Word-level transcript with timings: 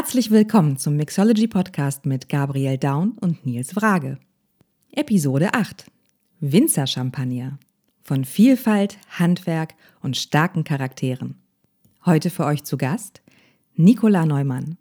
Herzlich 0.00 0.30
willkommen 0.30 0.78
zum 0.78 0.96
Mixology 0.96 1.46
Podcast 1.46 2.06
mit 2.06 2.30
Gabriel 2.30 2.78
Daun 2.78 3.18
und 3.20 3.44
Nils 3.44 3.76
Wrage. 3.76 4.16
Episode 4.92 5.52
8. 5.52 5.84
Winzer 6.40 6.86
Champagner. 6.86 7.58
Von 8.02 8.24
Vielfalt, 8.24 8.96
Handwerk 9.10 9.74
und 10.00 10.16
starken 10.16 10.64
Charakteren. 10.64 11.34
Heute 12.06 12.30
für 12.30 12.46
euch 12.46 12.64
zu 12.64 12.78
Gast 12.78 13.20
Nicola 13.76 14.24
Neumann. 14.24 14.78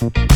As 0.00 0.33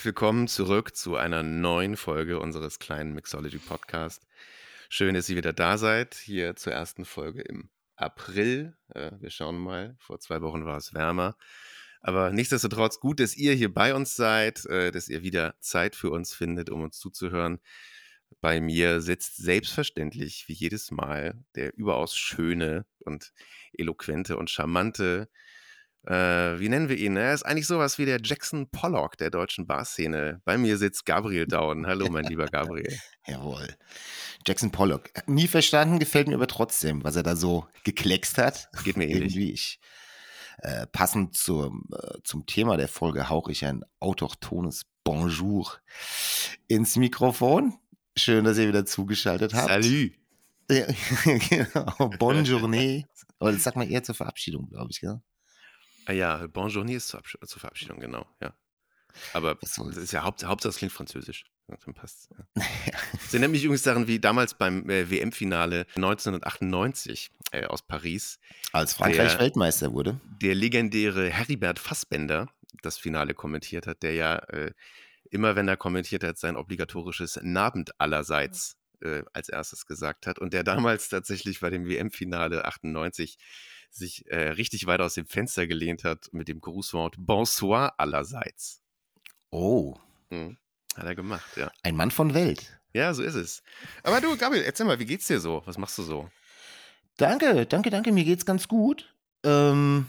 herzlich 0.00 0.14
willkommen 0.14 0.48
zurück 0.48 0.96
zu 0.96 1.16
einer 1.16 1.42
neuen 1.42 1.94
Folge 1.94 2.40
unseres 2.40 2.78
kleinen 2.78 3.12
Mixology 3.12 3.58
Podcast. 3.58 4.26
Schön, 4.88 5.14
dass 5.14 5.28
ihr 5.28 5.36
wieder 5.36 5.52
da 5.52 5.76
seid, 5.76 6.14
hier 6.14 6.56
zur 6.56 6.72
ersten 6.72 7.04
Folge 7.04 7.42
im 7.42 7.68
April. 7.96 8.78
Äh, 8.94 9.10
wir 9.20 9.28
schauen 9.28 9.58
mal, 9.58 9.96
vor 9.98 10.18
zwei 10.18 10.40
Wochen 10.40 10.64
war 10.64 10.78
es 10.78 10.94
wärmer. 10.94 11.36
Aber 12.00 12.30
nichtsdestotrotz 12.32 12.98
gut, 12.98 13.20
dass 13.20 13.36
ihr 13.36 13.52
hier 13.52 13.74
bei 13.74 13.94
uns 13.94 14.16
seid, 14.16 14.64
äh, 14.64 14.90
dass 14.90 15.10
ihr 15.10 15.22
wieder 15.22 15.54
Zeit 15.60 15.94
für 15.94 16.08
uns 16.08 16.32
findet, 16.32 16.70
um 16.70 16.80
uns 16.80 16.98
zuzuhören. 16.98 17.60
Bei 18.40 18.58
mir 18.58 19.02
sitzt 19.02 19.36
selbstverständlich, 19.36 20.48
wie 20.48 20.54
jedes 20.54 20.90
Mal, 20.90 21.44
der 21.56 21.76
überaus 21.76 22.16
schöne 22.16 22.86
und 23.00 23.34
eloquente 23.74 24.38
und 24.38 24.48
charmante 24.48 25.28
äh, 26.06 26.58
wie 26.58 26.68
nennen 26.68 26.88
wir 26.88 26.96
ihn? 26.96 27.16
Er 27.16 27.34
ist 27.34 27.44
eigentlich 27.44 27.66
sowas 27.66 27.98
wie 27.98 28.06
der 28.06 28.20
Jackson 28.22 28.70
Pollock 28.70 29.18
der 29.18 29.30
deutschen 29.30 29.66
Barszene. 29.66 30.40
Bei 30.44 30.56
mir 30.56 30.78
sitzt 30.78 31.04
Gabriel 31.04 31.46
Daun. 31.46 31.86
Hallo, 31.86 32.08
mein 32.10 32.24
lieber 32.24 32.46
Gabriel. 32.46 32.98
Jawohl. 33.26 33.68
Jackson 34.46 34.70
Pollock. 34.70 35.10
Nie 35.26 35.46
verstanden, 35.46 35.98
gefällt 35.98 36.28
mir 36.28 36.36
aber 36.36 36.46
trotzdem, 36.46 37.04
was 37.04 37.16
er 37.16 37.22
da 37.22 37.36
so 37.36 37.66
gekleckst 37.84 38.38
hat. 38.38 38.68
Geht 38.84 38.96
mir 38.96 39.08
ähnlich. 39.08 39.34
Irgendwie 39.34 39.52
ich. 39.52 39.80
Äh, 40.58 40.86
passend 40.86 41.36
zum, 41.36 41.88
äh, 41.92 42.18
zum 42.24 42.46
Thema 42.46 42.76
der 42.76 42.88
Folge 42.88 43.28
hauche 43.28 43.52
ich 43.52 43.64
ein 43.64 43.82
autochthones 43.98 44.86
Bonjour 45.04 45.78
ins 46.68 46.96
Mikrofon. 46.96 47.74
Schön, 48.16 48.44
dass 48.44 48.58
ihr 48.58 48.68
wieder 48.68 48.84
zugeschaltet 48.84 49.54
habt. 49.54 49.68
Salut. 49.68 50.12
Ja, 50.70 50.86
genau. 51.24 52.10
Bonjournée. 52.18 53.04
Oder 53.38 53.52
das 53.52 53.62
sagt 53.62 53.76
man 53.76 53.88
eher 53.88 54.02
zur 54.02 54.14
Verabschiedung, 54.14 54.68
glaube 54.68 54.88
ich, 54.90 55.00
gell? 55.00 55.20
Ah 56.06 56.12
ja, 56.12 56.46
Bonjour 56.46 56.88
ist 56.88 57.08
zur, 57.08 57.20
Absch 57.20 57.36
zur 57.44 57.60
Verabschiedung, 57.60 58.00
genau, 58.00 58.26
ja. 58.40 58.54
Aber 59.32 59.56
das 59.56 59.76
ist 59.78 60.12
ja 60.12 60.22
Haupt 60.22 60.44
Hauptsache, 60.44 60.70
es 60.70 60.76
klingt 60.76 60.92
französisch. 60.92 61.44
Ja, 61.68 61.76
dann 61.84 61.94
passt's. 61.94 62.28
Ja. 62.56 62.62
Das 63.12 63.32
erinnert 63.34 63.50
mich 63.52 63.64
übrigens 63.64 63.82
daran, 63.82 64.06
wie 64.08 64.18
damals 64.18 64.54
beim 64.54 64.88
äh, 64.90 65.08
WM-Finale 65.10 65.86
1998 65.96 67.30
äh, 67.52 67.64
aus 67.66 67.82
Paris 67.82 68.38
Als 68.72 68.94
Frankreich 68.94 69.32
Der- 69.32 69.40
Weltmeister 69.40 69.92
wurde. 69.92 70.20
der 70.40 70.54
legendäre 70.54 71.30
Heribert 71.30 71.78
Fassbender 71.78 72.48
das 72.82 72.98
Finale 72.98 73.34
kommentiert 73.34 73.86
hat, 73.86 74.02
der 74.02 74.14
ja 74.14 74.36
äh, 74.36 74.72
immer, 75.30 75.54
wenn 75.56 75.68
er 75.68 75.76
kommentiert 75.76 76.24
hat, 76.24 76.38
sein 76.38 76.56
obligatorisches 76.56 77.38
Nabend 77.42 78.00
allerseits 78.00 78.76
äh, 79.02 79.22
als 79.32 79.48
erstes 79.48 79.86
gesagt 79.86 80.26
hat 80.26 80.38
und 80.38 80.52
der 80.52 80.64
damals 80.64 81.08
tatsächlich 81.08 81.60
bei 81.60 81.70
dem 81.70 81.86
WM-Finale 81.86 82.64
98 82.64 83.38
sich 83.90 84.26
äh, 84.30 84.50
richtig 84.50 84.86
weit 84.86 85.00
aus 85.00 85.14
dem 85.14 85.26
Fenster 85.26 85.66
gelehnt 85.66 86.04
hat 86.04 86.28
mit 86.32 86.48
dem 86.48 86.60
Grußwort 86.60 87.16
Bonsoir 87.18 87.94
allerseits. 87.98 88.82
Oh, 89.50 89.96
Mhm. 90.30 90.56
Hat 90.96 91.04
er 91.06 91.14
gemacht, 91.14 91.56
ja. 91.56 91.70
ein 91.82 91.96
Mann 91.96 92.10
von 92.10 92.34
Welt. 92.34 92.80
Ja, 92.92 93.14
so 93.14 93.22
ist 93.22 93.34
es. 93.34 93.62
Aber 94.02 94.20
du, 94.20 94.36
Gabriel, 94.36 94.62
erzähl 94.64 94.86
mal, 94.86 94.98
wie 94.98 95.06
geht's 95.06 95.26
dir 95.26 95.40
so? 95.40 95.62
Was 95.64 95.78
machst 95.78 95.96
du 95.98 96.02
so? 96.02 96.28
Danke, 97.16 97.66
danke, 97.66 97.90
danke. 97.90 98.12
Mir 98.12 98.24
geht's 98.24 98.46
ganz 98.46 98.66
gut. 98.68 99.14
Ähm, 99.44 100.06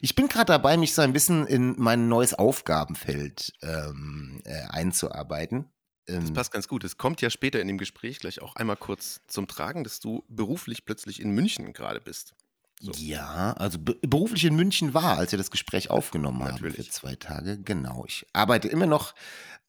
ich 0.00 0.14
bin 0.14 0.28
gerade 0.28 0.46
dabei, 0.52 0.76
mich 0.76 0.94
so 0.94 1.02
ein 1.02 1.12
bisschen 1.12 1.46
in 1.46 1.74
mein 1.78 2.08
neues 2.08 2.34
Aufgabenfeld 2.34 3.52
ähm, 3.62 4.42
äh, 4.44 4.62
einzuarbeiten. 4.68 5.70
Das 6.06 6.28
Ähm, 6.28 6.34
passt 6.34 6.52
ganz 6.52 6.68
gut. 6.68 6.84
Es 6.84 6.96
kommt 6.98 7.20
ja 7.20 7.30
später 7.30 7.60
in 7.60 7.68
dem 7.68 7.78
Gespräch 7.78 8.18
gleich 8.18 8.40
auch 8.42 8.56
einmal 8.56 8.76
kurz 8.76 9.20
zum 9.26 9.48
Tragen, 9.48 9.84
dass 9.84 10.00
du 10.00 10.24
beruflich 10.28 10.84
plötzlich 10.84 11.20
in 11.20 11.30
München 11.30 11.72
gerade 11.72 12.00
bist. 12.00 12.34
So. 12.80 12.92
Ja, 12.96 13.54
also 13.54 13.78
be 13.78 13.94
beruflich 14.02 14.44
in 14.44 14.54
München 14.54 14.92
war, 14.92 15.16
als 15.16 15.32
wir 15.32 15.38
das 15.38 15.50
Gespräch 15.50 15.90
aufgenommen 15.90 16.42
haben 16.42 16.52
Natürlich. 16.52 16.76
für 16.76 16.90
zwei 16.90 17.14
Tage. 17.14 17.58
Genau. 17.62 18.04
Ich 18.06 18.26
arbeite 18.32 18.68
immer 18.68 18.86
noch 18.86 19.14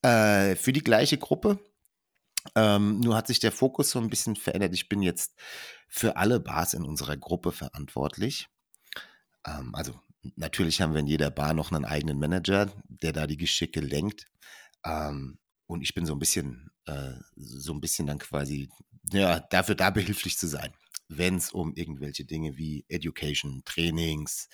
äh, 0.02 0.56
für 0.56 0.74
die 0.74 0.84
gleiche 0.84 1.18
Gruppe. 1.18 1.60
Ähm, 2.56 3.00
nur 3.00 3.16
hat 3.16 3.28
sich 3.28 3.40
der 3.40 3.52
Fokus 3.52 3.92
so 3.92 4.00
ein 4.00 4.10
bisschen 4.10 4.36
verändert. 4.36 4.74
Ich 4.74 4.90
bin 4.90 5.02
jetzt 5.02 5.36
für 5.88 6.18
alle 6.18 6.40
Bars 6.40 6.74
in 6.74 6.84
unserer 6.84 7.18
Gruppe 7.18 7.52
verantwortlich. 7.52 8.48
Ähm, 9.46 9.74
also 9.74 10.00
natürlich 10.36 10.82
haben 10.82 10.94
wir 10.94 11.00
in 11.00 11.08
jeder 11.08 11.32
Bar 11.32 11.54
noch 11.54 11.72
einen 11.72 11.86
eigenen 11.86 12.20
Manager, 12.20 12.72
der 12.88 13.14
da 13.14 13.28
die 13.28 13.38
Geschicke 13.38 13.80
lenkt. 13.80 14.28
Ähm, 14.84 15.40
und 15.66 15.82
ich 15.82 15.94
bin 15.94 16.06
so 16.06 16.14
ein 16.14 16.20
bisschen, 16.20 16.72
äh, 16.86 17.14
so 17.36 17.74
ein 17.74 17.82
bisschen 17.82 18.08
dann 18.08 18.20
quasi, 18.20 18.70
ja, 19.12 19.40
dafür 19.40 19.76
da 19.76 19.90
behilflich 19.90 20.38
zu 20.38 20.48
sein, 20.48 20.74
wenn 21.08 21.36
es 21.36 21.52
um 21.52 21.74
irgendwelche 21.74 22.26
Dinge 22.26 22.58
wie 22.58 22.86
Education, 22.90 23.62
Trainings, 23.66 24.50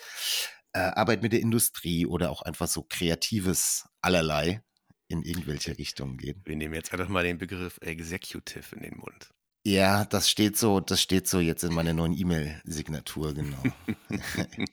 äh, 0.73 0.79
Arbeit 0.79 1.21
mit 1.21 1.33
der 1.33 1.41
Industrie 1.41 2.05
oder 2.05 2.31
auch 2.31 2.41
einfach 2.41 2.67
so 2.67 2.83
kreatives 2.83 3.85
allerlei 4.01 4.63
in 5.07 5.23
irgendwelche 5.23 5.77
Richtungen 5.77 6.17
geht. 6.17 6.37
Wir 6.45 6.55
nehmen 6.55 6.73
jetzt 6.73 6.91
einfach 6.93 7.09
mal 7.09 7.23
den 7.23 7.37
Begriff 7.37 7.77
Executive 7.81 8.75
in 8.75 8.81
den 8.81 8.97
Mund. 8.97 9.29
Ja, 9.65 10.03
das 10.03 10.29
steht 10.29 10.57
so, 10.57 10.81
das 10.81 11.01
steht 11.01 11.25
so 11.25 11.39
jetzt 11.39 11.63
in 11.63 11.73
meiner 11.73 11.93
neuen 11.93 12.13
E-Mail-Signatur, 12.13 13.33
genau. 13.33 13.63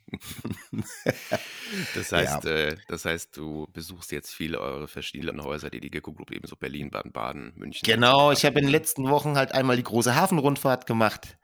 Das 1.95 2.11
heißt, 2.11 2.45
äh, 2.47 2.77
das 2.89 3.05
heißt, 3.05 3.37
du 3.37 3.69
besuchst 3.73 4.11
jetzt 4.11 4.35
viele 4.35 4.61
eure 4.61 4.89
verschiedenen 4.89 5.43
Häuser, 5.45 5.71
die 5.71 5.79
die 5.79 5.91
Gecko 5.91 6.13
Group 6.13 6.33
ebenso 6.33 6.57
Berlin, 6.57 6.91
Baden-Baden, 6.91 7.53
München. 7.55 7.87
Genau, 7.87 8.33
ich 8.33 8.45
habe 8.45 8.59
in 8.59 8.67
den 8.67 8.73
letzten 8.73 9.09
Wochen 9.09 9.37
halt 9.37 9.53
einmal 9.53 9.77
die 9.77 9.85
große 9.85 10.17
Hafenrundfahrt 10.17 10.87
gemacht. 10.87 11.39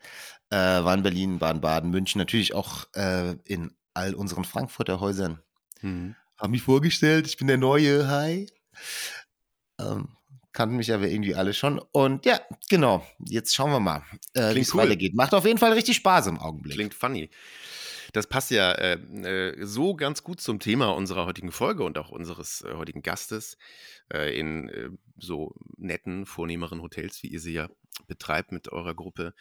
Äh, 0.50 0.56
war 0.56 0.94
in 0.94 1.04
Berlin, 1.04 1.38
Baden-Baden, 1.38 1.90
München, 1.90 2.18
natürlich 2.18 2.54
auch 2.54 2.86
äh, 2.94 3.36
in 3.44 3.76
all 3.94 4.14
unseren 4.14 4.44
Frankfurter 4.44 4.98
Häusern. 4.98 5.40
Mhm. 5.82 6.16
Hab 6.36 6.50
mich 6.50 6.62
vorgestellt, 6.62 7.28
ich 7.28 7.36
bin 7.36 7.46
der 7.46 7.58
Neue, 7.58 8.08
hi. 8.08 8.48
Ähm, 9.78 10.15
kannten 10.56 10.76
mich 10.76 10.92
aber 10.92 11.06
irgendwie 11.06 11.34
alle 11.34 11.52
schon. 11.52 11.78
Und 11.92 12.24
ja, 12.24 12.40
genau, 12.70 13.06
jetzt 13.28 13.54
schauen 13.54 13.70
wir 13.70 13.78
mal, 13.78 14.02
äh, 14.32 14.54
wie 14.54 14.60
es 14.60 14.74
cool. 14.74 14.82
weitergeht. 14.82 15.14
Macht 15.14 15.34
auf 15.34 15.44
jeden 15.44 15.58
Fall 15.58 15.74
richtig 15.74 15.96
Spaß 15.96 16.28
im 16.28 16.38
Augenblick. 16.38 16.74
Klingt 16.74 16.94
funny. 16.94 17.30
Das 18.14 18.26
passt 18.26 18.50
ja 18.50 18.72
äh, 18.72 18.94
äh, 18.94 19.66
so 19.66 19.94
ganz 19.94 20.22
gut 20.22 20.40
zum 20.40 20.58
Thema 20.58 20.88
unserer 20.94 21.26
heutigen 21.26 21.52
Folge 21.52 21.84
und 21.84 21.98
auch 21.98 22.08
unseres 22.08 22.62
äh, 22.62 22.72
heutigen 22.72 23.02
Gastes 23.02 23.58
äh, 24.10 24.38
in 24.38 24.98
so 25.18 25.54
netten, 25.76 26.24
vornehmeren 26.24 26.80
Hotels, 26.80 27.22
wie 27.22 27.28
ihr 27.28 27.40
sie 27.40 27.52
ja 27.52 27.68
betreibt 28.06 28.50
mit 28.50 28.72
eurer 28.72 28.94
Gruppe. 28.94 29.34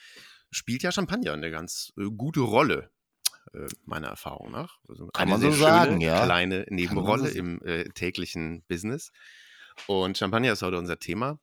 Spielt 0.51 0.84
ja 0.84 0.92
Champagner 0.92 1.31
eine 1.31 1.50
ganz 1.50 1.94
gute 2.18 2.42
Rolle, 2.42 2.92
meiner 3.86 4.07
Erfahrung 4.07 4.51
nach. 4.51 4.80
Also 4.88 5.07
Kann 5.07 5.24
eine 5.24 5.31
man 5.31 5.42
so 5.42 5.51
schöne, 5.51 5.62
sagen, 5.62 6.01
ja. 6.01 6.25
Kleine 6.25 6.66
so 6.68 6.75
Nebenrolle 6.75 7.28
sagen. 7.28 7.60
im 7.62 7.62
äh, 7.66 7.84
täglichen 7.89 8.63
Business. 8.68 9.12
Und 9.88 10.18
Champagner 10.18 10.54
ist 10.54 10.62
heute 10.62 10.77
unser 10.77 11.00
Thema. 11.00 11.39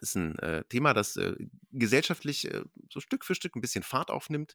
Ist 0.00 0.16
ein 0.16 0.38
äh, 0.40 0.64
Thema, 0.64 0.92
das 0.92 1.16
äh, 1.16 1.34
gesellschaftlich 1.70 2.52
äh, 2.52 2.62
so 2.90 3.00
Stück 3.00 3.24
für 3.24 3.34
Stück 3.34 3.56
ein 3.56 3.60
bisschen 3.60 3.84
Fahrt 3.84 4.10
aufnimmt. 4.10 4.54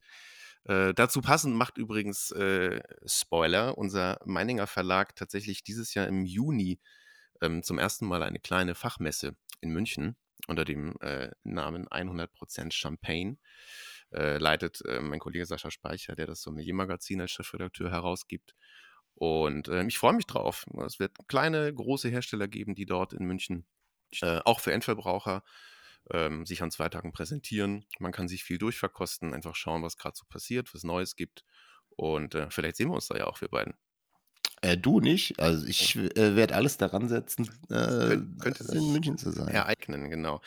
Äh, 0.66 0.94
dazu 0.94 1.22
passend 1.22 1.56
macht 1.56 1.78
übrigens 1.78 2.32
äh, 2.32 2.82
Spoiler 3.06 3.78
unser 3.78 4.20
Meininger 4.26 4.68
Verlag 4.68 5.16
tatsächlich 5.16 5.64
dieses 5.64 5.94
Jahr 5.94 6.08
im 6.08 6.26
Juni 6.26 6.80
ähm, 7.42 7.64
zum 7.64 7.80
ersten 7.80 8.06
Mal 8.06 8.24
eine 8.24 8.40
kleine 8.40 8.76
Fachmesse 8.76 9.36
in 9.62 9.72
München 9.72 10.18
unter 10.48 10.66
dem 10.66 10.96
äh, 11.02 11.30
Namen 11.44 11.88
100% 11.88 12.72
Champagne. 12.72 13.38
leitet 14.12 14.82
äh, 14.86 15.02
mein 15.02 15.20
Kollege 15.20 15.46
Sascha 15.46 15.70
Speicher, 15.70 16.16
der 16.16 16.26
das 16.26 16.42
Sommelier-Magazin 16.42 17.22
als 17.22 17.32
Chefredakteur 17.32 17.92
herausgibt. 17.92 18.56
Und 19.20 19.68
äh, 19.68 19.84
ich 19.84 19.98
freue 19.98 20.14
mich 20.14 20.28
drauf. 20.28 20.66
Es 20.86 20.98
wird 20.98 21.12
kleine, 21.28 21.74
große 21.74 22.08
Hersteller 22.08 22.48
geben, 22.48 22.74
die 22.74 22.86
dort 22.86 23.12
in 23.12 23.26
München 23.26 23.66
äh, 24.22 24.40
auch 24.46 24.62
für 24.62 24.72
Endverbraucher 24.72 25.44
ähm, 26.12 26.46
sich 26.46 26.64
an 26.64 26.72
zwei 26.72 26.88
Tagen 26.88 27.12
präsentieren. 27.12 27.86
Man 28.00 28.14
kann 28.14 28.30
sich 28.30 28.46
viel 28.46 28.58
durchverkosten, 28.58 29.34
einfach 29.34 29.56
schauen, 29.56 29.84
was 29.84 29.98
gerade 29.98 30.16
so 30.18 30.24
passiert, 30.30 30.74
was 30.74 30.84
Neues 30.84 31.18
gibt. 31.18 31.44
Und 31.90 32.34
äh, 32.34 32.50
vielleicht 32.50 32.78
sehen 32.78 32.88
wir 32.88 32.96
uns 32.96 33.08
da 33.08 33.18
ja 33.18 33.28
auch, 33.28 33.42
wir 33.42 33.50
beiden. 33.50 33.74
Äh, 34.62 34.78
du 34.78 35.02
nicht. 35.02 35.38
Also 35.38 35.68
ich 35.68 35.98
äh, 35.98 36.38
werde 36.38 36.56
alles 36.56 36.78
daran 36.78 37.10
setzen, 37.10 37.50
äh, 37.70 37.76
Könnt- 37.76 38.42
könnte 38.42 38.64
in 38.74 38.94
München 38.94 39.18
zu 39.18 39.32
sein. 39.32 39.50
Ereignen, 39.50 40.10
genau. 40.10 40.42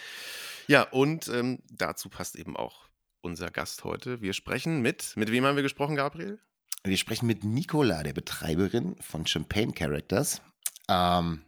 Ja, 0.67 0.83
und 0.85 1.29
ähm, 1.29 1.63
dazu 1.71 2.09
passt 2.09 2.37
eben 2.37 2.57
auch 2.57 2.89
unser 3.21 3.51
Gast 3.51 3.85
heute. 3.85 4.23
Wir 4.23 4.33
sprechen 4.33 4.81
mit, 4.81 5.13
mit 5.17 5.31
wem 5.31 5.45
haben 5.45 5.57
wir 5.57 5.63
gesprochen, 5.63 5.95
Gabriel? 5.95 6.41
Wir 6.85 6.97
sprechen 6.97 7.27
mit 7.27 7.45
Nicola, 7.45 8.03
der 8.03 8.13
Betreiberin 8.13 8.97
von 9.01 9.27
Champagne 9.27 9.73
Characters. 9.73 10.43
Ähm, 10.89 11.43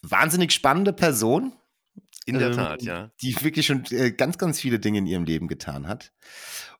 wahnsinnig 0.00 0.52
spannende 0.52 0.92
Person. 0.94 1.52
In 2.24 2.38
der 2.38 2.48
ähm, 2.48 2.56
Tat, 2.56 2.82
ja. 2.82 3.10
Die 3.20 3.38
wirklich 3.42 3.66
schon 3.66 3.84
äh, 3.90 4.12
ganz, 4.12 4.38
ganz 4.38 4.58
viele 4.60 4.78
Dinge 4.78 4.98
in 4.98 5.06
ihrem 5.06 5.24
Leben 5.24 5.46
getan 5.46 5.86
hat. 5.86 6.12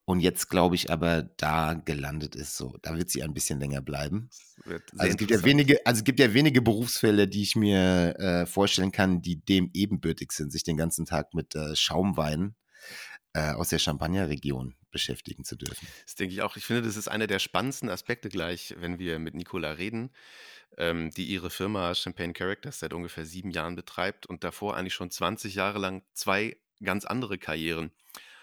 Und 0.06 0.20
jetzt, 0.20 0.48
glaube 0.48 0.74
ich, 0.74 0.90
aber 0.90 1.22
da 1.22 1.74
gelandet 1.74 2.34
ist, 2.34 2.56
so, 2.56 2.76
da 2.82 2.96
wird 2.96 3.10
sie 3.10 3.22
ein 3.22 3.34
bisschen 3.34 3.60
länger 3.60 3.82
bleiben. 3.82 4.30
Also 4.96 5.12
es 5.12 5.16
gibt 5.16 5.30
ja 5.30 5.44
wenige, 5.44 5.86
also 5.86 5.98
es 5.98 6.04
gibt 6.04 6.18
ja 6.18 6.32
wenige 6.32 6.62
Berufsfelder, 6.62 7.26
die 7.26 7.42
ich 7.42 7.56
mir 7.56 8.18
äh, 8.18 8.46
vorstellen 8.46 8.90
kann, 8.90 9.22
die 9.22 9.44
dem 9.44 9.70
ebenbürtig 9.74 10.32
sind, 10.32 10.50
sich 10.50 10.64
den 10.64 10.76
ganzen 10.76 11.04
Tag 11.04 11.34
mit 11.34 11.54
äh, 11.54 11.76
Schaumwein 11.76 12.56
äh, 13.34 13.52
aus 13.52 13.68
der 13.68 13.78
Champagner-Region 13.78 14.74
beschäftigen 14.90 15.44
zu 15.44 15.56
dürfen. 15.56 15.87
Das 16.04 16.14
denke 16.14 16.34
ich 16.34 16.42
auch. 16.42 16.56
Ich 16.56 16.64
finde, 16.64 16.82
das 16.82 16.96
ist 16.96 17.08
einer 17.08 17.26
der 17.26 17.38
spannendsten 17.38 17.88
Aspekte 17.88 18.28
gleich, 18.28 18.75
wenn 18.78 18.98
wir 18.98 19.19
mit 19.19 19.34
Nicola 19.34 19.72
reden, 19.72 20.10
ähm, 20.76 21.10
die 21.10 21.26
ihre 21.26 21.50
Firma 21.50 21.94
Champagne 21.94 22.32
Characters 22.32 22.81
seit 22.81 22.92
ungefähr 22.92 23.26
sieben 23.26 23.50
Jahren 23.50 23.76
betreibt 23.76 24.26
und 24.26 24.44
davor 24.44 24.76
eigentlich 24.76 24.94
schon 24.94 25.10
20 25.10 25.54
Jahre 25.54 25.78
lang 25.78 26.02
zwei 26.12 26.56
ganz 26.82 27.04
andere 27.04 27.38
Karrieren 27.38 27.90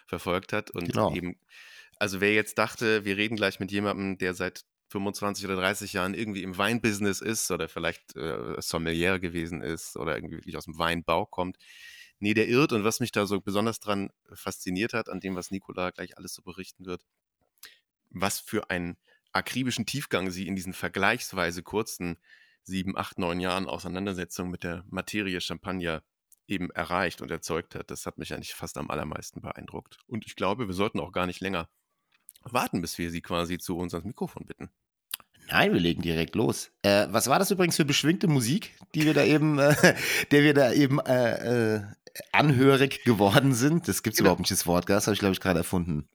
verfolgt 0.06 0.54
hat. 0.54 0.72
Und 0.72 0.92
Genau. 0.92 1.14
eben, 1.14 1.40
also 2.00 2.22
wer 2.22 2.34
jetzt 2.34 2.58
dachte, 2.58 3.06
wir 3.06 3.18
reden 3.18 3.36
gleich 3.36 3.60
mit 3.60 3.72
jemandem, 3.72 4.18
der 4.18 4.34
seit 4.34 4.66
25 4.90 5.46
oder 5.46 5.58
30 5.58 5.94
Jahren 5.94 6.14
irgendwie 6.14 6.44
im 6.44 6.58
Weinbusiness 6.58 7.22
ist 7.22 7.52
oder 7.52 7.68
vielleicht 7.68 8.16
äh, 8.16 8.56
Sommelier 8.60 9.20
gewesen 9.20 9.62
ist 9.62 9.98
oder 9.98 10.16
irgendwie 10.16 10.38
wirklich 10.38 10.56
aus 10.58 10.66
dem 10.66 10.78
Weinbau 10.78 11.26
kommt. 11.26 11.58
Nee, 12.20 12.34
der 12.34 12.48
irrt. 12.48 12.74
Und 12.74 12.84
was 12.84 13.00
mich 13.00 13.12
da 13.12 13.26
so 13.26 13.40
besonders 13.42 13.80
dran 13.80 14.10
fasziniert 14.34 14.94
hat, 14.94 15.10
an 15.10 15.20
dem, 15.20 15.36
was 15.36 15.52
Nicola 15.52 15.92
gleich 15.92 16.18
alles 16.18 16.34
so 16.34 16.42
berichten 16.42 16.86
wird, 16.86 17.06
was 18.10 18.40
für 18.40 18.70
einen 18.70 18.98
akribischen 19.32 19.86
Tiefgang 19.86 20.32
sie 20.32 20.48
in 20.48 20.56
diesen 20.56 20.74
vergleichsweise 20.74 21.64
kurzen 21.64 22.18
sieben, 22.64 22.98
acht, 22.98 23.18
neun 23.18 23.40
Jahren 23.40 23.68
Auseinandersetzung 23.68 24.50
mit 24.50 24.64
der 24.64 24.84
Materie 24.90 25.40
Champagner 25.42 26.04
eben 26.48 26.70
erreicht 26.72 27.22
und 27.22 27.32
erzeugt 27.32 27.76
hat. 27.76 27.92
Das 27.92 28.06
hat 28.06 28.18
mich 28.18 28.34
eigentlich 28.34 28.54
fast 28.54 28.78
am 28.78 28.90
allermeisten 28.90 29.42
beeindruckt. 29.42 30.00
Und 30.08 30.26
ich 30.26 30.36
glaube, 30.36 30.68
wir 30.68 30.74
sollten 30.74 31.00
auch 31.00 31.12
gar 31.12 31.28
nicht 31.28 31.42
länger 31.42 31.70
warten, 32.42 32.82
bis 32.82 32.98
wir 32.98 33.12
sie 33.12 33.22
quasi 33.22 33.58
zu 33.58 33.78
uns 33.78 33.94
ans 33.94 34.06
Mikrofon 34.06 34.46
bitten. 34.46 34.70
Nein, 35.50 35.74
wir 35.74 35.80
legen 35.80 36.02
direkt 36.02 36.36
los. 36.36 36.72
Äh, 36.82 37.08
was 37.10 37.28
war 37.28 37.40
das 37.40 37.52
übrigens 37.52 37.76
für 37.78 37.86
beschwingte 37.86 38.28
Musik, 38.28 38.74
die 38.96 39.06
wir 39.06 39.14
da 39.14 39.24
eben, 39.24 39.60
äh, 39.60 39.74
der 40.32 40.44
wir 40.44 40.54
da 40.54 40.72
eben 40.74 41.00
äh, 41.00 41.76
äh, 41.78 41.82
anhörig 42.32 43.04
geworden 43.04 43.54
sind? 43.54 43.88
Das 43.88 44.04
gibt's 44.04 44.18
Genau. 44.18 44.28
überhaupt 44.28 44.42
nicht, 44.42 44.52
das 44.52 44.66
Wort, 44.68 44.90
das 44.90 45.08
habe 45.08 45.14
ich, 45.14 45.20
glaube 45.20 45.34
ich, 45.34 45.40
gerade 45.40 45.60
erfunden. 45.60 46.08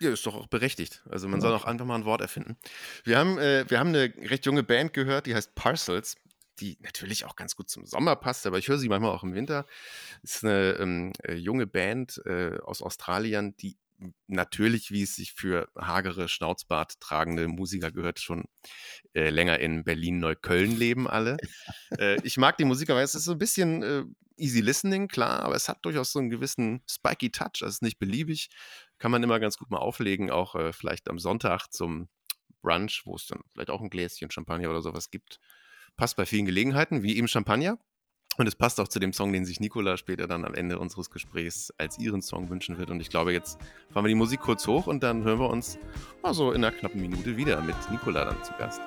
Ja, 0.00 0.10
ist 0.10 0.26
doch 0.26 0.34
auch 0.34 0.48
berechtigt. 0.48 1.02
Also 1.08 1.28
man 1.28 1.40
soll 1.40 1.54
auch 1.54 1.64
einfach 1.64 1.86
mal 1.86 1.94
ein 1.94 2.04
Wort 2.04 2.20
erfinden. 2.20 2.56
Wir 3.04 3.16
haben, 3.18 3.38
äh, 3.38 3.64
wir 3.68 3.78
haben 3.78 3.88
eine 3.88 4.12
recht 4.28 4.44
junge 4.44 4.62
Band 4.62 4.92
gehört, 4.92 5.26
die 5.26 5.34
heißt 5.34 5.54
Parcels, 5.54 6.16
die 6.60 6.76
natürlich 6.80 7.24
auch 7.24 7.36
ganz 7.36 7.56
gut 7.56 7.70
zum 7.70 7.86
Sommer 7.86 8.16
passt, 8.16 8.46
aber 8.46 8.58
ich 8.58 8.68
höre 8.68 8.78
sie 8.78 8.88
manchmal 8.88 9.12
auch 9.12 9.22
im 9.22 9.34
Winter. 9.34 9.64
ist 10.22 10.44
eine 10.44 10.72
ähm, 10.80 11.12
äh, 11.22 11.34
junge 11.34 11.66
Band 11.66 12.20
aus 12.64 12.82
Australien, 12.82 13.56
die 13.56 13.76
natürlich, 14.26 14.90
wie 14.90 15.02
es 15.02 15.16
sich 15.16 15.32
für 15.32 15.68
hagere, 15.78 16.28
Schnauzbart 16.28 17.00
tragende 17.00 17.48
Musiker 17.48 17.90
gehört, 17.90 18.20
schon 18.20 18.44
äh, 19.14 19.30
länger 19.30 19.58
in 19.60 19.84
Berlin-Neukölln 19.84 20.76
leben 20.76 21.08
alle. 21.08 21.36
äh, 21.98 22.20
ich 22.22 22.36
mag 22.36 22.56
die 22.56 22.64
Musik, 22.64 22.90
aber 22.90 23.02
es 23.02 23.14
ist 23.14 23.24
so 23.24 23.32
ein 23.32 23.38
bisschen 23.38 23.82
äh, 23.82 24.04
easy 24.36 24.60
listening, 24.60 25.08
klar, 25.08 25.40
aber 25.40 25.54
es 25.54 25.68
hat 25.68 25.84
durchaus 25.84 26.12
so 26.12 26.18
einen 26.18 26.30
gewissen 26.30 26.82
spiky 26.90 27.30
Touch, 27.30 27.62
also 27.62 27.66
es 27.66 27.74
ist 27.74 27.82
nicht 27.82 27.98
beliebig 27.98 28.50
kann 28.98 29.10
man 29.10 29.22
immer 29.22 29.40
ganz 29.40 29.58
gut 29.58 29.70
mal 29.70 29.78
auflegen, 29.78 30.30
auch 30.30 30.54
äh, 30.54 30.72
vielleicht 30.72 31.08
am 31.08 31.18
Sonntag 31.18 31.68
zum 31.70 32.08
Brunch, 32.62 33.02
wo 33.04 33.16
es 33.16 33.26
dann 33.26 33.40
vielleicht 33.52 33.70
auch 33.70 33.80
ein 33.80 33.90
Gläschen 33.90 34.30
Champagner 34.30 34.70
oder 34.70 34.82
sowas 34.82 35.10
gibt. 35.10 35.40
Passt 35.96 36.16
bei 36.16 36.24
vielen 36.24 36.46
Gelegenheiten, 36.46 37.02
wie 37.02 37.16
eben 37.16 37.28
Champagner. 37.28 37.78
Und 38.36 38.48
es 38.48 38.56
passt 38.56 38.80
auch 38.80 38.88
zu 38.88 38.98
dem 38.98 39.12
Song, 39.12 39.32
den 39.32 39.44
sich 39.44 39.60
Nicola 39.60 39.96
später 39.96 40.26
dann 40.26 40.44
am 40.44 40.54
Ende 40.54 40.78
unseres 40.78 41.10
Gesprächs 41.10 41.72
als 41.78 41.98
ihren 41.98 42.20
Song 42.20 42.50
wünschen 42.50 42.78
wird. 42.78 42.90
Und 42.90 43.00
ich 43.00 43.08
glaube, 43.08 43.32
jetzt 43.32 43.58
fahren 43.92 44.04
wir 44.04 44.08
die 44.08 44.14
Musik 44.14 44.40
kurz 44.40 44.66
hoch 44.66 44.86
und 44.86 45.02
dann 45.02 45.22
hören 45.22 45.38
wir 45.38 45.50
uns 45.50 45.78
also 46.22 46.50
in 46.52 46.64
einer 46.64 46.74
knappen 46.74 47.00
Minute 47.00 47.36
wieder 47.36 47.60
mit 47.60 47.76
Nicola 47.90 48.24
dann 48.24 48.42
zu 48.42 48.52
Gast. 48.58 48.80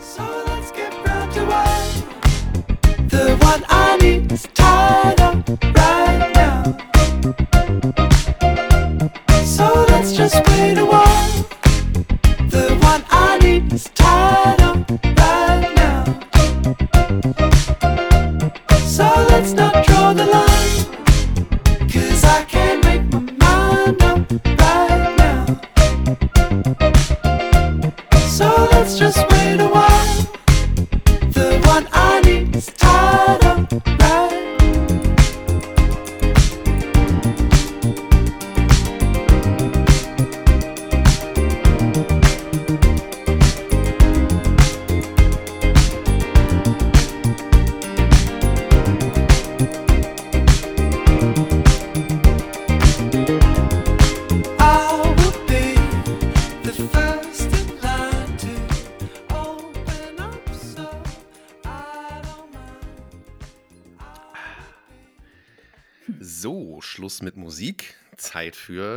So 0.00 0.22
let's 0.46 0.72
get 0.72 0.92
round 1.06 1.32
to 1.34 1.42
one. 1.42 2.16
The 3.08 3.36
one 3.44 3.64
I 3.68 3.96
need 4.00 4.32
is 4.32 4.46
tied 4.54 5.20
up 5.20 5.48
right 5.74 6.34
now. 6.34 7.65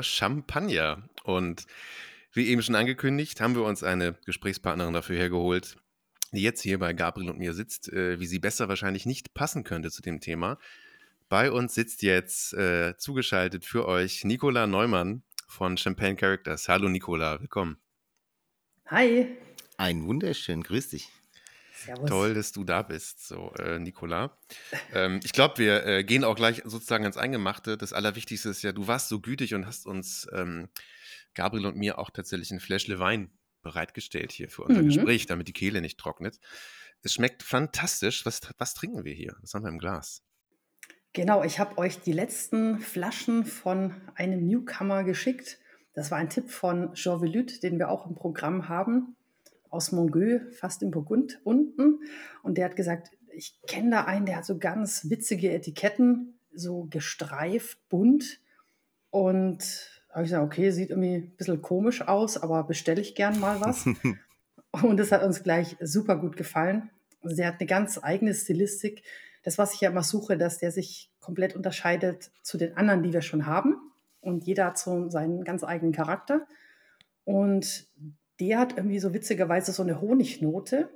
Champagner. 0.04 1.10
Und 1.24 1.66
wie 2.34 2.48
eben 2.48 2.62
schon 2.62 2.76
angekündigt, 2.76 3.42
haben 3.42 3.56
wir 3.56 3.64
uns 3.64 3.84
eine 3.84 4.16
Gesprächspartnerin 4.26 4.94
dafür 4.94 5.18
hergeholt, 5.18 5.78
die 6.32 6.42
jetzt 6.42 6.62
hier 6.62 6.80
bei 6.80 6.94
Gabriel 6.94 7.30
und 7.30 7.40
mir 7.40 7.54
sitzt, 7.54 7.92
äh, 7.92 8.20
wie 8.20 8.26
sie 8.26 8.40
besser 8.40 8.70
wahrscheinlich 8.70 9.06
nicht 9.06 9.34
passen 9.34 9.64
könnte 9.64 9.92
zu 9.92 10.02
dem 10.02 10.20
Thema. 10.20 10.60
Bei 11.28 11.52
uns 11.52 11.76
sitzt 11.76 12.02
jetzt 12.02 12.54
äh, 12.54 12.98
zugeschaltet 12.98 13.66
für 13.66 13.88
euch 13.88 14.24
Nicola 14.24 14.68
Neumann 14.68 15.24
von 15.48 15.78
Champagne 15.78 16.16
Characters. 16.16 16.68
Hallo 16.68 16.90
Nicola, 16.90 17.40
willkommen. 17.40 17.78
Hi. 18.88 19.38
Ein 19.78 20.06
wunderschön, 20.06 20.64
grüß 20.64 20.90
dich. 20.90 21.10
Servus. 21.86 22.10
Toll, 22.10 22.34
dass 22.34 22.52
du 22.52 22.64
da 22.64 22.82
bist, 22.82 23.28
so 23.28 23.54
äh, 23.60 23.80
Nicola. 23.80 24.38
Ähm, 24.94 25.20
ich 25.24 25.32
glaube, 25.34 25.58
wir 25.58 25.86
äh, 25.86 26.04
gehen 26.04 26.24
auch 26.24 26.36
gleich 26.36 26.62
sozusagen 26.66 27.04
ans 27.04 27.18
Eingemachte. 27.18 27.78
Das 27.78 27.94
Allerwichtigste 27.94 28.50
ist 28.50 28.62
ja, 28.62 28.72
du 28.72 28.88
warst 28.88 29.10
so 29.10 29.20
gütig 29.20 29.54
und 29.54 29.66
hast 29.66 29.86
uns, 29.86 30.28
ähm, 30.34 30.70
Gabriel 31.34 31.66
und 31.66 31.78
mir, 31.78 32.00
auch 32.00 32.10
tatsächlich 32.10 32.52
ein 32.52 32.60
Fläschle 32.60 33.00
Wein 33.00 33.32
bereitgestellt 33.62 34.32
hier 34.32 34.50
für 34.50 34.64
unser 34.64 34.82
Mhm. 34.82 34.88
Gespräch, 34.88 35.26
damit 35.26 35.48
die 35.48 35.54
Kehle 35.54 35.82
nicht 35.82 36.00
trocknet. 36.00 36.40
Es 37.02 37.14
schmeckt 37.14 37.44
fantastisch. 37.44 38.26
Was, 38.26 38.42
was 38.58 38.74
trinken 38.74 39.06
wir 39.06 39.14
hier? 39.14 39.36
Was 39.42 39.54
haben 39.54 39.64
wir 39.64 39.70
im 39.70 39.80
Glas? 39.80 40.24
Genau, 41.14 41.44
ich 41.44 41.60
habe 41.60 41.78
euch 41.78 42.00
die 42.02 42.12
letzten 42.12 42.80
Flaschen 42.80 43.46
von 43.46 43.96
einem 44.16 44.46
Newcomer 44.46 45.04
geschickt. 45.04 45.60
Das 45.94 46.12
war 46.12 46.18
ein 46.18 46.30
Tipp 46.30 46.52
von 46.52 46.94
Jean 46.94 47.22
Velut, 47.22 47.64
den 47.64 47.80
wir 47.80 47.90
auch 47.90 48.06
im 48.06 48.16
Programm 48.16 48.70
haben, 48.70 49.16
aus 49.70 49.92
Mongueux, 49.92 50.42
fast 50.58 50.82
im 50.84 50.92
Burgund 50.92 51.40
unten. 51.44 52.00
Und 52.44 52.58
der 52.58 52.66
hat 52.66 52.76
gesagt, 52.76 53.12
ich 53.32 53.60
kenne 53.68 53.92
da 53.92 54.04
einen, 54.06 54.26
der 54.26 54.38
hat 54.38 54.46
so 54.46 54.58
ganz 54.58 55.10
witzige 55.10 55.52
Etiketten, 55.52 56.40
so 56.54 56.88
gestreift, 56.90 57.78
bunt. 57.90 58.40
Und 59.12 59.64
habe 60.10 60.24
ich 60.24 60.32
gesagt, 60.32 60.46
okay, 60.46 60.72
sieht 60.72 60.90
irgendwie 60.90 61.16
ein 61.16 61.36
bisschen 61.38 61.62
komisch 61.62 62.02
aus, 62.02 62.38
aber 62.38 62.64
bestelle 62.64 63.02
ich 63.02 63.16
gern 63.16 63.40
mal 63.40 63.62
was. 63.62 63.86
Und 64.84 65.00
es 65.00 65.12
hat 65.12 65.24
uns 65.24 65.44
gleich 65.44 65.78
super 65.82 66.16
gut 66.16 66.38
gefallen. 66.38 66.90
Also 67.22 67.36
der 67.36 67.48
hat 67.48 67.60
eine 67.60 67.68
ganz 67.68 68.00
eigene 68.02 68.34
Stilistik. 68.34 69.04
Das, 69.44 69.58
was 69.58 69.74
ich 69.74 69.82
ja 69.82 69.90
immer 69.90 70.04
suche, 70.04 70.38
dass 70.38 70.60
der 70.60 70.72
sich 70.72 71.12
komplett 71.20 71.56
unterscheidet 71.56 72.32
zu 72.42 72.58
den 72.58 72.78
anderen, 72.78 73.04
die 73.04 73.14
wir 73.14 73.22
schon 73.22 73.46
haben. 73.46 73.76
Und 74.22 74.46
jeder 74.46 74.66
hat 74.66 74.78
so 74.78 75.10
seinen 75.10 75.44
ganz 75.44 75.64
eigenen 75.64 75.94
Charakter. 75.94 76.46
Und 77.24 77.88
der 78.40 78.60
hat 78.60 78.78
irgendwie 78.78 79.00
so 79.00 79.14
witzigerweise 79.14 79.72
so 79.72 79.84
eine 79.84 80.02
Honignote. 80.02 80.90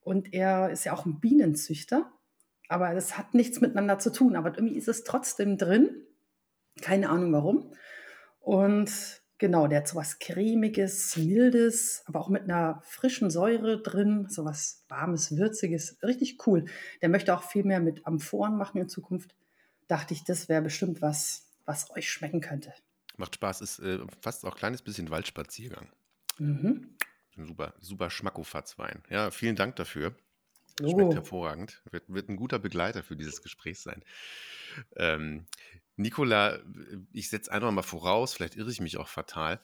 Und 0.00 0.32
er 0.32 0.70
ist 0.70 0.84
ja 0.84 0.92
auch 0.92 1.06
ein 1.06 1.20
Bienenzüchter. 1.20 2.12
Aber 2.68 2.94
das 2.94 3.16
hat 3.16 3.34
nichts 3.34 3.60
miteinander 3.60 3.98
zu 3.98 4.12
tun. 4.12 4.36
Aber 4.36 4.54
irgendwie 4.54 4.76
ist 4.76 4.88
es 4.88 5.04
trotzdem 5.04 5.58
drin. 5.58 6.02
Keine 6.80 7.10
Ahnung 7.10 7.32
warum. 7.32 7.72
Und 8.40 9.22
genau, 9.38 9.66
der 9.66 9.80
hat 9.80 9.88
so 9.88 9.96
was 9.96 10.18
cremiges, 10.18 11.16
mildes, 11.16 12.02
aber 12.06 12.20
auch 12.20 12.28
mit 12.28 12.44
einer 12.44 12.82
frischen 12.84 13.30
Säure 13.30 13.82
drin, 13.82 14.26
so 14.28 14.44
was 14.44 14.84
warmes, 14.88 15.36
würziges, 15.36 15.98
richtig 16.02 16.46
cool. 16.46 16.66
Der 17.02 17.08
möchte 17.08 17.34
auch 17.34 17.42
viel 17.42 17.64
mehr 17.64 17.80
mit 17.80 18.06
Amphoren 18.06 18.56
machen 18.56 18.80
in 18.80 18.88
Zukunft. 18.88 19.34
Dachte 19.88 20.14
ich, 20.14 20.24
das 20.24 20.48
wäre 20.48 20.62
bestimmt 20.62 21.02
was, 21.02 21.46
was 21.64 21.90
euch 21.90 22.10
schmecken 22.10 22.40
könnte. 22.40 22.72
Macht 23.16 23.34
Spaß, 23.34 23.62
ist 23.62 23.80
äh, 23.80 23.98
fast 24.20 24.44
auch 24.44 24.52
ein 24.52 24.58
kleines 24.58 24.82
bisschen 24.82 25.10
Waldspaziergang. 25.10 25.88
Mhm. 26.38 26.98
Super, 27.36 27.74
super 27.80 28.10
Schmackofatzwein. 28.10 29.02
Ja, 29.10 29.30
vielen 29.30 29.54
Dank 29.56 29.76
dafür. 29.76 30.16
Schmeckt 30.84 31.14
hervorragend. 31.14 31.82
Wird, 31.90 32.04
wird 32.08 32.28
ein 32.30 32.36
guter 32.36 32.58
Begleiter 32.58 33.02
für 33.02 33.16
dieses 33.16 33.42
Gespräch 33.42 33.80
sein. 33.80 34.04
Ähm, 34.96 35.46
Nicola, 35.96 36.60
ich 37.12 37.30
setze 37.30 37.52
einfach 37.52 37.72
mal 37.72 37.82
voraus, 37.82 38.34
vielleicht 38.34 38.56
irre 38.56 38.70
ich 38.70 38.80
mich 38.80 38.98
auch 38.98 39.08
fatal, 39.08 39.60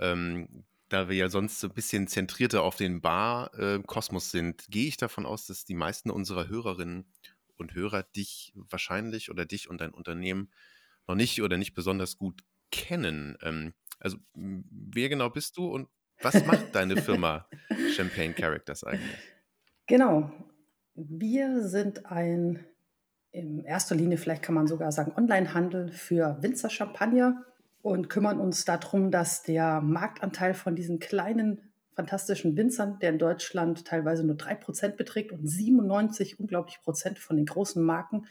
ähm, 0.00 0.64
da 0.88 1.08
wir 1.08 1.16
ja 1.16 1.28
sonst 1.30 1.60
so 1.60 1.68
ein 1.68 1.74
bisschen 1.74 2.08
zentrierter 2.08 2.62
auf 2.62 2.76
den 2.76 3.00
Bar-Kosmos 3.00 4.30
sind, 4.30 4.66
gehe 4.68 4.88
ich 4.88 4.96
davon 4.96 5.26
aus, 5.26 5.46
dass 5.46 5.64
die 5.64 5.74
meisten 5.74 6.10
unserer 6.10 6.48
Hörerinnen 6.48 7.12
und 7.56 7.74
Hörer 7.74 8.04
dich 8.04 8.52
wahrscheinlich 8.56 9.30
oder 9.30 9.46
dich 9.46 9.68
und 9.70 9.80
dein 9.80 9.92
Unternehmen 9.94 10.50
noch 11.08 11.14
nicht 11.16 11.42
oder 11.42 11.58
nicht 11.58 11.74
besonders 11.74 12.18
gut 12.18 12.42
kennen. 12.70 13.36
Ähm, 13.42 13.74
also, 13.98 14.18
wer 14.34 15.08
genau 15.08 15.30
bist 15.30 15.56
du 15.56 15.66
und 15.66 15.88
was 16.22 16.44
macht 16.46 16.74
deine 16.74 16.96
Firma 16.96 17.46
Champagne 17.94 18.34
Characters 18.34 18.84
eigentlich? 18.84 19.18
Genau. 19.86 20.30
Wir 20.94 21.62
sind 21.62 22.06
ein, 22.06 22.64
in 23.30 23.64
erster 23.64 23.94
Linie 23.94 24.16
vielleicht 24.16 24.42
kann 24.42 24.54
man 24.54 24.66
sogar 24.66 24.92
sagen, 24.92 25.12
Onlinehandel 25.16 25.92
für 25.92 26.38
Winzer 26.40 26.70
Champagner 26.70 27.44
und 27.82 28.08
kümmern 28.08 28.40
uns 28.40 28.64
darum, 28.64 29.10
dass 29.10 29.42
der 29.42 29.80
Marktanteil 29.80 30.54
von 30.54 30.74
diesen 30.74 30.98
kleinen, 30.98 31.70
fantastischen 31.94 32.56
Winzern, 32.56 32.98
der 32.98 33.10
in 33.10 33.18
Deutschland 33.18 33.86
teilweise 33.86 34.24
nur 34.24 34.36
3% 34.36 34.96
beträgt 34.96 35.32
und 35.32 35.46
97 35.46 36.40
unglaublich 36.40 36.80
Prozent 36.82 37.18
von 37.18 37.36
den 37.36 37.46
großen 37.46 37.82
Marken 37.82 38.26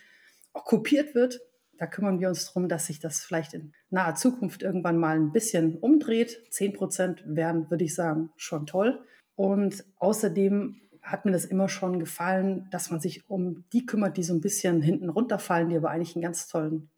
auch 0.53 0.65
kopiert 0.65 1.15
wird. 1.15 1.39
Da 1.77 1.87
kümmern 1.87 2.19
wir 2.19 2.29
uns 2.29 2.45
darum, 2.47 2.69
dass 2.69 2.87
sich 2.87 2.99
das 2.99 3.23
vielleicht 3.23 3.53
in 3.53 3.73
naher 3.89 4.15
Zukunft 4.15 4.63
irgendwann 4.63 4.97
mal 4.97 5.15
ein 5.15 5.31
bisschen 5.31 5.77
umdreht. 5.77 6.41
10% 6.51 7.23
wären, 7.25 7.69
würde 7.69 7.83
ich 7.83 7.95
sagen, 7.95 8.29
schon 8.37 8.65
toll. 8.65 9.03
Und 9.35 9.83
außerdem 9.97 10.81
hat 11.01 11.25
mir 11.25 11.31
das 11.31 11.45
immer 11.45 11.69
schon 11.69 11.99
gefallen, 11.99 12.67
dass 12.71 12.89
man 12.89 12.99
sich 12.99 13.29
um 13.29 13.65
die 13.73 13.85
kümmert, 13.85 14.17
die 14.17 14.23
so 14.23 14.33
ein 14.33 14.41
bisschen 14.41 14.81
hinten 14.81 15.09
runterfallen, 15.09 15.69
die 15.69 15.77
aber 15.77 15.91
eigentlich 15.91 16.15
einen 16.15 16.23
ganz 16.23 16.47
tollen, 16.47 16.89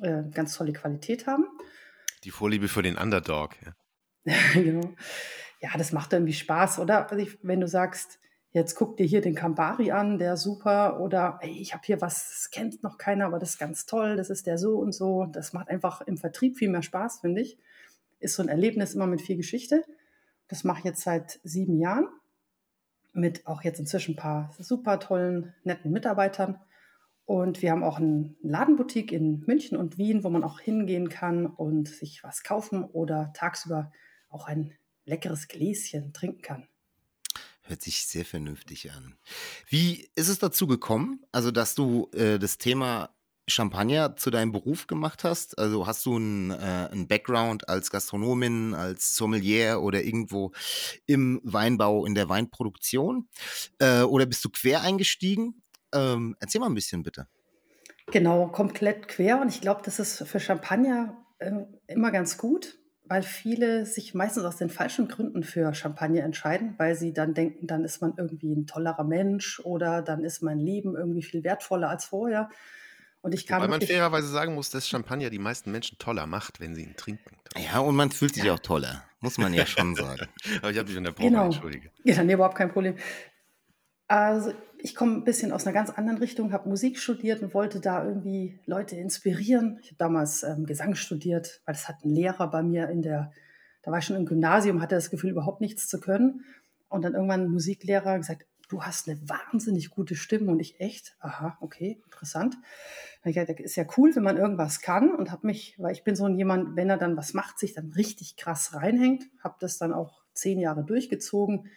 äh, 0.00 0.24
ganz 0.32 0.54
tolle 0.54 0.72
Qualität 0.72 1.26
haben. 1.26 1.44
Die 2.24 2.30
Vorliebe 2.30 2.68
für 2.68 2.82
den 2.82 2.98
Underdog. 2.98 3.54
Ja. 3.64 4.34
genau. 4.52 4.92
Ja, 5.60 5.70
das 5.76 5.92
macht 5.92 6.12
irgendwie 6.12 6.34
Spaß, 6.34 6.78
oder? 6.78 7.10
Also 7.10 7.24
ich, 7.24 7.38
wenn 7.42 7.60
du 7.60 7.66
sagst, 7.66 8.20
jetzt 8.52 8.74
guck 8.74 8.96
dir 8.96 9.06
hier 9.06 9.20
den 9.20 9.34
Campari 9.34 9.90
an, 9.90 10.18
der 10.18 10.36
super, 10.36 11.00
oder 11.00 11.38
ey, 11.42 11.58
ich 11.60 11.74
habe 11.74 11.82
hier 11.84 12.00
was, 12.00 12.28
das 12.28 12.50
kennt 12.50 12.82
noch 12.82 12.98
keiner, 12.98 13.26
aber 13.26 13.38
das 13.38 13.50
ist 13.50 13.58
ganz 13.58 13.86
toll, 13.86 14.16
das 14.16 14.30
ist 14.30 14.46
der 14.46 14.58
so 14.58 14.78
und 14.78 14.92
so. 14.92 15.26
Das 15.26 15.52
macht 15.52 15.68
einfach 15.68 16.00
im 16.02 16.16
Vertrieb 16.16 16.56
viel 16.56 16.70
mehr 16.70 16.82
Spaß, 16.82 17.20
finde 17.20 17.42
ich. 17.42 17.58
Ist 18.20 18.34
so 18.34 18.42
ein 18.42 18.48
Erlebnis 18.48 18.94
immer 18.94 19.06
mit 19.06 19.20
viel 19.20 19.36
Geschichte. 19.36 19.84
Das 20.48 20.64
mache 20.64 20.78
ich 20.78 20.84
jetzt 20.84 21.02
seit 21.02 21.40
sieben 21.44 21.78
Jahren 21.78 22.08
mit 23.12 23.46
auch 23.46 23.62
jetzt 23.62 23.80
inzwischen 23.80 24.12
ein 24.12 24.16
paar 24.16 24.54
super 24.58 24.98
tollen, 24.98 25.54
netten 25.64 25.92
Mitarbeitern. 25.92 26.58
Und 27.26 27.60
wir 27.60 27.72
haben 27.72 27.84
auch 27.84 27.98
eine 27.98 28.34
Ladenboutique 28.40 29.12
in 29.12 29.44
München 29.46 29.76
und 29.76 29.98
Wien, 29.98 30.24
wo 30.24 30.30
man 30.30 30.44
auch 30.44 30.60
hingehen 30.60 31.10
kann 31.10 31.46
und 31.46 31.88
sich 31.88 32.24
was 32.24 32.42
kaufen 32.42 32.84
oder 32.84 33.32
tagsüber 33.34 33.92
auch 34.30 34.46
ein 34.46 34.72
leckeres 35.04 35.48
Gläschen 35.48 36.12
trinken 36.14 36.40
kann. 36.40 36.68
Hört 37.68 37.82
sich 37.82 38.06
sehr 38.06 38.24
vernünftig 38.24 38.92
an. 38.92 39.18
Wie 39.68 40.08
ist 40.14 40.28
es 40.28 40.38
dazu 40.38 40.66
gekommen, 40.66 41.20
also 41.32 41.50
dass 41.50 41.74
du 41.74 42.08
äh, 42.14 42.38
das 42.38 42.56
Thema 42.56 43.10
Champagner 43.46 44.16
zu 44.16 44.30
deinem 44.30 44.52
Beruf 44.52 44.86
gemacht 44.86 45.22
hast? 45.22 45.58
Also 45.58 45.86
hast 45.86 46.06
du 46.06 46.16
einen, 46.16 46.50
äh, 46.50 46.88
einen 46.90 47.08
Background 47.08 47.68
als 47.68 47.90
Gastronomin, 47.90 48.72
als 48.72 49.14
Sommelier 49.14 49.82
oder 49.82 50.02
irgendwo 50.02 50.52
im 51.04 51.42
Weinbau, 51.44 52.06
in 52.06 52.14
der 52.14 52.30
Weinproduktion? 52.30 53.28
Äh, 53.78 54.00
oder 54.00 54.24
bist 54.24 54.42
du 54.46 54.48
quer 54.48 54.80
eingestiegen? 54.80 55.62
Ähm, 55.92 56.36
erzähl 56.40 56.62
mal 56.62 56.68
ein 56.68 56.74
bisschen 56.74 57.02
bitte. 57.02 57.28
Genau, 58.10 58.48
komplett 58.48 59.08
quer. 59.08 59.42
Und 59.42 59.48
ich 59.48 59.60
glaube, 59.60 59.82
das 59.84 59.98
ist 59.98 60.26
für 60.26 60.40
Champagner 60.40 61.22
äh, 61.38 61.52
immer 61.86 62.12
ganz 62.12 62.38
gut, 62.38 62.78
weil 63.08 63.22
viele 63.22 63.86
sich 63.86 64.14
meistens 64.14 64.44
aus 64.44 64.56
den 64.56 64.70
falschen 64.70 65.08
Gründen 65.08 65.42
für 65.42 65.72
Champagner 65.74 66.22
entscheiden, 66.22 66.74
weil 66.78 66.94
sie 66.94 67.12
dann 67.12 67.34
denken, 67.34 67.66
dann 67.66 67.84
ist 67.84 68.00
man 68.00 68.14
irgendwie 68.16 68.52
ein 68.54 68.66
tollerer 68.66 69.04
Mensch 69.04 69.60
oder 69.60 70.02
dann 70.02 70.22
ist 70.24 70.42
mein 70.42 70.58
Leben 70.58 70.94
irgendwie 70.96 71.22
viel 71.22 71.44
wertvoller 71.44 71.88
als 71.88 72.04
vorher. 72.04 72.50
Und 73.20 73.34
ich 73.34 73.46
kam 73.46 73.62
Weil 73.62 73.68
man 73.68 73.80
fairerweise 73.80 74.28
sagen 74.28 74.54
muss, 74.54 74.70
dass 74.70 74.86
Champagner 74.88 75.28
die 75.30 75.40
meisten 75.40 75.72
Menschen 75.72 75.98
toller 75.98 76.26
macht, 76.26 76.60
wenn 76.60 76.74
sie 76.74 76.82
ihn 76.84 76.94
trinken. 76.96 77.36
Ja, 77.56 77.80
und 77.80 77.96
man 77.96 78.10
fühlt 78.12 78.34
sich 78.34 78.48
auch 78.50 78.60
toller, 78.60 79.04
muss 79.20 79.38
man 79.38 79.52
ja 79.52 79.66
schon 79.66 79.94
sagen. 79.96 80.28
Aber 80.58 80.70
ich 80.70 80.78
habe 80.78 80.86
dich 80.88 80.96
unterbrochen, 80.96 81.30
Genau. 81.30 81.46
entschuldige. 81.46 81.90
Ja, 82.04 82.22
nee, 82.22 82.34
überhaupt 82.34 82.54
kein 82.56 82.70
Problem. 82.70 82.94
Also 84.06 84.52
ich 84.80 84.94
komme 84.94 85.16
ein 85.16 85.24
bisschen 85.24 85.52
aus 85.52 85.66
einer 85.66 85.74
ganz 85.74 85.90
anderen 85.90 86.18
Richtung, 86.18 86.52
habe 86.52 86.68
Musik 86.68 86.98
studiert 86.98 87.42
und 87.42 87.54
wollte 87.54 87.80
da 87.80 88.04
irgendwie 88.04 88.58
Leute 88.66 88.96
inspirieren. 88.96 89.78
Ich 89.82 89.88
habe 89.88 89.98
damals 89.98 90.42
ähm, 90.42 90.66
Gesang 90.66 90.94
studiert, 90.94 91.60
weil 91.64 91.74
das 91.74 91.88
hat 91.88 92.04
ein 92.04 92.10
Lehrer 92.10 92.50
bei 92.50 92.62
mir 92.62 92.88
in 92.88 93.02
der, 93.02 93.32
da 93.82 93.90
war 93.90 93.98
ich 93.98 94.04
schon 94.04 94.16
im 94.16 94.26
Gymnasium, 94.26 94.80
hatte 94.80 94.94
das 94.94 95.10
Gefühl, 95.10 95.30
überhaupt 95.30 95.60
nichts 95.60 95.88
zu 95.88 96.00
können. 96.00 96.44
Und 96.88 97.02
dann 97.02 97.14
irgendwann 97.14 97.42
ein 97.42 97.50
Musiklehrer 97.50 98.16
gesagt, 98.16 98.46
du 98.68 98.82
hast 98.82 99.08
eine 99.08 99.18
wahnsinnig 99.28 99.90
gute 99.90 100.14
Stimme 100.14 100.52
und 100.52 100.60
ich 100.60 100.80
echt, 100.80 101.16
aha, 101.20 101.58
okay, 101.60 102.00
interessant. 102.04 102.56
Ich 103.24 103.34
gesagt, 103.34 103.60
ist 103.60 103.76
ja 103.76 103.84
cool, 103.96 104.14
wenn 104.14 104.22
man 104.22 104.36
irgendwas 104.36 104.80
kann 104.80 105.14
und 105.14 105.30
habe 105.30 105.46
mich, 105.46 105.74
weil 105.78 105.92
ich 105.92 106.04
bin 106.04 106.16
so 106.16 106.24
ein 106.24 106.38
jemand, 106.38 106.76
wenn 106.76 106.88
er 106.88 106.98
dann 106.98 107.16
was 107.16 107.34
macht, 107.34 107.58
sich 107.58 107.74
dann 107.74 107.92
richtig 107.92 108.36
krass 108.36 108.74
reinhängt, 108.74 109.24
habe 109.42 109.56
das 109.60 109.78
dann 109.78 109.92
auch 109.92 110.22
zehn 110.32 110.60
Jahre 110.60 110.84
durchgezogen, 110.84 111.68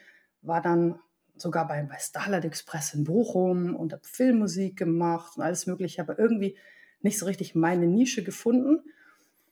war 0.41 0.62
dann 0.62 1.00
sogar 1.42 1.68
bei, 1.68 1.82
bei 1.84 1.98
Starlight 2.00 2.46
Express 2.46 2.94
in 2.94 3.04
Bochum 3.04 3.76
und 3.76 3.94
habe 3.94 4.04
Filmmusik 4.06 4.78
gemacht 4.78 5.38
und 5.38 5.44
alles 5.44 5.66
mögliche, 5.68 6.02
aber 6.02 6.18
irgendwie 6.20 6.58
nicht 7.02 7.18
so 7.20 7.26
richtig 7.26 7.56
meine 7.56 7.88
Nische 7.88 8.24
gefunden. 8.24 8.80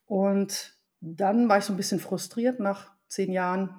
Und 0.05 0.75
dann 1.01 1.49
war 1.49 1.57
ich 1.57 1.65
so 1.65 1.73
ein 1.73 1.77
bisschen 1.77 1.99
frustriert 1.99 2.59
nach 2.59 2.91
zehn 3.07 3.31
Jahren, 3.31 3.69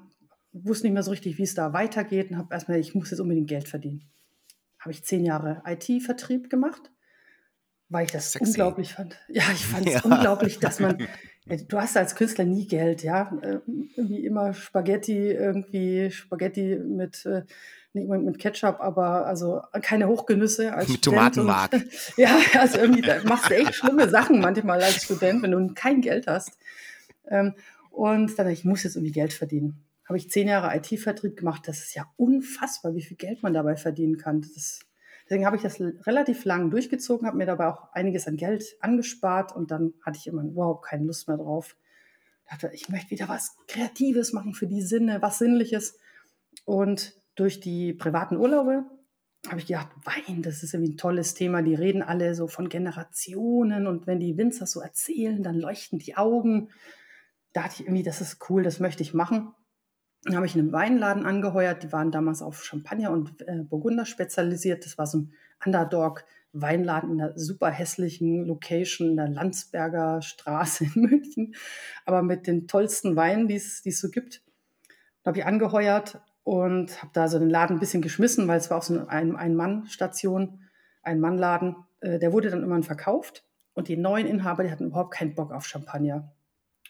wusste 0.53 0.87
nicht 0.87 0.95
mehr 0.95 1.03
so 1.03 1.11
richtig, 1.11 1.39
wie 1.39 1.43
es 1.45 1.55
da 1.55 1.73
weitergeht 1.73 2.31
und 2.31 2.39
habe 2.39 2.53
erstmal, 2.55 2.79
ich 2.81 2.95
muss 2.95 3.11
jetzt 3.11 3.21
unbedingt 3.21 3.49
Geld 3.49 3.69
verdienen. 3.69 4.03
Habe 4.79 4.93
ich 4.93 5.05
zehn 5.05 5.25
Jahre 5.25 5.63
IT-Vertrieb 5.67 6.49
gemacht, 6.51 6.91
weil 7.89 8.07
ich 8.07 8.13
das 8.13 8.33
Sexy. 8.33 8.49
unglaublich 8.51 8.95
fand. 8.95 9.17
Ja, 9.29 9.45
ich 9.53 9.65
fand 9.67 9.87
es 9.87 9.95
Ja. 9.95 10.01
unglaublich, 10.03 10.59
dass 10.59 10.81
man, 10.81 10.99
du 11.69 11.79
hast 11.81 11.97
als 11.97 12.15
Künstler 12.17 12.45
nie 12.45 12.67
Geld, 12.67 13.03
ja. 13.03 13.37
Äh, 13.43 13.61
Irgendwie 13.97 14.25
immer 14.25 14.55
Spaghetti, 14.55 15.31
irgendwie 15.31 16.11
Spaghetti 16.11 16.77
mit, 16.77 17.25
äh, 17.27 17.43
nicht 17.93 18.05
unbedingt 18.05 18.27
mit 18.27 18.39
Ketchup, 18.39 18.81
aber 18.81 19.27
also 19.27 19.63
keine 19.83 20.07
Hochgenüsse 20.07 20.73
als 20.73 20.89
Mit 20.89 20.99
Student 20.99 21.35
Tomatenmark. 21.35 21.73
Und, 21.73 21.89
ja, 22.17 22.39
also 22.59 22.79
irgendwie 22.79 23.03
da 23.03 23.23
machst 23.25 23.51
du 23.51 23.55
echt 23.55 23.75
schlimme 23.75 24.09
Sachen 24.09 24.41
manchmal 24.41 24.83
als 24.83 25.05
Student, 25.05 25.43
wenn 25.43 25.51
du 25.51 25.75
kein 25.75 26.01
Geld 26.01 26.27
hast. 26.27 26.59
Ähm, 27.29 27.55
und 27.91 28.29
dann 28.29 28.37
dachte 28.37 28.53
ich, 28.53 28.61
ich 28.61 28.65
muss 28.65 28.85
jetzt 28.85 28.97
irgendwie 28.97 29.13
Geld 29.13 29.33
verdienen. 29.33 29.85
Habe 30.09 30.19
ich 30.19 30.31
zehn 30.31 30.49
Jahre 30.49 30.77
IT-Vertrieb 30.77 31.37
gemacht. 31.37 31.63
Das 31.67 31.79
ist 31.81 31.95
ja 31.95 32.05
unfassbar, 32.17 32.95
wie 32.95 33.03
viel 33.03 33.17
Geld 33.17 33.43
man 33.43 33.53
dabei 33.53 33.77
verdienen 33.77 34.17
kann. 34.17 34.41
Das 34.41 34.81
deswegen 35.25 35.47
habe 35.47 35.57
ich 35.57 35.63
das 35.63 35.81
relativ 35.81 36.45
lang 36.45 36.71
durchgezogen, 36.71 37.27
habe 37.27 37.37
mir 37.37 37.47
dabei 37.47 37.69
auch 37.69 37.93
einiges 37.93 38.27
an 38.27 38.37
Geld 38.37 38.65
angespart 38.81 39.55
und 39.55 39.71
dann 39.71 39.95
hatte 40.03 40.19
ich 40.19 40.27
immer 40.27 40.43
überhaupt 40.43 40.85
keine 40.85 41.05
Lust 41.05 41.29
mehr 41.29 41.37
drauf. 41.37 41.77
Dachte, 42.49 42.71
ich 42.73 42.89
möchte 42.89 43.11
wieder 43.11 43.29
was 43.29 43.57
Kreatives 43.69 44.33
machen 44.33 44.55
für 44.55 44.67
die 44.67 44.83
Sinne, 44.83 45.23
was 45.23 45.39
Sinnliches. 45.39 45.99
Und 46.65 47.20
durch 47.41 47.59
die 47.59 47.95
privaten 47.95 48.37
Urlaube 48.37 48.85
habe 49.49 49.59
ich 49.59 49.67
gedacht, 49.67 49.89
Wein, 50.05 50.43
das 50.43 50.63
ist 50.63 50.75
irgendwie 50.75 50.93
ein 50.93 50.99
tolles 50.99 51.33
Thema. 51.33 51.63
Die 51.63 51.75
reden 51.75 52.03
alle 52.03 52.35
so 52.35 52.47
von 52.47 52.69
Generationen 52.69 53.87
und 53.87 54.07
wenn 54.07 54.21
die 54.21 54.37
Winzer 54.37 54.67
so 54.67 54.81
erzählen, 54.81 55.43
dann 55.43 55.59
leuchten 55.59 55.99
die 55.99 56.19
Augen. 56.19 56.69
Da 57.55 57.63
dachte 57.63 57.77
ich 57.77 57.87
irgendwie, 57.87 58.03
das 58.03 58.21
ist 58.21 58.51
cool, 58.51 58.63
das 58.63 58.79
möchte 58.79 59.03
ich 59.03 59.15
machen. 59.15 59.55
Dann 60.25 60.37
habe 60.37 60.45
ich 60.45 60.55
einen 60.55 60.71
Weinladen 60.73 61.25
angeheuert. 61.25 61.83
Die 61.83 61.93
waren 61.93 62.13
damals 62.13 62.43
auf 62.43 62.63
Champagner 62.63 63.11
und 63.11 63.41
äh, 63.49 63.63
Burgunder 63.63 64.05
spezialisiert. 64.05 64.85
Das 64.85 64.99
war 64.99 65.07
so 65.07 65.21
ein 65.21 65.33
Underdog-Weinladen 65.65 67.13
in 67.13 67.23
einer 67.23 67.39
super 67.39 67.71
hässlichen 67.71 68.45
Location 68.45 69.13
in 69.13 69.17
der 69.17 69.29
Landsberger 69.29 70.21
Straße 70.21 70.85
in 70.85 71.03
München, 71.03 71.55
aber 72.05 72.23
mit 72.23 72.47
den 72.47 72.69
tollsten 72.69 73.17
Weinen, 73.17 73.49
die 73.49 73.55
es 73.55 73.83
so 73.83 74.11
gibt. 74.11 74.43
Da 75.23 75.31
habe 75.31 75.39
ich 75.39 75.47
angeheuert 75.47 76.21
und 76.51 77.01
habe 77.01 77.13
da 77.13 77.29
so 77.29 77.39
den 77.39 77.49
Laden 77.49 77.77
ein 77.77 77.79
bisschen 77.79 78.03
geschmissen, 78.03 78.49
weil 78.49 78.59
es 78.59 78.71
war 78.71 78.79
auch 78.79 78.83
so 78.83 79.07
eine 79.07 79.37
Ein-Mann-Station, 79.39 80.59
ein 81.05 81.21
Mannladen. 81.21 81.77
Äh, 82.01 82.19
der 82.19 82.33
wurde 82.33 82.51
dann 82.51 82.59
irgendwann 82.59 82.83
verkauft 82.83 83.45
und 83.75 83.87
die 83.87 83.97
neuen 83.97 84.27
Inhaber, 84.27 84.65
die 84.65 84.71
hatten 84.73 84.87
überhaupt 84.87 85.13
keinen 85.15 85.37
Bock 85.37 85.53
auf 85.53 85.65
Champagner. 85.65 86.33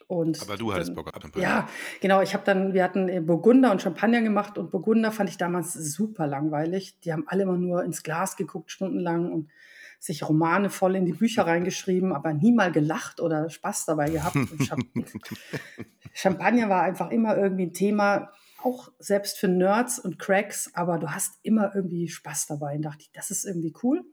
Und 0.07 0.41
Aber 0.41 0.57
du 0.57 0.73
hattest 0.73 0.89
dann- 0.89 0.95
Bock 0.97 1.09
auf 1.15 1.21
Champagner. 1.21 1.43
Ja, 1.47 1.69
genau. 2.01 2.23
Ich 2.23 2.33
habe 2.33 2.43
dann, 2.47 2.73
wir 2.73 2.83
hatten 2.83 3.11
äh, 3.11 3.21
Burgunder 3.21 3.71
und 3.71 3.83
Champagner 3.83 4.23
gemacht 4.23 4.57
und 4.57 4.71
Burgunder 4.71 5.13
fand 5.13 5.29
ich 5.29 5.37
damals 5.37 5.75
super 5.75 6.27
langweilig. 6.27 6.99
Die 7.01 7.13
haben 7.13 7.25
alle 7.27 7.43
immer 7.43 7.59
nur 7.59 7.85
ins 7.85 8.03
Glas 8.03 8.39
geguckt, 8.39 8.71
stundenlang 8.71 9.31
und 9.31 9.51
sich 9.99 10.27
Romane 10.27 10.71
voll 10.71 10.97
in 10.97 11.05
die 11.05 11.13
Bücher 11.13 11.47
reingeschrieben, 11.47 12.15
aber 12.15 12.33
nie 12.33 12.53
mal 12.53 12.73
gelacht 12.73 13.21
oder 13.21 13.51
Spaß 13.51 13.85
dabei 13.85 14.09
gehabt. 14.09 14.37
Champ 14.67 14.87
Champagner 16.15 16.71
war 16.71 16.81
einfach 16.83 17.11
immer 17.11 17.37
irgendwie 17.37 17.65
ein 17.67 17.75
Thema, 17.75 18.33
auch 18.63 18.93
selbst 18.99 19.39
für 19.39 19.49
Nerds 19.49 19.99
und 19.99 20.19
Cracks, 20.19 20.71
aber 20.75 20.99
du 20.99 21.11
hast 21.11 21.39
immer 21.43 21.75
irgendwie 21.75 22.09
Spaß 22.09 22.47
dabei. 22.47 22.77
Und 22.77 22.83
dachte 22.83 23.03
ich, 23.03 23.13
das 23.13 23.31
ist 23.31 23.45
irgendwie 23.45 23.75
cool. 23.83 24.05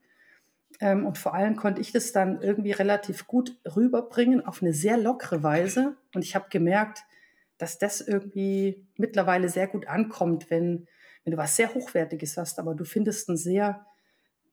Ähm, 0.80 1.06
und 1.06 1.18
vor 1.18 1.34
allem 1.34 1.56
konnte 1.56 1.82
ich 1.82 1.92
das 1.92 2.12
dann 2.12 2.42
irgendwie 2.42 2.72
relativ 2.72 3.27
gut 3.27 3.58
rüberbringen 3.75 4.46
auf 4.46 4.62
eine 4.62 4.74
sehr 4.74 4.98
lockere 4.98 5.44
Weise. 5.44 5.98
Und 6.13 6.24
ich 6.24 6.36
habe 6.36 6.48
gemerkt, 6.50 7.04
dass 7.58 7.80
das 7.80 8.01
irgendwie 8.01 8.88
mittlerweile 8.96 9.50
sehr 9.50 9.68
gut 9.68 9.88
ankommt, 9.88 10.50
wenn, 10.50 10.88
wenn 11.24 11.32
du 11.32 11.38
was 11.38 11.56
sehr 11.56 11.74
Hochwertiges 11.74 12.38
hast, 12.38 12.60
aber 12.60 12.75
du 12.75 12.86
findest 12.86 13.30
einen 13.30 13.38
sehr 13.38 13.86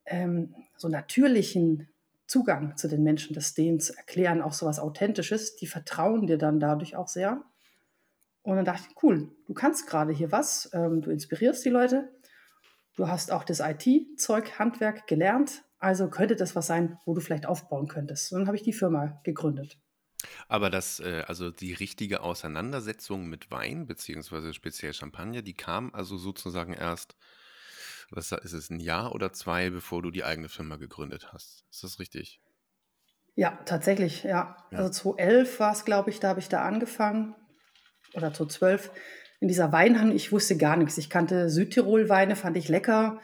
ähm, 0.07 0.55
so 0.77 0.89
natürlichen 0.89 1.89
Zugang 2.27 2.77
zu 2.77 2.89
den 2.89 3.03
Menschen, 3.03 3.35
das 3.35 3.53
denen 3.53 3.81
zu 3.81 3.95
erklären, 3.97 4.41
auch 4.41 4.55
so 4.55 4.65
was 4.67 4.79
Authentisches. 4.79 5.57
Die 5.57 5.67
vertrauen 5.67 6.27
dir 6.27 6.39
dann 6.39 6.59
dadurch 6.59 6.97
auch 6.97 7.09
sehr. 7.09 7.43
Und 8.45 8.57
dann 8.57 8.65
dachte 8.67 8.87
ich, 8.89 9.03
cool, 9.03 9.33
du 9.47 9.55
kannst 9.55 9.87
gerade 9.87 10.13
hier 10.13 10.31
was, 10.31 10.69
ähm, 10.75 11.01
du 11.01 11.11
inspirierst 11.11 11.65
die 11.65 11.71
Leute, 11.71 12.13
du 12.95 13.09
hast 13.09 13.33
auch 13.33 13.43
das 13.43 13.61
IT-Zeug, 13.61 14.59
Handwerk 14.59 15.07
gelernt, 15.07 15.65
also 15.79 16.11
könnte 16.11 16.37
das 16.37 16.55
was 16.55 16.67
sein, 16.67 16.99
wo 17.07 17.15
du 17.15 17.23
vielleicht 17.23 17.47
aufbauen 17.47 17.89
könntest. 17.89 18.33
Und 18.33 18.41
dann 18.41 18.47
habe 18.47 18.59
ich 18.59 18.63
die 18.63 18.75
Firma 18.75 19.19
gegründet. 19.25 19.79
Aber 20.47 20.69
das, 20.69 21.01
äh, 21.01 21.25
also 21.27 21.51
die 21.51 21.73
richtige 21.73 22.21
Auseinandersetzung 22.21 23.27
mit 23.29 23.51
Wein, 23.51 23.87
beziehungsweise 23.87 24.53
speziell 24.53 24.93
Champagner, 24.93 25.41
die 25.41 25.55
kam 25.55 25.95
also 25.95 26.19
sozusagen 26.19 26.75
erst, 26.75 27.17
was 28.11 28.31
ist 28.31 28.53
es, 28.53 28.69
ein 28.69 28.79
Jahr 28.79 29.15
oder 29.15 29.33
zwei, 29.33 29.71
bevor 29.71 30.03
du 30.03 30.11
die 30.11 30.25
eigene 30.25 30.51
Firma 30.51 30.77
gegründet 30.77 31.33
hast. 31.33 31.65
Ist 31.71 31.83
das 31.83 31.99
richtig? 31.99 32.43
Ja, 33.37 33.59
tatsächlich, 33.65 34.23
ja. 34.23 34.57
Ja. 34.71 34.79
Also 34.79 34.91
2011 34.91 35.61
war 35.61 35.73
es, 35.73 35.87
glaube 35.87 36.11
ich, 36.11 36.21
da 36.21 36.29
habe 36.29 36.41
ich 36.41 36.51
da 36.51 36.63
angefangen. 36.63 37.35
Oder 38.15 38.33
2012. 38.33 38.91
In 39.41 39.49
dieser 39.49 39.73
Weinhandel, 39.73 40.17
ich 40.17 40.33
wusste 40.33 40.57
gar 40.57 40.77
nichts. 40.77 40.97
Ich 40.99 41.11
kannte 41.11 41.51
Südtirol-Weine, 41.51 42.37
fand 42.37 42.57
ich 42.57 42.69
lecker. 42.69 43.21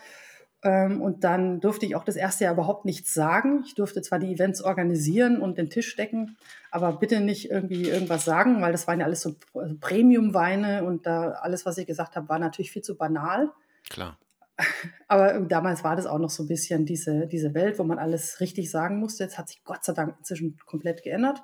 Ähm, 0.62 1.00
und 1.00 1.25
dann 1.25 1.61
durfte 1.61 1.87
ich 1.87 1.97
auch 1.97 2.04
das 2.04 2.16
erste 2.16 2.44
Jahr 2.44 2.52
überhaupt 2.52 2.85
nichts 2.85 3.14
sagen. 3.14 3.62
Ich 3.64 3.75
durfte 3.75 4.02
zwar 4.02 4.18
die 4.18 4.32
Events 4.32 4.62
organisieren 4.62 5.40
und 5.40 5.56
den 5.56 5.70
Tisch 5.70 5.97
decken, 5.97 6.37
aber 6.70 6.92
bitte 6.92 7.20
nicht 7.20 7.50
irgendwie 7.50 7.88
irgendwas 7.88 8.26
sagen, 8.26 8.61
weil 8.61 8.73
das 8.73 8.87
waren 8.87 9.00
ja 9.00 9.06
alles 9.06 9.23
so 9.23 9.37
also 9.54 9.75
Premium-Weine 9.80 10.85
und 10.85 11.06
da 11.06 11.30
alles, 11.30 11.64
was 11.64 11.78
ich 11.78 11.87
gesagt 11.87 12.14
habe, 12.16 12.28
war 12.28 12.38
natürlich 12.38 12.73
viel 12.73 12.82
zu 12.82 12.97
banal. 12.97 13.50
Klar. 13.88 14.18
Aber 15.09 15.40
damals 15.40 15.85
war 15.85 15.97
das 15.97 16.04
auch 16.04 16.18
noch 16.18 16.29
so 16.29 16.42
ein 16.42 16.48
bisschen 16.48 16.85
diese, 16.85 17.26
diese 17.26 17.55
Welt, 17.55 17.79
wo 17.79 17.85
man 17.85 17.98
alles 17.98 18.40
richtig 18.40 18.70
sagen 18.70 18.98
musste. 18.98 19.24
Jetzt 19.24 19.38
hat 19.38 19.48
sich 19.48 19.64
Gott 19.64 19.83
sei 19.83 19.94
Dank 19.94 20.16
inzwischen 20.18 20.59
komplett 20.66 21.03
geändert. 21.03 21.42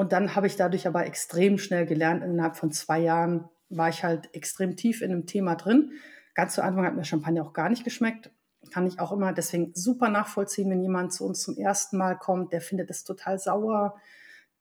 Und 0.00 0.12
dann 0.12 0.34
habe 0.34 0.46
ich 0.46 0.56
dadurch 0.56 0.86
aber 0.86 1.04
extrem 1.04 1.58
schnell 1.58 1.84
gelernt. 1.84 2.24
Innerhalb 2.24 2.56
von 2.56 2.72
zwei 2.72 3.00
Jahren 3.00 3.50
war 3.68 3.90
ich 3.90 4.02
halt 4.02 4.34
extrem 4.34 4.74
tief 4.74 5.02
in 5.02 5.12
einem 5.12 5.26
Thema 5.26 5.56
drin. 5.56 5.92
Ganz 6.32 6.54
zu 6.54 6.64
Anfang 6.64 6.86
hat 6.86 6.96
mir 6.96 7.04
Champagner 7.04 7.42
auch 7.42 7.52
gar 7.52 7.68
nicht 7.68 7.84
geschmeckt. 7.84 8.30
Kann 8.70 8.86
ich 8.86 8.98
auch 8.98 9.12
immer 9.12 9.34
deswegen 9.34 9.72
super 9.74 10.08
nachvollziehen, 10.08 10.70
wenn 10.70 10.80
jemand 10.80 11.12
zu 11.12 11.26
uns 11.26 11.42
zum 11.42 11.58
ersten 11.58 11.98
Mal 11.98 12.14
kommt, 12.14 12.54
der 12.54 12.62
findet 12.62 12.88
das 12.88 13.04
total 13.04 13.38
sauer, 13.38 14.00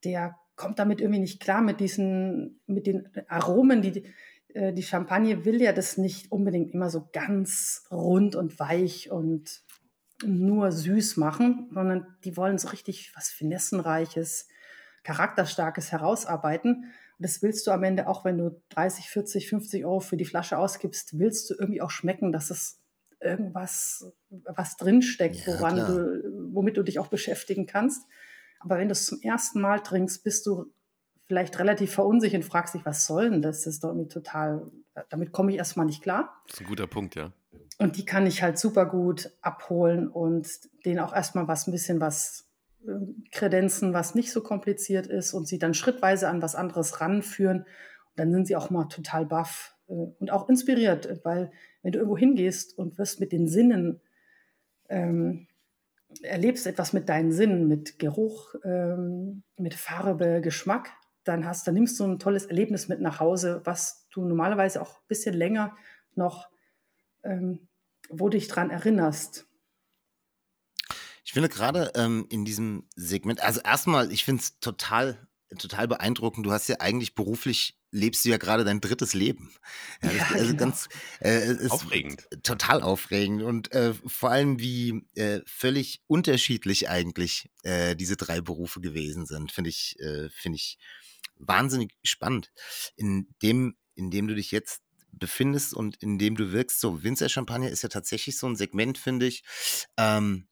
der 0.03 0.35
kommt 0.57 0.77
damit 0.77 0.99
irgendwie 0.99 1.21
nicht 1.21 1.39
klar 1.39 1.61
mit 1.61 1.79
diesen, 1.79 2.59
mit 2.67 2.85
den 2.85 3.07
Aromen, 3.29 3.81
die, 3.81 4.03
äh, 4.49 4.73
die 4.73 4.83
Champagne 4.83 5.45
will 5.45 5.61
ja 5.61 5.71
das 5.71 5.97
nicht 5.97 6.33
unbedingt 6.33 6.73
immer 6.73 6.89
so 6.89 7.07
ganz 7.13 7.87
rund 7.89 8.35
und 8.35 8.59
weich 8.59 9.09
und 9.09 9.61
nur 10.21 10.73
süß 10.73 11.15
machen, 11.15 11.69
sondern 11.73 12.07
die 12.25 12.35
wollen 12.35 12.57
so 12.57 12.67
richtig 12.67 13.13
was 13.15 13.29
Finessenreiches, 13.29 14.49
Charakterstarkes 15.03 15.91
herausarbeiten. 15.91 16.75
Und 16.75 17.25
das 17.25 17.41
willst 17.41 17.67
du 17.67 17.71
am 17.71 17.83
Ende 17.83 18.07
auch, 18.07 18.25
wenn 18.25 18.37
du 18.37 18.61
30, 18.69 19.09
40, 19.09 19.49
50 19.49 19.85
Euro 19.85 19.99
für 19.99 20.17
die 20.17 20.25
Flasche 20.25 20.57
ausgibst, 20.57 21.17
willst 21.19 21.49
du 21.49 21.55
irgendwie 21.55 21.81
auch 21.81 21.91
schmecken, 21.91 22.31
dass 22.31 22.49
es 22.49 22.79
irgendwas 23.21 24.05
was 24.29 24.77
drinsteckt, 24.77 25.45
Ja, 25.45 25.53
woran 25.59 25.75
klar. 25.75 25.87
du, 25.87 26.53
womit 26.53 26.77
du 26.77 26.83
dich 26.83 26.99
auch 26.99 27.07
beschäftigen 27.07 27.65
kannst. 27.65 28.07
Aber 28.59 28.77
wenn 28.77 28.87
du 28.87 28.93
es 28.93 29.05
zum 29.05 29.21
ersten 29.21 29.61
Mal 29.61 29.79
trinkst, 29.79 30.23
bist 30.23 30.45
du 30.45 30.71
vielleicht 31.27 31.59
relativ 31.59 31.93
verunsichert 31.93 32.43
und 32.43 32.49
fragst 32.49 32.73
dich, 32.73 32.85
was 32.85 33.05
soll 33.05 33.29
denn 33.29 33.41
das? 33.41 33.63
Das 33.63 33.75
ist 33.75 33.83
doch 33.83 33.89
irgendwie 33.89 34.07
total, 34.09 34.69
damit 35.09 35.31
komme 35.31 35.51
ich 35.51 35.57
erstmal 35.57 35.85
nicht 35.85 36.01
klar. 36.01 36.41
Das 36.47 36.55
ist 36.55 36.61
ein 36.61 36.67
guter 36.67 36.87
Punkt, 36.87 37.15
ja. 37.15 37.31
Und 37.77 37.97
die 37.97 38.05
kann 38.05 38.25
ich 38.25 38.41
halt 38.41 38.57
super 38.57 38.85
gut 38.85 39.31
abholen 39.41 40.07
und 40.09 40.49
denen 40.85 40.99
auch 40.99 41.13
erstmal 41.13 41.47
was, 41.47 41.67
ein 41.67 41.71
bisschen 41.71 42.01
was 42.01 42.48
kredenzen, 43.31 43.93
was 43.93 44.15
nicht 44.15 44.31
so 44.31 44.41
kompliziert 44.41 45.07
ist 45.07 45.33
und 45.33 45.47
sie 45.47 45.59
dann 45.59 45.73
schrittweise 45.73 46.29
an 46.29 46.41
was 46.41 46.55
anderes 46.55 47.01
ranführen. 47.01 47.59
Und 47.59 47.65
dann 48.15 48.31
sind 48.31 48.47
sie 48.47 48.55
auch 48.55 48.69
mal 48.69 48.85
total 48.85 49.25
baff 49.25 49.75
äh, 49.87 49.93
und 49.93 50.31
auch 50.31 50.49
inspiriert, 50.49 51.19
weil 51.23 51.51
wenn 51.81 51.91
du 51.91 51.99
irgendwo 51.99 52.17
hingehst 52.17 52.77
und 52.77 52.97
wirst 52.97 53.19
mit 53.19 53.31
den 53.31 53.47
Sinnen, 53.47 54.01
ähm, 54.89 55.47
erlebst 56.23 56.65
etwas 56.65 56.93
mit 56.93 57.07
deinen 57.07 57.31
Sinnen, 57.31 57.67
mit 57.67 57.99
Geruch, 57.99 58.55
ähm, 58.63 59.43
mit 59.57 59.75
Farbe, 59.75 60.41
Geschmack, 60.41 60.89
dann 61.23 61.45
hast, 61.45 61.67
dann 61.67 61.75
nimmst 61.75 61.99
du 61.99 62.05
ein 62.05 62.17
tolles 62.17 62.47
Erlebnis 62.47 62.87
mit 62.87 62.99
nach 62.99 63.19
Hause, 63.19 63.61
was 63.65 64.07
du 64.11 64.25
normalerweise 64.25 64.81
auch 64.81 64.97
ein 64.97 65.07
bisschen 65.07 65.35
länger 65.35 65.75
noch 66.15 66.49
ähm, 67.23 67.67
wo 68.09 68.29
dich 68.29 68.47
dran 68.47 68.69
erinnerst. 68.69 69.47
Ich 71.29 71.33
finde 71.33 71.49
gerade 71.49 71.91
ähm, 71.93 72.25
in 72.31 72.43
diesem 72.43 72.87
Segment, 72.95 73.39
also 73.41 73.61
erstmal, 73.61 74.11
ich 74.11 74.25
finde 74.25 74.41
es 74.41 74.59
total, 74.61 75.27
total 75.59 75.87
beeindruckend. 75.87 76.43
Du 76.43 76.51
hast 76.51 76.67
ja 76.69 76.77
eigentlich 76.79 77.13
beruflich, 77.13 77.77
lebst 77.91 78.25
du 78.25 78.29
ja 78.29 78.37
gerade 78.37 78.63
dein 78.63 78.81
drittes 78.81 79.13
Leben. 79.13 79.53
Ja, 80.01 80.11
Ja, 80.11 80.23
also 80.33 80.47
genau. 80.47 80.57
ganz 80.57 80.89
äh, 81.19 81.67
Aufregend. 81.69 82.27
Total 82.41 82.81
aufregend 82.81 83.43
und 83.43 83.71
äh, 83.73 83.93
vor 84.07 84.31
allem 84.31 84.59
wie 84.59 85.05
äh, 85.13 85.41
völlig 85.45 86.01
unterschiedlich 86.07 86.89
eigentlich 86.89 87.51
äh, 87.61 87.95
diese 87.95 88.17
drei 88.17 88.41
Berufe 88.41 88.81
gewesen 88.81 89.27
sind, 89.27 89.51
finde 89.51 89.69
ich, 89.69 89.99
äh, 89.99 90.29
finde 90.31 90.55
ich 90.55 90.79
wahnsinnig 91.37 91.91
spannend. 92.01 92.51
In 92.95 93.27
dem, 93.43 93.77
in 93.93 94.09
dem 94.09 94.27
du 94.27 94.33
dich 94.33 94.49
jetzt 94.49 94.81
befindest 95.11 95.75
und 95.75 95.95
in 95.97 96.17
dem 96.17 96.35
du 96.35 96.51
wirkst, 96.51 96.79
so 96.79 97.03
Winzer 97.03 97.29
Champagner 97.29 97.69
ist 97.69 97.83
ja 97.83 97.89
tatsächlich 97.89 98.39
so 98.39 98.47
ein 98.47 98.55
Segment, 98.55 98.97
finde 98.97 99.27
ich, 99.27 99.43
ähm, 99.95 100.48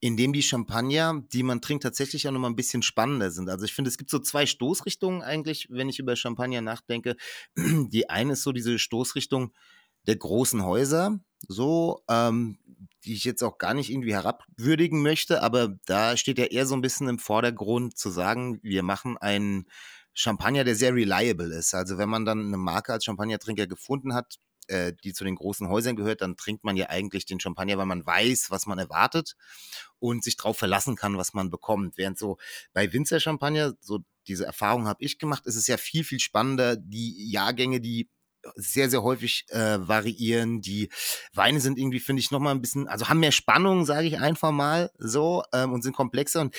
in 0.00 0.16
dem 0.16 0.32
die 0.32 0.42
Champagner, 0.42 1.22
die 1.32 1.42
man 1.42 1.60
trinkt, 1.60 1.82
tatsächlich 1.82 2.26
auch 2.26 2.32
nochmal 2.32 2.50
ein 2.50 2.56
bisschen 2.56 2.82
spannender 2.82 3.30
sind. 3.30 3.50
Also 3.50 3.66
ich 3.66 3.74
finde, 3.74 3.90
es 3.90 3.98
gibt 3.98 4.10
so 4.10 4.18
zwei 4.18 4.46
Stoßrichtungen 4.46 5.22
eigentlich, 5.22 5.68
wenn 5.70 5.90
ich 5.90 5.98
über 5.98 6.16
Champagner 6.16 6.62
nachdenke. 6.62 7.16
Die 7.56 8.08
eine 8.08 8.32
ist 8.32 8.42
so 8.42 8.52
diese 8.52 8.78
Stoßrichtung 8.78 9.52
der 10.06 10.16
großen 10.16 10.64
Häuser, 10.64 11.20
so, 11.46 12.02
ähm, 12.08 12.58
die 13.04 13.12
ich 13.12 13.24
jetzt 13.24 13.42
auch 13.42 13.58
gar 13.58 13.74
nicht 13.74 13.90
irgendwie 13.90 14.14
herabwürdigen 14.14 15.02
möchte, 15.02 15.42
aber 15.42 15.76
da 15.84 16.16
steht 16.16 16.38
ja 16.38 16.46
eher 16.46 16.66
so 16.66 16.74
ein 16.74 16.80
bisschen 16.80 17.08
im 17.08 17.18
Vordergrund 17.18 17.98
zu 17.98 18.08
sagen, 18.08 18.58
wir 18.62 18.82
machen 18.82 19.18
einen 19.18 19.66
Champagner, 20.14 20.64
der 20.64 20.74
sehr 20.74 20.94
reliable 20.94 21.54
ist. 21.54 21.74
Also 21.74 21.98
wenn 21.98 22.08
man 22.08 22.24
dann 22.24 22.46
eine 22.46 22.56
Marke 22.56 22.92
als 22.92 23.04
Champagnertrinker 23.04 23.66
gefunden 23.66 24.14
hat, 24.14 24.38
äh, 24.70 24.92
die 25.04 25.12
zu 25.12 25.24
den 25.24 25.34
großen 25.34 25.68
Häusern 25.68 25.96
gehört, 25.96 26.20
dann 26.22 26.36
trinkt 26.36 26.64
man 26.64 26.76
ja 26.76 26.88
eigentlich 26.88 27.26
den 27.26 27.40
Champagner, 27.40 27.78
weil 27.78 27.86
man 27.86 28.06
weiß, 28.06 28.50
was 28.50 28.66
man 28.66 28.78
erwartet 28.78 29.36
und 29.98 30.24
sich 30.24 30.36
darauf 30.36 30.56
verlassen 30.56 30.96
kann, 30.96 31.18
was 31.18 31.34
man 31.34 31.50
bekommt. 31.50 31.98
Während 31.98 32.18
so 32.18 32.38
bei 32.72 32.92
Winzer 32.92 33.20
Champagner, 33.20 33.74
so 33.80 34.00
diese 34.26 34.46
Erfahrung 34.46 34.86
habe 34.86 35.02
ich 35.04 35.18
gemacht, 35.18 35.46
ist 35.46 35.56
es 35.56 35.66
ja 35.66 35.76
viel, 35.76 36.04
viel 36.04 36.20
spannender, 36.20 36.76
die 36.76 37.30
Jahrgänge, 37.30 37.80
die 37.80 38.08
sehr, 38.54 38.88
sehr 38.88 39.02
häufig 39.02 39.44
äh, 39.48 39.86
variieren. 39.86 40.60
Die 40.60 40.88
Weine 41.32 41.60
sind 41.60 41.78
irgendwie, 41.78 42.00
finde 42.00 42.20
ich, 42.20 42.30
nochmal 42.30 42.54
ein 42.54 42.62
bisschen, 42.62 42.88
also 42.88 43.08
haben 43.08 43.20
mehr 43.20 43.32
Spannung, 43.32 43.84
sage 43.84 44.06
ich 44.06 44.18
einfach 44.18 44.50
mal 44.50 44.90
so, 44.98 45.42
ähm, 45.52 45.72
und 45.72 45.82
sind 45.82 45.94
komplexer. 45.94 46.40
Und 46.40 46.56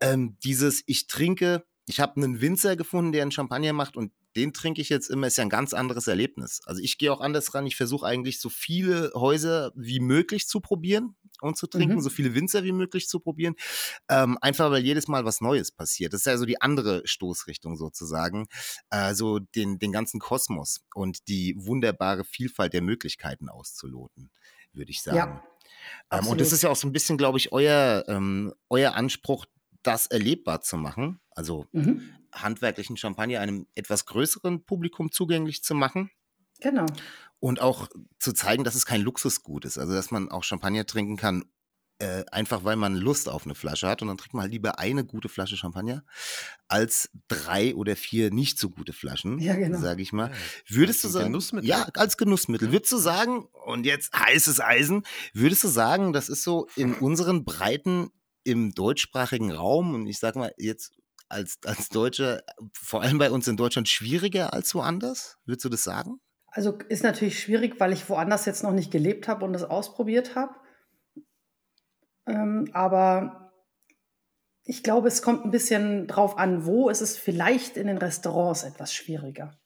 ähm, 0.00 0.38
dieses, 0.42 0.82
ich 0.86 1.08
trinke, 1.08 1.64
ich 1.86 2.00
habe 2.00 2.16
einen 2.16 2.40
Winzer 2.40 2.76
gefunden, 2.76 3.12
der 3.12 3.22
einen 3.22 3.32
Champagner 3.32 3.72
macht 3.72 3.96
und 3.96 4.12
den 4.36 4.52
trinke 4.52 4.80
ich 4.80 4.88
jetzt 4.88 5.10
immer, 5.10 5.26
ist 5.26 5.38
ja 5.38 5.42
ein 5.44 5.50
ganz 5.50 5.74
anderes 5.74 6.06
Erlebnis. 6.06 6.60
Also 6.66 6.80
ich 6.82 6.98
gehe 6.98 7.12
auch 7.12 7.20
anders 7.20 7.52
ran. 7.54 7.66
Ich 7.66 7.76
versuche 7.76 8.06
eigentlich 8.06 8.40
so 8.40 8.48
viele 8.48 9.10
Häuser 9.14 9.72
wie 9.74 10.00
möglich 10.00 10.46
zu 10.46 10.60
probieren 10.60 11.16
und 11.40 11.56
zu 11.56 11.66
trinken, 11.66 11.96
Mhm. 11.96 12.00
so 12.00 12.10
viele 12.10 12.34
Winzer 12.34 12.64
wie 12.64 12.72
möglich 12.72 13.08
zu 13.08 13.18
probieren. 13.20 13.54
Ähm, 14.08 14.38
einfach 14.40 14.70
weil 14.70 14.84
jedes 14.84 15.08
Mal 15.08 15.24
was 15.24 15.40
Neues 15.40 15.72
passiert. 15.72 16.12
Das 16.12 16.20
ist 16.20 16.26
ja 16.26 16.36
so 16.38 16.44
die 16.46 16.60
andere 16.60 17.02
Stoßrichtung 17.06 17.76
sozusagen. 17.76 18.46
Äh, 18.90 19.14
so 19.14 19.38
den, 19.38 19.78
den 19.78 19.92
ganzen 19.92 20.20
Kosmos 20.20 20.82
und 20.94 21.28
die 21.28 21.54
wunderbare 21.58 22.24
Vielfalt 22.24 22.72
der 22.72 22.82
Möglichkeiten 22.82 23.48
auszuloten, 23.48 24.30
würde 24.72 24.90
ich 24.90 25.02
sagen. 25.02 25.16
Ja, 25.16 25.44
Ähm, 26.10 26.26
und 26.26 26.40
das 26.40 26.52
ist 26.52 26.62
ja 26.62 26.70
auch 26.70 26.76
so 26.76 26.86
ein 26.86 26.92
bisschen, 26.92 27.16
glaube 27.16 27.38
ich, 27.38 27.52
euer, 27.52 28.04
ähm, 28.06 28.52
euer 28.68 28.94
Anspruch, 28.94 29.46
das 29.82 30.06
erlebbar 30.06 30.60
zu 30.60 30.76
machen. 30.76 31.20
Also 31.30 31.66
Mhm. 31.72 32.02
handwerklichen 32.32 32.96
Champagner 32.96 33.40
einem 33.40 33.66
etwas 33.74 34.06
größeren 34.06 34.64
Publikum 34.64 35.10
zugänglich 35.10 35.62
zu 35.64 35.74
machen 35.74 36.10
Genau. 36.60 36.86
und 37.40 37.60
auch 37.60 37.88
zu 38.18 38.32
zeigen, 38.32 38.64
dass 38.64 38.74
es 38.74 38.86
kein 38.86 39.00
Luxusgut 39.00 39.64
ist. 39.64 39.78
Also, 39.78 39.92
dass 39.94 40.10
man 40.10 40.30
auch 40.30 40.44
Champagner 40.44 40.86
trinken 40.86 41.16
kann, 41.16 41.44
äh, 41.98 42.24
einfach 42.32 42.64
weil 42.64 42.76
man 42.76 42.94
Lust 42.96 43.28
auf 43.28 43.44
eine 43.44 43.54
Flasche 43.54 43.86
hat. 43.88 44.00
Und 44.00 44.08
dann 44.08 44.16
trinkt 44.16 44.32
man 44.34 44.42
halt 44.44 44.52
lieber 44.52 44.78
eine 44.78 45.04
gute 45.04 45.28
Flasche 45.28 45.56
Champagner 45.58 46.02
als 46.68 47.10
drei 47.28 47.74
oder 47.74 47.94
vier 47.96 48.30
nicht 48.30 48.58
so 48.58 48.70
gute 48.70 48.92
Flaschen, 48.94 49.38
Ja, 49.38 49.54
genau. 49.56 49.78
sage 49.80 50.00
ich 50.02 50.12
mal. 50.12 50.30
Ja, 50.30 50.36
Würdest 50.68 51.02
du 51.04 51.08
als 51.08 51.14
ein 51.16 51.20
sagen, 51.20 51.32
Genussmittel. 51.32 51.68
ja, 51.68 51.88
als 51.94 52.16
Genussmittel. 52.16 52.72
Würdest 52.72 52.92
du 52.92 52.96
sagen, 52.98 53.46
und 53.66 53.84
jetzt 53.84 54.14
heißes 54.14 54.60
Eisen, 54.60 55.02
würdest 55.34 55.62
du 55.64 55.68
sagen, 55.68 56.12
das 56.14 56.28
ist 56.30 56.42
so 56.42 56.68
in 56.76 56.94
unseren 56.94 57.44
Breiten 57.44 58.10
im 58.50 58.72
deutschsprachigen 58.74 59.52
Raum, 59.52 59.94
und 59.94 60.06
ich 60.06 60.18
sag 60.18 60.36
mal 60.36 60.52
jetzt 60.58 60.92
als, 61.28 61.58
als 61.64 61.88
Deutsche, 61.88 62.42
vor 62.72 63.02
allem 63.02 63.18
bei 63.18 63.30
uns 63.30 63.48
in 63.48 63.56
Deutschland, 63.56 63.88
schwieriger 63.88 64.52
als 64.52 64.74
woanders? 64.74 65.38
Würdest 65.44 65.64
du 65.64 65.68
das 65.68 65.84
sagen? 65.84 66.20
Also 66.48 66.78
ist 66.88 67.04
natürlich 67.04 67.40
schwierig, 67.40 67.78
weil 67.78 67.92
ich 67.92 68.08
woanders 68.08 68.44
jetzt 68.44 68.64
noch 68.64 68.72
nicht 68.72 68.90
gelebt 68.90 69.28
habe 69.28 69.44
und 69.44 69.52
das 69.52 69.62
ausprobiert 69.62 70.34
habe. 70.34 70.54
Ähm, 72.26 72.68
aber 72.72 73.52
ich 74.64 74.82
glaube, 74.82 75.08
es 75.08 75.22
kommt 75.22 75.44
ein 75.44 75.50
bisschen 75.50 76.06
drauf 76.06 76.36
an, 76.36 76.66
wo 76.66 76.88
ist 76.88 77.00
es 77.00 77.16
vielleicht 77.16 77.76
in 77.76 77.86
den 77.86 77.98
Restaurants 77.98 78.64
etwas 78.64 78.92
schwieriger. 78.92 79.58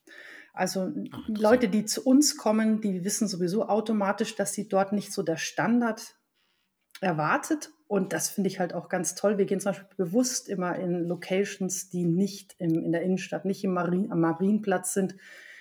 Also 0.53 0.85
interessant. 0.85 1.38
Leute, 1.38 1.68
die 1.68 1.85
zu 1.85 2.05
uns 2.05 2.37
kommen, 2.37 2.81
die 2.81 3.05
wissen 3.05 3.27
sowieso 3.27 3.68
automatisch, 3.68 4.37
dass 4.37 4.53
sie 4.53 4.68
dort 4.68 4.92
nicht 4.92 5.12
so 5.12 5.23
der 5.23 5.37
Standard 5.37 6.14
erwartet. 7.01 7.70
Und 7.87 8.12
das 8.12 8.31
finde 8.31 8.49
ich 8.49 8.61
halt 8.61 8.75
auch 8.75 8.88
ganz 8.88 9.14
toll. 9.14 9.38
Wir 9.38 9.44
gehen 9.44 9.61
zum 9.61 9.73
Beispiel 9.73 9.88
bewusst 9.97 10.49
immer 10.49 10.77
in 10.77 11.05
Locations, 11.05 11.90
die 11.90 12.05
nicht 12.05 12.55
im, 12.59 12.83
in 12.83 12.92
der 12.92 13.03
Innenstadt, 13.03 13.44
nicht 13.44 13.62
im 13.62 13.73
Marien, 13.73 14.11
am 14.11 14.20
Marienplatz 14.20 14.94
sind, 14.94 15.16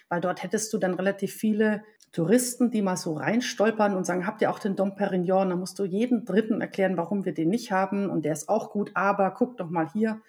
weil 0.09 0.21
dort 0.21 0.41
hättest 0.41 0.71
du 0.73 0.77
dann 0.77 0.93
relativ 0.93 1.33
viele 1.33 1.83
Touristen, 2.13 2.69
die 2.69 2.83
mal 2.83 2.95
so 2.95 3.13
reinstolpern 3.13 3.95
und 3.95 4.05
sagen, 4.05 4.27
habt 4.27 4.41
ihr 4.41 4.51
auch 4.51 4.59
den 4.59 4.75
Dom 4.75 4.95
Perignon? 4.95 5.49
Dann 5.49 5.59
musst 5.59 5.79
du 5.79 5.83
jeden 5.83 6.25
Dritten 6.25 6.61
erklären, 6.61 6.95
warum 6.95 7.25
wir 7.25 7.33
den 7.33 7.49
nicht 7.49 7.71
haben 7.71 8.09
und 8.09 8.23
der 8.23 8.33
ist 8.33 8.49
auch 8.49 8.71
gut, 8.71 8.91
aber 8.93 9.31
guck 9.31 9.57
doch 9.57 9.69
mal 9.69 9.89
hier. 9.91 10.21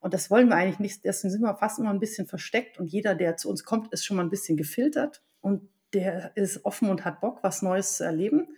Und 0.00 0.14
das 0.14 0.30
wollen 0.30 0.48
wir 0.48 0.56
eigentlich 0.56 0.78
nicht. 0.78 1.04
Deswegen 1.04 1.30
sind 1.30 1.42
wir 1.42 1.54
fast 1.56 1.78
immer 1.78 1.90
ein 1.90 2.00
bisschen 2.00 2.26
versteckt 2.26 2.78
und 2.78 2.86
jeder, 2.86 3.14
der 3.14 3.36
zu 3.36 3.50
uns 3.50 3.64
kommt, 3.64 3.92
ist 3.92 4.04
schon 4.04 4.16
mal 4.16 4.22
ein 4.22 4.30
bisschen 4.30 4.56
gefiltert 4.56 5.22
und 5.42 5.68
der 5.92 6.34
ist 6.36 6.64
offen 6.64 6.88
und 6.88 7.04
hat 7.04 7.20
Bock, 7.20 7.42
was 7.42 7.62
Neues 7.62 7.98
zu 7.98 8.04
erleben. 8.04 8.56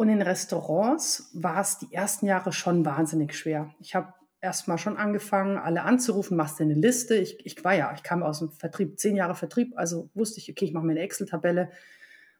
Und 0.00 0.08
in 0.08 0.22
Restaurants 0.22 1.28
war 1.34 1.60
es 1.60 1.76
die 1.76 1.92
ersten 1.92 2.24
Jahre 2.24 2.54
schon 2.54 2.86
wahnsinnig 2.86 3.34
schwer. 3.34 3.74
Ich 3.80 3.94
habe 3.94 4.14
erst 4.40 4.66
mal 4.66 4.78
schon 4.78 4.96
angefangen, 4.96 5.58
alle 5.58 5.82
anzurufen, 5.82 6.38
machst 6.38 6.58
dir 6.58 6.64
eine 6.64 6.72
Liste. 6.72 7.16
Ich, 7.16 7.44
ich 7.44 7.62
war 7.62 7.74
ja, 7.74 7.92
ich 7.94 8.02
kam 8.02 8.22
aus 8.22 8.38
dem 8.38 8.48
Vertrieb, 8.50 8.98
zehn 8.98 9.14
Jahre 9.14 9.34
Vertrieb, 9.34 9.76
also 9.76 10.08
wusste 10.14 10.40
ich, 10.40 10.50
okay, 10.50 10.64
ich 10.64 10.72
mache 10.72 10.86
mir 10.86 10.92
eine 10.92 11.02
Excel-Tabelle 11.02 11.70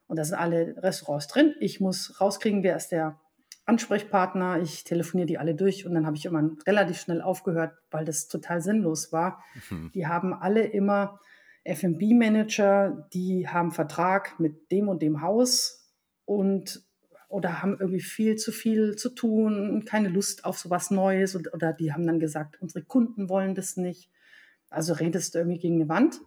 und 0.07 0.17
da 0.17 0.25
sind 0.25 0.39
alle 0.39 0.73
Restaurants 0.77 1.27
drin. 1.27 1.53
Ich 1.59 1.79
muss 1.79 2.19
rauskriegen, 2.19 2.63
wer 2.63 2.75
ist 2.75 2.87
der 2.87 3.19
Ansprechpartner. 3.65 4.59
Ich 4.59 4.83
telefoniere 4.83 5.27
die 5.27 5.37
alle 5.37 5.53
durch 5.53 5.85
und 5.85 5.93
dann 5.93 6.07
habe 6.07 6.17
ich 6.17 6.25
immer 6.25 6.49
relativ 6.65 6.99
schnell 6.99 7.21
aufgehört, 7.21 7.75
weil 7.91 8.05
das 8.05 8.27
total 8.27 8.63
sinnlos 8.63 9.13
war. 9.13 9.43
Die 9.93 10.07
haben 10.07 10.33
alle 10.33 10.63
immer 10.63 11.19
F&B-Manager, 11.63 13.07
die 13.13 13.47
haben 13.47 13.69
Vertrag 13.69 14.39
mit 14.39 14.71
dem 14.71 14.89
und 14.89 15.03
dem 15.03 15.21
Haus 15.21 15.87
und 16.25 16.89
oder 17.31 17.61
haben 17.61 17.77
irgendwie 17.79 18.01
viel 18.01 18.35
zu 18.35 18.51
viel 18.51 18.95
zu 18.95 19.09
tun 19.09 19.83
keine 19.85 20.09
Lust 20.09 20.45
auf 20.45 20.59
sowas 20.59 20.91
Neues 20.91 21.35
und, 21.35 21.53
oder 21.53 21.73
die 21.73 21.93
haben 21.93 22.05
dann 22.05 22.19
gesagt, 22.19 22.61
unsere 22.61 22.83
Kunden 22.83 23.29
wollen 23.29 23.55
das 23.55 23.77
nicht. 23.77 24.09
Also 24.69 24.93
redest 24.93 25.33
du 25.33 25.39
irgendwie 25.39 25.59
gegen 25.59 25.75
eine 25.75 25.89
Wand. 25.89 26.19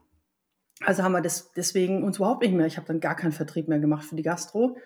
Also 0.80 1.02
haben 1.02 1.12
wir 1.12 1.20
das 1.20 1.52
deswegen 1.52 2.02
uns 2.02 2.16
überhaupt 2.16 2.42
nicht 2.42 2.54
mehr. 2.54 2.66
Ich 2.66 2.76
habe 2.76 2.86
dann 2.86 3.00
gar 3.00 3.16
keinen 3.16 3.32
Vertrieb 3.32 3.68
mehr 3.68 3.78
gemacht 3.78 4.04
für 4.04 4.16
die 4.16 4.22
Gastro. 4.22 4.76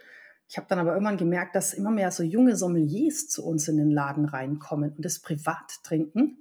Ich 0.48 0.56
habe 0.56 0.66
dann 0.68 0.78
aber 0.78 0.92
irgendwann 0.92 1.16
gemerkt, 1.16 1.54
dass 1.54 1.74
immer 1.74 1.90
mehr 1.90 2.10
so 2.10 2.22
junge 2.22 2.56
Sommeliers 2.56 3.28
zu 3.28 3.44
uns 3.44 3.68
in 3.68 3.76
den 3.76 3.90
Laden 3.90 4.24
reinkommen 4.24 4.92
und 4.94 5.04
das 5.04 5.20
privat 5.20 5.82
trinken. 5.82 6.38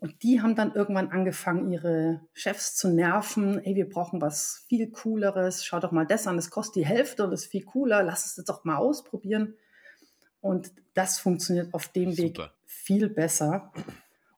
Und 0.00 0.22
die 0.22 0.40
haben 0.40 0.56
dann 0.56 0.74
irgendwann 0.74 1.10
angefangen, 1.10 1.70
ihre 1.70 2.22
Chefs 2.32 2.74
zu 2.74 2.88
nerven. 2.88 3.62
Ey, 3.62 3.76
wir 3.76 3.88
brauchen 3.88 4.22
was 4.22 4.64
viel 4.66 4.90
Cooleres. 4.90 5.64
Schau 5.64 5.78
doch 5.78 5.92
mal 5.92 6.06
das 6.06 6.26
an, 6.26 6.36
das 6.36 6.48
kostet 6.48 6.76
die 6.76 6.86
Hälfte 6.86 7.24
und 7.24 7.32
ist 7.32 7.46
viel 7.46 7.64
cooler. 7.64 8.02
Lass 8.02 8.24
es 8.24 8.44
doch 8.44 8.64
mal 8.64 8.76
ausprobieren. 8.76 9.54
Und 10.40 10.72
das 10.94 11.18
funktioniert 11.18 11.74
auf 11.74 11.88
dem 11.88 12.16
Weg 12.16 12.36
Super. 12.38 12.54
viel 12.64 13.10
besser. 13.10 13.72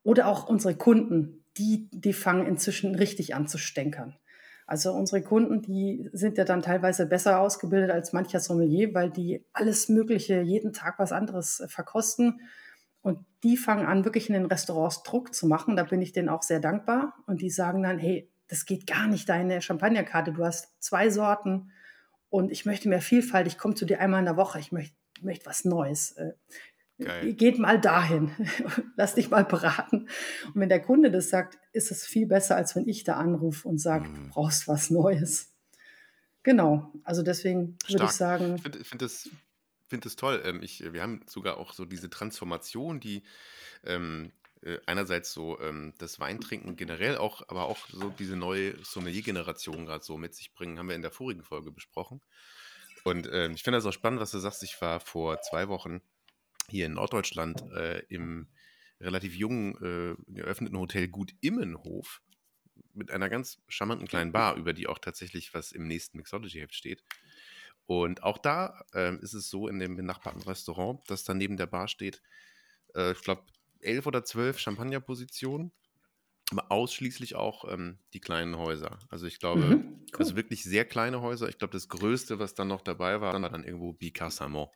Oder 0.02 0.26
auch 0.26 0.48
unsere 0.48 0.74
Kunden, 0.74 1.44
die, 1.56 1.88
die 1.92 2.12
fangen 2.12 2.46
inzwischen 2.46 2.96
richtig 2.96 3.36
an 3.36 3.46
zu 3.46 3.56
stänkern. 3.56 4.16
Also 4.66 4.92
unsere 4.92 5.22
Kunden, 5.22 5.62
die 5.62 6.08
sind 6.12 6.38
ja 6.38 6.44
dann 6.44 6.62
teilweise 6.62 7.06
besser 7.06 7.40
ausgebildet 7.40 7.90
als 7.90 8.12
mancher 8.12 8.40
Sommelier, 8.40 8.94
weil 8.94 9.10
die 9.10 9.44
alles 9.52 9.88
Mögliche, 9.88 10.40
jeden 10.40 10.72
Tag 10.72 10.98
was 10.98 11.12
anderes 11.12 11.60
äh, 11.60 11.68
verkosten. 11.68 12.40
Und 13.02 13.18
die 13.42 13.56
fangen 13.56 13.84
an, 13.86 14.04
wirklich 14.04 14.28
in 14.28 14.34
den 14.34 14.46
Restaurants 14.46 15.02
Druck 15.02 15.34
zu 15.34 15.46
machen. 15.46 15.76
Da 15.76 15.82
bin 15.84 16.00
ich 16.00 16.12
denen 16.12 16.28
auch 16.28 16.42
sehr 16.42 16.60
dankbar. 16.60 17.14
Und 17.26 17.42
die 17.42 17.50
sagen 17.50 17.82
dann, 17.82 17.98
hey, 17.98 18.30
das 18.48 18.64
geht 18.64 18.86
gar 18.86 19.06
nicht, 19.08 19.28
deine 19.28 19.60
Champagnerkarte. 19.60 20.32
Du 20.32 20.44
hast 20.44 20.72
zwei 20.80 21.10
Sorten 21.10 21.70
und 22.30 22.50
ich 22.52 22.64
möchte 22.64 22.88
mehr 22.88 23.00
Vielfalt. 23.02 23.46
Ich 23.46 23.58
komme 23.58 23.74
zu 23.74 23.84
dir 23.84 24.00
einmal 24.00 24.20
in 24.20 24.26
der 24.26 24.36
Woche. 24.36 24.58
Ich 24.60 24.72
möchte, 24.72 24.94
möchte 25.20 25.46
was 25.46 25.64
Neues. 25.64 26.12
Äh, 26.12 26.32
Geil. 27.02 27.32
Geht 27.34 27.58
mal 27.58 27.80
dahin. 27.80 28.30
Lass 28.96 29.16
dich 29.16 29.30
mal 29.30 29.44
beraten. 29.44 30.02
Und 30.54 30.54
wenn 30.60 30.68
der 30.68 30.80
Kunde 30.80 31.10
das 31.10 31.30
sagt, 31.30 31.58
ist 31.72 31.90
es 31.90 32.04
viel 32.06 32.26
besser, 32.26 32.54
als 32.54 32.76
wenn 32.76 32.86
ich 32.86 33.02
da 33.02 33.16
anrufe 33.16 33.66
und 33.66 33.78
sage, 33.78 34.08
Mhm. 34.08 34.14
du 34.14 34.28
brauchst 34.28 34.68
was 34.68 34.90
Neues. 34.90 35.52
Genau. 36.44 36.92
Also 37.02 37.22
deswegen 37.22 37.76
würde 37.88 38.04
ich 38.04 38.10
sagen, 38.10 38.54
Ich 38.56 38.62
finde 38.62 38.84
find 38.84 39.02
das, 39.02 39.28
find 39.92 40.06
das 40.06 40.16
toll. 40.16 40.42
Ähm, 40.46 40.62
ich, 40.62 40.82
wir 40.90 41.02
haben 41.02 41.20
sogar 41.26 41.58
auch 41.58 41.74
so 41.74 41.84
diese 41.84 42.08
Transformation, 42.08 42.98
die 42.98 43.24
ähm, 43.84 44.32
äh, 44.62 44.78
einerseits 44.86 45.34
so 45.34 45.60
ähm, 45.60 45.92
das 45.98 46.18
Weintrinken 46.18 46.76
generell 46.76 47.18
auch, 47.18 47.46
aber 47.48 47.66
auch 47.66 47.86
so 47.90 48.08
diese 48.08 48.36
neue 48.36 48.74
Sommelier-Generation 48.82 49.84
gerade 49.84 50.02
so 50.02 50.16
mit 50.16 50.34
sich 50.34 50.54
bringen, 50.54 50.78
haben 50.78 50.88
wir 50.88 50.96
in 50.96 51.02
der 51.02 51.10
vorigen 51.10 51.42
Folge 51.42 51.70
besprochen. 51.70 52.22
Und 53.04 53.28
ähm, 53.30 53.52
ich 53.52 53.62
finde 53.64 53.76
das 53.76 53.84
auch 53.84 53.92
spannend, 53.92 54.20
was 54.20 54.30
du 54.30 54.38
sagst. 54.38 54.62
Ich 54.62 54.80
war 54.80 54.98
vor 54.98 55.42
zwei 55.42 55.68
Wochen 55.68 56.00
hier 56.70 56.86
in 56.86 56.94
Norddeutschland 56.94 57.60
äh, 57.72 57.98
im 58.08 58.48
relativ 58.98 59.34
jungen 59.34 59.74
äh, 59.82 60.32
geöffneten 60.32 60.78
Hotel 60.78 61.08
Gut 61.08 61.34
Immenhof 61.42 62.22
mit 62.94 63.10
einer 63.10 63.28
ganz 63.28 63.60
charmanten 63.68 64.08
kleinen 64.08 64.32
Bar, 64.32 64.56
über 64.56 64.72
die 64.72 64.86
auch 64.86 64.98
tatsächlich 64.98 65.52
was 65.52 65.72
im 65.72 65.86
nächsten 65.86 66.16
Mixology-Heft 66.16 66.74
steht. 66.74 67.04
Und 67.86 68.22
auch 68.22 68.38
da 68.38 68.84
ähm, 68.94 69.20
ist 69.20 69.34
es 69.34 69.50
so 69.50 69.68
in 69.68 69.78
dem 69.78 69.96
benachbarten 69.96 70.42
Restaurant, 70.42 71.00
dass 71.10 71.24
da 71.24 71.34
neben 71.34 71.56
der 71.56 71.66
Bar 71.66 71.88
steht, 71.88 72.22
äh, 72.94 73.12
ich 73.12 73.22
glaube, 73.22 73.44
elf 73.80 74.06
oder 74.06 74.24
zwölf 74.24 74.58
Champagnerpositionen, 74.58 75.72
aber 76.50 76.70
ausschließlich 76.70 77.34
auch 77.36 77.70
ähm, 77.72 78.00
die 78.14 78.20
kleinen 78.20 78.56
Häuser. 78.58 78.98
Also 79.08 79.26
ich 79.26 79.38
glaube, 79.38 79.78
Mhm, 79.78 80.08
cool. 80.12 80.28
also 80.28 80.36
wirklich 80.36 80.62
sehr 80.64 80.84
kleine 80.84 81.22
Häuser. 81.22 81.48
Ich 81.48 81.58
glaube, 81.58 81.72
das 81.72 81.88
Größte, 81.88 82.38
was 82.38 82.54
dann 82.54 82.68
noch 82.68 82.82
dabei 82.82 83.20
war, 83.20 83.32
war 83.40 83.50
dann 83.50 83.64
irgendwo 83.64 83.92
Bicassamont, 83.94 84.70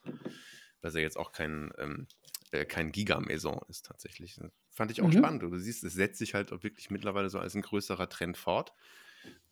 was 0.82 0.94
ja 0.94 1.00
jetzt 1.00 1.16
auch 1.18 1.32
kein, 1.32 1.72
ähm, 1.78 2.08
äh, 2.52 2.64
kein 2.64 2.92
Giga-Maison 2.92 3.60
ist 3.68 3.86
tatsächlich. 3.86 4.36
Das 4.36 4.50
fand 4.70 4.90
ich 4.90 5.02
auch 5.02 5.12
Mhm. 5.12 5.12
spannend. 5.12 5.42
Du 5.42 5.56
siehst, 5.58 5.84
es 5.84 5.94
setzt 5.94 6.18
sich 6.18 6.34
halt 6.34 6.52
auch 6.52 6.62
wirklich 6.62 6.90
mittlerweile 6.90 7.28
so 7.30 7.38
als 7.38 7.54
ein 7.54 7.62
größerer 7.62 8.08
Trend 8.08 8.36
fort 8.36 8.72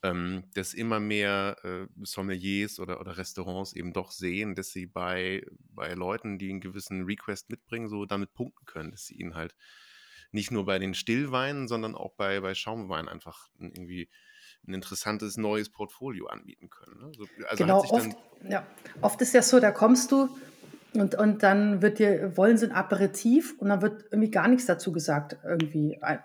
ähm, 0.03 0.45
dass 0.55 0.75
immer 0.75 1.01
mehr 1.01 1.57
äh, 1.65 1.87
Sommeliers 2.03 2.79
oder, 2.79 3.01
oder 3.01 3.17
Restaurants 3.17 3.73
eben 3.73 3.93
doch 3.93 4.11
sehen, 4.11 4.55
dass 4.55 4.69
sie 4.69 4.87
bei, 4.87 5.47
bei 5.71 5.95
Leuten, 5.95 6.39
die 6.39 6.51
einen 6.51 6.61
gewissen 6.61 7.05
Request 7.05 7.49
mitbringen, 7.49 7.89
so 7.89 8.05
damit 8.05 8.35
punkten 8.35 8.67
können, 8.67 8.91
dass 8.91 9.07
sie 9.07 9.15
ihnen 9.15 9.35
halt 9.35 9.55
nicht 10.31 10.51
nur 10.51 10.67
bei 10.67 10.79
den 10.79 10.95
Stillweinen, 10.95 11.69
sondern 11.69 11.95
auch 11.95 12.13
bei, 12.15 12.41
bei 12.41 12.55
Schaumweinen 12.55 13.09
einfach 13.09 13.49
irgendwie 13.59 14.11
ein 14.67 14.75
interessantes 14.75 15.37
neues 15.37 15.71
Portfolio 15.71 16.27
anbieten 16.27 16.69
können. 16.69 16.99
Ne? 17.01 17.13
So, 17.17 17.27
also 17.49 17.65
genau, 17.65 17.81
oft, 17.81 18.17
ja, 18.49 18.67
oft 19.01 19.21
ist 19.23 19.33
ja 19.33 19.43
so, 19.43 19.61
da 19.61 19.71
kommst 19.71 20.13
du 20.13 20.29
und, 20.95 21.17
und 21.17 21.43
dann 21.43 21.83
wird 21.83 21.99
dir, 21.99 22.37
wollen 22.37 22.57
sie 22.57 22.67
ein 22.67 22.73
Aperitif 22.73 23.55
und 23.59 23.69
dann 23.69 23.83
wird 23.83 24.05
irgendwie 24.11 24.31
gar 24.31 24.49
nichts 24.49 24.67
dazu 24.67 24.93
gesagt, 24.93 25.37
irgendwie 25.45 25.99
äh, 26.01 26.19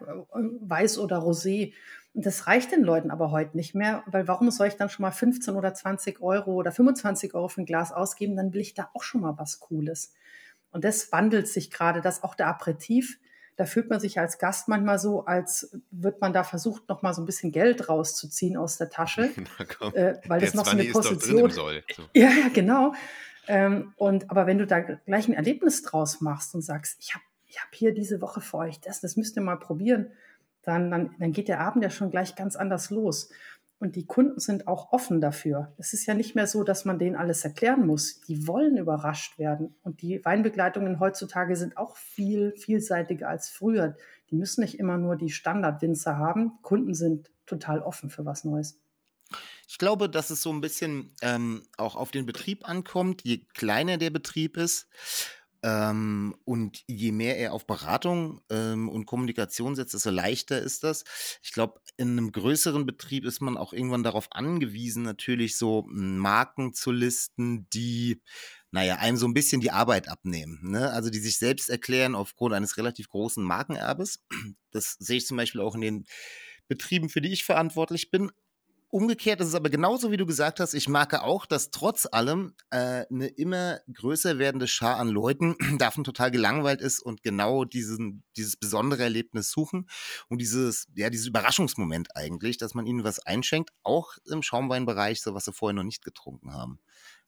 weiß 0.62 1.00
oder 1.00 1.18
rosé. 1.20 1.74
Und 2.14 2.26
das 2.26 2.48
reicht 2.48 2.72
den 2.72 2.84
Leuten 2.84 3.12
aber 3.12 3.32
heute 3.32 3.56
nicht 3.56 3.76
mehr, 3.76 4.04
weil 4.08 4.28
warum 4.28 4.50
soll 4.52 4.68
ich 4.68 4.76
dann 4.76 4.90
schon 4.90 5.04
mal 5.04 5.12
15 5.12 5.56
oder 5.56 5.74
20 5.74 6.22
Euro 6.22 6.54
oder 6.54 6.72
25 6.72 7.34
Euro 7.36 7.48
für 7.48 7.62
ein 7.62 7.66
Glas 7.66 7.92
ausgeben? 7.92 8.36
Dann 8.36 8.54
will 8.54 8.62
ich 8.62 8.74
da 8.74 8.90
auch 8.94 9.04
schon 9.04 9.22
mal 9.22 9.38
was 9.38 9.60
Cooles. 9.60 10.14
Und 10.72 10.84
das 10.84 11.12
wandelt 11.12 11.48
sich 11.48 11.72
gerade, 11.72 12.02
dass 12.02 12.24
auch 12.24 12.36
der 12.36 12.48
Aperitif, 12.48 13.20
da 13.56 13.66
fühlt 13.66 13.90
man 13.90 14.00
sich 14.00 14.20
als 14.20 14.38
Gast 14.38 14.68
manchmal 14.68 15.00
so, 15.00 15.26
als 15.26 15.78
wird 15.92 16.22
man 16.22 16.34
da 16.34 16.44
versucht, 16.44 16.88
noch 16.90 17.02
mal 17.02 17.14
so 17.14 17.22
ein 17.22 17.26
bisschen 17.26 17.52
Geld 17.52 17.90
rauszuziehen 17.90 18.58
aus 18.58 18.78
der 18.78 18.90
Tasche, 18.90 19.30
komm, 19.80 19.94
äh, 19.94 20.20
weil 20.28 20.42
das 20.42 20.54
noch 20.54 20.66
so 20.66 20.72
eine 20.72 20.90
20 20.90 21.12
ist 21.12 21.12
doch 21.12 21.28
drin 21.28 21.42
Position. 21.42 21.84
So. 21.96 22.04
ja, 22.14 22.30
ja, 22.30 22.50
genau. 22.54 22.94
Ähm, 23.48 23.94
und 23.98 24.30
aber 24.30 24.46
wenn 24.46 24.60
du 24.60 24.68
da 24.68 24.80
gleich 24.80 25.28
ein 25.28 25.34
Erlebnis 25.34 25.82
draus 25.82 26.22
machst 26.22 26.54
und 26.54 26.62
sagst, 26.62 26.98
ich 27.00 27.16
habe 27.16 27.24
ich 27.48 27.60
hab 27.60 27.74
hier 27.74 27.94
diese 27.94 28.22
Woche 28.22 28.42
für 28.42 28.58
euch 28.58 28.80
das, 28.80 29.02
das 29.02 29.16
müsst 29.16 29.36
ihr 29.36 29.42
mal 29.42 29.58
probieren, 29.58 30.12
dann, 30.64 30.92
dann, 30.92 31.16
dann 31.20 31.32
geht 31.32 31.48
der 31.48 31.62
Abend 31.62 31.84
ja 31.84 31.90
schon 31.90 32.12
gleich 32.12 32.36
ganz 32.36 32.56
anders 32.56 32.90
los. 32.90 33.30
Und 33.80 33.96
die 33.96 34.06
Kunden 34.06 34.42
sind 34.42 34.68
auch 34.68 34.92
offen 34.92 35.22
dafür. 35.22 35.74
Es 35.78 35.94
ist 35.94 36.06
ja 36.06 36.14
nicht 36.14 36.36
mehr 36.36 36.48
so, 36.48 36.64
dass 36.64 36.84
man 36.84 37.00
denen 37.00 37.16
alles 37.16 37.46
erklären 37.46 37.88
muss. 37.88 38.20
Die 38.22 38.46
wollen 38.46 38.76
überrascht 38.76 39.40
werden. 39.40 39.74
Und 39.84 40.02
die 40.02 40.24
Weinbegleitungen 40.26 41.00
heutzutage 41.00 41.56
sind 41.56 41.78
auch 41.78 41.96
viel 41.96 42.54
vielseitiger 42.58 43.30
als 43.30 43.50
früher. 43.50 43.96
Die 44.30 44.36
müssen 44.36 44.62
nicht 44.62 44.78
immer 44.80 44.98
nur 44.98 45.16
die 45.16 45.30
Standardwinzer 45.30 46.18
haben. 46.18 46.62
Kunden 46.62 46.94
sind 46.94 47.32
total 47.46 47.82
offen 47.82 48.10
für 48.10 48.26
was 48.26 48.44
Neues. 48.44 48.78
Ich 49.68 49.78
glaube, 49.78 50.10
dass 50.10 50.30
es 50.30 50.42
so 50.42 50.52
ein 50.52 50.62
bisschen 50.62 51.16
ähm, 51.22 51.64
auch 51.78 51.96
auf 51.96 52.12
den 52.12 52.26
Betrieb 52.26 52.68
ankommt. 52.68 53.22
Je 53.24 53.46
kleiner 53.54 53.98
der 53.98 54.10
Betrieb 54.10 54.58
ist 54.58 54.90
ähm, 55.64 56.36
und 56.46 56.84
je 56.88 57.12
mehr 57.12 57.38
er 57.38 57.54
auf 57.54 57.68
Beratung 57.68 58.42
ähm, 58.50 58.90
und 58.90 59.06
Kommunikation 59.06 59.76
setzt, 59.76 59.94
desto 59.94 60.10
leichter 60.10 60.62
ist 60.62 60.84
das. 60.84 61.04
Ich 61.44 61.52
glaube, 61.52 61.82
in 61.98 62.12
einem 62.12 62.32
größeren 62.32 62.86
Betrieb 62.86 63.26
ist 63.26 63.42
man 63.42 63.58
auch 63.58 63.74
irgendwann 63.74 64.04
darauf 64.04 64.28
angewiesen, 64.32 65.04
natürlich 65.04 65.58
so 65.58 65.86
Marken 65.90 66.74
zu 66.74 66.92
listen, 66.92 67.68
die 67.72 68.22
naja, 68.72 68.98
einem 68.98 69.18
so 69.18 69.28
ein 69.28 69.34
bisschen 69.34 69.62
die 69.62 69.72
Arbeit 69.72 70.08
abnehmen. 70.08 70.60
Ne? 70.62 70.92
Also 70.92 71.10
die 71.10 71.20
sich 71.20 71.40
selbst 71.40 71.70
erklären 71.70 72.16
aufgrund 72.16 72.54
eines 72.54 72.78
relativ 72.78 73.10
großen 73.10 73.44
Markenerbes. 73.44 74.24
Das 74.72 74.98
sehe 75.00 75.18
ich 75.18 75.26
zum 75.26 75.36
Beispiel 75.36 75.62
auch 75.62 75.74
in 75.74 75.82
den 75.82 76.06
Betrieben, 76.68 77.10
für 77.10 77.22
die 77.22 77.34
ich 77.34 77.44
verantwortlich 77.44 78.12
bin. 78.12 78.32
Umgekehrt 78.92 79.40
ist 79.40 79.48
es 79.50 79.56
aber 79.56 79.70
genauso, 79.70 80.12
wie 80.12 80.18
du 80.18 80.26
gesagt 80.26 80.60
hast. 80.60 80.74
Ich 80.74 80.90
merke 80.90 81.22
auch, 81.22 81.46
dass 81.46 81.70
trotz 81.70 82.08
allem 82.12 82.56
äh, 82.72 83.06
eine 83.12 83.28
immer 83.28 83.80
größer 83.94 84.40
werdende 84.40 84.68
Schar 84.68 84.98
an 84.98 85.10
Leuten 85.10 85.56
davon 85.78 86.04
total 86.04 86.32
gelangweilt 86.32 86.82
ist 86.82 87.00
und 87.00 87.22
genau 87.22 87.66
diesen, 87.66 88.24
dieses 88.36 88.58
besondere 88.58 89.04
Erlebnis 89.04 89.52
suchen 89.52 89.88
und 90.28 90.42
dieses, 90.42 90.88
ja, 90.96 91.12
dieses 91.12 91.28
Überraschungsmoment 91.28 92.16
eigentlich, 92.16 92.58
dass 92.58 92.74
man 92.74 92.88
ihnen 92.88 93.04
was 93.04 93.20
einschenkt, 93.20 93.70
auch 93.84 94.14
im 94.26 94.42
Schaumweinbereich, 94.42 95.22
so 95.22 95.36
was 95.36 95.46
sie 95.46 95.54
vorher 95.54 95.76
noch 95.76 95.84
nicht 95.84 96.04
getrunken 96.04 96.54
haben. 96.54 96.80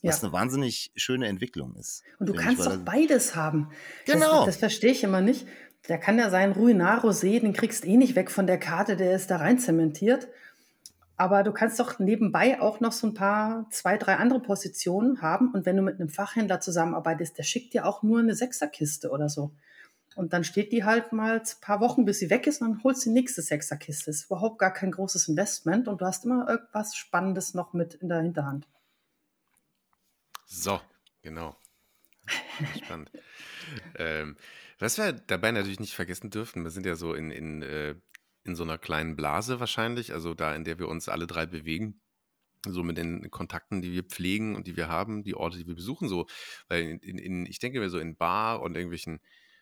Was 0.02 0.18
Ja. 0.18 0.24
eine 0.24 0.34
wahnsinnig 0.34 0.92
schöne 0.96 1.28
Entwicklung 1.28 1.76
ist. 1.76 2.02
Und 2.18 2.28
du 2.28 2.34
ich, 2.34 2.40
kannst 2.40 2.66
doch 2.66 2.78
beides 2.78 3.36
haben. 3.36 3.70
Genau. 4.08 4.46
Das, 4.46 4.56
das 4.56 4.58
verstehe 4.58 4.94
ich 4.94 5.04
immer 5.04 5.22
nicht. 5.22 5.46
Der 5.88 6.00
kann 6.00 6.18
ja 6.18 6.32
sein 6.32 6.54
Ruinar 6.54 7.04
Rosé, 7.04 7.40
den 7.40 7.54
kriegst 7.54 7.86
eh 7.86 7.98
nicht 7.98 8.16
weg 8.16 8.32
von 8.32 8.48
der 8.48 8.60
Karte, 8.60 8.96
der 8.96 9.16
ist 9.16 9.30
da 9.30 9.38
rein 9.38 9.60
zementiert. 9.60 10.28
Aber 11.22 11.44
du 11.44 11.52
kannst 11.52 11.80
doch 11.80 12.00
nebenbei 12.00 12.60
auch 12.60 12.80
noch 12.80 12.92
so 12.92 13.06
ein 13.06 13.14
paar, 13.14 13.70
zwei, 13.70 13.96
drei 13.96 14.16
andere 14.16 14.40
Positionen 14.40 15.22
haben. 15.22 15.54
Und 15.54 15.68
wenn 15.68 15.78
du 15.78 15.84
mit 15.84 16.00
einem 16.00 16.10
Fachhändler 16.10 16.62
zusammenarbeitest, 16.62 17.38
der 17.38 17.44
schickt 17.44 17.76
dir 17.76 17.86
auch 17.86 18.02
nur 18.02 18.18
eine 18.18 18.34
Sechserkiste 18.34 19.12
oder 19.12 19.30
so. 19.30 19.52
Und 20.16 20.34
dann 20.34 20.44
steht 20.44 20.72
die 20.72 20.84
halt 20.84 21.14
mal 21.14 21.40
ein 21.42 21.62
paar 21.62 21.80
Wochen, 21.80 22.06
bis 22.06 22.18
sie 22.18 22.32
weg 22.32 22.48
ist, 22.48 22.60
und 22.64 22.70
dann 22.70 22.84
holst 22.84 23.06
du 23.06 23.12
die 23.12 23.14
nächste 23.14 23.44
Sechserkiste. 23.44 24.10
Ist 24.10 24.26
überhaupt 24.26 24.58
gar 24.58 24.74
kein 24.74 24.90
großes 24.90 25.28
Investment 25.28 25.88
und 25.88 26.02
du 26.02 26.06
hast 26.08 26.26
immer 26.26 26.50
irgendwas 26.50 26.96
Spannendes 26.96 27.54
noch 27.54 27.74
mit 27.74 27.94
in 27.94 28.10
der 28.10 28.24
Hinterhand. 28.24 28.68
So, 30.48 30.82
genau. 31.22 31.56
Spannend. 32.84 33.12
ähm, 34.00 34.38
was 34.80 34.98
wir 34.98 35.14
dabei 35.14 35.52
natürlich 35.52 35.80
nicht 35.80 35.94
vergessen 35.94 36.32
dürfen, 36.32 36.64
wir 36.64 36.72
sind 36.72 36.88
ja 36.88 36.96
so 36.96 37.14
in, 37.14 37.30
in, 37.30 37.62
äh, 37.62 37.94
in 38.44 38.56
so 38.56 38.64
einer 38.64 38.78
kleinen 38.78 39.16
Blase 39.16 39.60
wahrscheinlich, 39.60 40.14
also 40.14 40.34
da, 40.34 40.56
in 40.56 40.64
der 40.64 40.80
wir 40.80 40.88
uns 40.88 41.10
alle 41.10 41.28
drei 41.28 41.46
bewegen. 41.46 42.02
So 42.68 42.84
mit 42.84 42.98
den 42.98 43.32
Kontakten, 43.32 43.82
die 43.82 43.92
wir 43.92 44.04
pflegen 44.04 44.56
und 44.56 44.68
die 44.68 44.78
wir 44.78 44.88
haben, 44.88 45.24
die 45.24 45.34
Orte, 45.34 45.58
die 45.58 45.66
wir 45.66 45.74
besuchen, 45.74 46.08
so. 46.08 46.28
Weil 46.68 47.00
in, 47.02 47.18
in, 47.18 47.46
ich 47.48 47.58
denke 47.58 47.80
mir 47.80 47.90
so 47.90 47.98
in 47.98 48.16
Bar 48.16 48.62
und 48.62 48.76
irgendwelchen 48.76 49.20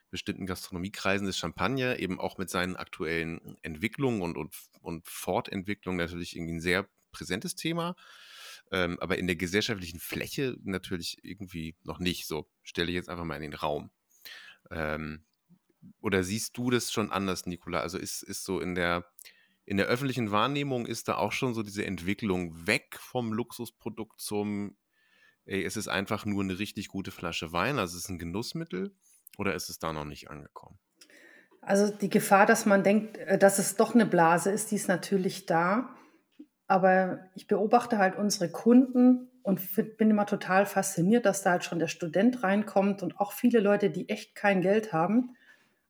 bestimmten 0.09 0.45
Gastronomiekreisen 0.45 1.27
ist 1.27 1.37
Champagner 1.37 1.99
eben 1.99 2.19
auch 2.19 2.37
mit 2.37 2.49
seinen 2.49 2.75
aktuellen 2.75 3.57
Entwicklungen 3.61 4.21
und, 4.21 4.35
und, 4.37 4.53
und 4.81 5.07
Fortentwicklungen 5.07 5.97
natürlich 5.97 6.35
irgendwie 6.35 6.55
ein 6.55 6.61
sehr 6.61 6.89
präsentes 7.11 7.55
Thema. 7.55 7.95
Ähm, 8.71 8.99
aber 8.99 9.17
in 9.17 9.27
der 9.27 9.35
gesellschaftlichen 9.35 9.99
Fläche 9.99 10.57
natürlich 10.63 11.17
irgendwie 11.23 11.75
noch 11.83 11.99
nicht. 11.99 12.27
So 12.27 12.49
stelle 12.63 12.89
ich 12.89 12.95
jetzt 12.95 13.09
einfach 13.09 13.23
mal 13.23 13.35
in 13.35 13.43
den 13.43 13.53
Raum. 13.53 13.91
Ähm, 14.71 15.25
oder 16.01 16.23
siehst 16.23 16.57
du 16.57 16.69
das 16.69 16.91
schon 16.91 17.11
anders, 17.11 17.45
Nicola? 17.45 17.79
Also 17.81 17.97
ist, 17.97 18.23
ist 18.23 18.43
so 18.43 18.59
in 18.59 18.75
der, 18.75 19.05
in 19.65 19.77
der 19.77 19.87
öffentlichen 19.87 20.31
Wahrnehmung 20.31 20.85
ist 20.85 21.07
da 21.07 21.15
auch 21.15 21.31
schon 21.31 21.53
so 21.53 21.63
diese 21.63 21.85
Entwicklung 21.85 22.67
weg 22.67 22.97
vom 22.99 23.33
Luxusprodukt 23.33 24.19
zum, 24.19 24.77
ey, 25.45 25.63
es 25.63 25.87
einfach 25.87 26.25
nur 26.25 26.43
eine 26.43 26.59
richtig 26.59 26.87
gute 26.87 27.11
Flasche 27.11 27.51
Wein, 27.51 27.79
also 27.79 27.97
es 27.97 28.05
ist 28.05 28.09
ein 28.09 28.19
Genussmittel 28.19 28.95
oder 29.37 29.55
ist 29.55 29.69
es 29.69 29.79
da 29.79 29.93
noch 29.93 30.05
nicht 30.05 30.29
angekommen? 30.29 30.79
Also 31.61 31.91
die 31.91 32.09
Gefahr, 32.09 32.45
dass 32.45 32.65
man 32.65 32.83
denkt, 32.83 33.17
äh, 33.17 33.37
dass 33.37 33.59
es 33.59 33.75
doch 33.75 33.93
eine 33.93 34.05
Blase 34.05 34.51
ist, 34.51 34.71
die 34.71 34.75
ist 34.75 34.87
natürlich 34.87 35.45
da. 35.45 35.95
Aber 36.67 37.19
ich 37.35 37.47
beobachte 37.47 37.97
halt 37.97 38.15
unsere 38.15 38.51
Kunden 38.51 39.29
und 39.41 39.59
bin 39.97 40.11
immer 40.11 40.27
total 40.27 40.65
fasziniert, 40.65 41.25
dass 41.25 41.41
da 41.41 41.51
halt 41.51 41.63
schon 41.63 41.79
der 41.79 41.87
Student 41.87 42.43
reinkommt 42.43 43.01
und 43.01 43.19
auch 43.19 43.33
viele 43.33 43.59
Leute, 43.59 43.89
die 43.89 44.07
echt 44.09 44.35
kein 44.35 44.61
Geld 44.61 44.93
haben. 44.93 45.35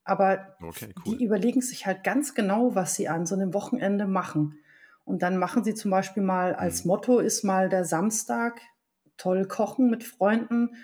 Aber 0.09 0.55
Okay, 0.61 0.93
cool. 1.05 1.17
die 1.17 1.23
überlegen 1.23 1.61
sich 1.61 1.85
halt 1.85 2.03
ganz 2.03 2.33
genau, 2.35 2.75
was 2.75 2.95
sie 2.95 3.07
an 3.07 3.25
so 3.25 3.35
einem 3.35 3.53
Wochenende 3.53 4.07
machen. 4.07 4.59
Und 5.05 5.21
dann 5.21 5.37
machen 5.37 5.63
sie 5.63 5.73
zum 5.73 5.91
Beispiel 5.91 6.23
mal 6.23 6.53
als 6.55 6.83
Mhm. 6.83 6.89
Motto 6.89 7.19
ist 7.19 7.43
mal 7.43 7.69
der 7.69 7.85
Samstag 7.85 8.59
toll 9.17 9.45
kochen 9.47 9.89
mit 9.89 10.03
Freunden. 10.03 10.75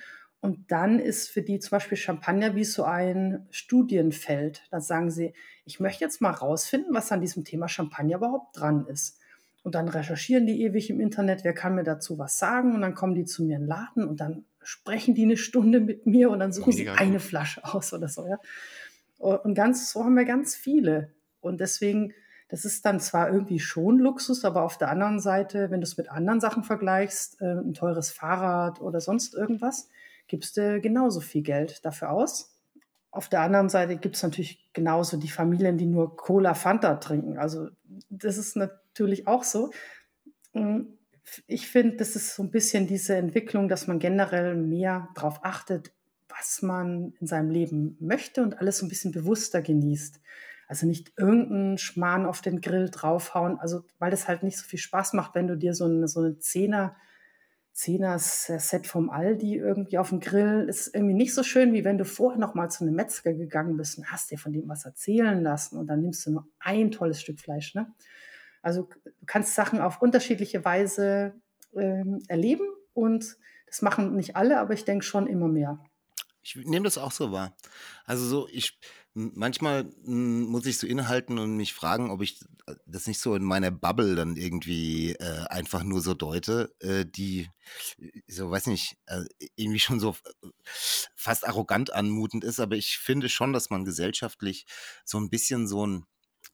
Und 0.42 0.72
dann 0.72 1.00
ist 1.00 1.30
für 1.30 1.42
die 1.42 1.60
zum 1.60 1.72
Beispiel 1.72 1.98
Champagner 1.98 2.56
wie 2.56 2.64
so 2.66 2.84
ein 2.84 3.48
Studienfeld. 3.50 4.64
Da 4.72 4.80
sagen 4.80 5.10
sie, 5.10 5.34
ich 5.66 5.80
möchte 5.80 6.04
jetzt 6.04 6.22
mal 6.22 6.32
rausfinden, 6.32 6.94
was 6.94 7.12
an 7.12 7.22
diesem 7.22 7.44
Thema 7.44 7.68
Champagner 7.68 8.18
überhaupt 8.18 8.60
dran 8.60 8.86
ist. 8.88 9.20
Und 9.64 9.74
dann 9.74 9.88
recherchieren 9.90 10.46
die 10.46 10.62
ewig 10.62 10.92
im 10.92 11.00
Internet, 11.00 11.44
wer 11.44 11.54
kann 11.54 11.74
mir 11.74 11.84
dazu 11.84 12.20
was 12.20 12.38
sagen. 12.38 12.76
Und 12.76 12.82
dann 12.82 12.94
kommen 12.94 13.16
die 13.16 13.26
zu 13.26 13.44
mir 13.44 13.56
in 13.56 13.64
den 13.64 13.68
Laden 13.68 14.08
und 14.08 14.20
dann 14.20 14.46
sprechen 14.62 15.16
die 15.16 15.24
eine 15.24 15.38
Stunde 15.38 15.80
mit 15.80 16.06
mir 16.06 16.30
und 16.30 16.40
dann 16.40 16.52
suchen 16.52 16.76
Mega 16.76 16.94
sie 16.94 17.00
eine 17.00 17.14
gut. 17.14 17.22
Flasche 17.22 17.64
aus 17.64 17.94
oder 17.94 18.08
so. 18.08 18.28
Ja. 18.28 18.38
Und 19.18 19.56
ganz, 19.56 19.92
so 19.92 20.04
haben 20.04 20.16
wir 20.16 20.26
ganz 20.26 20.56
viele. 20.56 21.14
Und 21.42 21.60
deswegen, 21.62 22.14
das 22.50 22.66
ist 22.66 22.86
dann 22.86 23.00
zwar 23.00 23.32
irgendwie 23.32 23.60
schon 23.60 23.98
Luxus, 24.00 24.46
aber 24.46 24.64
auf 24.64 24.78
der 24.78 24.90
anderen 24.90 25.20
Seite, 25.20 25.72
wenn 25.72 25.82
du 25.82 25.86
es 25.86 25.98
mit 25.98 26.10
anderen 26.12 26.40
Sachen 26.42 26.64
vergleichst, 26.64 27.42
äh, 27.42 27.46
ein 27.46 27.74
teures 27.74 28.12
Fahrrad 28.12 28.82
oder 28.82 29.02
sonst 29.02 29.34
irgendwas, 29.34 29.90
gibst 30.28 30.58
du 30.58 30.82
genauso 30.82 31.22
viel 31.22 31.44
Geld 31.44 31.86
dafür 31.86 32.12
aus. 32.12 32.52
Auf 33.12 33.30
der 33.30 33.42
anderen 33.42 33.70
Seite 33.70 33.96
gibt 33.98 34.18
es 34.18 34.24
natürlich 34.24 34.68
genauso 34.74 35.18
die 35.18 35.30
Familien, 35.30 35.78
die 35.78 35.86
nur 35.86 36.18
Cola 36.18 36.54
Fanta 36.54 36.96
trinken. 36.96 37.38
Also 37.38 37.70
das 38.10 38.38
ist 38.38 38.58
natürlich 38.58 39.28
auch 39.28 39.44
so. 39.44 39.72
Mm, 40.54 40.82
Ich 41.48 41.68
finde, 41.70 41.98
das 41.98 42.16
ist 42.16 42.36
so 42.36 42.44
ein 42.44 42.52
bisschen 42.52 42.88
diese 42.88 43.16
Entwicklung, 43.16 43.68
dass 43.70 43.88
man 43.88 44.00
generell 44.00 44.56
mehr 44.56 45.10
darauf 45.16 45.44
achtet, 45.44 45.92
was 46.38 46.62
man 46.62 47.14
in 47.20 47.28
seinem 47.28 47.50
Leben 47.50 47.98
möchte 48.00 48.42
und 48.44 48.60
alles 48.60 48.80
so 48.80 48.86
ein 48.86 48.90
bisschen 48.90 49.12
bewusster 49.12 49.62
genießt. 49.62 50.20
Also 50.68 50.88
nicht 50.88 51.14
irgendeinen 51.18 51.78
Schmarrn 51.78 52.26
auf 52.26 52.42
den 52.42 52.60
Grill 52.60 52.90
draufhauen, 52.90 53.60
also 53.60 53.84
weil 54.00 54.12
das 54.12 54.28
halt 54.28 54.44
nicht 54.44 54.58
so 54.58 54.66
viel 54.66 54.80
Spaß 54.80 55.14
macht, 55.14 55.36
wenn 55.36 55.48
du 55.48 55.58
dir 55.58 55.74
so 55.74 55.86
eine, 55.86 56.08
so 56.08 56.22
eine 56.22 56.40
Zehner 56.40 56.96
Set 57.78 58.88
vom 58.88 59.10
Aldi 59.10 59.58
irgendwie 59.58 59.98
auf 59.98 60.08
dem 60.10 60.22
Grill 60.22 60.66
ist 60.70 60.96
irgendwie 60.96 61.14
nicht 61.14 61.34
so 61.34 61.44
schön, 61.44 61.74
wie 61.74 61.84
wenn 61.84 61.98
du 61.98 62.06
vorher 62.06 62.40
noch 62.40 62.56
mal 62.56 62.70
zu 62.70 62.86
einem 62.86 62.96
Metzger 62.96 63.34
gegangen 63.34 63.76
bist 63.76 63.98
und 63.98 64.10
hast 64.10 64.32
dir 64.32 64.38
von 64.38 64.54
dem 64.54 64.70
was 64.70 64.86
erzählen 64.86 65.44
lassen 65.44 65.78
und 65.78 65.88
dann 65.88 66.02
nimmst 66.02 66.26
du 66.26 66.32
nur 66.32 66.48
ein 66.60 66.90
tolles 66.92 67.20
Stück 67.20 67.38
Fleisch. 67.40 67.76
Ne? 67.76 67.94
Also 68.62 68.88
du 69.04 69.26
kannst 69.26 69.56
Sachen 69.56 69.82
auf 69.82 70.02
unterschiedliche 70.02 70.64
Weise 70.64 71.34
ähm, 71.76 72.24
erleben 72.30 72.66
und 72.94 73.36
das 73.68 73.82
machen 73.82 74.16
nicht 74.16 74.38
alle, 74.38 74.60
aber 74.60 74.74
ich 74.74 74.86
denke 74.86 75.04
schon 75.04 75.28
immer 75.28 75.50
mehr. 75.50 75.84
Ich 76.46 76.56
nehme 76.56 76.84
das 76.84 77.00
auch 77.00 77.12
so 77.12 77.32
wahr. 77.32 77.58
Also 78.06 78.28
so, 78.28 78.48
ich 78.52 78.78
manchmal 79.16 79.90
muss 80.04 80.66
ich 80.66 80.78
so 80.78 80.86
innehalten 80.86 81.40
und 81.40 81.56
mich 81.56 81.74
fragen, 81.74 82.12
ob 82.12 82.22
ich 82.22 82.40
das 82.86 83.08
nicht 83.08 83.20
so 83.20 83.34
in 83.34 83.44
meiner 83.44 83.72
Bubble 83.72 84.16
dann 84.16 84.36
irgendwie 84.36 85.14
äh, 85.14 85.46
einfach 85.48 85.84
nur 85.84 86.02
so 86.02 86.14
deute, 86.14 86.76
äh, 86.82 87.06
die 87.06 87.50
so, 88.28 88.52
weiß 88.52 88.68
nicht, 88.68 88.98
äh, 89.08 89.24
irgendwie 89.56 89.80
schon 89.80 90.00
so 90.00 90.16
äh, 90.44 90.48
fast 91.16 91.48
arrogant 91.48 91.94
anmutend 91.94 92.44
ist. 92.44 92.60
Aber 92.60 92.76
ich 92.76 92.98
finde 92.98 93.30
schon, 93.30 93.54
dass 93.54 93.70
man 93.70 93.86
gesellschaftlich 93.86 94.66
so 95.06 95.18
ein 95.18 95.30
bisschen 95.30 95.68
so 95.68 95.88
ein 95.88 96.06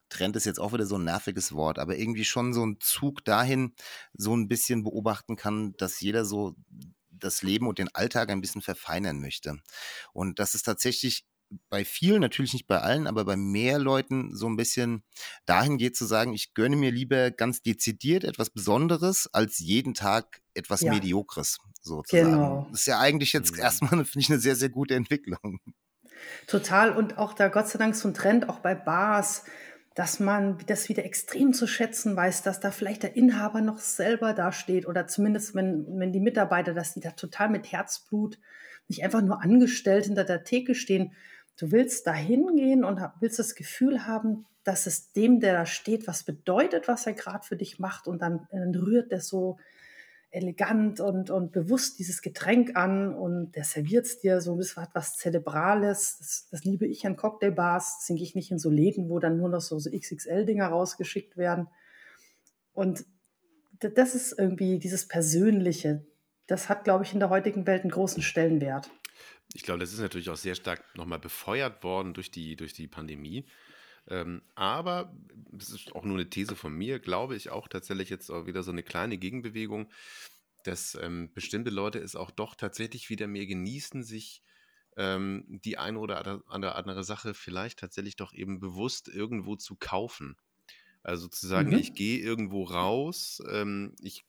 Trend 0.10 0.36
ist 0.36 0.46
jetzt 0.46 0.60
auch 0.60 0.74
wieder 0.74 0.86
so 0.86 0.98
ein 0.98 1.06
nerviges 1.06 1.54
Wort, 1.54 1.80
aber 1.80 1.98
irgendwie 1.98 2.26
schon 2.26 2.54
so 2.54 2.66
ein 2.66 2.78
Zug 2.80 3.26
dahin 3.26 3.74
so 4.14 4.36
ein 4.36 4.48
bisschen 4.48 4.84
beobachten 4.84 5.36
kann, 5.38 5.74
dass 5.78 6.00
jeder 6.02 6.26
so 6.26 6.56
das 7.24 7.42
Leben 7.42 7.68
und 7.68 7.80
den 7.80 7.94
Alltag 7.94 8.30
ein 8.30 8.42
bisschen 8.42 8.62
verfeinern 8.62 9.20
möchte. 9.20 9.58
Und 10.14 10.40
das 10.40 10.56
ist 10.56 10.64
tatsächlich 10.64 11.26
bei 11.70 11.84
vielen, 11.84 12.22
natürlich 12.22 12.54
nicht 12.54 12.68
bei 12.68 12.80
allen, 12.80 13.08
aber 13.08 13.26
bei 13.26 13.36
mehr 13.36 13.78
Leuten 13.78 14.34
so 14.36 14.48
ein 14.48 14.56
bisschen 14.56 15.04
dahin 15.46 15.78
geht 15.78 15.98
zu 15.98 16.06
sagen, 16.06 16.34
ich 16.34 16.54
gönne 16.54 16.78
mir 16.78 16.92
lieber 16.92 17.30
ganz 17.32 17.62
dezidiert 17.62 18.24
etwas 18.24 18.52
Besonderes 18.52 19.28
als 19.34 19.60
jeden 19.60 19.94
Tag 19.94 20.42
etwas 20.54 20.82
Ja. 20.82 20.94
Mediokres. 20.94 21.58
Sozusagen. 21.82 22.32
Genau. 22.32 22.68
Das 22.72 22.82
ist 22.82 22.86
ja 22.86 23.00
eigentlich 23.00 23.34
jetzt 23.34 23.54
Mhm. 23.54 23.60
erstmal, 23.60 23.90
finde 24.06 24.20
ich, 24.20 24.30
eine 24.30 24.40
sehr, 24.40 24.56
sehr 24.56 24.70
gute 24.70 24.96
Entwicklung. 24.96 25.60
Total 26.48 26.92
und 26.96 27.18
auch 27.18 27.34
da 27.34 27.48
Gott 27.48 27.68
sei 27.68 27.80
Dank 27.80 27.96
so 27.96 28.08
ein 28.08 28.14
Trend 28.14 28.48
auch 28.50 28.60
bei 28.60 28.76
Bars, 28.76 29.44
dass 29.94 30.20
man 30.20 30.58
das 30.68 30.88
wieder 30.88 31.04
extrem 31.04 31.54
zu 31.54 31.68
schätzen 31.68 32.16
weiß, 32.16 32.44
dass 32.44 32.60
da 32.60 32.72
vielleicht 32.72 33.04
der 33.04 33.16
Inhaber 33.18 33.62
noch 33.62 33.80
selber 33.80 34.34
dasteht 34.34 34.88
oder 34.88 35.08
zumindest 35.08 35.54
wenn, 35.54 35.86
wenn 36.00 36.14
die 36.14 36.22
Mitarbeiter, 36.22 36.74
dass 36.74 36.94
die 36.94 37.02
da 37.02 37.12
total 37.12 37.50
mit 37.50 37.72
Herzblut 37.72 38.40
nicht 38.88 39.04
einfach 39.04 39.22
nur 39.22 39.42
angestellt 39.42 40.06
hinter 40.06 40.24
der 40.24 40.44
Theke 40.44 40.76
stehen. 40.76 41.14
Du 41.58 41.72
willst 41.72 42.08
da 42.08 42.14
hingehen 42.14 42.86
und 42.86 43.02
willst 43.20 43.40
das 43.40 43.56
Gefühl 43.56 44.06
haben, 44.06 44.46
dass 44.64 44.86
es 44.86 45.12
dem, 45.12 45.40
der 45.40 45.54
da 45.54 45.66
steht, 45.66 46.08
was 46.08 46.24
bedeutet, 46.24 46.88
was 46.88 47.06
er 47.06 47.14
gerade 47.14 47.46
für 47.46 47.58
dich 47.58 47.80
macht 47.80 48.08
und 48.08 48.22
dann, 48.22 48.48
dann 48.52 48.74
rührt 48.76 49.12
der 49.12 49.22
so 49.22 49.58
elegant 50.32 51.02
und, 51.02 51.30
und 51.30 51.52
bewusst 51.52 52.00
dieses 52.00 52.22
Getränk 52.22 52.76
an 52.76 53.14
und 53.14 53.52
der 53.56 53.66
serviert 53.66 54.06
es 54.06 54.20
dir 54.20 54.40
so, 54.40 54.58
das 54.58 54.78
hat 54.78 54.90
was 54.94 55.18
Zelebrales. 55.18 56.18
Das, 56.20 56.48
das 56.50 56.64
liebe 56.64 56.88
ich 56.88 57.06
an 57.06 57.18
Cocktailbars. 57.18 58.00
Deswegen 58.00 58.18
gehe 58.18 58.28
ich 58.28 58.36
nicht 58.36 58.50
in 58.50 58.58
so 58.58 58.70
Läden, 58.70 59.10
wo 59.10 59.20
dann 59.20 59.38
nur 59.38 59.50
noch 59.50 59.60
so, 59.60 59.78
so 59.78 59.92
XXL-Dinger 59.92 60.68
rausgeschickt 60.68 61.36
werden. 61.36 61.68
Und 62.74 63.06
das 63.80 64.16
ist 64.16 64.38
irgendwie 64.38 64.80
dieses 64.80 65.08
Persönliche. 65.08 66.06
Das 66.48 66.70
hat, 66.70 66.86
glaube 66.86 67.04
ich, 67.04 67.14
in 67.14 67.20
der 67.20 67.30
heutigen 67.30 67.68
Welt 67.68 67.82
einen 67.82 67.92
großen 67.92 68.24
Stellenwert. 68.24 68.90
Ich 69.54 69.64
glaube, 69.64 69.80
das 69.80 69.92
ist 69.92 70.00
natürlich 70.00 70.30
auch 70.30 70.38
sehr 70.38 70.56
stark 70.56 70.84
nochmal 70.96 71.20
befeuert 71.20 71.84
worden 71.84 72.14
durch 72.14 72.32
die, 72.32 72.56
durch 72.56 72.74
die 72.74 72.88
Pandemie. 72.88 73.46
Ähm, 74.08 74.42
aber, 74.56 75.16
das 75.52 75.70
ist 75.70 75.96
auch 75.96 76.04
nur 76.06 76.18
eine 76.18 76.30
These 76.30 76.56
von 76.56 76.74
mir, 76.74 77.00
glaube 77.00 77.36
ich 77.36 77.50
auch 77.50 77.68
tatsächlich 77.68 78.10
jetzt 78.10 78.30
auch 78.32 78.46
wieder 78.48 78.64
so 78.64 78.72
eine 78.72 78.84
kleine 78.84 79.18
Gegenbewegung, 79.18 79.92
dass 80.64 80.96
ähm, 80.96 81.34
bestimmte 81.34 81.72
Leute 81.72 82.00
es 82.00 82.16
auch 82.16 82.32
doch 82.32 82.56
tatsächlich 82.56 83.10
wieder 83.10 83.28
mehr 83.28 83.48
genießen, 83.48 84.04
sich 84.04 84.44
ähm, 84.98 85.46
die 85.50 85.78
eine 85.78 86.00
oder 86.00 86.44
andere- 86.48 87.04
Sache 87.04 87.34
vielleicht 87.34 87.80
tatsächlich 87.80 88.16
doch 88.18 88.34
eben 88.34 88.60
bewusst 88.60 89.08
irgendwo 89.10 89.56
zu 89.56 89.76
kaufen. 89.78 90.38
Also 91.04 91.28
zu 91.28 91.48
sagen, 91.48 91.72
Mhm. 91.72 91.78
ich 91.78 91.96
gehe 91.96 92.20
irgendwo 92.20 92.64
raus, 92.66 93.42
ähm, 93.50 93.96
ich 94.02 94.26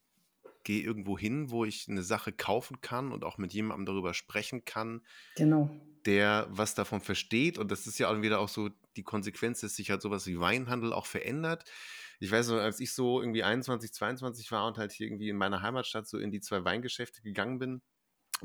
gehe 0.65 0.83
irgendwo 0.83 1.19
hin, 1.19 1.51
wo 1.51 1.65
ich 1.65 1.89
eine 1.89 2.03
Sache 2.03 2.33
kaufen 2.33 2.81
kann 2.81 3.13
und 3.13 3.25
auch 3.25 3.39
mit 3.39 3.53
jemandem 3.53 3.87
darüber 3.87 4.15
sprechen 4.15 4.65
kann, 4.65 5.03
Genau. 5.37 5.71
der 6.07 6.47
was 6.51 6.75
davon 6.75 7.01
versteht. 7.01 7.59
Und 7.59 7.71
das 7.71 7.87
ist 7.87 7.99
ja 7.99 8.09
auch 8.11 8.21
wieder 8.23 8.41
auch 8.41 8.49
so 8.49 8.71
die 8.97 9.03
Konsequenz, 9.03 9.61
dass 9.61 9.77
sich 9.77 9.91
halt 9.91 10.03
sowas 10.03 10.27
wie 10.27 10.39
Weinhandel 10.39 10.93
auch 10.93 11.07
verändert. 11.07 11.65
Ich 12.21 12.31
weiß 12.31 12.49
noch, 12.49 12.59
als 12.59 12.79
ich 12.81 12.93
so 12.93 13.21
irgendwie 13.21 13.43
21, 13.43 13.93
22 13.93 14.51
war 14.53 14.67
und 14.67 14.79
halt 14.79 14.93
hier 14.93 15.07
irgendwie 15.07 15.29
in 15.29 15.37
meiner 15.37 15.63
Heimatstadt 15.63 16.07
so 16.07 16.19
in 16.19 16.31
die 16.31 16.41
zwei 16.41 16.65
Weingeschäfte 16.65 17.23
gegangen 17.23 17.59
bin, 17.59 17.83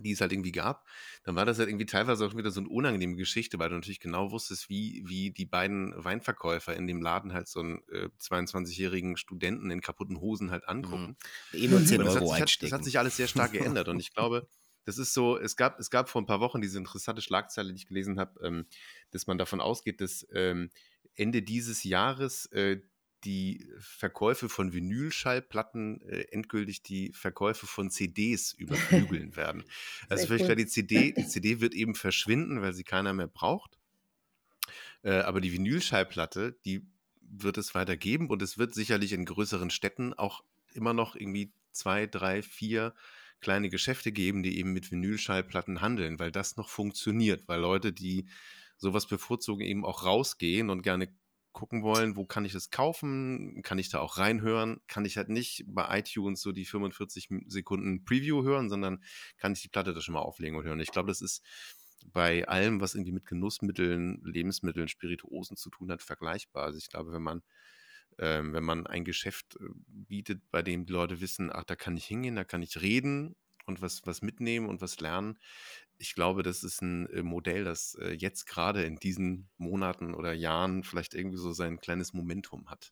die 0.03 0.11
es 0.11 0.21
halt 0.21 0.31
irgendwie 0.31 0.51
gab, 0.51 0.85
dann 1.23 1.35
war 1.35 1.45
das 1.45 1.59
halt 1.59 1.69
irgendwie 1.69 1.85
teilweise 1.85 2.25
auch 2.25 2.35
wieder 2.35 2.51
so 2.51 2.59
eine 2.59 2.69
unangenehme 2.69 3.15
Geschichte, 3.15 3.59
weil 3.59 3.69
du 3.69 3.75
natürlich 3.75 3.99
genau 3.99 4.31
wusstest, 4.31 4.69
wie, 4.69 5.03
wie 5.05 5.31
die 5.31 5.45
beiden 5.45 5.93
Weinverkäufer 5.95 6.75
in 6.75 6.87
dem 6.87 7.01
Laden 7.01 7.33
halt 7.33 7.47
so 7.47 7.59
einen 7.59 7.81
äh, 7.89 8.09
22-jährigen 8.21 9.17
Studenten 9.17 9.71
in 9.71 9.81
kaputten 9.81 10.19
Hosen 10.19 10.51
halt 10.51 10.67
angucken. 10.67 11.17
Eh 11.53 11.67
nur 11.67 11.83
10 11.83 12.01
Aber 12.01 12.05
das 12.05 12.15
hat, 12.15 12.21
Euro 12.21 12.33
sich, 12.33 12.41
hat, 12.41 12.63
das 12.63 12.71
hat 12.71 12.83
sich 12.83 12.99
alles 12.99 13.17
sehr 13.17 13.27
stark 13.27 13.51
geändert. 13.51 13.87
Und 13.87 13.99
ich 13.99 14.13
glaube, 14.13 14.47
das 14.85 14.97
ist 14.97 15.13
so, 15.13 15.37
es 15.37 15.57
gab, 15.57 15.79
es 15.79 15.89
gab 15.89 16.09
vor 16.09 16.21
ein 16.21 16.25
paar 16.25 16.39
Wochen 16.39 16.61
diese 16.61 16.77
interessante 16.77 17.21
Schlagzeile, 17.21 17.73
die 17.73 17.79
ich 17.79 17.87
gelesen 17.87 18.19
habe, 18.19 18.39
ähm, 18.41 18.65
dass 19.11 19.27
man 19.27 19.37
davon 19.37 19.59
ausgeht, 19.59 19.99
dass 19.99 20.25
ähm, 20.33 20.71
Ende 21.15 21.41
dieses 21.41 21.83
Jahres 21.83 22.45
äh, 22.53 22.79
die 23.23 23.67
Verkäufe 23.79 24.49
von 24.49 24.73
Vinylschallplatten 24.73 26.01
äh, 26.01 26.21
endgültig 26.31 26.83
die 26.83 27.11
Verkäufe 27.13 27.65
von 27.65 27.89
CDs 27.89 28.53
überflügeln 28.53 29.35
werden. 29.35 29.63
Also 30.09 30.27
vielleicht 30.27 30.45
klar, 30.45 30.55
die 30.55 30.67
CD, 30.67 31.13
die 31.13 31.27
CD 31.27 31.59
wird 31.59 31.73
eben 31.73 31.95
verschwinden, 31.95 32.61
weil 32.61 32.73
sie 32.73 32.83
keiner 32.83 33.13
mehr 33.13 33.27
braucht. 33.27 33.77
Äh, 35.03 35.19
aber 35.19 35.41
die 35.41 35.53
Vinylschallplatte, 35.53 36.57
die 36.65 36.85
wird 37.21 37.57
es 37.57 37.75
weiter 37.75 37.97
geben 37.97 38.29
und 38.29 38.41
es 38.41 38.57
wird 38.57 38.73
sicherlich 38.73 39.13
in 39.13 39.25
größeren 39.25 39.69
Städten 39.69 40.13
auch 40.13 40.43
immer 40.73 40.93
noch 40.93 41.15
irgendwie 41.15 41.51
zwei, 41.71 42.07
drei, 42.07 42.41
vier 42.41 42.93
kleine 43.39 43.69
Geschäfte 43.69 44.11
geben, 44.11 44.43
die 44.43 44.57
eben 44.57 44.73
mit 44.73 44.91
Vinylschallplatten 44.91 45.81
handeln, 45.81 46.19
weil 46.19 46.31
das 46.31 46.57
noch 46.57 46.69
funktioniert, 46.69 47.47
weil 47.47 47.59
Leute, 47.59 47.93
die 47.93 48.27
sowas 48.77 49.07
bevorzugen, 49.07 49.65
eben 49.65 49.85
auch 49.85 50.05
rausgehen 50.05 50.69
und 50.69 50.81
gerne 50.81 51.09
gucken 51.57 51.81
wollen, 51.81 52.15
wo 52.15 52.23
kann 52.23 52.45
ich 52.45 52.53
das 52.53 52.69
kaufen, 52.69 53.63
kann 53.63 53.79
ich 53.79 53.89
da 53.89 53.99
auch 53.99 54.19
reinhören, 54.19 54.79
kann 54.85 55.05
ich 55.05 55.17
halt 55.17 55.29
nicht 55.29 55.63
bei 55.65 55.97
iTunes 55.97 56.39
so 56.39 56.51
die 56.51 56.65
45 56.65 57.29
Sekunden 57.47 58.05
Preview 58.05 58.43
hören, 58.43 58.69
sondern 58.69 59.03
kann 59.37 59.53
ich 59.53 59.63
die 59.63 59.67
Platte 59.67 59.91
da 59.95 59.99
schon 59.99 60.13
mal 60.13 60.21
auflegen 60.21 60.55
und 60.55 60.65
hören. 60.65 60.79
Ich 60.79 60.91
glaube, 60.91 61.07
das 61.07 61.21
ist 61.21 61.43
bei 62.13 62.47
allem, 62.47 62.79
was 62.79 62.93
irgendwie 62.93 63.11
mit 63.11 63.25
Genussmitteln, 63.25 64.21
Lebensmitteln, 64.23 64.87
Spirituosen 64.87 65.57
zu 65.57 65.71
tun 65.71 65.89
hat, 65.91 66.03
vergleichbar. 66.03 66.65
Also 66.65 66.77
ich 66.77 66.89
glaube, 66.89 67.11
wenn 67.11 67.23
man 67.23 67.41
ähm, 68.19 68.53
wenn 68.53 68.63
man 68.63 68.85
ein 68.85 69.03
Geschäft 69.03 69.57
äh, 69.59 69.65
bietet, 69.87 70.41
bei 70.51 70.61
dem 70.61 70.85
die 70.85 70.93
Leute 70.93 71.21
wissen, 71.21 71.51
ach, 71.51 71.63
da 71.63 71.75
kann 71.75 71.97
ich 71.97 72.05
hingehen, 72.05 72.35
da 72.35 72.43
kann 72.43 72.61
ich 72.61 72.81
reden 72.81 73.35
und 73.65 73.81
was, 73.81 74.01
was 74.05 74.21
mitnehmen 74.21 74.69
und 74.69 74.81
was 74.81 74.99
lernen. 74.99 75.39
Ich 75.99 76.13
glaube, 76.13 76.43
das 76.43 76.63
ist 76.63 76.81
ein 76.81 77.07
äh, 77.07 77.23
Modell, 77.23 77.63
das 77.63 77.95
äh, 77.95 78.11
jetzt 78.11 78.45
gerade 78.45 78.83
in 78.83 78.97
diesen 78.97 79.49
Monaten 79.57 80.13
oder 80.13 80.33
Jahren 80.33 80.83
vielleicht 80.83 81.13
irgendwie 81.13 81.37
so 81.37 81.51
sein 81.53 81.79
kleines 81.79 82.13
Momentum 82.13 82.69
hat. 82.69 82.91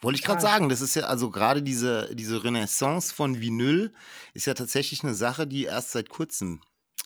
Wollte 0.00 0.18
ich 0.18 0.24
gerade 0.24 0.40
sagen, 0.40 0.68
das 0.68 0.80
ist 0.80 0.96
ja 0.96 1.04
also 1.04 1.30
gerade 1.30 1.62
diese, 1.62 2.14
diese 2.14 2.42
Renaissance 2.42 3.14
von 3.14 3.40
Vinyl 3.40 3.94
ist 4.34 4.46
ja 4.46 4.54
tatsächlich 4.54 5.04
eine 5.04 5.14
Sache, 5.14 5.46
die 5.46 5.64
erst 5.64 5.92
seit 5.92 6.08
kurzem 6.08 6.60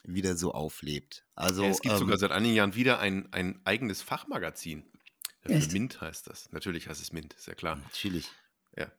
wieder 0.04 0.36
so 0.36 0.52
auflebt. 0.52 1.26
Also 1.34 1.64
Ja, 1.64 1.70
es 1.70 1.80
gibt 1.80 1.94
ähm, 1.94 1.98
sogar 2.00 2.16
seit 2.16 2.30
einigen 2.30 2.54
Jahren 2.54 2.74
wieder 2.74 2.98
ein, 3.00 3.30
ein 3.32 3.60
eigenes 3.64 4.00
Fachmagazin. 4.02 4.84
Für 5.42 5.52
Echt? 5.52 5.72
Mint 5.72 6.00
heißt 6.00 6.26
das. 6.26 6.50
Natürlich 6.52 6.88
heißt 6.88 7.02
es 7.02 7.12
Mint, 7.12 7.34
ist 7.34 7.46
ja 7.46 7.54
klar. 7.54 7.76
natürlich. 7.76 8.30
Ja. 8.76 8.90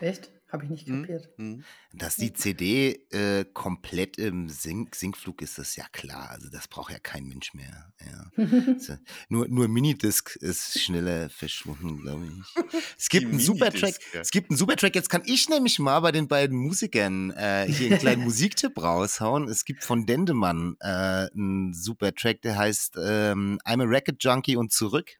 Echt? 0.00 0.30
Habe 0.52 0.64
ich 0.64 0.70
nicht 0.70 0.86
Mhm. 0.88 1.00
kapiert. 1.02 1.30
Mhm. 1.38 1.64
Dass 1.94 2.16
die 2.16 2.34
CD 2.34 3.06
äh, 3.10 3.44
komplett 3.54 4.18
im 4.18 4.50
Sink 4.50 4.94
Sinkflug 4.94 5.40
ist, 5.40 5.56
das 5.58 5.76
ja 5.76 5.86
klar. 5.92 6.28
Also 6.30 6.50
das 6.50 6.68
braucht 6.68 6.92
ja 6.92 6.98
kein 6.98 7.24
Mensch 7.24 7.54
mehr. 7.54 7.92
Ja. 8.04 8.30
Also, 8.82 8.96
nur, 9.28 9.48
nur 9.48 9.66
Minidisc 9.68 10.36
ist 10.36 10.78
schneller 10.78 11.30
verschwunden, 11.30 12.02
glaube 12.02 12.26
ich. 12.26 12.64
Es 12.98 13.08
gibt 13.08 13.26
einen 13.26 13.40
Supertrack. 13.40 13.94
Ja. 14.12 14.20
Es 14.20 14.30
gibt 14.30 14.50
einen 14.50 14.56
Supertrack. 14.58 14.94
Jetzt 14.94 15.08
kann 15.08 15.22
ich 15.24 15.48
nämlich 15.48 15.78
mal 15.78 16.00
bei 16.00 16.12
den 16.12 16.28
beiden 16.28 16.58
Musikern 16.58 17.30
äh, 17.30 17.66
hier 17.68 17.90
einen 17.90 17.98
kleinen 17.98 18.22
Musiktipp 18.24 18.76
raushauen. 18.80 19.48
Es 19.48 19.64
gibt 19.64 19.84
von 19.84 20.04
Dendemann 20.06 20.76
äh, 20.80 20.86
einen 21.32 21.72
Supertrack, 21.72 22.42
der 22.42 22.56
heißt 22.56 22.96
ähm, 22.98 23.58
I'm 23.64 23.82
a 23.82 23.86
Record 23.86 24.22
Junkie 24.22 24.56
und 24.56 24.70
zurück. 24.72 25.12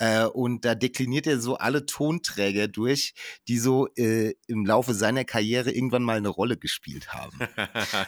Äh, 0.00 0.24
und 0.24 0.64
da 0.64 0.74
dekliniert 0.74 1.26
er 1.26 1.40
so 1.40 1.56
alle 1.56 1.84
Tonträger 1.84 2.68
durch, 2.68 3.12
die 3.48 3.58
so 3.58 3.86
äh, 3.96 4.32
im 4.46 4.64
Laufe 4.64 4.94
seiner 4.94 5.24
Karriere 5.24 5.70
irgendwann 5.70 6.02
mal 6.02 6.16
eine 6.16 6.30
Rolle 6.30 6.56
gespielt 6.56 7.12
haben. 7.12 7.38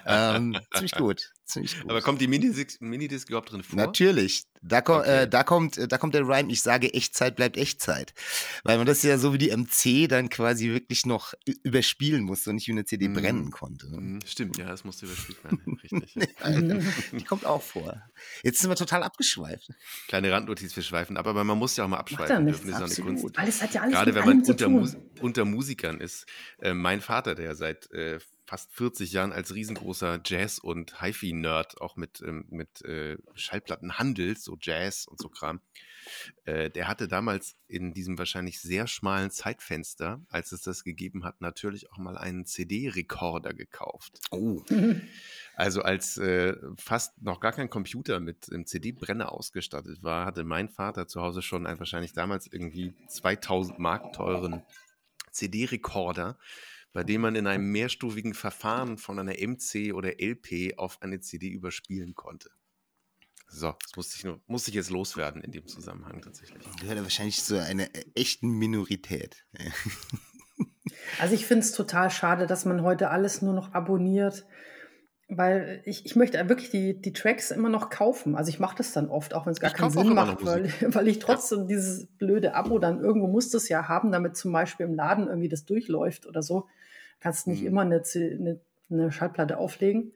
ähm, 0.06 0.58
ziemlich 0.72 0.92
gut. 0.92 1.32
Ziemlich 1.44 1.80
gut. 1.80 1.90
Aber 1.90 2.00
kommt 2.02 2.20
die 2.20 2.28
Minidisc, 2.28 2.80
Minidisc 2.80 3.28
überhaupt 3.28 3.52
drin 3.52 3.62
vor? 3.62 3.76
Natürlich. 3.76 4.44
Da, 4.62 4.80
ko 4.80 4.98
Okay. 4.98 5.22
äh, 5.24 5.28
da, 5.28 5.42
kommt, 5.42 5.76
äh, 5.76 5.88
da 5.88 5.98
kommt 5.98 6.14
der 6.14 6.22
Rhyme, 6.22 6.50
ich 6.52 6.62
sage, 6.62 6.94
Echtzeit 6.94 7.34
bleibt 7.34 7.56
Echtzeit. 7.56 8.14
Weil 8.62 8.78
man 8.78 8.86
das 8.86 9.02
ja 9.02 9.18
so 9.18 9.32
wie 9.32 9.38
die 9.38 9.50
MC 9.50 10.08
dann 10.08 10.28
quasi 10.28 10.70
wirklich 10.70 11.04
noch 11.04 11.34
überspielen 11.64 12.22
musste 12.22 12.50
und 12.50 12.56
nicht 12.56 12.68
wie 12.68 12.72
eine 12.72 12.84
CD 12.84 13.08
Mhm. 13.08 13.14
brennen 13.14 13.50
konnte. 13.50 13.88
Mhm, 13.88 14.20
Stimmt, 14.24 14.56
ja, 14.58 14.66
das 14.68 14.84
musste 14.84 15.06
überspielt 15.06 15.42
werden. 15.42 15.60
Richtig. 15.82 16.14
Alter, 16.40 16.78
die 17.12 17.24
kommt 17.24 17.44
auch 17.44 17.62
vor. 17.62 18.00
Jetzt 18.44 18.60
sind 18.60 18.70
wir 18.70 18.76
total 18.76 19.02
abgeschweift. 19.02 19.68
Kleine 20.06 20.30
Randnotiz, 20.30 20.76
wir 20.76 20.82
schweifen 20.84 21.16
ab, 21.16 21.26
aber 21.26 21.42
man 21.42 21.58
muss 21.58 21.76
ja 21.76 21.84
auch 21.84 21.88
mal 21.88 21.96
ja 21.96 22.00
abschweifen 22.00 22.46
dürfen. 22.46 22.46
Das 22.46 22.60
ist 22.66 22.70
ja 22.70 22.76
eine 22.76 22.84
absolut. 22.84 23.20
Kunst. 23.20 23.38
Alles 23.38 23.62
hat 23.62 23.74
ja 23.74 23.80
alles 23.82 23.94
Gerade 23.94 24.12
mit 24.12 24.22
wenn 24.22 24.28
man 24.28 24.42
unter. 24.44 24.68
Mus 24.68 24.96
unter 25.20 25.44
Musikern 25.44 26.00
ist. 26.00 26.26
Äh, 26.60 26.72
mein 26.74 27.00
Vater, 27.00 27.34
der 27.34 27.54
seit 27.56 27.90
äh, 27.92 28.18
fast 28.52 28.70
40 28.74 29.12
Jahren 29.12 29.32
als 29.32 29.54
riesengroßer 29.54 30.20
Jazz- 30.26 30.58
und 30.58 31.00
HiFi-Nerd, 31.00 31.80
auch 31.80 31.96
mit, 31.96 32.20
ähm, 32.20 32.44
mit 32.50 32.82
äh, 32.82 33.16
Schallplattenhandel, 33.32 34.36
so 34.36 34.58
Jazz 34.60 35.06
und 35.06 35.18
so 35.18 35.30
Kram. 35.30 35.62
Äh, 36.44 36.68
der 36.68 36.86
hatte 36.86 37.08
damals 37.08 37.56
in 37.66 37.94
diesem 37.94 38.18
wahrscheinlich 38.18 38.60
sehr 38.60 38.86
schmalen 38.88 39.30
Zeitfenster, 39.30 40.20
als 40.28 40.52
es 40.52 40.60
das 40.60 40.84
gegeben 40.84 41.24
hat, 41.24 41.40
natürlich 41.40 41.90
auch 41.92 41.96
mal 41.96 42.18
einen 42.18 42.44
CD-Rekorder 42.44 43.54
gekauft. 43.54 44.20
Oh, 44.30 44.62
Also 45.54 45.80
als 45.80 46.18
äh, 46.18 46.54
fast 46.76 47.22
noch 47.22 47.40
gar 47.40 47.52
kein 47.52 47.70
Computer 47.70 48.20
mit 48.20 48.52
einem 48.52 48.66
CD-Brenner 48.66 49.32
ausgestattet 49.32 50.02
war, 50.02 50.26
hatte 50.26 50.44
mein 50.44 50.68
Vater 50.68 51.08
zu 51.08 51.22
Hause 51.22 51.40
schon 51.40 51.66
einen 51.66 51.78
wahrscheinlich 51.78 52.12
damals 52.12 52.52
irgendwie 52.52 52.92
2000 53.08 53.78
Mark 53.78 54.12
teuren 54.12 54.62
CD-Rekorder, 55.30 56.36
bei 56.92 57.04
dem 57.04 57.22
man 57.22 57.34
in 57.34 57.46
einem 57.46 57.70
mehrstufigen 57.72 58.34
Verfahren 58.34 58.98
von 58.98 59.18
einer 59.18 59.34
MC 59.34 59.94
oder 59.94 60.20
LP 60.20 60.78
auf 60.78 61.00
eine 61.00 61.20
CD 61.20 61.48
überspielen 61.48 62.14
konnte. 62.14 62.50
So, 63.48 63.74
das 63.82 63.96
musste 63.96 64.16
ich, 64.16 64.24
nur, 64.24 64.40
musste 64.46 64.70
ich 64.70 64.76
jetzt 64.76 64.90
loswerden 64.90 65.42
in 65.42 65.52
dem 65.52 65.66
Zusammenhang 65.66 66.22
tatsächlich. 66.22 66.64
gehört 66.80 66.96
ja 66.96 67.02
wahrscheinlich 67.02 67.42
zu 67.42 67.62
einer 67.62 67.88
echten 68.14 68.50
Minorität. 68.50 69.44
Also 71.20 71.34
ich 71.34 71.46
finde 71.46 71.64
es 71.64 71.72
total 71.72 72.10
schade, 72.10 72.46
dass 72.46 72.64
man 72.64 72.82
heute 72.82 73.10
alles 73.10 73.42
nur 73.42 73.54
noch 73.54 73.72
abonniert, 73.72 74.46
weil 75.28 75.82
ich, 75.84 76.04
ich 76.04 76.16
möchte 76.16 76.48
wirklich 76.48 76.70
die, 76.70 77.00
die 77.00 77.12
Tracks 77.12 77.50
immer 77.50 77.68
noch 77.68 77.90
kaufen. 77.90 78.36
Also 78.36 78.50
ich 78.50 78.58
mache 78.58 78.76
das 78.76 78.92
dann 78.92 79.08
oft, 79.08 79.34
auch 79.34 79.46
wenn 79.46 79.52
es 79.52 79.60
gar 79.60 79.70
Ich 79.70 79.76
keinen 79.76 79.90
Sinn 79.90 80.14
macht, 80.14 80.44
weil, 80.44 80.72
weil 80.94 81.08
ich 81.08 81.18
trotzdem 81.18 81.66
dieses 81.66 82.06
blöde 82.18 82.54
Abo 82.54 82.78
dann 82.78 83.00
irgendwo 83.00 83.28
muss 83.28 83.50
das 83.50 83.68
ja 83.68 83.88
haben, 83.88 84.12
damit 84.12 84.36
zum 84.36 84.52
Beispiel 84.52 84.86
im 84.86 84.94
Laden 84.94 85.28
irgendwie 85.28 85.48
das 85.48 85.64
durchläuft 85.64 86.26
oder 86.26 86.42
so. 86.42 86.68
Kannst 87.22 87.46
nicht 87.46 87.60
Mhm. 87.60 87.68
immer 87.68 87.80
eine, 87.82 88.02
eine, 88.14 88.60
eine 88.90 89.12
Schallplatte 89.12 89.58
auflegen. 89.58 90.12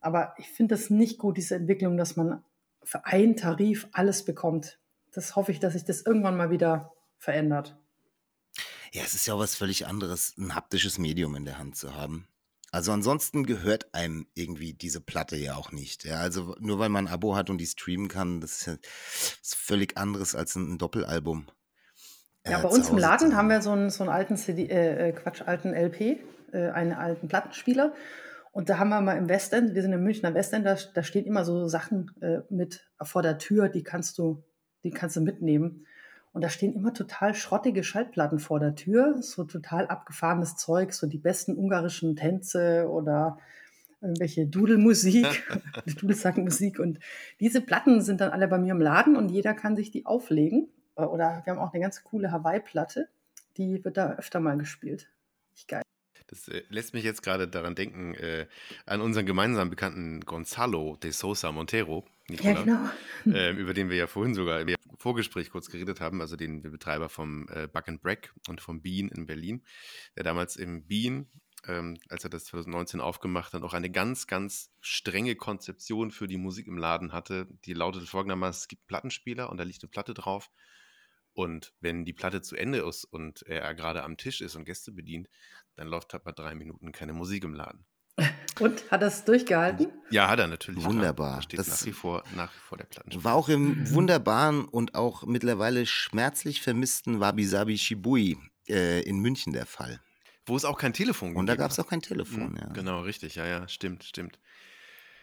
Aber 0.00 0.34
ich 0.36 0.48
finde 0.48 0.74
das 0.74 0.90
nicht 0.90 1.18
gut, 1.18 1.38
diese 1.38 1.54
Entwicklung, 1.54 1.96
dass 1.96 2.14
man 2.16 2.44
für 2.82 3.06
einen 3.06 3.36
Tarif 3.36 3.88
alles 3.92 4.24
bekommt. 4.24 4.78
Das 5.12 5.34
hoffe 5.34 5.50
ich, 5.52 5.60
dass 5.60 5.72
sich 5.72 5.84
das 5.84 6.02
irgendwann 6.02 6.36
mal 6.36 6.50
wieder 6.50 6.92
verändert. 7.16 7.76
Ja, 8.92 9.02
es 9.02 9.14
ist 9.14 9.26
ja 9.26 9.34
auch 9.34 9.38
was 9.38 9.54
völlig 9.54 9.86
anderes, 9.86 10.36
ein 10.36 10.54
haptisches 10.54 10.98
Medium 10.98 11.34
in 11.36 11.46
der 11.46 11.58
Hand 11.58 11.76
zu 11.76 11.94
haben. 11.94 12.28
Also 12.70 12.92
ansonsten 12.92 13.44
gehört 13.44 13.94
einem 13.94 14.26
irgendwie 14.34 14.74
diese 14.74 15.00
Platte 15.00 15.36
ja 15.36 15.54
auch 15.54 15.72
nicht. 15.72 16.04
Ja, 16.04 16.16
also 16.20 16.56
nur 16.58 16.78
weil 16.78 16.88
man 16.88 17.06
ein 17.06 17.12
Abo 17.12 17.34
hat 17.36 17.48
und 17.48 17.58
die 17.58 17.66
streamen 17.66 18.08
kann, 18.08 18.40
das 18.40 18.52
ist 18.52 18.66
ja 18.66 18.76
was 19.40 19.54
völlig 19.54 19.96
anderes 19.96 20.34
als 20.34 20.56
ein, 20.56 20.78
Doppelalbum. 20.78 21.46
Ja, 22.46 22.58
äh, 22.58 22.62
bei 22.62 22.68
zu 22.70 22.74
uns 22.74 22.88
im 22.90 22.98
Laden 22.98 23.36
haben 23.36 23.48
wir 23.48 23.62
so 23.62 23.70
einen, 23.70 23.90
so 23.90 24.02
einen 24.02 24.12
alten 24.12 24.36
CD, 24.36 24.66
äh, 24.66 25.08
äh, 25.08 25.12
Quatsch, 25.12 25.42
alten 25.42 25.74
LP, 25.74 26.18
äh, 26.52 26.70
einen 26.70 26.92
alten 26.92 27.28
Plattenspieler. 27.28 27.92
Und 28.52 28.68
da 28.68 28.78
haben 28.78 28.90
wir 28.90 29.00
mal 29.00 29.16
im 29.16 29.28
Westend, 29.28 29.74
wir 29.74 29.82
sind 29.82 29.92
im 29.92 30.04
Münchner 30.04 30.34
Westend, 30.34 30.66
da, 30.66 30.76
da 30.94 31.02
stehen 31.02 31.24
immer 31.24 31.44
so 31.44 31.68
Sachen 31.68 32.10
äh, 32.20 32.40
mit 32.50 32.86
vor 33.00 33.22
der 33.22 33.38
Tür, 33.38 33.68
die 33.68 33.82
kannst 33.82 34.18
du, 34.18 34.44
die 34.84 34.90
kannst 34.90 35.16
du 35.16 35.20
mitnehmen. 35.22 35.86
Und 36.32 36.42
da 36.42 36.48
stehen 36.48 36.74
immer 36.74 36.94
total 36.94 37.34
schrottige 37.34 37.84
Schallplatten 37.84 38.38
vor 38.38 38.60
der 38.60 38.74
Tür, 38.74 39.22
so 39.22 39.44
total 39.44 39.86
abgefahrenes 39.86 40.56
Zeug, 40.56 40.92
so 40.92 41.06
die 41.06 41.18
besten 41.18 41.56
ungarischen 41.56 42.16
Tänze 42.16 42.88
oder 42.88 43.38
irgendwelche 44.02 44.46
Dudelmusik, 44.46 45.26
Dudelsackmusik. 46.00 46.78
Und 46.78 46.98
diese 47.40 47.60
Platten 47.60 48.00
sind 48.02 48.20
dann 48.20 48.30
alle 48.30 48.48
bei 48.48 48.58
mir 48.58 48.72
im 48.72 48.80
Laden 48.80 49.16
und 49.16 49.30
jeder 49.30 49.54
kann 49.54 49.76
sich 49.76 49.90
die 49.90 50.06
auflegen. 50.06 50.68
Äh, 50.96 51.04
Oder 51.04 51.42
wir 51.44 51.52
haben 51.52 51.60
auch 51.60 51.72
eine 51.72 51.82
ganz 51.82 52.04
coole 52.04 52.30
Hawaii-Platte, 52.30 53.08
die 53.56 53.84
wird 53.84 53.96
da 53.96 54.14
öfter 54.14 54.40
mal 54.40 54.58
gespielt. 54.58 55.08
Echt 55.54 55.68
geil. 55.68 55.82
Das 56.32 56.48
äh, 56.48 56.62
lässt 56.70 56.94
mich 56.94 57.04
jetzt 57.04 57.22
gerade 57.22 57.46
daran 57.46 57.74
denken, 57.74 58.14
äh, 58.14 58.46
an 58.86 59.02
unseren 59.02 59.26
gemeinsamen 59.26 59.68
Bekannten 59.68 60.20
Gonzalo 60.20 60.96
de 60.96 61.10
Sosa 61.10 61.52
Montero, 61.52 62.06
Ja, 62.30 62.54
Nicola, 62.54 62.62
genau. 62.62 62.90
ähm, 63.38 63.58
über 63.58 63.74
den 63.74 63.90
wir 63.90 63.98
ja 63.98 64.06
vorhin 64.06 64.34
sogar 64.34 64.62
im 64.62 64.74
Vorgespräch 64.96 65.50
kurz 65.50 65.68
geredet 65.68 66.00
haben, 66.00 66.22
also 66.22 66.36
den 66.36 66.62
Betreiber 66.62 67.10
vom 67.10 67.46
äh, 67.50 67.68
Buck 67.68 67.86
and 67.86 68.00
Break 68.00 68.32
und 68.48 68.62
vom 68.62 68.80
Bean 68.80 69.10
in 69.10 69.26
Berlin, 69.26 69.62
der 70.16 70.24
damals 70.24 70.56
im 70.56 70.86
Bean, 70.86 71.28
ähm, 71.66 71.98
als 72.08 72.24
er 72.24 72.30
das 72.30 72.44
2019 72.46 73.02
aufgemacht 73.02 73.52
hat, 73.52 73.62
auch 73.62 73.74
eine 73.74 73.90
ganz, 73.90 74.26
ganz 74.26 74.70
strenge 74.80 75.36
Konzeption 75.36 76.10
für 76.10 76.28
die 76.28 76.38
Musik 76.38 76.66
im 76.66 76.78
Laden 76.78 77.12
hatte. 77.12 77.46
Die 77.66 77.74
lautete 77.74 78.06
folgendermaßen, 78.06 78.62
es 78.62 78.68
gibt 78.68 78.86
Plattenspieler 78.86 79.50
und 79.50 79.58
da 79.58 79.64
liegt 79.64 79.82
eine 79.82 79.90
Platte 79.90 80.14
drauf. 80.14 80.50
Und 81.34 81.72
wenn 81.80 82.04
die 82.04 82.12
Platte 82.12 82.42
zu 82.42 82.56
Ende 82.56 82.80
ist 82.80 83.04
und 83.04 83.42
er 83.42 83.74
gerade 83.74 84.02
am 84.02 84.16
Tisch 84.16 84.40
ist 84.40 84.54
und 84.54 84.64
Gäste 84.64 84.92
bedient, 84.92 85.28
dann 85.76 85.88
läuft 85.88 86.12
halt 86.12 86.24
mal 86.24 86.32
drei 86.32 86.54
Minuten 86.54 86.92
keine 86.92 87.12
Musik 87.12 87.44
im 87.44 87.54
Laden. 87.54 87.84
Und 88.60 88.90
hat 88.90 89.00
das 89.00 89.24
durchgehalten? 89.24 89.88
Ja, 90.10 90.28
hat 90.28 90.38
er 90.38 90.46
natürlich. 90.46 90.84
Wunderbar. 90.84 91.36
Da 91.36 91.42
steht 91.42 91.58
Das- 91.58 91.68
nach 91.68 91.86
wie 91.86 91.92
vor, 91.92 92.22
nach 92.36 92.52
wie 92.54 92.58
vor 92.60 92.76
der 92.78 92.84
Plattenspieler. 92.84 93.24
War 93.24 93.34
auch 93.34 93.48
im 93.48 93.90
wunderbaren 93.94 94.66
und 94.66 94.94
auch 94.94 95.24
mittlerweile 95.24 95.86
schmerzlich 95.86 96.60
vermissten 96.60 97.20
Wabi 97.20 97.44
Sabi 97.46 97.78
Shibui 97.78 98.36
äh, 98.68 99.00
in 99.02 99.18
München 99.20 99.52
der 99.54 99.64
Fall. 99.66 100.00
Wo 100.44 100.56
es 100.56 100.64
auch 100.64 100.76
kein 100.78 100.92
Telefon 100.92 101.36
Und 101.36 101.46
da 101.46 101.56
gab 101.56 101.70
es 101.70 101.78
auch 101.78 101.86
kein 101.88 102.02
Telefon, 102.02 102.50
Mhm, 102.50 102.56
ja. 102.58 102.66
Genau, 102.74 103.00
richtig. 103.00 103.36
Ja, 103.36 103.46
ja, 103.46 103.66
stimmt, 103.68 104.04
stimmt. 104.04 104.38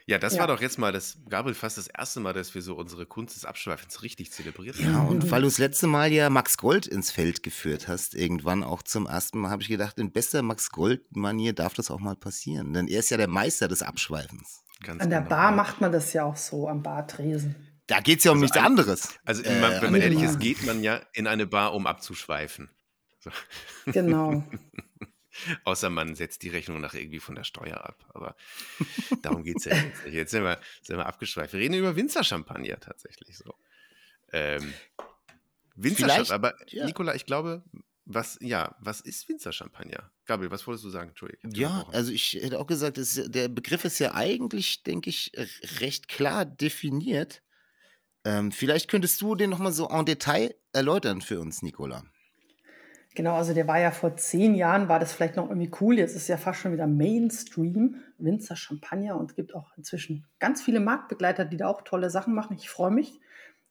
Ja, 0.10 0.18
das 0.18 0.34
Ja. 0.34 0.40
war 0.40 0.48
doch 0.48 0.60
jetzt 0.60 0.80
mal 0.80 0.92
das, 0.92 1.20
Gabriel, 1.30 1.54
fast 1.54 1.78
das 1.78 1.86
erste 1.88 2.20
Mal, 2.20 2.34
dass 2.34 2.56
wir 2.56 2.64
so 2.64 2.76
unsere 2.76 3.06
Kunst 3.06 3.36
des 3.36 3.46
Abschweifens 3.46 4.02
richtig 4.02 4.32
zelebriert 4.32 4.78
Ja, 4.80 4.94
haben. 4.94 5.08
und 5.10 5.30
weil 5.30 5.42
du 5.42 5.48
das 5.48 5.60
letzte 5.60 5.86
Mal 5.86 6.12
ja 6.12 6.32
Max 6.32 6.58
Gold 6.58 6.88
ins 6.88 7.12
Feld 7.12 7.44
geführt 7.44 7.88
hast, 7.88 8.16
irgendwann 8.16 8.64
auch 8.64 8.82
zum 8.82 9.06
ersten 9.06 9.38
Mal, 9.40 9.52
habe 9.52 9.62
ich 9.62 9.68
gedacht, 9.68 10.00
in 10.00 10.12
bester 10.12 10.42
Max 10.42 10.72
Gold-Manier 10.72 11.54
darf 11.54 11.76
das 11.76 11.92
auch 11.92 12.00
mal 12.00 12.16
passieren. 12.16 12.74
Denn 12.74 12.88
er 12.88 13.02
ist 13.02 13.12
ja 13.12 13.18
der 13.18 13.28
Meister 13.28 13.68
des 13.68 13.84
Abschweifens. 13.84 14.64
Ganz 14.82 15.04
An 15.04 15.12
der 15.12 15.20
genau, 15.20 15.30
Bar 15.30 15.52
ja. 15.52 15.56
macht 15.56 15.80
man 15.80 15.92
das 15.92 16.12
ja 16.14 16.24
auch 16.24 16.38
so, 16.38 16.68
am 16.68 16.82
Bartresen. 16.82 17.56
Da 17.86 18.00
geht 18.00 18.18
es 18.18 18.24
ja 18.26 18.32
um 18.32 18.40
nichts 18.40 18.58
ein- 18.58 18.66
anderes. 18.66 19.10
Also, 19.26 19.44
Äh, 19.44 19.62
man, 19.62 19.80
wenn 19.82 19.92
man 19.92 20.02
ehrlich 20.02 20.24
ist, 20.24 20.40
geht 20.40 20.66
man 20.66 20.82
ja 20.82 21.02
in 21.14 21.28
eine 21.28 21.46
Bar, 21.46 21.76
um 21.76 21.86
abzuschweifen. 21.86 22.72
So. 23.20 23.30
Genau. 23.86 24.44
Außer 25.64 25.90
man 25.90 26.16
setzt 26.16 26.44
die 26.44 26.50
Rechnung 26.50 26.80
nach 26.82 26.94
irgendwie 26.94 27.20
von 27.20 27.36
der 27.36 27.44
Steuer 27.44 27.78
ab. 27.86 28.06
Aber 28.14 28.36
darum 29.22 29.44
geht 29.44 29.58
es 29.58 29.66
ja 29.66 29.76
jetzt 29.76 30.06
nicht. 30.06 30.14
Jetzt 30.14 30.32
sind 30.32 30.44
wir, 30.44 30.60
sind 30.82 30.98
wir 30.98 31.06
abgeschweift. 31.06 31.54
Wir 31.54 31.60
reden 31.60 31.74
über 31.76 31.96
Winzerchampagner 31.96 32.80
tatsächlich 32.80 33.38
so. 33.38 33.54
Ähm, 34.32 34.74
Winzerchampagner, 35.76 36.34
aber 36.36 36.56
ja. 36.68 36.86
Nicola, 36.86 37.16
ich 37.16 37.26
glaube, 37.26 37.64
was, 38.06 38.38
ja, 38.42 38.76
was 38.80 39.02
ist 39.02 39.30
Winzerchampagner? 39.30 40.12
Gabriel, 40.26 40.52
was 40.52 40.66
wolltest 40.66 40.84
du 40.86 40.90
sagen? 40.90 41.10
Entschuldigung. 41.10 41.52
Ja, 41.52 41.86
also 41.92 42.12
ich 42.12 42.34
hätte 42.34 42.60
auch 42.60 42.68
gesagt, 42.68 42.98
es, 42.98 43.18
ist- 43.18 43.34
der 43.36 43.48
Begriff 43.50 43.86
ist 43.86 44.00
ja 44.00 44.14
eigentlich, 44.16 44.84
denke 44.84 45.10
ich, 45.10 45.32
recht 45.80 46.08
klar 46.08 46.46
definiert. 46.46 47.42
Ähm, 48.26 48.52
vielleicht 48.52 48.90
könntest 48.90 49.22
du 49.22 49.36
den 49.36 49.50
nochmal 49.50 49.72
so 49.72 49.88
en 49.88 50.06
Detail 50.06 50.54
erläutern 50.74 51.22
für 51.22 51.40
uns, 51.40 51.62
Nicola. 51.62 52.04
Genau, 53.16 53.36
also 53.36 53.54
der 53.54 53.68
war 53.68 53.80
ja 53.80 53.92
vor 53.92 54.16
zehn 54.16 54.54
Jahren, 54.54 54.88
war 54.88 55.00
das 55.00 55.14
vielleicht 55.14 55.36
noch 55.36 55.50
irgendwie 55.50 55.72
cool. 55.82 55.98
Jetzt 55.98 56.16
ist 56.16 56.28
ja 56.28 56.38
fast 56.38 56.60
schon 56.60 56.74
wieder 56.74 56.88
Mainstream, 56.88 57.96
Winzer 58.18 58.56
Champagner 58.56 59.18
und 59.18 59.36
gibt 59.36 59.56
auch 59.56 59.76
inzwischen 59.78 60.28
ganz 60.40 60.62
viele 60.62 60.80
Marktbegleiter, 60.80 61.46
die 61.46 61.58
da 61.58 61.68
auch 61.68 61.82
tolle 61.82 62.10
Sachen 62.10 62.36
machen. 62.36 62.56
Ich 62.56 62.70
freue 62.70 62.92
mich, 62.92 63.20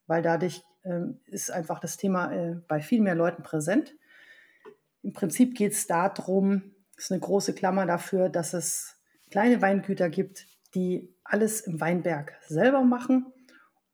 weil 0.07 0.23
dadurch 0.23 0.63
ähm, 0.85 1.21
ist 1.27 1.51
einfach 1.51 1.79
das 1.79 1.97
Thema 1.97 2.33
äh, 2.33 2.57
bei 2.67 2.81
viel 2.81 3.01
mehr 3.01 3.15
Leuten 3.15 3.43
präsent. 3.43 3.95
Im 5.03 5.13
Prinzip 5.13 5.55
geht 5.55 5.73
es 5.73 5.87
darum, 5.87 6.75
ist 6.97 7.13
eine 7.13 7.21
große 7.21 7.55
Klammer 7.55 7.87
dafür, 7.87 8.29
dass 8.29 8.55
es 8.55 9.01
kleine 9.31 9.63
Weingüter 9.63 10.09
gibt, 10.11 10.47
die 10.75 11.15
alles 11.23 11.61
im 11.61 11.81
Weinberg 11.81 12.35
selber 12.47 12.83
machen 12.83 13.33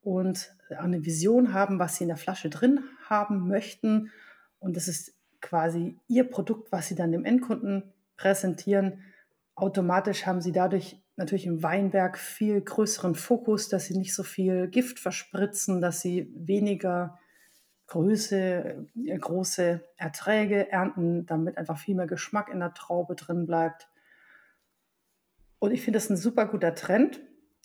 und 0.01 0.55
eine 0.71 1.05
Vision 1.05 1.53
haben, 1.53 1.79
was 1.79 1.97
sie 1.97 2.05
in 2.05 2.09
der 2.09 2.17
Flasche 2.17 2.49
drin 2.49 2.81
haben 3.09 3.47
möchten. 3.47 4.11
Und 4.59 4.77
das 4.77 4.89
ist 4.89 5.15
quasi 5.45 6.01
ihr 6.09 6.25
Produkt, 6.25 6.73
was 6.73 6.89
sie 6.89 6.95
dann 6.95 7.13
dem 7.13 7.25
Endkunden 7.25 7.93
präsentieren. 8.17 9.05
Automatisch 9.55 10.27
haben 10.27 10.41
sie 10.41 10.53
dadurch 10.53 11.01
natürlich 11.17 11.47
im 11.47 11.63
Weinberg 11.63 12.19
viel 12.19 12.61
größeren 12.61 13.15
Fokus, 13.15 13.69
dass 13.69 13.85
sie 13.85 13.97
nicht 13.97 14.15
so 14.15 14.23
viel 14.23 14.69
Gift 14.69 14.99
verspritzen, 14.99 15.81
dass 15.81 16.01
sie 16.01 16.33
weniger 16.35 17.19
Größe, 17.87 18.89
äh, 19.07 19.19
große 19.19 19.85
Erträge 19.97 20.73
ernten, 20.73 21.27
damit 21.27 21.59
einfach 21.59 21.79
viel 21.79 21.95
mehr 21.95 22.07
Geschmack 22.07 22.49
in 22.51 22.61
der 22.61 22.73
Traube 22.73 23.15
drin 23.15 23.45
bleibt. 23.45 23.89
Und 25.59 25.73
ich 25.73 25.83
finde 25.83 25.99
das 25.99 26.09
ein 26.09 26.17
super 26.17 26.47
guter 26.47 26.75
Trend, 26.75 27.21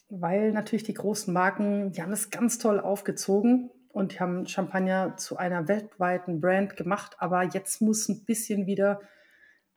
weil 0.10 0.52
natürlich 0.52 0.84
die 0.84 0.94
großen 0.94 1.34
Marken, 1.34 1.94
die 1.94 2.02
haben 2.02 2.12
das 2.12 2.30
ganz 2.30 2.58
toll 2.58 2.82
aufgezogen 2.82 3.72
und 3.90 4.14
die 4.14 4.20
haben 4.20 4.48
Champagner 4.48 5.18
zu 5.18 5.38
einer 5.38 5.68
weltweiten 5.68 6.40
Brand 6.40 6.76
gemacht. 6.76 7.16
Aber 7.20 7.44
jetzt 7.44 7.82
muss 7.82 8.08
ein 8.08 8.24
bisschen 8.24 8.66
wieder 8.66 9.02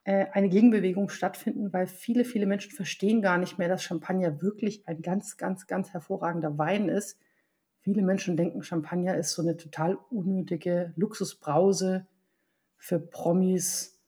äh, 0.04 0.26
eine 0.32 0.48
Gegenbewegung 0.48 1.08
stattfinden, 1.08 1.72
weil 1.72 1.86
viele, 1.86 2.24
viele 2.24 2.46
Menschen 2.46 2.72
verstehen 2.72 3.22
gar 3.22 3.38
nicht 3.38 3.58
mehr, 3.58 3.68
dass 3.68 3.82
Champagner 3.82 4.42
wirklich 4.42 4.86
ein 4.86 5.00
ganz, 5.00 5.36
ganz, 5.36 5.66
ganz 5.66 5.92
hervorragender 5.92 6.58
Wein 6.58 6.88
ist. 6.88 7.18
Viele 7.80 8.02
Menschen 8.02 8.36
denken, 8.36 8.62
Champagner 8.62 9.16
ist 9.16 9.32
so 9.32 9.42
eine 9.42 9.56
total 9.56 9.98
unnötige 10.10 10.92
Luxusbrause 10.96 12.06
für 12.76 12.98
Promis 12.98 13.98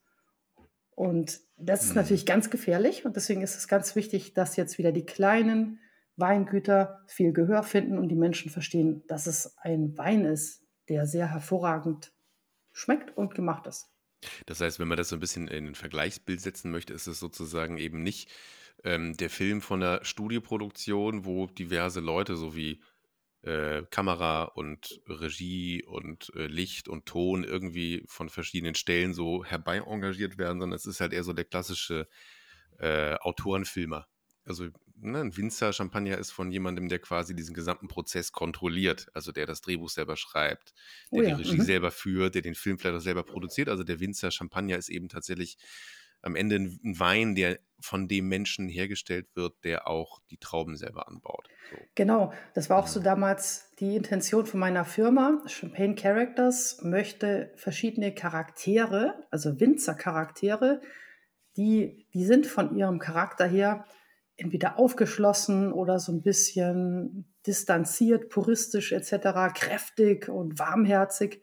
Und 0.95 1.41
das 1.57 1.85
ist 1.85 1.95
natürlich 1.95 2.27
ganz 2.27 2.51
gefährlich 2.51 3.05
und 3.05 3.17
deswegen 3.17 3.43
ist 3.43 3.57
es 3.57 3.69
ganz 3.69 3.97
wichtig, 3.97 4.35
dass 4.35 4.57
jetzt 4.57 4.79
wieder 4.79 4.93
die 4.93 5.07
kleinen 5.07 5.79
Weingüter 6.17 7.01
viel 7.07 7.33
Gehör 7.33 7.63
finden 7.63 7.99
und 7.99 8.09
die 8.09 8.17
Menschen 8.17 8.51
verstehen, 8.51 9.05
dass 9.09 9.27
es 9.27 9.57
ein 9.59 9.97
Wein 9.99 10.25
ist, 10.25 10.63
der 10.89 11.07
sehr 11.07 11.31
hervorragend 11.31 12.13
schmeckt 12.73 13.17
und 13.17 13.35
gemacht 13.35 13.67
ist. 13.67 13.91
Das 14.47 14.61
heißt, 14.61 14.79
wenn 14.79 14.89
man 14.89 14.97
das 14.97 15.09
so 15.09 15.17
ein 15.17 15.21
bisschen 15.21 15.49
in 15.49 15.69
ein 15.69 15.75
Vergleichsbild 15.75 16.41
setzen 16.41 16.71
möchte, 16.71 16.95
ist 16.95 17.07
es 17.07 17.21
sozusagen 17.21 17.79
eben 17.79 18.03
nicht 18.03 18.31
ähm, 18.83 19.17
der 19.17 19.31
Film 19.31 19.61
von 19.61 19.81
der 19.81 20.05
Studioproduktion, 20.05 21.25
wo 21.25 21.47
diverse 21.47 22.01
Leute 22.01 22.37
so 22.37 22.57
wie 22.57 22.83
äh, 23.43 23.83
Kamera 23.91 24.45
und 24.45 25.03
Regie 25.07 25.85
und 25.85 26.33
äh, 26.35 26.47
Licht 26.47 26.89
und 26.89 27.07
Ton 27.07 27.45
irgendwie 27.45 28.05
von 28.07 28.29
verschiedenen 28.29 28.75
Stellen 28.75 29.13
so 29.13 29.45
herbei 29.45 29.79
engagiert 29.79 30.39
werden, 30.39 30.61
sondern 30.61 30.77
es 30.77 30.87
ist 30.87 31.01
halt 31.01 31.13
eher 31.13 31.25
so 31.25 31.33
der 31.33 31.45
klassische 31.45 32.09
äh, 32.79 33.15
Autorenfilmer. 33.17 34.07
Also 34.47 34.69
ne, 34.97 35.21
ein 35.21 35.37
Winzer 35.37 35.73
Champagner 35.73 36.19
ist 36.19 36.31
von 36.31 36.51
jemandem, 36.51 36.89
der 36.89 36.99
quasi 36.99 37.35
diesen 37.35 37.55
gesamten 37.55 37.89
Prozess 37.89 38.33
kontrolliert, 38.33 39.09
also 39.15 39.33
der 39.33 39.47
das 39.47 39.61
Drehbuch 39.61 39.91
selber 39.91 40.17
schreibt, 40.17 40.75
der 41.13 41.19
Oh 41.19 41.23
ja, 41.23 41.35
die 41.35 41.43
Regie 41.43 41.59
mhm. 41.59 41.63
selber 41.63 41.91
führt, 41.91 42.35
der 42.35 42.43
den 42.43 42.55
Film 42.55 42.79
vielleicht 42.79 42.97
auch 42.97 43.01
selber 43.01 43.25
produziert. 43.25 43.69
Also 43.69 43.85
der 43.85 44.01
Winzer 44.01 44.31
Champagner 44.31 44.77
ist 44.77 44.89
eben 44.89 45.09
tatsächlich 45.09 45.59
am 46.23 46.37
Ende 46.37 46.57
ein 46.57 46.81
ein 46.85 46.99
Wein, 46.99 47.35
der 47.35 47.59
von 47.81 48.09
dem 48.09 48.29
Menschen 48.29 48.69
hergestellt 48.69 49.27
wird, 49.35 49.63
der 49.63 49.87
auch 49.87 50.21
die 50.31 50.39
Trauben 50.39 50.77
selber 50.77 51.07
anbaut. 51.07 51.49
So. 51.71 51.77
Genau, 51.95 52.33
das 52.55 52.71
war 52.71 52.79
auch 52.79 52.87
so 52.87 53.01
damals 53.01 53.71
die 53.79 53.97
Intention 53.97 54.47
von 54.47 54.59
meiner 54.59 54.87
Firma. 54.87 55.43
Champagne 55.47 55.95
Characters 55.95 56.81
möchte 56.83 57.53
verschiedene 57.57 58.15
Charaktere, 58.15 59.27
also 59.31 59.61
Winzercharaktere, 59.61 60.81
die, 61.59 62.09
die 62.15 62.25
sind 62.25 62.47
von 62.47 62.75
ihrem 62.75 62.99
Charakter 62.99 63.47
her 63.47 63.85
entweder 64.37 64.79
aufgeschlossen 64.79 65.73
oder 65.73 65.99
so 65.99 66.13
ein 66.13 66.23
bisschen 66.23 67.27
distanziert, 67.47 68.29
puristisch 68.31 68.93
etc., 68.93 69.55
kräftig 69.55 70.29
und 70.29 70.59
warmherzig. 70.59 71.43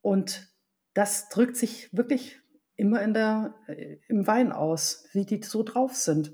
Und 0.00 0.48
das 0.94 1.28
drückt 1.28 1.56
sich 1.56 1.88
wirklich 1.92 2.40
immer 2.76 3.02
in 3.02 3.14
der, 3.14 3.54
äh, 3.66 3.96
im 4.08 4.26
Wein 4.26 4.52
aus, 4.52 5.06
wie 5.12 5.26
die 5.26 5.42
so 5.42 5.62
drauf 5.62 5.94
sind. 5.94 6.32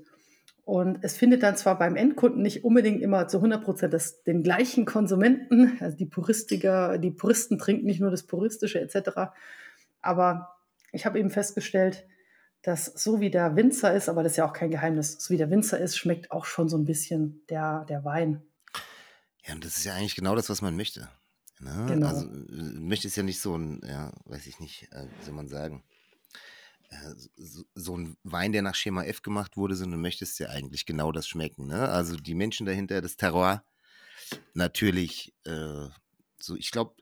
Und 0.63 0.99
es 1.03 1.15
findet 1.15 1.43
dann 1.43 1.57
zwar 1.57 1.77
beim 1.77 1.95
Endkunden 1.95 2.41
nicht 2.41 2.63
unbedingt 2.63 3.01
immer 3.01 3.27
zu 3.27 3.37
100 3.37 3.63
Prozent 3.63 3.95
den 4.25 4.41
gleichen 4.41 4.85
Konsumenten, 4.85 5.77
also 5.79 5.95
die 5.95 6.07
Puristiker, 6.07 6.97
die 6.97 7.11
Puristen 7.11 7.59
trinken 7.59 7.85
nicht 7.85 8.01
nur 8.01 8.09
das 8.09 8.23
Puristische 8.23 8.79
etc. 8.81 9.31
Aber 10.01 10.55
ich 10.91 11.05
habe 11.05 11.19
eben 11.19 11.29
festgestellt, 11.29 12.07
dass 12.65 12.85
so 12.85 13.19
wie 13.19 13.29
der 13.29 13.55
Winzer 13.55 13.93
ist, 13.93 14.09
aber 14.09 14.23
das 14.23 14.33
ist 14.33 14.37
ja 14.37 14.49
auch 14.49 14.53
kein 14.53 14.71
Geheimnis, 14.71 15.17
so 15.19 15.31
wie 15.31 15.37
der 15.37 15.51
Winzer 15.51 15.77
ist, 15.77 15.97
schmeckt 15.97 16.31
auch 16.31 16.45
schon 16.45 16.67
so 16.67 16.77
ein 16.77 16.85
bisschen 16.85 17.45
der, 17.47 17.85
der 17.85 18.03
Wein. 18.03 18.41
Ja, 19.45 19.53
und 19.53 19.63
das 19.63 19.77
ist 19.77 19.83
ja 19.83 19.93
eigentlich 19.93 20.15
genau 20.15 20.35
das, 20.35 20.49
was 20.49 20.63
man 20.63 20.75
möchte. 20.75 21.07
Ne? 21.59 21.85
Genau. 21.87 22.07
Also, 22.07 22.25
äh, 22.25 22.79
möchte 22.79 23.07
es 23.07 23.15
ja 23.15 23.21
nicht 23.21 23.39
so 23.39 23.55
ein, 23.55 23.81
ja, 23.85 24.11
weiß 24.25 24.47
ich 24.47 24.59
nicht, 24.59 24.91
äh, 24.91 25.07
wie 25.15 25.23
soll 25.23 25.35
man 25.35 25.47
sagen, 25.47 25.83
äh, 26.89 27.13
so, 27.37 27.63
so 27.75 27.97
ein 27.99 28.17
Wein, 28.23 28.51
der 28.51 28.63
nach 28.63 28.73
Schema 28.73 29.03
F 29.03 29.21
gemacht 29.21 29.57
wurde, 29.57 29.75
sondern 29.75 29.99
du 29.99 30.01
möchtest 30.01 30.39
ja 30.39 30.49
eigentlich 30.49 30.87
genau 30.87 31.11
das 31.11 31.27
schmecken. 31.27 31.67
Ne? 31.67 31.87
Also 31.87 32.15
die 32.15 32.33
Menschen 32.33 32.65
dahinter, 32.65 32.99
das 32.99 33.15
Terroir, 33.15 33.63
natürlich, 34.55 35.35
äh, 35.45 35.87
so, 36.39 36.55
ich 36.55 36.71
glaube, 36.71 36.95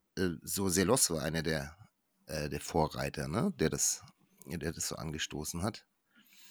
so 0.44 0.68
Selos 0.68 1.10
war 1.10 1.24
einer 1.24 1.42
der, 1.42 1.76
der 2.28 2.62
Vorreiter, 2.62 3.28
ne? 3.28 3.52
der, 3.58 3.72
das, 3.72 4.04
der 4.48 4.72
das 4.72 4.88
so 4.88 4.96
angestoßen 4.96 5.64
hat. 5.64 5.86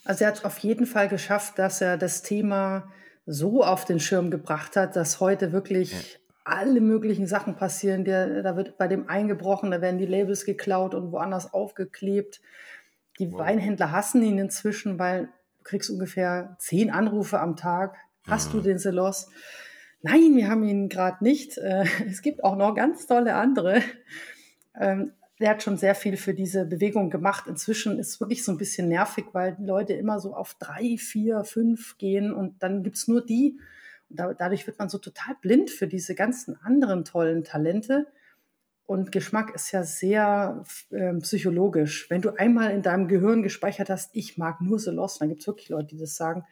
Also 0.05 0.25
er 0.25 0.31
hat 0.31 0.45
auf 0.45 0.59
jeden 0.59 0.87
Fall 0.87 1.09
geschafft, 1.09 1.59
dass 1.59 1.81
er 1.81 1.97
das 1.97 2.23
Thema 2.23 2.91
so 3.27 3.63
auf 3.65 3.85
den 3.85 4.01
Schirm 4.01 4.31
gebracht 4.31 4.77
hat, 4.77 4.97
dass 4.97 5.21
heute 5.21 5.53
wirklich 5.53 6.19
alle 6.45 6.81
möglichen 6.81 7.27
Sachen 7.27 7.55
passieren. 7.55 8.05
Der, 8.05 8.43
da 8.43 8.57
wird 8.57 8.77
bei 8.79 8.89
dem 8.89 9.09
eingebrochen, 9.09 9.71
da 9.71 9.81
werden 9.81 9.99
die 9.99 10.07
Labels 10.07 10.45
geklaut 10.45 10.95
und 10.95 11.13
woanders 11.13 11.55
aufgeklebt. 11.55 12.41
Die 13.19 13.31
Wow. 13.31 13.41
Weinhändler 13.41 13.93
hassen 13.93 14.23
ihn 14.23 14.39
inzwischen, 14.39 14.99
weil 14.99 15.27
du 15.59 15.65
kriegst 15.65 15.91
ungefähr 15.91 16.57
zehn 16.59 16.91
Anrufe 16.91 17.39
am 17.39 17.57
Tag. 17.57 17.97
Hast 18.27 18.53
du 18.53 18.61
den 18.61 18.79
Selos? 18.79 19.29
Nein, 20.01 20.35
wir 20.35 20.49
haben 20.49 20.65
ihn 20.65 20.89
gerade 20.89 21.23
nicht. 21.23 21.59
Äh, 21.59 21.85
Es 22.09 22.23
gibt 22.23 22.43
auch 22.43 22.57
noch 22.57 22.75
ganz 22.75 23.07
tolle 23.07 23.35
andere. 23.35 23.81
Der 25.41 25.51
hat 25.51 25.63
schon 25.63 25.77
sehr 25.77 25.95
viel 25.95 26.17
für 26.17 26.35
diese 26.35 26.65
Bewegung 26.65 27.11
gemacht. 27.11 27.47
Inzwischen 27.47 27.99
ist 27.99 28.09
es 28.11 28.21
wirklich 28.21 28.45
so 28.45 28.53
ein 28.53 28.59
bisschen 28.59 28.89
nervig, 28.89 29.25
weil 29.33 29.57
Leute 29.61 29.95
immer 29.95 30.21
so 30.21 30.35
auf 30.35 30.55
drei, 30.59 30.97
vier, 30.99 31.45
fünf 31.45 31.99
gehen 31.99 32.33
und 32.33 32.63
dann 32.63 32.83
gibt 32.83 32.97
es 32.97 33.09
nur 33.09 33.25
die. 33.25 33.59
Und 34.09 34.19
da, 34.19 34.35
dadurch 34.35 34.67
wird 34.67 34.79
man 34.79 34.89
so 34.89 34.99
total 34.99 35.35
blind 35.41 35.71
für 35.71 35.89
diese 35.89 36.15
ganzen 36.15 36.57
anderen 36.63 37.05
tollen 37.05 37.45
Talente. 37.45 38.07
Und 38.85 39.11
Geschmack 39.11 39.55
ist 39.55 39.73
ja 39.73 39.85
sehr 39.85 40.65
ähm, 40.91 41.21
psychologisch. 41.21 42.11
Wenn 42.11 42.21
du 42.21 42.37
einmal 42.37 42.73
in 42.73 42.83
deinem 42.83 43.09
Gehirn 43.09 43.43
gespeichert 43.43 43.89
hast, 43.89 44.11
ich 44.13 44.37
mag 44.37 44.61
nur 44.61 44.79
Selos, 44.79 45.19
dann 45.19 45.31
gibt 45.31 45.41
es 45.41 45.47
wirklich 45.47 45.71
Leute, 45.71 45.89
die 45.89 45.99
das 45.99 46.15
sagen. 46.15 46.45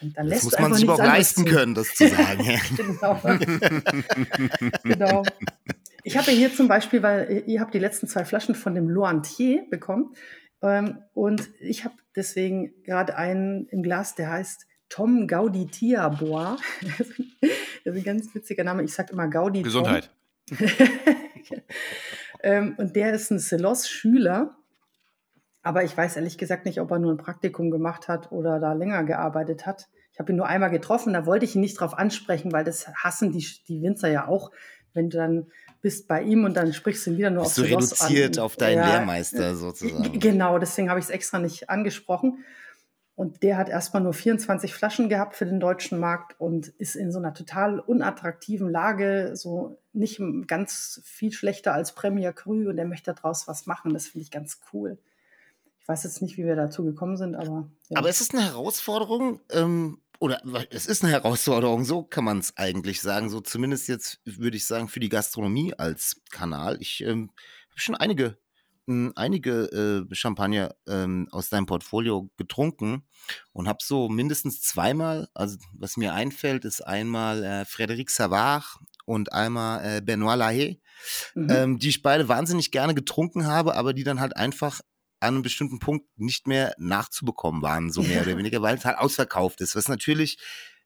Und 0.00 0.16
dann 0.16 0.26
Das 0.26 0.34
lässt 0.34 0.44
muss 0.44 0.58
man 0.58 0.74
sich 0.74 0.82
anderes 0.82 1.06
leisten 1.06 1.46
zu. 1.46 1.52
können, 1.52 1.74
das 1.74 1.94
zu 1.94 2.08
sagen. 2.08 2.44
Genau. 2.76 3.20
genau. 4.84 5.22
Ich 6.08 6.16
habe 6.16 6.30
hier 6.30 6.50
zum 6.50 6.68
Beispiel, 6.68 7.02
weil 7.02 7.44
ihr 7.44 7.60
habt 7.60 7.74
die 7.74 7.78
letzten 7.78 8.08
zwei 8.08 8.24
Flaschen 8.24 8.54
von 8.54 8.74
dem 8.74 8.88
Loantier 8.88 9.66
bekommen. 9.68 10.14
Ähm, 10.62 11.02
und 11.12 11.50
ich 11.60 11.84
habe 11.84 11.96
deswegen 12.16 12.82
gerade 12.82 13.18
einen 13.18 13.66
im 13.66 13.82
Glas, 13.82 14.14
der 14.14 14.30
heißt 14.30 14.66
Tom 14.88 15.26
Gaudi 15.26 15.66
Tiabois. 15.66 16.56
das 16.98 17.08
ist 17.08 17.20
ein 17.84 18.04
ganz 18.04 18.34
witziger 18.34 18.64
Name. 18.64 18.84
Ich 18.84 18.94
sage 18.94 19.12
immer 19.12 19.28
Gaudi. 19.28 19.60
Gesundheit. 19.60 20.10
ähm, 22.42 22.74
und 22.78 22.96
der 22.96 23.12
ist 23.12 23.30
ein 23.30 23.38
Selos-Schüler. 23.38 24.56
Aber 25.60 25.84
ich 25.84 25.94
weiß 25.94 26.16
ehrlich 26.16 26.38
gesagt 26.38 26.64
nicht, 26.64 26.80
ob 26.80 26.90
er 26.90 27.00
nur 27.00 27.12
ein 27.12 27.18
Praktikum 27.18 27.70
gemacht 27.70 28.08
hat 28.08 28.32
oder 28.32 28.60
da 28.60 28.72
länger 28.72 29.04
gearbeitet 29.04 29.66
hat. 29.66 29.88
Ich 30.14 30.18
habe 30.18 30.32
ihn 30.32 30.36
nur 30.36 30.46
einmal 30.46 30.70
getroffen, 30.70 31.12
da 31.12 31.26
wollte 31.26 31.44
ich 31.44 31.54
ihn 31.54 31.60
nicht 31.60 31.78
drauf 31.78 31.92
ansprechen, 31.92 32.50
weil 32.50 32.64
das 32.64 32.88
hassen 32.88 33.30
die, 33.30 33.46
die 33.68 33.82
Winzer 33.82 34.08
ja 34.08 34.26
auch, 34.26 34.52
wenn 34.94 35.10
du 35.10 35.18
dann 35.18 35.48
bist 35.88 36.06
bei 36.06 36.20
ihm 36.22 36.44
und 36.44 36.52
dann 36.54 36.74
sprichst 36.74 37.06
du 37.06 37.12
ihn 37.12 37.16
wieder 37.16 37.30
nur 37.30 37.44
Bist 37.44 37.58
auf 37.58 37.64
du 37.64 37.72
reduziert 37.74 38.36
an. 38.36 38.44
auf 38.44 38.56
deinen 38.56 38.76
Ja, 38.76 38.88
Lehrmeister 38.88 39.56
sozusagen. 39.56 40.20
Genau, 40.20 40.58
deswegen 40.58 40.90
habe 40.90 41.00
ich 41.00 41.06
es 41.06 41.10
extra 41.10 41.38
nicht 41.38 41.70
angesprochen. 41.70 42.44
Und 43.14 43.42
der 43.42 43.56
hat 43.56 43.70
erstmal 43.70 44.02
nur 44.02 44.12
24 44.12 44.74
Flaschen 44.74 45.08
gehabt 45.08 45.34
für 45.34 45.46
den 45.46 45.60
deutschen 45.60 45.98
Markt 45.98 46.38
und 46.38 46.68
ist 46.68 46.94
in 46.94 47.10
so 47.10 47.18
einer 47.18 47.32
total 47.32 47.80
unattraktiven 47.80 48.68
Lage, 48.70 49.30
so 49.34 49.78
nicht 49.94 50.20
ganz 50.46 51.00
viel 51.04 51.32
schlechter 51.32 51.72
als 51.72 51.94
Premier 51.94 52.34
Cru 52.34 52.68
und 52.68 52.76
er 52.76 52.84
möchte 52.84 53.14
daraus 53.14 53.48
was 53.48 53.64
machen. 53.64 53.94
Das 53.94 54.08
finde 54.08 54.24
ich 54.24 54.30
ganz 54.30 54.60
cool. 54.74 54.98
Ich 55.80 55.88
weiß 55.88 56.04
jetzt 56.04 56.20
nicht, 56.20 56.36
wie 56.36 56.44
wir 56.44 56.54
dazu 56.54 56.84
gekommen 56.84 57.16
sind, 57.16 57.34
aber. 57.34 57.70
Ja. 57.88 57.96
Aber 57.96 58.10
es 58.10 58.20
ist 58.20 58.34
eine 58.34 58.44
Herausforderung, 58.44 59.40
ähm, 59.52 60.02
oder 60.20 60.40
es 60.70 60.86
ist 60.86 61.02
eine 61.02 61.12
Herausforderung, 61.12 61.84
so 61.84 62.02
kann 62.02 62.24
man 62.24 62.38
es 62.38 62.56
eigentlich 62.56 63.00
sagen. 63.00 63.28
So 63.30 63.40
zumindest 63.40 63.88
jetzt 63.88 64.20
würde 64.24 64.56
ich 64.56 64.66
sagen, 64.66 64.88
für 64.88 65.00
die 65.00 65.08
Gastronomie 65.08 65.74
als 65.74 66.20
Kanal. 66.30 66.76
Ich 66.80 67.02
ähm, 67.02 67.30
habe 67.70 67.80
schon 67.80 67.94
einige, 67.94 68.36
mh, 68.86 69.12
einige 69.16 70.06
äh, 70.10 70.14
Champagner 70.14 70.74
ähm, 70.88 71.28
aus 71.30 71.50
deinem 71.50 71.66
Portfolio 71.66 72.30
getrunken 72.36 73.04
und 73.52 73.68
habe 73.68 73.78
so 73.82 74.08
mindestens 74.08 74.60
zweimal, 74.60 75.28
also 75.34 75.56
was 75.72 75.96
mir 75.96 76.14
einfällt, 76.14 76.64
ist 76.64 76.80
einmal 76.80 77.44
äh, 77.44 77.62
Frédéric 77.62 78.10
Savard 78.10 78.64
und 79.04 79.32
einmal 79.32 79.84
äh, 79.98 80.00
Benoit 80.00 80.36
Lahaye, 80.36 80.80
Mhm. 81.34 81.50
ähm, 81.50 81.78
die 81.78 81.90
ich 81.90 82.02
beide 82.02 82.28
wahnsinnig 82.28 82.72
gerne 82.72 82.92
getrunken 82.92 83.46
habe, 83.46 83.76
aber 83.76 83.94
die 83.94 84.02
dann 84.02 84.18
halt 84.18 84.36
einfach 84.36 84.80
an 85.20 85.34
einem 85.34 85.42
bestimmten 85.42 85.78
Punkt 85.78 86.06
nicht 86.16 86.46
mehr 86.46 86.74
nachzubekommen 86.78 87.62
waren, 87.62 87.90
so 87.90 88.02
mehr 88.02 88.16
Ja. 88.18 88.22
oder 88.22 88.36
weniger, 88.38 88.62
weil 88.62 88.76
es 88.76 88.84
halt 88.84 88.98
ausverkauft 88.98 89.60
ist. 89.60 89.74
Was 89.76 89.88
natürlich, 89.88 90.38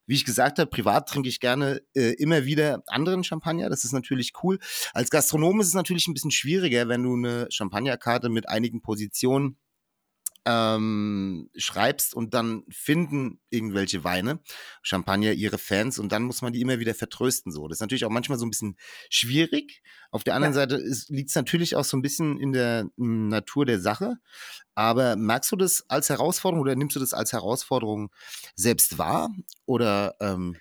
wie 0.07 0.14
ich 0.14 0.24
gesagt 0.24 0.59
habe, 0.59 0.68
privat 0.70 1.09
trinke 1.09 1.28
ich 1.28 1.39
gerne 1.41 1.80
äh, 1.95 2.14
immer 2.14 2.45
wieder 2.45 2.83
anderen 2.87 3.24
Champagner. 3.24 3.68
Das 3.68 3.85
ist 3.85 3.93
natürlich 3.93 4.33
cool. 4.43 4.59
Als 4.95 5.11
Gastronom 5.11 5.61
ist 5.61 5.68
es 5.68 5.74
natürlich 5.74 6.09
ein 6.09 6.14
bisschen 6.14 6.30
schwieriger, 6.30 6.89
wenn 6.89 7.03
du 7.03 7.14
eine 7.14 7.47
Champagnerkarte 7.51 8.28
mit 8.28 8.49
einigen 8.49 8.83
Positionen 8.83 9.59
ähm, 10.45 11.51
schreibst 11.57 12.14
und 12.14 12.34
dann 12.34 12.64
finden 12.70 13.40
irgendwelche 13.51 14.05
Weine, 14.05 14.40
Champagner 14.82 15.32
ihre 15.32 15.59
Fans 15.59 15.99
und 15.99 16.11
dann 16.12 16.22
muss 16.24 16.43
man 16.43 16.53
die 16.53 16.61
immer 16.61 16.78
wieder 16.78 16.95
vertrösten. 16.95 17.53
So, 17.53 17.68
das 17.68 17.76
ist 17.76 17.80
natürlich 17.80 18.05
auch 18.05 18.11
manchmal 18.11 18.38
so 18.38 18.47
ein 18.47 18.51
bisschen 18.51 18.76
schwierig. 19.09 19.82
Auf 20.11 20.24
der 20.24 20.34
anderen 20.34 20.55
Ja. 20.55 20.61
Seite 20.61 20.82
liegt 21.09 21.30
es 21.30 21.36
natürlich 21.36 21.76
auch 21.76 21.84
so 21.84 21.97
ein 21.97 22.03
bisschen 22.03 22.38
in 22.38 22.53
der 22.53 22.88
m, 22.99 23.28
Natur 23.28 23.66
der 23.66 23.80
Sache. 23.80 24.16
Aber 24.74 25.16
merkst 25.16 25.53
du 25.53 25.57
das 25.57 25.84
als 25.88 26.09
Herausforderung 26.09 26.62
oder 26.62 26.74
nimmst 26.74 26.97
du 26.97 27.01
das 27.01 27.14
als 27.14 27.32
Herausforderung 27.32 28.11
selbst 28.55 28.99
wahr? 28.99 29.30
Oder 29.66 30.16
ähm, 30.20 30.57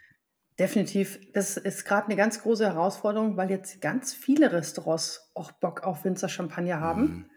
Definitiv. 0.60 1.20
Das 1.34 1.58
ist 1.58 1.86
gerade 1.86 2.06
eine 2.08 2.16
ganz 2.16 2.42
große 2.42 2.66
Herausforderung, 2.66 3.36
weil 3.36 3.50
jetzt 3.50 3.82
ganz 3.82 4.14
viele 4.14 4.52
Restaurants 4.52 5.32
auch 5.34 5.52
Bock 5.54 5.82
auf 5.84 6.04
Winzer 6.06 6.30
Champagner 6.30 6.80
haben. 6.80 7.02
Mhm. 7.02 7.31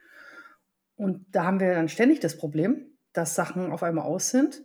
Und 0.97 1.27
da 1.35 1.45
haben 1.45 1.61
wir 1.61 1.75
dann 1.75 1.89
ständig 1.89 2.21
das 2.21 2.37
Problem, 2.37 2.87
dass 3.13 3.35
Sachen 3.35 3.73
auf 3.73 3.83
einmal 3.83 4.05
aus 4.05 4.31
sind. 4.31 4.63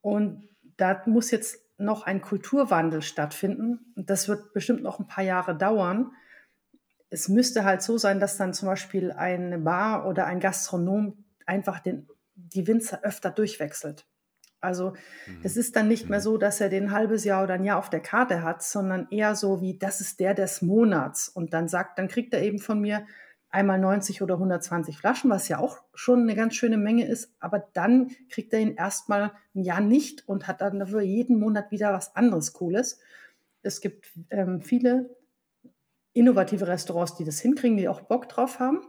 Und 0.00 0.48
da 0.76 1.02
muss 1.06 1.30
jetzt 1.30 1.58
noch 1.78 2.04
ein 2.04 2.20
Kulturwandel 2.20 3.02
stattfinden. 3.02 3.92
Und 3.96 4.10
das 4.10 4.28
wird 4.28 4.52
bestimmt 4.52 4.82
noch 4.82 4.98
ein 4.98 5.06
paar 5.06 5.24
Jahre 5.24 5.56
dauern. 5.56 6.12
Es 7.08 7.28
müsste 7.28 7.64
halt 7.64 7.82
so 7.82 7.98
sein, 7.98 8.20
dass 8.20 8.36
dann 8.36 8.54
zum 8.54 8.66
Beispiel 8.66 9.12
eine 9.12 9.58
Bar 9.58 10.06
oder 10.06 10.26
ein 10.26 10.40
Gastronom 10.40 11.24
einfach 11.46 11.80
den, 11.80 12.08
die 12.34 12.66
Winzer 12.66 13.02
öfter 13.02 13.30
durchwechselt. 13.30 14.06
Also 14.60 14.92
es 15.42 15.56
ist 15.56 15.74
dann 15.74 15.88
nicht 15.88 16.10
mehr 16.10 16.20
so, 16.20 16.36
dass 16.36 16.60
er 16.60 16.68
den 16.68 16.92
halbes 16.92 17.24
Jahr 17.24 17.42
oder 17.42 17.54
ein 17.54 17.64
Jahr 17.64 17.78
auf 17.78 17.88
der 17.88 18.00
Karte 18.00 18.42
hat, 18.42 18.62
sondern 18.62 19.08
eher 19.10 19.34
so 19.34 19.62
wie, 19.62 19.78
das 19.78 20.02
ist 20.02 20.20
der 20.20 20.34
des 20.34 20.60
Monats. 20.60 21.28
Und 21.28 21.54
dann 21.54 21.66
sagt, 21.66 21.98
dann 21.98 22.08
kriegt 22.08 22.34
er 22.34 22.42
eben 22.42 22.58
von 22.58 22.78
mir 22.78 23.06
einmal 23.50 23.78
90 23.78 24.22
oder 24.22 24.34
120 24.34 24.96
Flaschen, 24.96 25.30
was 25.30 25.48
ja 25.48 25.58
auch 25.58 25.82
schon 25.94 26.22
eine 26.22 26.34
ganz 26.34 26.54
schöne 26.54 26.78
Menge 26.78 27.06
ist. 27.06 27.34
Aber 27.40 27.58
dann 27.72 28.10
kriegt 28.28 28.52
er 28.52 28.60
ihn 28.60 28.76
erstmal 28.76 29.32
ein 29.54 29.62
Jahr 29.62 29.80
nicht 29.80 30.28
und 30.28 30.46
hat 30.46 30.60
dann 30.60 30.78
dafür 30.78 31.00
jeden 31.00 31.38
Monat 31.38 31.70
wieder 31.70 31.92
was 31.92 32.14
anderes 32.14 32.52
Cooles. 32.52 33.00
Es 33.62 33.80
gibt 33.80 34.10
ähm, 34.30 34.62
viele 34.62 35.10
innovative 36.12 36.66
Restaurants, 36.66 37.16
die 37.16 37.24
das 37.24 37.40
hinkriegen, 37.40 37.76
die 37.76 37.88
auch 37.88 38.02
Bock 38.02 38.28
drauf 38.28 38.58
haben. 38.60 38.80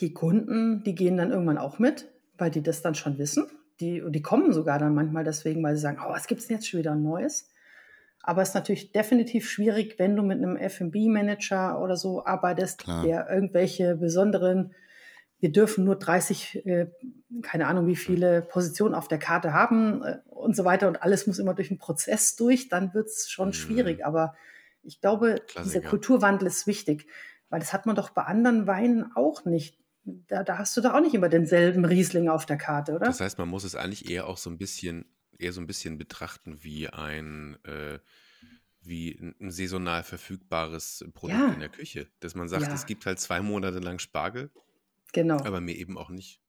Die 0.00 0.14
Kunden, 0.14 0.84
die 0.84 0.94
gehen 0.94 1.16
dann 1.16 1.32
irgendwann 1.32 1.58
auch 1.58 1.78
mit, 1.78 2.08
weil 2.38 2.50
die 2.50 2.62
das 2.62 2.82
dann 2.82 2.94
schon 2.94 3.18
wissen. 3.18 3.46
Die, 3.80 4.02
die 4.08 4.22
kommen 4.22 4.52
sogar 4.52 4.78
dann 4.78 4.94
manchmal 4.94 5.24
deswegen, 5.24 5.62
weil 5.62 5.74
sie 5.74 5.82
sagen, 5.82 5.98
oh, 6.04 6.10
was 6.10 6.26
gibt 6.26 6.40
es 6.40 6.46
denn 6.46 6.56
jetzt 6.56 6.68
schon 6.68 6.80
wieder 6.80 6.94
Neues? 6.94 7.49
Aber 8.22 8.42
es 8.42 8.50
ist 8.50 8.54
natürlich 8.54 8.92
definitiv 8.92 9.48
schwierig, 9.48 9.98
wenn 9.98 10.14
du 10.16 10.22
mit 10.22 10.38
einem 10.38 10.56
F&B-Manager 10.56 11.80
oder 11.80 11.96
so 11.96 12.24
arbeitest, 12.24 12.78
Klar. 12.80 13.02
der 13.04 13.30
irgendwelche 13.30 13.96
besonderen, 13.96 14.74
wir 15.38 15.50
dürfen 15.52 15.84
nur 15.84 15.96
30, 15.96 16.66
äh, 16.66 16.86
keine 17.42 17.66
Ahnung, 17.66 17.86
wie 17.86 17.96
viele 17.96 18.42
Positionen 18.42 18.94
auf 18.94 19.08
der 19.08 19.18
Karte 19.18 19.54
haben 19.54 20.02
äh, 20.02 20.18
und 20.28 20.54
so 20.54 20.64
weiter 20.66 20.86
und 20.88 21.02
alles 21.02 21.26
muss 21.26 21.38
immer 21.38 21.54
durch 21.54 21.70
einen 21.70 21.78
Prozess 21.78 22.36
durch, 22.36 22.68
dann 22.68 22.92
wird 22.92 23.06
es 23.08 23.30
schon 23.30 23.48
Mhm. 23.48 23.52
schwierig. 23.54 24.04
Aber 24.04 24.34
ich 24.82 25.00
glaube, 25.00 25.36
dieser 25.36 25.62
Klassiker. 25.62 25.88
Kulturwandel 25.88 26.46
ist 26.46 26.66
wichtig, 26.66 27.06
weil 27.48 27.60
das 27.60 27.72
hat 27.72 27.86
man 27.86 27.96
doch 27.96 28.10
bei 28.10 28.22
anderen 28.22 28.66
Weinen 28.66 29.12
auch 29.14 29.44
nicht. 29.46 29.78
Da, 30.04 30.42
da 30.42 30.58
hast 30.58 30.76
du 30.76 30.80
doch 30.82 30.92
auch 30.94 31.00
nicht 31.00 31.14
immer 31.14 31.28
denselben 31.28 31.84
Riesling 31.86 32.28
auf 32.28 32.44
der 32.46 32.56
Karte, 32.58 32.92
oder? 32.92 33.06
Das 33.06 33.20
heißt, 33.20 33.38
man 33.38 33.48
muss 33.48 33.64
es 33.64 33.74
eigentlich 33.76 34.10
eher 34.10 34.26
auch 34.26 34.36
so 34.38 34.50
ein 34.50 34.58
bisschen, 34.58 35.04
eher 35.40 35.52
so 35.52 35.60
ein 35.60 35.66
bisschen 35.66 35.98
betrachten 35.98 36.58
wie 36.62 36.88
ein, 36.88 37.56
äh, 37.64 37.98
wie 38.82 39.18
ein, 39.40 39.50
saisonal 39.50 40.02
verfügbares 40.02 41.04
Produkt 41.12 41.38
Ja. 41.38 41.52
in 41.52 41.60
der 41.60 41.68
Küche. 41.68 42.06
Dass 42.20 42.34
man 42.34 42.48
sagt, 42.48 42.66
Ja. 42.66 42.74
es 42.74 42.86
gibt 42.86 43.06
halt 43.06 43.18
zwei 43.20 43.40
Monate 43.40 43.78
lang 43.78 43.98
Spargel, 43.98 44.50
genau. 45.12 45.36
aber 45.44 45.60
mir 45.60 45.76
eben 45.76 45.98
auch 45.98 46.10
nicht. 46.10 46.40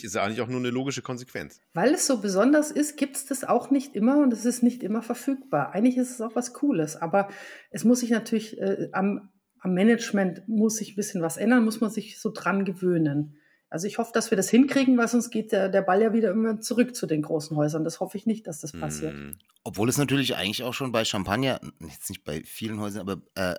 Ist 0.00 0.16
eigentlich 0.16 0.40
auch 0.40 0.48
nur 0.48 0.58
eine 0.58 0.70
logische 0.70 1.02
Konsequenz. 1.02 1.60
Weil 1.74 1.92
es 1.94 2.06
so 2.06 2.20
besonders 2.20 2.70
ist, 2.70 2.96
gibt 2.96 3.14
es 3.16 3.26
das 3.26 3.44
auch 3.44 3.70
nicht 3.70 3.94
immer 3.94 4.18
und 4.22 4.32
es 4.32 4.46
ist 4.46 4.62
nicht 4.62 4.82
immer 4.82 5.02
verfügbar. 5.02 5.72
Eigentlich 5.74 5.98
ist 5.98 6.10
es 6.10 6.20
auch 6.22 6.34
was 6.34 6.54
Cooles, 6.54 6.96
aber 6.96 7.28
es 7.70 7.84
muss 7.84 8.00
sich 8.00 8.10
natürlich 8.10 8.58
äh, 8.58 8.88
am, 8.92 9.30
am 9.58 9.74
Management 9.74 10.48
muss 10.48 10.76
sich 10.76 10.92
ein 10.92 10.96
bisschen 10.96 11.20
was 11.22 11.36
ändern, 11.36 11.64
muss 11.64 11.80
man 11.82 11.90
sich 11.90 12.18
so 12.18 12.30
dran 12.30 12.64
gewöhnen. 12.64 13.36
Also 13.72 13.86
ich 13.86 13.96
hoffe, 13.96 14.10
dass 14.12 14.30
wir 14.30 14.36
das 14.36 14.50
hinkriegen, 14.50 14.98
weil 14.98 15.08
sonst 15.08 15.30
geht 15.30 15.50
der, 15.50 15.70
der 15.70 15.80
Ball 15.80 16.02
ja 16.02 16.12
wieder 16.12 16.30
immer 16.30 16.60
zurück 16.60 16.94
zu 16.94 17.06
den 17.06 17.22
großen 17.22 17.56
Häusern. 17.56 17.84
Das 17.84 18.00
hoffe 18.00 18.18
ich 18.18 18.26
nicht, 18.26 18.46
dass 18.46 18.60
das 18.60 18.72
passiert. 18.72 19.14
Hm. 19.14 19.38
Obwohl 19.64 19.88
es 19.88 19.96
natürlich 19.96 20.36
eigentlich 20.36 20.62
auch 20.62 20.74
schon 20.74 20.92
bei 20.92 21.06
Champagner, 21.06 21.58
jetzt 21.80 22.10
nicht 22.10 22.22
bei 22.22 22.42
vielen 22.44 22.78
Häusern, 22.80 23.08
aber 23.08 23.22
äh, 23.34 23.54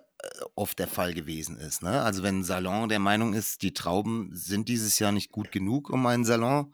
oft 0.55 0.79
der 0.79 0.87
Fall 0.87 1.13
gewesen 1.13 1.57
ist. 1.57 1.81
Ne? 1.83 2.01
Also 2.01 2.23
wenn 2.23 2.39
ein 2.39 2.43
Salon 2.43 2.89
der 2.89 2.99
Meinung 2.99 3.33
ist, 3.33 3.61
die 3.61 3.73
Trauben 3.73 4.29
sind 4.33 4.69
dieses 4.69 4.99
Jahr 4.99 5.11
nicht 5.11 5.31
gut 5.31 5.51
genug, 5.51 5.89
um 5.89 6.05
einen 6.05 6.25
Salon 6.25 6.73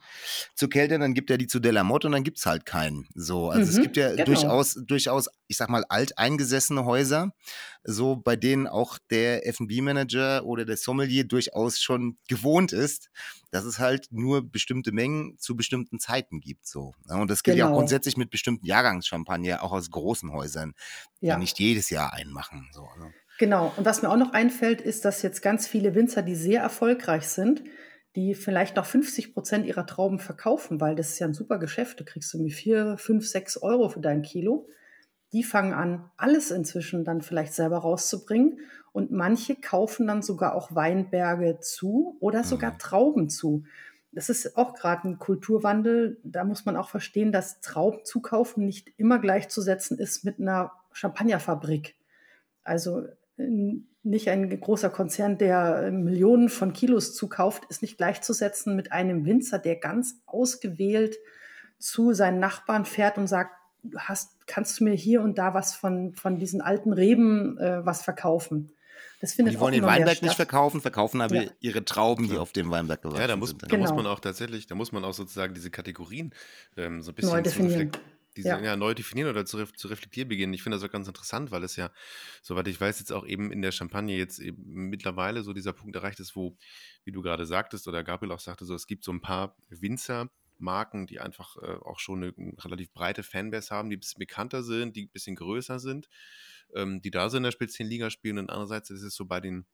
zu 0.55 0.67
keltern, 0.67 1.01
dann 1.01 1.13
gibt 1.13 1.29
er 1.31 1.37
die 1.37 1.47
zu 1.47 1.59
Delamotte 1.59 2.07
und 2.07 2.13
dann 2.13 2.23
gibt 2.23 2.37
es 2.39 2.45
halt 2.45 2.65
keinen. 2.65 3.07
So, 3.15 3.49
also 3.49 3.69
es 3.69 3.79
Mhm, 3.79 3.81
gibt 3.81 3.97
ja 3.97 4.15
genau. 4.15 4.25
durchaus, 4.25 4.75
durchaus, 4.85 5.29
ich 5.47 5.57
sag 5.57 5.69
mal, 5.69 5.83
alteingesessene 5.89 6.85
Häuser, 6.85 7.31
so 7.83 8.15
bei 8.15 8.35
denen 8.35 8.67
auch 8.67 8.97
der 9.09 9.47
F&B-Manager 9.47 10.45
oder 10.45 10.65
der 10.65 10.77
Sommelier 10.77 11.23
durchaus 11.23 11.79
schon 11.79 12.17
gewohnt 12.27 12.73
ist, 12.73 13.09
dass 13.51 13.65
es 13.65 13.79
halt 13.79 14.07
nur 14.11 14.49
bestimmte 14.49 14.91
Mengen 14.91 15.37
zu 15.39 15.55
bestimmten 15.55 15.99
Zeiten 15.99 16.39
gibt. 16.39 16.67
So. 16.67 16.93
ne? 17.07 17.15
Und 17.19 17.29
das 17.29 17.43
gilt 17.43 17.57
ja 17.57 17.65
auch 17.65 17.69
Genau. 17.69 17.77
grundsätzlich 17.79 18.17
mit 18.17 18.29
bestimmten 18.29 18.65
Jahrgangschampagner, 18.65 19.63
auch 19.63 19.71
aus 19.71 19.89
großen 19.91 20.31
Häusern, 20.33 20.73
die 21.21 21.27
ja 21.27 21.33
Ja. 21.33 21.39
nicht 21.39 21.59
jedes 21.59 21.89
Jahr 21.89 22.13
einmachen. 22.13 22.69
So, 22.73 22.81
ne? 22.99 23.13
Genau. 23.39 23.73
Und 23.77 23.85
was 23.85 24.01
mir 24.01 24.09
auch 24.09 24.17
noch 24.17 24.33
einfällt, 24.33 24.81
ist, 24.81 25.05
dass 25.05 25.21
jetzt 25.21 25.41
ganz 25.41 25.67
viele 25.67 25.95
Winzer, 25.95 26.21
die 26.21 26.35
sehr 26.35 26.61
erfolgreich 26.61 27.27
sind, 27.27 27.63
die 28.15 28.33
vielleicht 28.35 28.75
noch 28.75 28.85
50 28.85 29.33
Prozent 29.33 29.65
ihrer 29.65 29.85
Trauben 29.85 30.19
verkaufen, 30.19 30.81
weil 30.81 30.95
das 30.95 31.09
ist 31.09 31.19
ja 31.19 31.27
ein 31.27 31.33
super 31.33 31.57
Geschäft. 31.59 31.99
Du 31.99 32.03
kriegst 32.05 32.33
irgendwie 32.33 32.51
vier, 32.51 32.97
fünf, 32.97 33.27
sechs 33.27 33.55
Euro 33.57 33.87
für 33.89 33.99
dein 34.01 34.23
Kilo. 34.23 34.67
Die 35.31 35.43
fangen 35.43 35.73
an, 35.73 36.09
alles 36.17 36.49
inzwischen 36.49 37.05
dann 37.05 37.21
vielleicht 37.21 37.53
selber 37.53 37.77
rauszubringen. 37.77 38.59
Und 38.91 39.11
manche 39.11 39.55
kaufen 39.55 40.07
dann 40.07 40.21
sogar 40.21 40.55
auch 40.55 40.73
Weinberge 40.75 41.59
zu 41.59 42.17
oder 42.19 42.43
sogar 42.43 42.73
Mhm. 42.73 42.79
Trauben 42.79 43.29
zu. 43.29 43.63
Das 44.11 44.29
ist 44.29 44.57
auch 44.57 44.73
gerade 44.73 45.07
ein 45.07 45.19
Kulturwandel. 45.19 46.17
Da 46.23 46.43
muss 46.43 46.65
man 46.65 46.75
auch 46.75 46.89
verstehen, 46.89 47.31
dass 47.31 47.61
Trauben 47.61 48.03
zukaufen 48.05 48.65
nicht 48.65 48.91
immer 48.97 49.19
gleichzusetzen 49.19 49.99
ist 49.99 50.25
mit 50.25 50.39
einer 50.39 50.71
Champagnerfabrik. 50.93 51.95
Also 52.63 53.03
äh, 53.37 53.77
nicht 54.03 54.29
ein 54.29 54.49
großer 54.59 54.89
Konzern, 54.89 55.37
der 55.37 55.83
äh, 55.83 55.91
Millionen 55.91 56.49
von 56.49 56.73
Kilos 56.73 57.13
zukauft, 57.13 57.65
ist 57.69 57.81
nicht 57.81 57.97
gleichzusetzen 57.97 58.75
mit 58.75 58.91
einem 58.91 59.25
Winzer, 59.25 59.59
der 59.59 59.75
ganz 59.75 60.15
ausgewählt 60.25 61.17
zu 61.77 62.13
seinen 62.13 62.39
Nachbarn 62.39 62.85
fährt 62.85 63.17
und 63.17 63.27
sagt, 63.27 63.51
"Du 63.83 63.99
hast, 63.99 64.47
kannst 64.47 64.79
du 64.79 64.85
mir 64.85 64.93
hier 64.93 65.21
und 65.21 65.37
da 65.37 65.53
was 65.53 65.75
von, 65.75 66.13
von 66.13 66.39
diesen 66.39 66.61
alten 66.61 66.93
Reben 66.93 67.57
äh, 67.57 67.85
was 67.85 68.01
verkaufen? 68.01 68.71
Das 69.19 69.33
findet 69.33 69.53
Die 69.55 69.59
wollen 69.59 69.73
den 69.73 69.83
Weinberg 69.83 70.21
nicht 70.21 70.35
verkaufen, 70.35 70.79
verkaufen 70.81 71.19
aber 71.21 71.35
Ja. 71.35 71.51
ihre 71.59 71.83
Trauben, 71.83 72.23
die 72.23 72.29
Klar. 72.31 72.41
auf 72.41 72.53
dem 72.53 72.71
Weinberg 72.71 73.01
gewachsen 73.01 73.21
Ja, 73.21 73.27
da 73.27 73.35
muss, 73.35 73.49
sind. 73.49 73.63
da 73.63 73.67
Genau. 73.67 73.83
muss 73.83 73.93
man 73.93 74.05
auch 74.07 74.19
tatsächlich, 74.19 74.67
da 74.67 74.75
muss 74.75 74.91
man 74.91 75.03
auch 75.03 75.13
sozusagen 75.13 75.53
diese 75.53 75.69
Kategorien 75.71 76.33
ähm, 76.77 77.01
so 77.01 77.11
ein 77.11 77.15
bisschen 77.15 77.31
Neu 77.31 77.37
zu 77.41 77.43
definieren. 77.43 77.91
diese, 78.37 78.47
ja. 78.49 78.59
Ja. 78.61 78.75
neu 78.77 78.93
definieren 78.93 79.29
oder 79.29 79.45
zu, 79.45 79.65
zu 79.65 79.87
reflektieren 79.89 80.29
beginnen. 80.29 80.53
Ich 80.53 80.63
finde 80.63 80.77
das 80.77 80.87
auch 80.87 80.91
ganz 80.91 81.07
interessant, 81.09 81.51
weil 81.51 81.63
es 81.65 81.75
ja, 81.75 81.91
soweit 82.41 82.67
ich 82.69 82.79
weiß, 82.79 82.99
jetzt 82.99 83.11
auch 83.11 83.25
eben 83.27 83.51
in 83.51 83.61
der 83.61 83.73
Champagne 83.73 84.15
jetzt 84.17 84.39
eben 84.39 84.63
mittlerweile 84.89 85.43
so 85.43 85.51
dieser 85.51 85.73
Punkt 85.73 85.95
erreicht 85.97 86.21
ist, 86.21 86.35
wo, 86.37 86.55
wie 87.03 87.11
du 87.11 87.21
gerade 87.21 87.45
sagtest 87.45 87.87
oder 87.89 88.03
Gabriel 88.05 88.31
auch 88.31 88.39
sagte, 88.39 88.63
so 88.63 88.73
es 88.73 88.87
gibt 88.87 89.03
so 89.03 89.11
ein 89.11 89.19
paar 89.19 89.57
Winzermarken, 89.67 91.07
die 91.07 91.19
einfach 91.19 91.57
äh, 91.57 91.75
auch 91.83 91.99
schon 91.99 92.23
eine, 92.23 92.33
relativ 92.63 92.91
breite 92.93 93.23
Fanbase 93.23 93.75
haben, 93.75 93.89
die 93.89 93.97
ein 93.97 93.99
bisschen 93.99 94.19
bekannter 94.19 94.63
sind, 94.63 94.95
die 94.95 95.03
ein 95.05 95.09
bisschen 95.11 95.35
größer 95.35 95.79
sind, 95.79 96.07
ähm, 96.75 97.01
die 97.01 97.11
da 97.11 97.29
so 97.29 97.37
in 97.37 97.43
der 97.43 97.51
speziellen 97.51 97.89
Liga 97.89 98.09
spielen. 98.09 98.37
Und 98.37 98.49
andererseits 98.49 98.89
ist 98.89 99.03
es 99.03 99.15
so 99.15 99.25
bei 99.25 99.39
den 99.39 99.65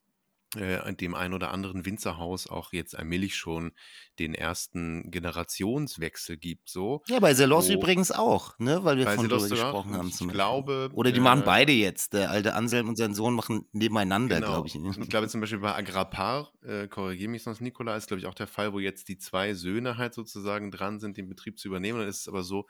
äh, 0.54 0.94
dem 0.94 1.14
ein 1.14 1.34
oder 1.34 1.50
anderen 1.50 1.84
Winzerhaus 1.84 2.46
auch 2.46 2.72
jetzt 2.72 2.96
allmählich 2.96 3.34
schon 3.34 3.72
den 4.18 4.34
ersten 4.34 5.10
Generationswechsel 5.10 6.36
gibt. 6.36 6.68
So. 6.68 7.02
Ja, 7.08 7.20
bei 7.20 7.34
Selos 7.34 7.68
übrigens 7.68 8.12
auch, 8.12 8.58
ne? 8.58 8.84
weil 8.84 8.96
wir 8.96 9.08
von 9.08 9.28
drüber 9.28 9.48
gesprochen 9.48 9.94
haben. 9.94 10.08
Ich 10.08 10.28
glaube, 10.28 10.90
Oder 10.94 11.12
die 11.12 11.18
äh, 11.18 11.22
machen 11.22 11.42
beide 11.44 11.72
jetzt. 11.72 12.12
Der 12.12 12.30
alte 12.30 12.54
Anselm 12.54 12.88
und 12.88 12.96
sein 12.96 13.14
Sohn 13.14 13.34
machen 13.34 13.66
nebeneinander, 13.72 14.36
Genau. 14.36 14.62
glaube 14.62 14.68
ich. 14.68 14.74
Ich 14.76 15.10
glaube 15.10 15.28
zum 15.28 15.40
Beispiel 15.40 15.58
bei 15.58 15.74
Agrapar, 15.74 16.52
äh, 16.62 16.86
korrigiere 16.88 17.30
mich 17.30 17.42
sonst 17.42 17.60
Nikola, 17.60 17.96
ist 17.96 18.08
glaube 18.08 18.20
ich 18.20 18.26
auch 18.26 18.34
der 18.34 18.46
Fall, 18.46 18.72
wo 18.72 18.78
jetzt 18.78 19.08
die 19.08 19.18
zwei 19.18 19.54
Söhne 19.54 19.98
halt 19.98 20.14
sozusagen 20.14 20.70
dran 20.70 21.00
sind, 21.00 21.16
den 21.16 21.28
Betrieb 21.28 21.58
zu 21.58 21.68
übernehmen. 21.68 21.98
Dann 21.98 22.08
ist 22.08 22.20
es 22.20 22.28
aber 22.28 22.42
so, 22.42 22.66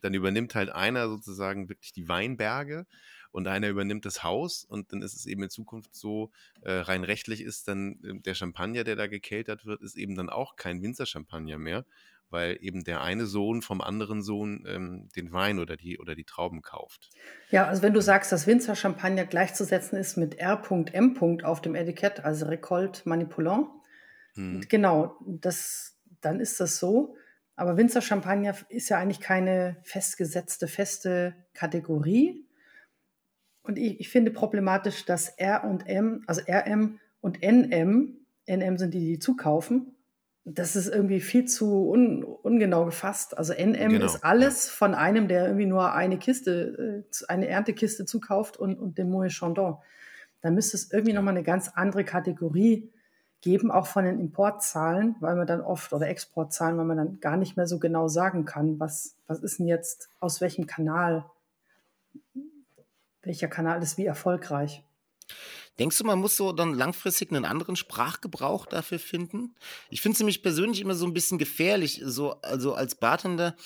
dann 0.00 0.14
übernimmt 0.14 0.54
halt 0.54 0.70
einer 0.70 1.08
sozusagen 1.08 1.68
wirklich 1.68 1.92
die 1.92 2.08
Weinberge 2.08 2.86
und 3.34 3.48
einer 3.48 3.68
übernimmt 3.68 4.06
das 4.06 4.22
Haus 4.22 4.64
und 4.64 4.92
dann 4.92 5.02
ist 5.02 5.14
es 5.14 5.26
eben 5.26 5.42
in 5.42 5.50
Zukunft 5.50 5.94
so, 5.94 6.30
äh, 6.62 6.72
rein 6.72 7.04
rechtlich 7.04 7.42
ist 7.42 7.68
dann 7.68 7.98
äh, 8.04 8.20
der 8.20 8.34
Champagner, 8.34 8.84
der 8.84 8.96
da 8.96 9.06
gekeltert 9.06 9.66
wird, 9.66 9.82
ist 9.82 9.96
eben 9.96 10.14
dann 10.14 10.30
auch 10.30 10.56
kein 10.56 10.82
Winzerchampagner 10.82 11.58
mehr, 11.58 11.84
weil 12.30 12.56
eben 12.60 12.84
der 12.84 13.02
eine 13.02 13.26
Sohn 13.26 13.60
vom 13.60 13.80
anderen 13.80 14.22
Sohn 14.22 14.64
ähm, 14.68 15.08
den 15.16 15.32
Wein 15.32 15.58
oder 15.58 15.76
die, 15.76 15.98
oder 15.98 16.14
die 16.14 16.24
Trauben 16.24 16.62
kauft. 16.62 17.10
Ja, 17.50 17.66
also 17.66 17.82
wenn 17.82 17.92
du 17.92 18.00
sagst, 18.00 18.30
dass 18.30 18.46
Winzer 18.46 18.76
Champagner 18.76 19.24
gleichzusetzen 19.24 19.98
ist 19.98 20.16
mit 20.16 20.36
R.M. 20.36 21.40
auf 21.42 21.60
dem 21.60 21.74
Etikett, 21.74 22.24
also 22.24 22.46
Recolte 22.46 23.02
Manipulant, 23.08 23.68
Hm. 24.36 24.64
genau, 24.68 25.16
das, 25.26 25.96
dann 26.20 26.40
ist 26.40 26.60
das 26.60 26.78
so. 26.78 27.16
Aber 27.56 27.76
Winzer 27.76 28.00
Champagner 28.02 28.56
ist 28.68 28.88
ja 28.88 28.98
eigentlich 28.98 29.20
keine 29.20 29.76
festgesetzte, 29.84 30.66
feste 30.66 31.34
Kategorie. 31.52 32.43
Und 33.64 33.78
ich, 33.78 33.98
ich 33.98 34.08
finde 34.10 34.30
problematisch, 34.30 35.04
dass 35.04 35.28
R 35.30 35.64
und 35.64 35.88
M, 35.88 36.22
also 36.26 36.42
RM 36.48 37.00
und 37.20 37.42
NM, 37.42 38.18
NM 38.46 38.78
sind 38.78 38.94
die, 38.94 39.00
die 39.00 39.18
zukaufen, 39.18 39.94
das 40.44 40.76
ist 40.76 40.88
irgendwie 40.88 41.20
viel 41.20 41.46
zu 41.46 41.88
un, 41.88 42.22
ungenau 42.22 42.84
gefasst. 42.84 43.36
Also 43.36 43.54
NM 43.54 43.92
Genau, 43.92 44.04
ist 44.04 44.22
alles 44.22 44.68
von 44.68 44.94
einem, 44.94 45.26
der 45.26 45.46
irgendwie 45.46 45.66
nur 45.66 45.92
eine 45.94 46.18
Kiste, 46.18 47.06
äh, 47.10 47.24
eine 47.28 47.48
Erntekiste 47.48 48.04
zukauft 48.04 48.58
und, 48.58 48.78
und 48.78 48.98
dem 48.98 49.10
Moet 49.10 49.32
Chandon. 49.32 49.78
Da 50.42 50.50
müsste 50.50 50.76
es 50.76 50.92
irgendwie 50.92 51.14
nochmal 51.14 51.34
eine 51.34 51.42
ganz 51.42 51.70
andere 51.74 52.04
Kategorie 52.04 52.92
geben, 53.40 53.70
auch 53.70 53.86
von 53.86 54.04
den 54.04 54.20
Importzahlen, 54.20 55.16
weil 55.20 55.36
man 55.36 55.46
dann 55.46 55.62
oft 55.62 55.94
oder 55.94 56.08
Exportzahlen, 56.08 56.76
weil 56.76 56.84
man 56.84 56.98
dann 56.98 57.20
gar 57.20 57.38
nicht 57.38 57.56
mehr 57.56 57.66
so 57.66 57.78
genau 57.78 58.08
sagen 58.08 58.44
kann, 58.44 58.78
was, 58.78 59.16
was 59.26 59.40
ist 59.40 59.58
denn 59.58 59.66
jetzt 59.66 60.10
aus 60.20 60.42
welchem 60.42 60.66
Kanal, 60.66 61.24
welcher 63.26 63.48
Kanal 63.48 63.82
ist 63.82 63.98
wie 63.98 64.06
erfolgreich. 64.06 64.82
Denkst 65.78 65.98
du, 65.98 66.04
man 66.04 66.20
muss 66.20 66.36
so 66.36 66.52
dann 66.52 66.74
langfristig 66.74 67.30
einen 67.30 67.44
anderen 67.44 67.74
Sprachgebrauch 67.76 68.66
dafür 68.66 68.98
finden? 69.00 69.54
Ich 69.90 70.00
finde 70.00 70.14
es 70.14 70.20
nämlich 70.20 70.42
persönlich 70.42 70.80
immer 70.80 70.94
so 70.94 71.04
ein 71.06 71.14
bisschen 71.14 71.38
gefährlich. 71.38 72.00
So, 72.04 72.40
also 72.42 72.74
als 72.74 72.94
Bartender 72.94 73.56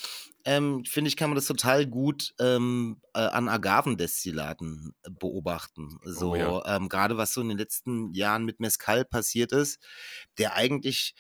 ähm, 0.45 0.85
finde 0.87 1.09
ich, 1.09 1.17
kann 1.17 1.29
man 1.29 1.35
das 1.35 1.47
total 1.47 1.87
gut 1.87 2.35
ähm, 2.41 3.03
äh, 3.13 3.19
an 3.21 3.49
Agavendestillaten 3.49 4.95
beobachten. 5.11 5.99
So, 6.05 6.33
Oh 6.33 6.35
ja. 6.35 6.77
ähm, 6.77 6.89
gerade 6.89 7.19
was 7.19 7.35
so 7.35 7.43
in 7.43 7.49
den 7.51 7.59
letzten 7.59 8.15
Jahren 8.15 8.45
mit 8.47 8.59
Mezcal 8.61 9.05
passiert 9.05 9.53
ist, 9.53 9.79
der 10.39 10.55
eigentlich 10.55 11.15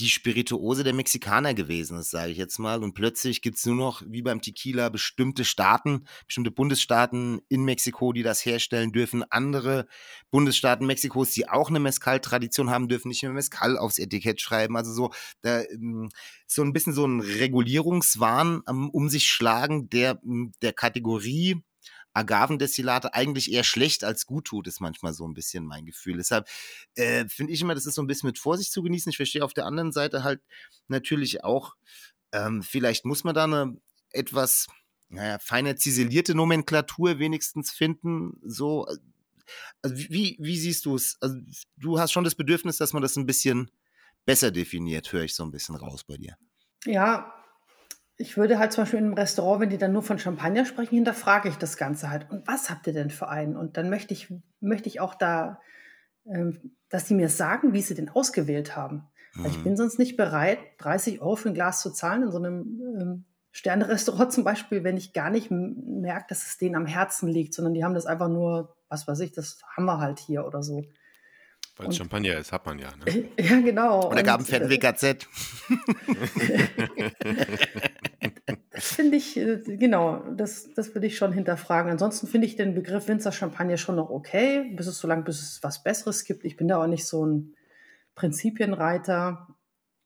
die 0.00 0.08
Spirituose 0.08 0.82
der 0.82 0.94
Mexikaner 0.94 1.52
gewesen 1.52 1.98
ist, 1.98 2.10
sage 2.10 2.32
ich 2.32 2.38
jetzt 2.38 2.58
mal. 2.58 2.82
Und 2.82 2.94
plötzlich 2.94 3.42
gibt 3.42 3.58
es 3.58 3.66
nur 3.66 3.76
noch, 3.76 4.02
wie 4.06 4.22
beim 4.22 4.40
Tequila, 4.40 4.88
bestimmte 4.88 5.44
Staaten, 5.44 6.06
bestimmte 6.26 6.50
Bundesstaaten 6.50 7.42
in 7.48 7.64
Mexiko, 7.64 8.12
die 8.12 8.22
das 8.22 8.44
herstellen 8.44 8.92
dürfen. 8.92 9.22
Andere 9.30 9.86
Bundesstaaten 10.30 10.86
Mexikos, 10.86 11.32
die 11.32 11.48
auch 11.48 11.68
eine 11.68 11.80
Mezcal-Tradition 11.80 12.70
haben, 12.70 12.88
dürfen 12.88 13.08
nicht 13.08 13.22
mehr 13.22 13.32
Mezcal 13.32 13.76
aufs 13.76 13.98
Etikett 13.98 14.40
schreiben. 14.40 14.76
Also 14.76 14.92
so, 14.92 15.10
da, 15.42 15.62
ähm, 15.62 16.08
so 16.46 16.62
ein 16.62 16.72
bisschen 16.72 16.94
so 16.94 17.06
ein 17.06 17.20
Regulierungswahn 17.20 18.62
ähm, 18.68 18.90
um 18.90 19.08
sich 19.08 19.28
schlagen, 19.28 19.90
der 19.90 20.18
der 20.62 20.72
Kategorie 20.72 21.62
Agavendestillate 22.12 23.14
eigentlich 23.14 23.52
eher 23.52 23.64
schlecht 23.64 24.04
als 24.04 24.26
gut 24.26 24.46
tut, 24.46 24.66
ist 24.66 24.80
manchmal 24.80 25.12
so 25.12 25.26
ein 25.26 25.34
bisschen 25.34 25.64
mein 25.64 25.86
Gefühl. 25.86 26.16
Deshalb 26.16 26.48
äh, 26.94 27.26
finde 27.28 27.52
ich 27.52 27.60
immer, 27.60 27.74
das 27.74 27.86
ist 27.86 27.94
so 27.94 28.02
ein 28.02 28.06
bisschen 28.06 28.28
mit 28.28 28.38
Vorsicht 28.38 28.72
zu 28.72 28.82
genießen. 28.82 29.10
Ich 29.10 29.16
verstehe 29.16 29.44
auf 29.44 29.54
der 29.54 29.66
anderen 29.66 29.92
Seite 29.92 30.24
halt 30.24 30.40
natürlich 30.88 31.44
auch, 31.44 31.76
ähm, 32.32 32.62
vielleicht 32.62 33.04
muss 33.04 33.24
man 33.24 33.34
da 33.34 33.44
eine 33.44 33.76
etwas 34.10 34.66
naja, 35.08 35.38
feiner 35.40 35.76
ziselierte 35.76 36.34
Nomenklatur 36.34 37.18
wenigstens 37.18 37.72
finden. 37.72 38.40
So, 38.44 38.86
also 39.82 39.96
wie, 39.96 40.36
wie 40.40 40.56
siehst 40.56 40.86
du 40.86 40.94
es? 40.94 41.18
Also, 41.20 41.36
du 41.76 41.98
hast 41.98 42.12
schon 42.12 42.24
das 42.24 42.36
Bedürfnis, 42.36 42.78
dass 42.78 42.92
man 42.92 43.02
das 43.02 43.16
ein 43.16 43.26
bisschen 43.26 43.70
besser 44.24 44.50
definiert, 44.50 45.12
höre 45.12 45.24
ich 45.24 45.34
so 45.34 45.42
ein 45.42 45.50
bisschen 45.50 45.74
raus 45.74 46.04
bei 46.04 46.16
dir. 46.16 46.36
Ja, 46.84 47.34
ich 48.20 48.36
würde 48.36 48.58
halt 48.58 48.72
zum 48.72 48.82
Beispiel 48.82 48.98
in 49.00 49.06
einem 49.06 49.14
Restaurant, 49.14 49.60
wenn 49.62 49.70
die 49.70 49.78
dann 49.78 49.92
nur 49.92 50.02
von 50.02 50.18
Champagner 50.18 50.64
sprechen, 50.64 50.94
hinterfrage 50.94 51.48
ich 51.48 51.56
das 51.56 51.76
Ganze 51.76 52.10
halt. 52.10 52.30
Und 52.30 52.46
was 52.46 52.68
habt 52.70 52.86
ihr 52.86 52.92
denn 52.92 53.10
für 53.10 53.28
einen? 53.28 53.56
Und 53.56 53.76
dann 53.76 53.88
möchte 53.90 54.12
ich, 54.14 54.32
möchte 54.60 54.88
ich 54.88 55.00
auch 55.00 55.14
da, 55.14 55.60
ähm, 56.26 56.72
dass 56.90 57.04
die 57.06 57.14
mir 57.14 57.28
sagen, 57.28 57.72
wie 57.72 57.82
sie 57.82 57.94
den 57.94 58.10
ausgewählt 58.10 58.76
haben. 58.76 59.08
Weil 59.34 59.50
ich 59.50 59.58
Mhm. 59.58 59.64
bin 59.64 59.76
sonst 59.76 59.98
nicht 59.98 60.16
bereit, 60.16 60.58
30 60.78 61.20
Euro 61.20 61.36
für 61.36 61.48
ein 61.48 61.54
Glas 61.54 61.80
zu 61.80 61.90
zahlen 61.90 62.24
in 62.24 62.30
so 62.30 62.38
einem 62.38 62.80
ähm, 63.00 63.24
Sterne-Restaurant 63.52 64.32
zum 64.32 64.44
Beispiel, 64.44 64.84
wenn 64.84 64.96
ich 64.96 65.12
gar 65.12 65.30
nicht 65.30 65.50
merke, 65.50 66.26
dass 66.28 66.46
es 66.46 66.58
denen 66.58 66.76
am 66.76 66.86
Herzen 66.86 67.28
liegt, 67.28 67.54
sondern 67.54 67.74
die 67.74 67.84
haben 67.84 67.94
das 67.94 68.06
einfach 68.06 68.28
nur, 68.28 68.76
was 68.88 69.08
weiß 69.08 69.20
ich, 69.20 69.32
das 69.32 69.60
haben 69.76 69.86
wir 69.86 69.98
halt 69.98 70.18
hier 70.18 70.44
oder 70.46 70.62
so. 70.62 70.84
Weil 71.76 71.86
Und- 71.86 71.92
es 71.92 71.96
Champagner 71.98 72.36
ist, 72.38 72.52
hat 72.52 72.66
man 72.66 72.78
ja. 72.78 72.88
Ne? 73.06 73.28
Ja, 73.40 73.60
genau. 73.60 74.08
Und 74.08 74.16
da 74.16 74.22
gab 74.22 74.40
Und, 74.40 74.52
einen 74.52 74.68
fetten 74.68 74.70
äh, 74.70 74.76
WKZ. 74.76 75.26
Das 77.20 77.30
finde 78.84 79.16
ich, 79.16 79.36
äh, 79.36 79.58
genau, 79.76 80.18
das, 80.36 80.72
das 80.74 80.94
würde 80.94 81.06
ich 81.06 81.16
schon 81.16 81.32
hinterfragen. 81.32 81.90
Ansonsten 81.90 82.26
finde 82.26 82.46
ich 82.46 82.56
den 82.56 82.74
Begriff 82.74 83.08
Winzer 83.08 83.32
Champagner 83.32 83.76
schon 83.76 83.96
noch 83.96 84.10
okay, 84.10 84.72
bis 84.74 84.86
es 84.86 84.98
so 84.98 85.08
lange, 85.08 85.22
bis 85.22 85.40
es 85.40 85.62
was 85.62 85.82
Besseres 85.82 86.24
gibt. 86.24 86.44
Ich 86.44 86.56
bin 86.56 86.68
da 86.68 86.82
auch 86.82 86.86
nicht 86.86 87.06
so 87.06 87.24
ein 87.24 87.54
Prinzipienreiter. 88.14 89.48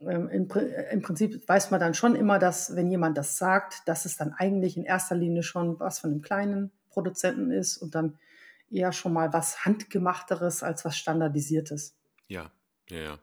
Ähm, 0.01 0.29
im, 0.29 0.51
äh, 0.51 0.93
Im 0.93 1.03
Prinzip 1.03 1.49
weiß 1.49 1.71
man 1.71 1.81
dann 1.81 1.95
schon 1.95 2.15
immer, 2.15 2.39
dass, 2.39 2.77
wenn 2.77 2.91
jemand 2.91 3.19
das 3.19 3.39
sagt, 3.39 3.83
dass 3.87 4.05
es 4.05 4.17
dann 4.17 4.33
eigentlich 4.33 4.77
in 4.77 4.85
erster 4.85 5.15
Linie 5.15 5.43
schon 5.43 5.79
was 5.81 5.99
von 5.99 6.11
einem 6.11 6.23
kleinen 6.23 6.71
Produzenten 6.91 7.51
ist 7.51 7.77
und 7.77 7.95
dann 7.95 8.19
eher 8.71 8.93
schon 8.93 9.13
mal 9.13 9.33
was 9.33 9.65
Handgemachteres 9.65 10.63
als 10.63 10.85
was 10.85 10.97
Standardisiertes. 10.97 11.97
Ja, 12.29 12.51
ja, 12.89 12.99
ja. 12.99 13.19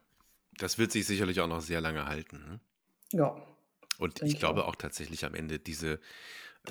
Das 0.57 0.77
wird 0.77 0.91
sich 0.91 1.07
sicherlich 1.07 1.41
auch 1.41 1.47
noch 1.47 1.61
sehr 1.61 1.81
lange 1.81 2.05
halten. 2.05 2.37
Ne? 2.37 2.59
Ja, 3.13 3.35
Und 4.01 4.21
ich 4.23 4.33
ich 4.33 4.39
glaube 4.39 4.65
auch. 4.65 4.75
tatsächlich 4.75 5.25
am 5.25 5.35
Ende 5.35 5.59
diese, 5.59 5.99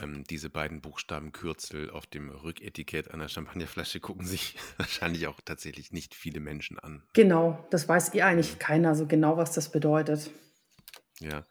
ähm, 0.03 0.25
diese 0.25 0.51
beiden 0.51 0.81
Buchstabenkürzel 0.81 1.89
auf 1.91 2.05
dem 2.07 2.29
Rücketikett 2.29 3.13
einer 3.13 3.29
Champagnerflasche 3.29 4.01
gucken 4.01 4.27
sich 4.27 4.57
wahrscheinlich 4.79 5.29
auch 5.29 5.41
tatsächlich 5.41 5.93
nicht 5.93 6.17
viele 6.17 6.41
Menschen 6.41 6.81
an. 6.81 7.05
genau, 7.13 7.65
das 7.71 7.89
weiß 7.89 8.13
eh 8.15 8.23
eigentlich 8.23 8.59
keiner 8.59 8.97
so 8.97 9.07
genau, 9.07 9.37
was 9.37 9.53
das 9.53 9.71
bedeutet. 9.71 10.29
Ja. 11.21 11.45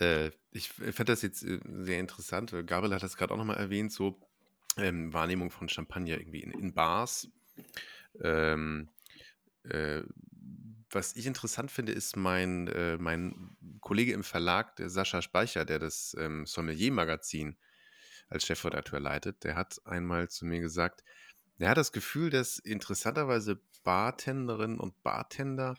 Äh, 0.00 0.32
ich 0.50 0.70
fand 0.70 1.08
das 1.08 1.22
jetzt 1.22 1.44
äh, 1.44 1.60
sehr 1.64 2.00
interessant. 2.00 2.52
Gabriel 2.66 2.94
hat 2.94 3.04
das 3.04 3.16
gerade 3.16 3.32
auch 3.32 3.38
nochmal 3.38 3.58
erwähnt, 3.58 3.92
so 3.92 4.20
ähm, 4.78 5.12
Wahrnehmung 5.12 5.52
von 5.52 5.68
Champagner 5.68 6.18
irgendwie 6.18 6.42
in, 6.42 6.50
in 6.50 6.74
Bars. 6.74 7.28
Ähm, 8.20 8.88
äh, 9.62 10.02
was 10.90 11.14
ich 11.14 11.26
interessant 11.26 11.70
finde, 11.70 11.92
ist 11.92 12.16
mein, 12.16 12.68
äh, 12.68 12.96
mein 12.98 13.55
Kollege 13.86 14.14
im 14.14 14.24
Verlag, 14.24 14.74
der 14.74 14.90
Sascha 14.90 15.22
Speicher, 15.22 15.64
der 15.64 15.78
das 15.78 16.16
ähm, 16.18 16.44
Sommelier-Magazin 16.44 17.56
als 18.28 18.44
Chefredakteur 18.44 18.98
leitet, 18.98 19.44
der 19.44 19.54
hat 19.54 19.80
einmal 19.84 20.28
zu 20.28 20.44
mir 20.44 20.58
gesagt, 20.58 21.04
er 21.60 21.68
hat 21.68 21.76
das 21.76 21.92
Gefühl, 21.92 22.30
dass 22.30 22.58
interessanterweise 22.58 23.60
Bartenderinnen 23.84 24.80
und 24.80 25.04
Bartender 25.04 25.76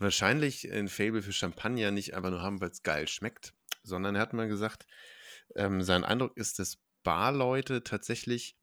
wahrscheinlich 0.00 0.68
ein 0.72 0.88
Fable 0.88 1.22
für 1.22 1.32
Champagner 1.32 1.92
nicht 1.92 2.12
einfach 2.14 2.30
nur 2.30 2.42
haben, 2.42 2.60
weil 2.60 2.70
es 2.70 2.82
geil 2.82 3.06
schmeckt, 3.06 3.54
sondern 3.84 4.16
er 4.16 4.22
hat 4.22 4.32
mal 4.32 4.48
gesagt, 4.48 4.88
ähm, 5.54 5.80
sein 5.80 6.04
Eindruck 6.04 6.36
ist, 6.36 6.58
dass 6.58 6.78
Barleute 7.04 7.84
tatsächlich 7.84 8.58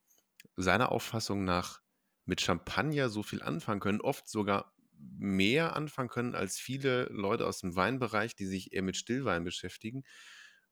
seiner 0.57 0.91
Auffassung 0.91 1.45
nach 1.45 1.79
mit 2.25 2.41
Champagner 2.41 3.07
so 3.07 3.23
viel 3.23 3.41
anfangen 3.41 3.79
können, 3.79 4.01
oft 4.01 4.27
sogar 4.27 4.74
mehr 5.17 5.75
anfangen 5.75 6.09
können 6.09 6.35
als 6.35 6.57
viele 6.57 7.05
Leute 7.11 7.45
aus 7.47 7.59
dem 7.59 7.75
Weinbereich, 7.75 8.35
die 8.35 8.45
sich 8.45 8.73
eher 8.73 8.81
mit 8.83 8.97
Stillwein 8.97 9.43
beschäftigen, 9.43 10.03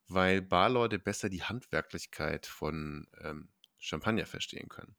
weil 0.07 0.41
Barleute 0.41 0.99
besser 0.99 1.29
die 1.29 1.43
Handwerklichkeit 1.43 2.45
von 2.45 3.07
ähm, 3.21 3.49
Champagner 3.79 4.25
verstehen 4.25 4.69
können. 4.69 4.95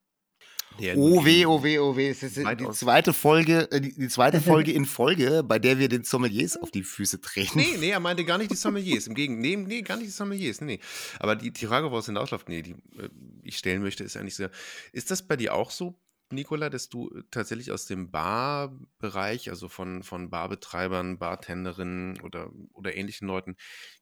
Der 0.80 0.96
Oh 0.98 1.24
weh, 1.24 1.46
oh 1.46 1.62
weh, 1.62 1.78
oh 1.78 1.96
weh. 1.96 2.08
Es 2.10 2.22
ist 2.24 2.36
die 2.36 2.44
weitaus- 2.44 2.80
zweite 2.80 3.12
Folge, 3.12 3.70
äh, 3.70 3.80
die, 3.80 3.94
die 3.94 4.08
zweite 4.08 4.40
Folge 4.40 4.72
in 4.72 4.86
Folge, 4.86 5.44
bei 5.44 5.58
der 5.60 5.78
wir 5.78 5.88
den 5.88 6.02
Sommeliers 6.02 6.56
auf 6.56 6.70
die 6.72 6.82
Füße 6.82 7.20
treten. 7.20 7.58
Nee, 7.58 7.76
nee, 7.78 7.90
er 7.90 8.00
meinte 8.00 8.24
gar 8.24 8.38
nicht 8.38 8.50
die 8.50 8.56
Sommeliers. 8.56 9.06
Im 9.06 9.14
Gegenteil, 9.14 9.56
nee, 9.56 9.56
nee, 9.56 9.82
gar 9.82 9.96
nicht 9.96 10.08
die 10.08 10.12
Sommeliers. 10.12 10.60
Nee, 10.60 10.78
nee. 10.78 10.80
Aber 11.20 11.36
die, 11.36 11.52
die 11.52 11.66
Frage, 11.66 11.86
woraus 11.90 12.04
es 12.04 12.06
hinausläuft, 12.06 12.48
nee, 12.48 12.62
die 12.62 12.72
äh, 12.72 13.08
ich 13.44 13.56
stellen 13.56 13.82
möchte, 13.82 14.02
ist 14.02 14.16
eigentlich 14.16 14.34
so: 14.34 14.48
Ist 14.92 15.12
das 15.12 15.24
bei 15.24 15.36
dir 15.36 15.54
auch 15.54 15.70
so, 15.70 15.96
Nicola, 16.34 16.70
dass 16.70 16.88
du 16.88 17.10
äh, 17.10 17.22
tatsächlich 17.30 17.72
aus 17.72 17.86
dem 17.86 18.10
Barbereich, 18.10 19.50
also 19.50 19.68
von, 19.68 20.02
von 20.02 20.30
Barbetreibern, 20.30 21.18
Bartenderinnen 21.18 22.20
oder, 22.20 22.50
oder 22.72 22.96
ähnlichen 22.96 23.28
Leuten, 23.28 23.56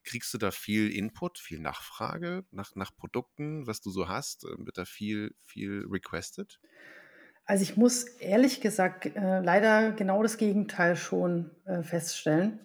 kriegst 0.05 0.33
du 0.35 0.39
da 0.39 0.51
viel 0.51 0.91
Input, 0.91 1.39
viel 1.39 1.61
Nachfrage 1.61 2.45
nach, 2.51 2.74
nach 2.74 2.95
Produkten, 2.97 3.66
was 3.66 3.80
du 3.80 3.91
so 3.91 4.09
hast? 4.09 4.45
Äh, 4.45 4.57
Wird 4.59 4.78
da 4.78 4.85
viel, 4.85 5.35
viel 5.45 5.87
requested? 5.89 6.59
Also 7.45 7.62
ich 7.62 7.76
muss 7.76 8.05
ehrlich 8.05 8.61
gesagt 8.61 9.07
äh, 9.07 9.41
leider 9.41 9.93
genau 9.93 10.22
das 10.22 10.39
Gegenteil 10.39 10.97
schon 10.97 11.51
äh, 11.64 11.83
feststellen. 11.83 12.61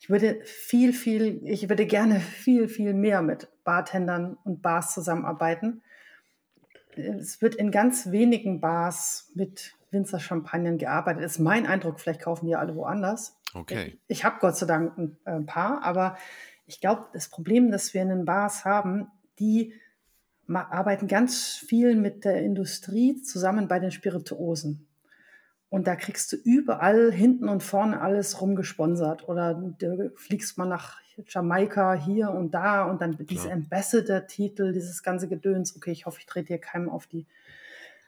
Ich 0.00 0.10
würde 0.10 0.40
viel, 0.44 0.92
viel, 0.92 1.40
ich 1.44 1.68
würde 1.68 1.86
gerne 1.86 2.20
viel, 2.42 2.68
viel 2.68 2.94
mehr 2.94 3.22
mit 3.22 3.48
Bartendern 3.64 4.36
und 4.44 4.62
Bars 4.62 4.94
zusammenarbeiten. 4.94 5.82
Es 6.96 7.40
wird 7.42 7.54
in 7.54 7.70
ganz 7.70 8.10
wenigen 8.10 8.60
Bars 8.60 9.30
mit 9.34 9.74
Winzer 9.90 10.20
Champagnern 10.20 10.78
gearbeitet. 10.78 11.24
Das 11.24 11.32
ist 11.32 11.38
mein 11.38 11.66
Eindruck. 11.66 12.00
Vielleicht 12.00 12.22
kaufen 12.22 12.46
die 12.46 12.56
alle 12.56 12.74
woanders. 12.74 13.36
Okay. 13.54 13.98
Ich, 14.08 14.18
ich 14.18 14.24
habe 14.24 14.36
Gott 14.40 14.56
sei 14.56 14.66
Dank 14.66 14.96
ein, 14.96 15.16
äh, 15.24 15.32
ein 15.32 15.46
paar, 15.46 15.82
aber 15.82 16.16
ich 16.66 16.80
glaube, 16.80 17.06
das 17.12 17.28
Problem, 17.28 17.70
das 17.70 17.92
wir 17.92 18.02
in 18.02 18.08
den 18.08 18.24
Bars 18.24 18.64
haben, 18.64 19.08
die 19.38 19.74
arbeiten 20.48 21.06
ganz 21.08 21.54
viel 21.54 21.96
mit 21.96 22.24
der 22.24 22.42
Industrie 22.42 23.20
zusammen 23.22 23.68
bei 23.68 23.78
den 23.78 23.90
Spirituosen. 23.90 24.86
Und 25.72 25.86
da 25.86 25.96
kriegst 25.96 26.30
du 26.30 26.36
überall 26.36 27.10
hinten 27.10 27.48
und 27.48 27.62
vorne 27.62 28.02
alles 28.02 28.42
rumgesponsert. 28.42 29.26
Oder 29.26 29.54
du 29.54 30.12
fliegst 30.16 30.58
mal 30.58 30.66
nach 30.66 31.00
Jamaika 31.26 31.94
hier 31.94 32.30
und 32.30 32.52
da 32.52 32.84
und 32.84 33.00
dann 33.00 33.16
diese. 33.16 33.50
Ambassador-Titel, 33.50 34.74
dieses 34.74 35.02
ganze 35.02 35.28
Gedöns. 35.28 35.74
Okay, 35.74 35.90
ich 35.90 36.04
hoffe, 36.04 36.18
ich 36.20 36.26
trete 36.26 36.48
hier 36.48 36.58
keinem 36.58 36.90
auf 36.90 37.06
die 37.06 37.26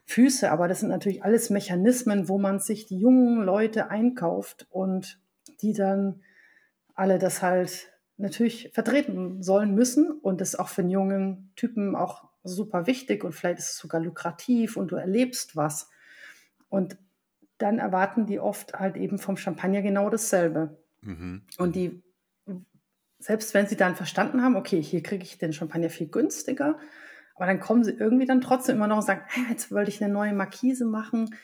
Füße, 0.05 0.51
aber 0.51 0.69
das 0.69 0.81
sind 0.81 0.91
natürlich 0.91 1.25
alles 1.25 1.49
Mechanismen, 1.49 2.29
wo 2.29 2.37
man 2.37 2.61
sich 2.61 2.85
die 2.85 2.99
jungen 2.99 3.43
Leute 3.43 3.89
einkauft 3.89 4.67
und 4.69 5.19
die 5.62 5.73
dann 5.73 6.21
alle 6.95 7.19
das 7.19 7.41
halt 7.41 7.89
natürlich 8.19 8.73
vertreten 8.75 9.43
sollen 9.43 9.75
müssen 9.75 10.11
und 10.21 10.43
das 10.43 10.51
ist 10.51 10.61
auch 10.61 10.69
für 10.69 10.83
einen 10.83 10.91
jungen 10.91 11.51
Typen 11.57 11.97
auch 11.97 12.29
super 12.43 12.87
wichtig 12.87 13.25
und 13.25 13.33
vielleicht 13.33 13.61
ist 13.61 13.71
es 13.71 13.79
sogar 13.79 14.03
lukrativ 14.03 14.77
und 14.77 14.89
du 14.89 14.97
erlebst 14.97 15.57
was. 15.57 15.89
Und 16.69 16.99
dann 17.59 17.79
erwarten 17.79 18.27
die 18.27 18.41
oft 18.41 18.75
halt 18.75 18.97
eben 18.97 19.19
vom 19.19 19.37
Champagner 19.37 19.83
genau 19.83 20.11
dasselbe. 20.11 20.79
Mhm. 21.03 21.43
Und 21.59 21.77
die, 21.77 22.03
selbst 23.19 23.55
wenn 23.55 23.67
sie 23.67 23.77
dann 23.77 23.97
verstanden 23.97 24.43
haben, 24.43 24.57
okay, 24.57 24.83
hier 24.83 25.03
kriege 25.03 25.25
ich 25.25 25.39
den 25.39 25.53
Champagner 25.53 25.91
viel 25.91 26.09
günstiger, 26.09 26.79
aber 27.37 27.47
dann 27.47 27.61
kommen 27.61 27.85
sie 27.85 27.93
irgendwie 27.93 28.27
dann 28.27 28.41
trotzdem 28.41 28.77
immer 28.77 28.87
noch 28.87 28.99
und 28.99 29.03
sagen, 29.07 29.23
"Ah, 29.35 29.51
jetzt 29.51 29.73
wollte 29.73 29.91
ich 29.91 30.03
eine 30.03 30.13
neue 30.13 30.33
Markise 30.35 30.85
machen. 30.85 31.35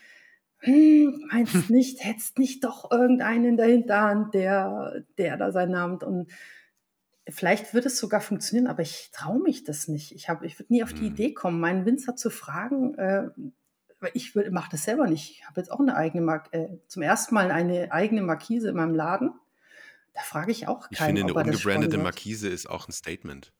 Hm, 0.58 1.26
meinst 1.32 1.52
nicht, 1.70 2.04
hättest 2.04 2.38
nicht 2.38 2.64
doch 2.64 2.90
irgendeinen 2.90 3.44
in 3.44 3.56
der 3.56 3.66
Hinterhand, 3.66 4.34
der, 4.34 5.04
der 5.18 5.36
da 5.36 5.52
seinen 5.52 5.72
Namen 5.72 5.98
und 6.02 6.30
vielleicht 7.28 7.74
wird 7.74 7.86
es 7.86 7.98
sogar 7.98 8.20
funktionieren, 8.20 8.66
aber 8.66 8.82
ich 8.82 9.10
traue 9.12 9.40
mich 9.40 9.64
das 9.64 9.88
nicht. 9.88 10.12
Ich, 10.14 10.28
hab- 10.28 10.42
ich 10.42 10.58
würde 10.58 10.72
nie 10.72 10.82
auf 10.82 10.92
die 10.92 11.06
Hm. 11.06 11.12
Idee 11.12 11.34
kommen, 11.34 11.60
meinen 11.60 11.86
Winzer 11.86 12.16
zu 12.16 12.30
fragen, 12.30 12.94
äh, 12.96 13.28
ich 14.14 14.34
mache 14.50 14.70
das 14.70 14.84
selber 14.84 15.06
nicht. 15.06 15.30
Ich 15.30 15.46
habe 15.46 15.60
jetzt 15.60 15.70
auch 15.70 15.80
eine 15.80 15.96
eigene 15.96 16.22
Mark 16.24 16.48
äh, 16.52 16.68
zum 16.88 17.02
ersten 17.02 17.34
Mal 17.34 17.50
eine 17.50 17.92
eigene 17.92 18.22
Markise 18.22 18.70
in 18.70 18.76
meinem 18.76 18.94
Laden. 18.94 19.32
Da 20.14 20.22
frage 20.22 20.50
ich 20.52 20.68
auch 20.68 20.88
Ich 20.90 20.98
keinen, 20.98 21.16
finde, 21.18 21.22
eine 21.22 21.30
ob 21.32 21.46
das 21.46 21.56
ungebrandete. 21.64 21.98
Markise 21.98 22.48
ist 22.48 22.68
auch 22.68 22.88
ein 22.88 22.92
Statement. 22.92 23.52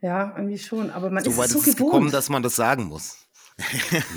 Ja, 0.00 0.34
irgendwie 0.36 0.58
schon. 0.58 0.90
Aber 0.90 1.10
man 1.10 1.24
So 1.24 1.30
ist 1.30 1.38
weit 1.38 1.46
es 1.46 1.52
so 1.52 1.58
ist 1.60 1.68
es 1.68 1.76
gewohnt. 1.76 1.92
gekommen, 1.92 2.10
dass 2.10 2.28
man 2.28 2.42
das 2.42 2.56
sagen 2.56 2.84
muss. 2.84 3.27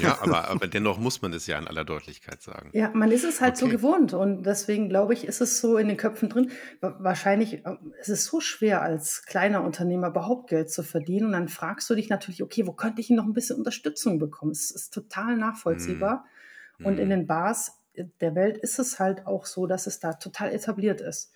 Ja, 0.01 0.19
aber, 0.21 0.47
aber 0.49 0.67
dennoch 0.67 0.99
muss 0.99 1.21
man 1.21 1.31
das 1.31 1.47
ja 1.47 1.57
in 1.57 1.67
aller 1.67 1.83
Deutlichkeit 1.83 2.41
sagen. 2.41 2.69
Ja, 2.73 2.91
man 2.93 3.11
ist 3.11 3.23
es 3.23 3.41
halt 3.41 3.57
so 3.57 3.65
Okay. 3.65 3.75
gewohnt 3.77 4.13
und 4.13 4.43
deswegen 4.43 4.87
glaube 4.87 5.13
ich, 5.13 5.25
ist 5.25 5.41
es 5.41 5.59
so 5.59 5.77
in 5.77 5.87
den 5.87 5.97
Köpfen 5.97 6.29
drin. 6.29 6.51
Wa- 6.79 6.95
Wahrscheinlich 6.99 7.65
äh, 7.65 7.77
ist 7.99 8.09
es 8.09 8.25
so 8.25 8.39
schwer, 8.39 8.81
als 8.81 9.23
kleiner 9.25 9.63
Unternehmer 9.63 10.07
überhaupt 10.09 10.49
Geld 10.49 10.69
zu 10.69 10.83
verdienen. 10.83 11.27
Und 11.27 11.31
dann 11.33 11.49
fragst 11.49 11.89
du 11.89 11.95
dich 11.95 12.09
natürlich, 12.09 12.43
okay, 12.43 12.67
wo 12.67 12.73
könnte 12.73 13.01
ich 13.01 13.09
noch 13.09 13.25
ein 13.25 13.33
bisschen 13.33 13.57
Unterstützung 13.57 14.19
bekommen? 14.19 14.51
Es 14.51 14.69
ist 14.71 14.93
total 14.93 15.37
nachvollziehbar. 15.37 16.25
Und 16.83 16.99
in 16.99 17.07
Mhm. 17.07 17.09
den 17.09 17.27
Bars 17.27 17.79
der 18.21 18.35
Welt 18.35 18.57
ist 18.57 18.79
es 18.79 18.99
halt 18.99 19.25
auch 19.27 19.45
so, 19.45 19.67
dass 19.67 19.87
es 19.87 19.99
da 19.99 20.13
total 20.13 20.51
etabliert 20.53 21.01
ist. 21.01 21.31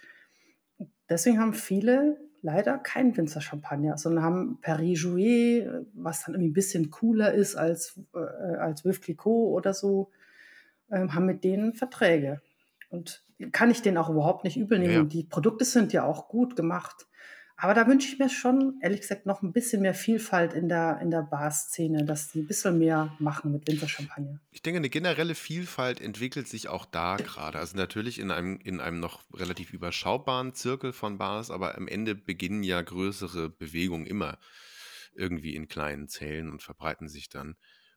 Deswegen 1.10 1.40
haben 1.40 1.54
viele 1.54 2.18
leider 2.46 2.78
keinen 2.78 3.18
Winzer-Champagner, 3.18 3.98
sondern 3.98 4.24
haben 4.24 4.60
Paris 4.62 5.02
Jouet, 5.02 5.68
was 5.96 6.24
dann 6.24 6.36
irgendwie 6.36 6.52
ein 6.52 6.54
bisschen 6.54 6.92
cooler 6.92 7.34
ist 7.34 7.56
als, 7.56 8.00
äh, 8.14 8.20
als 8.20 8.86
Veuve 8.86 9.00
Clicquot 9.00 9.52
oder 9.52 9.74
so, 9.74 10.12
ähm, 10.92 11.14
haben 11.16 11.26
mit 11.26 11.44
denen 11.44 11.74
Verträge. 11.74 12.42
Und 12.90 13.24
kann 13.52 13.72
ich 13.72 13.82
denen 13.82 13.98
auch 13.98 14.10
überhaupt 14.10 14.44
nicht 14.44 14.58
übel 14.58 14.78
nehmen. 14.78 14.94
Ja, 14.94 15.04
die 15.04 15.24
Produkte 15.24 15.66
sind 15.66 15.92
ja 15.92 16.06
auch 16.06 16.30
gut 16.30 16.56
gemacht. 16.56 17.08
Aber 17.58 17.74
da 17.74 17.88
wünsche 17.88 18.10
ich 18.10 18.20
mir 18.20 18.30
schon, 18.30 18.80
ehrlich 18.82 19.02
gesagt, 19.02 19.26
noch 19.26 19.42
ein 19.42 19.54
bisschen 19.54 19.82
mehr 19.82 19.94
Vielfalt 19.94 20.54
in 20.54 20.68
der, 20.68 21.00
in 21.02 21.10
der 21.10 21.22
Bar-Szene, 21.22 22.04
dass 22.04 22.30
die 22.30 22.40
ein 22.40 22.48
bisschen 22.48 22.78
mehr 22.80 23.16
machen 23.20 23.52
mit 23.54 23.66
Winzer-Champagner. 23.68 24.42
Ich 24.52 24.62
denke, 24.62 24.78
eine 24.78 24.90
generelle 24.90 25.36
Vielfalt 25.36 26.02
entwickelt 26.02 26.50
sich 26.50 26.68
auch 26.68 26.86
da 26.86 27.16
gerade. 27.16 27.60
Also 27.60 27.78
natürlich 27.78 28.20
in 28.20 28.30
einem, 28.30 28.58
in 28.58 28.82
einem 28.82 29.00
noch 29.00 29.24
relativ 29.34 29.72
überschaubaren 29.72 30.54
Zirkel 30.54 30.92
von 30.92 31.18
Bars, 31.18 31.50
aber 31.50 31.78
am 31.78 31.88
Ende 31.88 32.14
beginnen 32.14 32.64
ja 32.64 32.82
größere 32.82 33.50
Bewegungen 33.50 34.06
immer 34.06 34.38
irgendwie 35.16 35.56
in 35.56 35.70
kleinen 35.70 36.10
Zellen 36.10 36.52
und 36.52 36.62
verbreiten 36.62 37.08
sich 37.08 37.30
dann. 37.30 37.56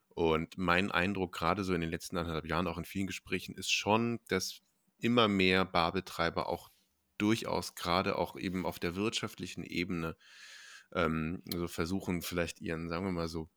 Und 0.09 0.57
mein 0.57 0.93
Eindruck, 0.93 1.33
gerade 1.33 1.65
so 1.65 1.75
in 1.75 1.81
den 1.81 1.91
letzten 1.91 2.17
anderthalb 2.17 2.47
Jahren, 2.47 2.69
auch 2.69 2.79
in 2.79 2.85
vielen 2.85 3.07
Gesprächen, 3.09 3.57
ist 3.57 3.73
schon, 3.73 4.21
dass 4.29 4.61
immer 4.99 5.29
mehr 5.29 5.65
Barbetreiber 5.65 6.49
auch 6.49 6.71
durchaus 7.19 7.75
gerade 7.75 8.17
auch 8.17 8.37
eben 8.37 8.67
auf 8.67 8.79
der 8.79 8.97
wirtschaftlichen 8.97 9.65
Ebene 9.65 10.17
ähm, 10.93 11.43
so 11.53 11.69
versuchen, 11.69 12.23
vielleicht 12.23 12.61
ihren, 12.61 12.89
sagen 12.89 13.05
wir 13.05 13.13
mal 13.13 13.29
so, 13.29 13.51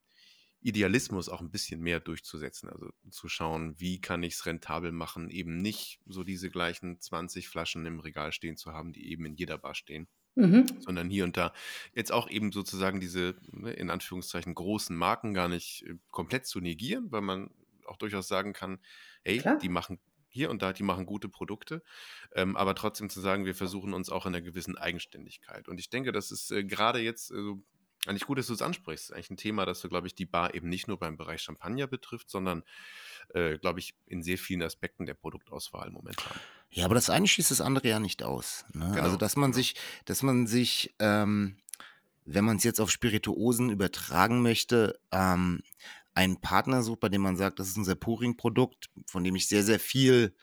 Idealismus 0.62 1.30
auch 1.30 1.42
ein 1.42 1.52
bisschen 1.52 1.82
mehr 1.82 2.00
durchzusetzen. 2.00 2.70
Also 2.70 2.92
zu 3.10 3.30
schauen, 3.30 3.80
wie 3.80 4.00
kann 4.02 4.24
ich 4.24 4.36
es 4.36 4.46
rentabel 4.46 4.92
machen, 4.92 5.30
eben 5.30 5.58
nicht 5.58 6.02
so 6.06 6.24
diese 6.24 6.52
gleichen 6.52 7.00
20 7.02 7.50
Flaschen 7.50 7.86
im 7.86 8.00
Regal 8.00 8.32
stehen 8.32 8.58
zu 8.58 8.74
haben, 8.74 8.94
die 8.94 9.10
eben 9.12 9.26
in 9.26 9.36
jeder 9.36 9.58
Bar 9.58 9.76
stehen, 9.76 10.08
Mhm. 10.36 10.66
sondern 10.80 11.10
hier 11.10 11.24
und 11.26 11.38
da 11.38 11.54
jetzt 11.94 12.12
auch 12.12 12.30
eben 12.30 12.52
sozusagen 12.52 13.00
diese, 13.00 13.36
ne, 13.52 13.72
in 13.74 13.90
Anführungszeichen, 13.90 14.56
großen 14.56 14.96
Marken 14.96 15.34
gar 15.34 15.48
nicht 15.50 15.84
äh, 15.88 15.96
komplett 16.12 16.46
zu 16.48 16.60
negieren, 16.60 17.12
weil 17.12 17.22
man 17.22 17.52
auch 17.86 17.98
durchaus 17.98 18.28
sagen 18.28 18.54
kann, 18.54 18.80
hey, 19.24 19.44
Klar. 19.44 19.62
die 19.62 19.70
machen 19.70 20.00
hier 20.32 20.50
und 20.50 20.62
da, 20.62 20.74
die 20.74 20.84
machen 20.84 21.06
gute 21.06 21.30
Produkte, 21.30 21.84
ähm, 22.34 22.56
aber 22.56 22.74
trotzdem 22.74 23.10
zu 23.10 23.22
sagen, 23.22 23.46
wir 23.46 23.56
versuchen 23.56 23.94
uns 23.94 24.10
auch 24.10 24.26
in 24.26 24.34
einer 24.34 24.42
gewissen 24.42 24.78
Eigenständigkeit. 24.78 25.68
Und 25.68 25.80
ich 25.80 25.90
denke, 25.90 26.12
das 26.12 26.32
ist 26.32 26.52
äh, 26.52 26.64
gerade 26.64 27.00
jetzt 27.00 27.32
äh, 27.32 27.54
eigentlich 28.08 28.26
gut, 28.26 28.40
dass 28.40 28.48
du 28.48 28.54
es 28.54 28.62
ansprichst. 28.62 29.14
Eigentlich 29.14 29.30
ein 29.30 29.38
Thema, 29.38 29.66
das 29.66 29.80
so, 29.80 29.90
glaube 29.90 30.08
ich, 30.08 30.16
die 30.16 30.26
Bar 30.26 30.56
eben 30.56 30.70
nicht 30.70 30.88
nur 30.88 30.98
beim 30.98 31.18
Bereich 31.18 31.42
Champagner 31.42 31.86
betrifft, 31.86 32.30
sondern, 32.30 32.64
äh, 33.34 33.58
glaube 33.58 33.80
ich, 33.80 33.94
in 34.08 34.24
sehr 34.24 34.38
vielen 34.38 34.64
Aspekten 34.64 35.06
der 35.06 35.14
Produktauswahl 35.14 35.92
momentan. 35.92 36.34
Ja, 36.72 36.86
aber 36.86 36.96
das 36.96 37.10
eine 37.10 37.28
schließt 37.28 37.52
das 37.52 37.62
andere 37.62 37.88
ja 37.88 38.00
nicht 38.00 38.24
aus. 38.24 38.66
Ne? 38.74 38.90
Genau, 38.92 39.04
also, 39.04 39.18
dass 39.18 39.36
man 39.36 39.52
genau. 39.52 39.58
sich, 39.58 39.76
dass 40.06 40.24
man 40.24 40.48
sich, 40.48 40.96
ähm, 41.00 41.58
wenn 42.26 42.46
man 42.46 42.58
es 42.58 42.64
jetzt 42.64 42.80
auf 42.80 42.90
Spirituosen 42.90 43.70
übertragen 43.70 44.42
möchte, 44.42 45.00
ähm, 45.12 45.62
einen 46.14 46.42
Partner 46.42 46.84
sucht, 46.84 47.00
bei 47.00 47.10
dem 47.10 47.22
man 47.22 47.38
sagt, 47.38 47.60
das 47.60 47.70
ist 47.70 47.78
unser 47.78 47.96
Puring-Produkt, 47.96 48.90
von 49.08 49.24
dem 49.24 49.36
ich 49.36 49.48
sehr, 49.48 49.64
sehr 49.64 49.80
viel 49.80 50.36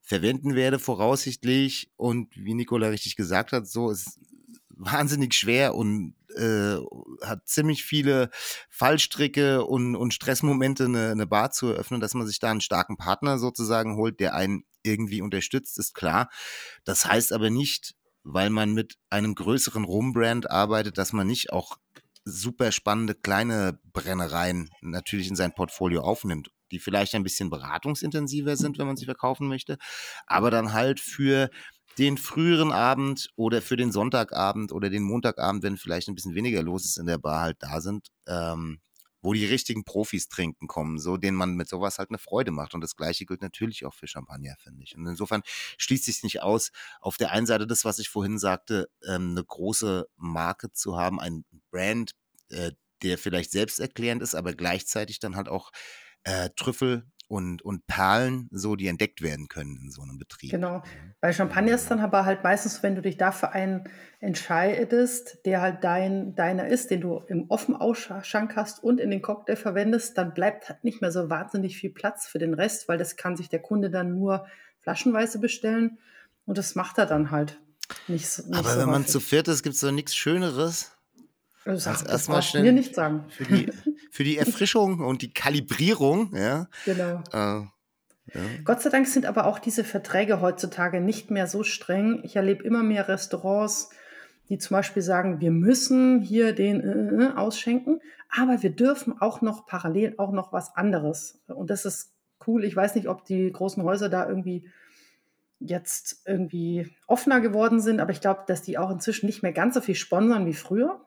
verwenden 0.00 0.54
werde, 0.54 0.78
voraussichtlich. 0.78 1.92
Und 1.96 2.34
wie 2.36 2.54
Nicola 2.54 2.88
richtig 2.88 3.16
gesagt 3.16 3.52
hat, 3.52 3.68
so 3.68 3.90
ist 3.90 4.18
wahnsinnig 4.68 5.34
schwer 5.34 5.74
und 5.74 6.14
äh, 6.36 6.76
hat 7.24 7.46
ziemlich 7.46 7.84
viele 7.84 8.30
Fallstricke 8.68 9.64
und, 9.64 9.94
und 9.96 10.12
Stressmomente, 10.12 10.86
eine, 10.86 11.10
eine 11.10 11.26
Bar 11.26 11.52
zu 11.52 11.68
eröffnen, 11.68 12.00
dass 12.00 12.14
man 12.14 12.26
sich 12.26 12.38
da 12.40 12.50
einen 12.50 12.60
starken 12.60 12.96
Partner 12.96 13.38
sozusagen 13.38 13.96
holt, 13.96 14.18
der 14.18 14.34
einen 14.34 14.64
irgendwie 14.82 15.22
unterstützt, 15.22 15.78
ist 15.78 15.94
klar. 15.94 16.28
Das 16.84 17.06
heißt 17.06 17.32
aber 17.32 17.50
nicht, 17.50 17.94
weil 18.24 18.50
man 18.50 18.72
mit 18.72 18.96
einem 19.10 19.34
größeren 19.34 19.84
Rumbrand 19.84 20.50
arbeitet, 20.50 20.98
dass 20.98 21.12
man 21.12 21.26
nicht 21.26 21.52
auch 21.52 21.76
super 22.24 22.72
spannende 22.72 23.14
kleine 23.14 23.78
Brennereien 23.92 24.70
natürlich 24.80 25.28
in 25.28 25.36
sein 25.36 25.54
Portfolio 25.54 26.02
aufnimmt, 26.02 26.50
die 26.70 26.78
vielleicht 26.78 27.14
ein 27.14 27.22
bisschen 27.22 27.50
beratungsintensiver 27.50 28.56
sind, 28.56 28.78
wenn 28.78 28.86
man 28.86 28.96
sie 28.96 29.04
verkaufen 29.04 29.48
möchte, 29.48 29.76
aber 30.26 30.50
dann 30.50 30.72
halt 30.72 31.00
für 31.00 31.50
den 31.98 32.16
früheren 32.16 32.72
Abend 32.72 33.28
oder 33.36 33.60
für 33.60 33.76
den 33.76 33.92
Sonntagabend 33.92 34.72
oder 34.72 34.88
den 34.88 35.02
Montagabend, 35.02 35.62
wenn 35.62 35.76
vielleicht 35.76 36.08
ein 36.08 36.14
bisschen 36.14 36.34
weniger 36.34 36.62
los 36.62 36.84
ist 36.84 36.98
in 36.98 37.06
der 37.06 37.18
Bar, 37.18 37.40
halt 37.40 37.56
da 37.60 37.80
sind, 37.80 38.08
ähm, 38.26 38.80
wo 39.22 39.32
die 39.32 39.46
richtigen 39.46 39.84
Profis 39.84 40.28
trinken 40.28 40.66
kommen, 40.66 40.98
so 40.98 41.16
denen 41.16 41.36
man 41.36 41.54
mit 41.54 41.68
sowas 41.68 41.98
halt 41.98 42.10
eine 42.10 42.18
Freude 42.18 42.50
macht. 42.50 42.74
Und 42.74 42.80
das 42.80 42.96
gleiche 42.96 43.24
gilt 43.24 43.40
natürlich 43.40 43.86
auch 43.86 43.94
für 43.94 44.08
Champagner, 44.08 44.56
finde 44.58 44.82
ich. 44.82 44.96
Und 44.96 45.06
insofern 45.06 45.42
schließt 45.78 46.04
sich 46.04 46.22
nicht 46.24 46.42
aus, 46.42 46.72
auf 47.00 47.16
der 47.16 47.30
einen 47.30 47.46
Seite 47.46 47.66
das, 47.66 47.84
was 47.84 47.98
ich 47.98 48.08
vorhin 48.08 48.38
sagte, 48.38 48.90
ähm, 49.06 49.30
eine 49.30 49.44
große 49.44 50.08
Marke 50.16 50.72
zu 50.72 50.96
haben, 50.98 51.20
ein 51.20 51.44
Brand, 51.70 52.12
äh, 52.50 52.72
der 53.02 53.16
vielleicht 53.16 53.52
selbsterklärend 53.52 54.22
ist, 54.22 54.34
aber 54.34 54.52
gleichzeitig 54.52 55.18
dann 55.20 55.36
halt 55.36 55.48
auch 55.48 55.70
äh, 56.24 56.50
Trüffel 56.56 57.10
und, 57.32 57.62
und 57.62 57.86
Perlen, 57.86 58.46
so 58.52 58.76
die 58.76 58.88
entdeckt 58.88 59.22
werden 59.22 59.48
können 59.48 59.78
in 59.82 59.90
so 59.90 60.02
einem 60.02 60.18
Betrieb. 60.18 60.50
Genau. 60.50 60.82
Bei 61.22 61.32
Champagner 61.32 61.74
ist 61.74 61.90
dann 61.90 62.00
aber 62.00 62.26
halt 62.26 62.44
meistens, 62.44 62.82
wenn 62.82 62.94
du 62.94 63.00
dich 63.00 63.16
dafür 63.16 63.52
einen 63.52 63.84
entscheidest, 64.20 65.38
der 65.46 65.62
halt 65.62 65.82
dein, 65.82 66.34
deiner 66.34 66.68
ist, 66.68 66.90
den 66.90 67.00
du 67.00 67.22
im 67.28 67.46
offen 67.48 67.74
Ausschank 67.74 68.54
hast 68.54 68.84
und 68.84 69.00
in 69.00 69.10
den 69.10 69.22
Cocktail 69.22 69.56
verwendest, 69.56 70.18
dann 70.18 70.34
bleibt 70.34 70.68
halt 70.68 70.84
nicht 70.84 71.00
mehr 71.00 71.10
so 71.10 71.30
wahnsinnig 71.30 71.78
viel 71.78 71.88
Platz 71.88 72.26
für 72.26 72.38
den 72.38 72.52
Rest, 72.52 72.86
weil 72.86 72.98
das 72.98 73.16
kann 73.16 73.34
sich 73.34 73.48
der 73.48 73.60
Kunde 73.60 73.88
dann 73.88 74.12
nur 74.12 74.46
flaschenweise 74.80 75.38
bestellen 75.38 75.96
und 76.44 76.58
das 76.58 76.74
macht 76.74 76.98
er 76.98 77.06
dann 77.06 77.30
halt 77.30 77.58
nicht 78.08 78.28
so. 78.28 78.46
Nicht 78.46 78.58
Aber 78.58 78.68
so 78.68 78.80
wenn 78.80 78.90
man 78.90 79.06
zu 79.06 79.20
viert 79.20 79.48
ist, 79.48 79.62
gibt 79.62 79.76
es 79.76 79.80
doch 79.80 79.90
nichts 79.90 80.14
Schöneres 80.14 80.92
Das, 81.64 81.86
als 81.86 82.02
das 82.02 82.10
erstmal 82.12 82.36
brauchst 82.36 82.48
du 82.48 82.58
schnell 82.58 82.64
mir 82.64 82.72
nicht 82.72 82.94
sagen. 82.94 83.24
für 83.30 83.44
die, 83.44 83.72
für 84.12 84.24
die 84.24 84.36
Erfrischung 84.36 85.00
und 85.00 85.22
die 85.22 85.32
Kalibrierung. 85.32 86.36
Ja, 86.36 86.68
Genau. 86.84 87.22
äh, 87.32 88.38
Gott 88.62 88.82
sei 88.82 88.90
Dank 88.90 89.06
sind 89.08 89.24
aber 89.24 89.46
auch 89.46 89.58
diese 89.58 89.84
Verträge 89.84 90.42
heutzutage 90.42 91.00
nicht 91.00 91.30
mehr 91.30 91.46
so 91.46 91.64
streng. 91.64 92.20
Ich 92.22 92.36
erlebe 92.36 92.62
immer 92.62 92.82
mehr 92.82 93.08
Restaurants, 93.08 93.88
die 94.50 94.58
zum 94.58 94.76
Beispiel 94.76 95.02
sagen, 95.02 95.40
wir 95.40 95.50
müssen 95.50 96.20
hier 96.20 96.54
den 96.54 96.80
äh, 96.82 97.24
äh, 97.24 97.32
ausschenken, 97.36 98.00
aber 98.28 98.62
wir 98.62 98.70
dürfen 98.70 99.18
auch 99.18 99.40
noch 99.40 99.64
parallel 99.64 100.14
auch 100.18 100.32
noch 100.32 100.52
was 100.52 100.76
anderes. 100.76 101.40
Und 101.46 101.70
das 101.70 101.86
ist 101.86 102.12
cool. 102.46 102.64
Ich 102.64 102.76
weiß 102.76 102.94
nicht, 102.94 103.08
ob 103.08 103.24
die 103.24 103.50
großen 103.50 103.82
Häuser 103.82 104.10
da 104.10 104.28
irgendwie 104.28 104.68
jetzt 105.58 106.20
irgendwie 106.26 106.94
offener 107.06 107.40
geworden 107.40 107.80
sind, 107.80 107.98
aber 107.98 108.10
ich 108.10 108.20
glaube, 108.20 108.42
dass 108.46 108.60
die 108.60 108.76
auch 108.76 108.90
inzwischen 108.90 109.24
nicht 109.24 109.42
mehr 109.42 109.52
ganz 109.52 109.74
so 109.74 109.80
viel 109.80 109.94
sponsern 109.94 110.44
wie 110.44 110.54
früher. 110.54 111.00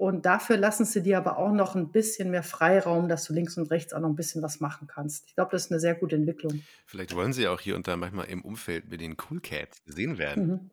Und 0.00 0.24
dafür 0.24 0.56
lassen 0.56 0.86
sie 0.86 1.02
dir 1.02 1.18
aber 1.18 1.36
auch 1.36 1.52
noch 1.52 1.74
ein 1.74 1.92
bisschen 1.92 2.30
mehr 2.30 2.42
Freiraum, 2.42 3.10
dass 3.10 3.26
du 3.26 3.34
links 3.34 3.58
und 3.58 3.70
rechts 3.70 3.92
auch 3.92 4.00
noch 4.00 4.08
ein 4.08 4.16
bisschen 4.16 4.40
was 4.40 4.58
machen 4.58 4.86
kannst. 4.86 5.26
Ich 5.26 5.34
glaube, 5.34 5.50
das 5.50 5.66
ist 5.66 5.72
eine 5.72 5.78
sehr 5.78 5.94
gute 5.94 6.16
Entwicklung. 6.16 6.62
Vielleicht 6.86 7.14
wollen 7.14 7.34
sie 7.34 7.42
ja 7.42 7.52
auch 7.52 7.60
hier 7.60 7.76
und 7.76 7.86
da 7.86 7.98
manchmal 7.98 8.24
im 8.28 8.40
Umfeld 8.40 8.88
mit 8.88 9.02
den 9.02 9.18
Cool 9.18 9.40
Cats 9.42 9.84
gesehen 9.84 10.16
werden. 10.16 10.46
Mhm. 10.46 10.70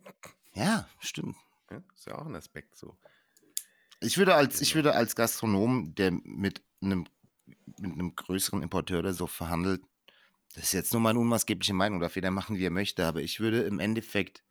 ja, 0.53 0.88
stimmt. 1.01 1.36
Ja, 1.69 1.84
ist 1.93 2.07
ja 2.07 2.17
auch 2.17 2.25
ein 2.25 2.38
Aspekt 2.38 2.78
so. 2.78 2.95
Ich 3.99 4.17
würde 4.17 4.34
als, 4.34 4.61
ich 4.61 4.75
würde 4.75 4.93
als 4.93 5.13
Gastronom, 5.13 5.93
der 5.93 6.11
mit 6.23 6.61
einem, 6.82 7.05
mit 7.80 7.91
einem 7.91 8.15
größeren 8.15 8.63
Importeur 8.63 8.99
oder 8.99 9.11
so 9.11 9.28
verhandelt, 9.28 9.82
das 10.55 10.63
ist 10.63 10.71
jetzt 10.71 10.93
nur 10.93 11.01
meine 11.01 11.19
unmaßgebliche 11.19 11.73
Meinung, 11.73 11.99
darf 11.99 12.15
jeder 12.15 12.32
machen, 12.32 12.55
wie 12.55 12.65
er 12.65 12.71
möchte, 12.71 13.05
aber 13.05 13.21
ich 13.21 13.41
würde 13.41 13.63
im 13.63 13.80
Endeffekt 13.80 14.41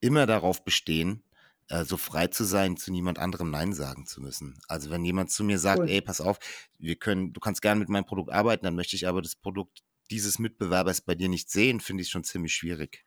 immer 0.00 0.26
darauf 0.26 0.62
bestehen, 0.62 1.22
äh, 1.68 1.84
so 1.84 1.96
frei 1.96 2.28
zu 2.28 2.44
sein, 2.44 2.76
zu 2.76 2.90
niemand 2.90 3.18
anderem 3.18 3.50
Nein 3.50 3.72
sagen 3.72 4.06
zu 4.06 4.20
müssen. 4.20 4.58
Also 4.68 4.90
wenn 4.90 5.04
jemand 5.04 5.30
zu 5.30 5.44
mir 5.44 5.58
sagt, 5.58 5.80
Cool. 5.80 5.88
ey, 5.88 6.00
pass 6.00 6.20
auf, 6.20 6.38
wir 6.78 6.96
können, 6.96 7.32
du 7.32 7.40
kannst 7.40 7.62
gerne 7.62 7.78
mit 7.78 7.88
meinem 7.88 8.06
Produkt 8.06 8.32
arbeiten, 8.32 8.64
dann 8.64 8.74
möchte 8.74 8.96
ich 8.96 9.06
aber 9.06 9.22
das 9.22 9.36
Produkt 9.36 9.82
dieses 10.10 10.38
Mitbewerbers 10.38 11.02
bei 11.02 11.14
dir 11.14 11.28
nicht 11.28 11.50
sehen, 11.50 11.80
finde 11.80 12.02
ich 12.02 12.08
schon 12.10 12.24
ziemlich 12.24 12.54
schwierig. 12.54 13.04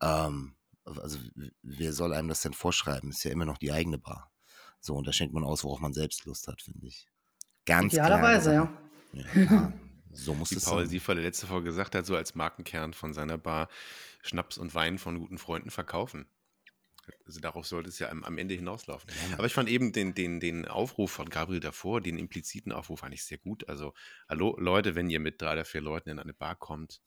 Ähm, 0.00 0.56
also 0.84 1.18
wer 1.62 1.92
soll 1.92 2.12
einem 2.12 2.28
das 2.28 2.42
denn 2.42 2.54
vorschreiben? 2.54 3.10
Ist 3.10 3.24
ja 3.24 3.30
immer 3.30 3.44
noch 3.44 3.58
die 3.58 3.72
eigene 3.72 3.98
Bar. 3.98 4.32
So, 4.80 4.96
und 4.96 5.06
da 5.06 5.12
schenkt 5.12 5.34
man 5.34 5.44
aus, 5.44 5.62
worauf 5.62 5.80
man 5.80 5.92
selbst 5.92 6.24
Lust 6.24 6.48
hat, 6.48 6.60
finde 6.62 6.86
ich. 6.86 7.06
Ganz 7.66 7.92
Idealerweise, 7.92 8.54
ja. 8.54 8.72
Ja. 9.12 9.72
So 10.14 10.34
muss 10.34 10.50
Wie 10.50 10.56
es 10.56 10.64
Paul 10.64 10.80
sein. 10.80 10.88
Siefer 10.88 11.14
der 11.14 11.24
letzte 11.24 11.46
Folge 11.46 11.66
gesagt 11.66 11.94
hat, 11.94 12.04
so 12.04 12.16
als 12.16 12.34
Markenkern 12.34 12.92
von 12.92 13.14
seiner 13.14 13.38
Bar 13.38 13.68
Schnaps 14.22 14.58
und 14.58 14.74
Wein 14.74 14.98
von 14.98 15.18
guten 15.18 15.38
Freunden 15.38 15.70
verkaufen. 15.70 16.26
Also 17.26 17.40
darauf 17.40 17.66
sollte 17.66 17.88
es 17.88 17.98
ja 17.98 18.08
am, 18.10 18.24
am 18.24 18.38
Ende 18.38 18.54
hinauslaufen. 18.54 19.10
Aber 19.34 19.46
ich 19.46 19.54
fand 19.54 19.68
eben 19.68 19.92
den, 19.92 20.14
den, 20.14 20.40
den 20.40 20.66
Aufruf 20.68 21.10
von 21.10 21.28
Gabriel 21.28 21.60
davor, 21.60 22.00
den 22.00 22.18
impliziten 22.18 22.72
Aufruf 22.72 23.02
eigentlich 23.02 23.24
sehr 23.24 23.38
gut. 23.38 23.68
Also, 23.68 23.94
hallo 24.28 24.56
Leute, 24.58 24.94
wenn 24.94 25.10
ihr 25.10 25.20
mit 25.20 25.40
drei 25.40 25.52
oder 25.52 25.64
vier 25.64 25.80
Leuten 25.80 26.10
in 26.10 26.18
eine 26.18 26.34
Bar 26.34 26.56
kommt, 26.56 27.00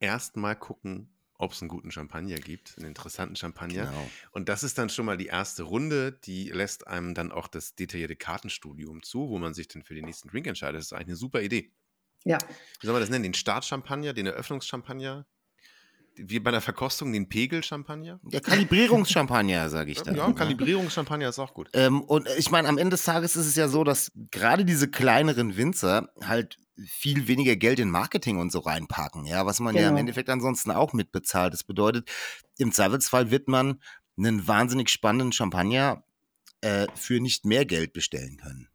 erstmal 0.00 0.56
gucken, 0.56 1.10
ob 1.36 1.52
es 1.52 1.62
einen 1.62 1.68
guten 1.68 1.90
Champagner 1.90 2.36
gibt, 2.36 2.74
einen 2.76 2.88
interessanten 2.88 3.36
Champagner. 3.36 3.86
Genau. 3.86 4.10
Und 4.30 4.48
das 4.48 4.62
ist 4.62 4.78
dann 4.78 4.88
schon 4.88 5.06
mal 5.06 5.16
die 5.16 5.26
erste 5.26 5.64
Runde, 5.64 6.12
die 6.12 6.50
lässt 6.50 6.86
einem 6.86 7.14
dann 7.14 7.32
auch 7.32 7.48
das 7.48 7.74
detaillierte 7.74 8.16
Kartenstudium 8.16 9.02
zu, 9.02 9.28
wo 9.28 9.38
man 9.38 9.54
sich 9.54 9.68
dann 9.68 9.82
für 9.82 9.94
den 9.94 10.04
nächsten 10.04 10.28
Drink 10.28 10.46
entscheidet. 10.46 10.78
Das 10.78 10.86
ist 10.86 10.92
eigentlich 10.92 11.08
eine 11.08 11.16
super 11.16 11.42
Idee. 11.42 11.72
Ja, 12.24 12.38
Wie 12.80 12.86
soll 12.86 12.94
man 12.94 13.02
das 13.02 13.10
nennen? 13.10 13.24
Den 13.24 13.34
Startchampagner, 13.34 14.14
den 14.14 14.26
Eröffnungschampagner? 14.26 15.26
Wie 16.16 16.38
bei 16.38 16.50
einer 16.50 16.60
Verkostung 16.60 17.12
den 17.12 17.28
Pegelchampagner? 17.28 18.20
Der 18.22 18.40
Kalibrierungschampagner, 18.40 19.68
sage 19.68 19.90
ich 19.92 20.02
dann. 20.02 20.14
Ja, 20.16 20.28
ne? 20.28 20.34
Kalibrierungschampagner 20.34 21.28
ist 21.28 21.38
auch 21.38 21.54
gut. 21.54 21.68
Ähm, 21.72 22.02
und 22.02 22.28
ich 22.38 22.50
meine, 22.50 22.68
am 22.68 22.78
Ende 22.78 22.90
des 22.90 23.04
Tages 23.04 23.34
ist 23.36 23.46
es 23.46 23.56
ja 23.56 23.68
so, 23.68 23.82
dass 23.84 24.12
gerade 24.30 24.64
diese 24.64 24.88
kleineren 24.88 25.56
Winzer 25.56 26.10
halt 26.22 26.56
viel 26.86 27.28
weniger 27.28 27.56
Geld 27.56 27.78
in 27.78 27.90
Marketing 27.90 28.38
und 28.38 28.50
so 28.52 28.60
reinpacken, 28.60 29.26
ja, 29.26 29.46
was 29.46 29.60
man 29.60 29.74
ja 29.74 29.82
im 29.82 29.88
Genau. 29.88 30.00
Endeffekt 30.00 30.28
ansonsten 30.28 30.70
auch 30.70 30.92
mitbezahlt. 30.92 31.52
Das 31.52 31.64
bedeutet, 31.64 32.08
im 32.58 32.72
Zweifelsfall 32.72 33.30
wird 33.30 33.48
man 33.48 33.80
einen 34.16 34.46
wahnsinnig 34.46 34.90
spannenden 34.90 35.32
Champagner 35.32 36.04
äh, 36.60 36.86
für 36.94 37.20
nicht 37.20 37.44
mehr 37.44 37.64
Geld 37.64 37.92
bestellen 37.92 38.36
können. 38.36 38.68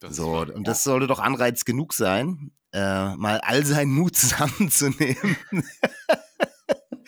Das 0.00 0.16
So, 0.16 0.40
und 0.40 0.66
das 0.66 0.82
sollte 0.82 1.06
doch 1.06 1.18
Anreiz 1.18 1.64
genug 1.66 1.92
sein, 1.92 2.52
äh, 2.72 3.14
mal 3.16 3.40
all 3.42 3.64
seinen 3.66 3.92
Mut 3.92 4.16
zusammenzunehmen. 4.16 5.36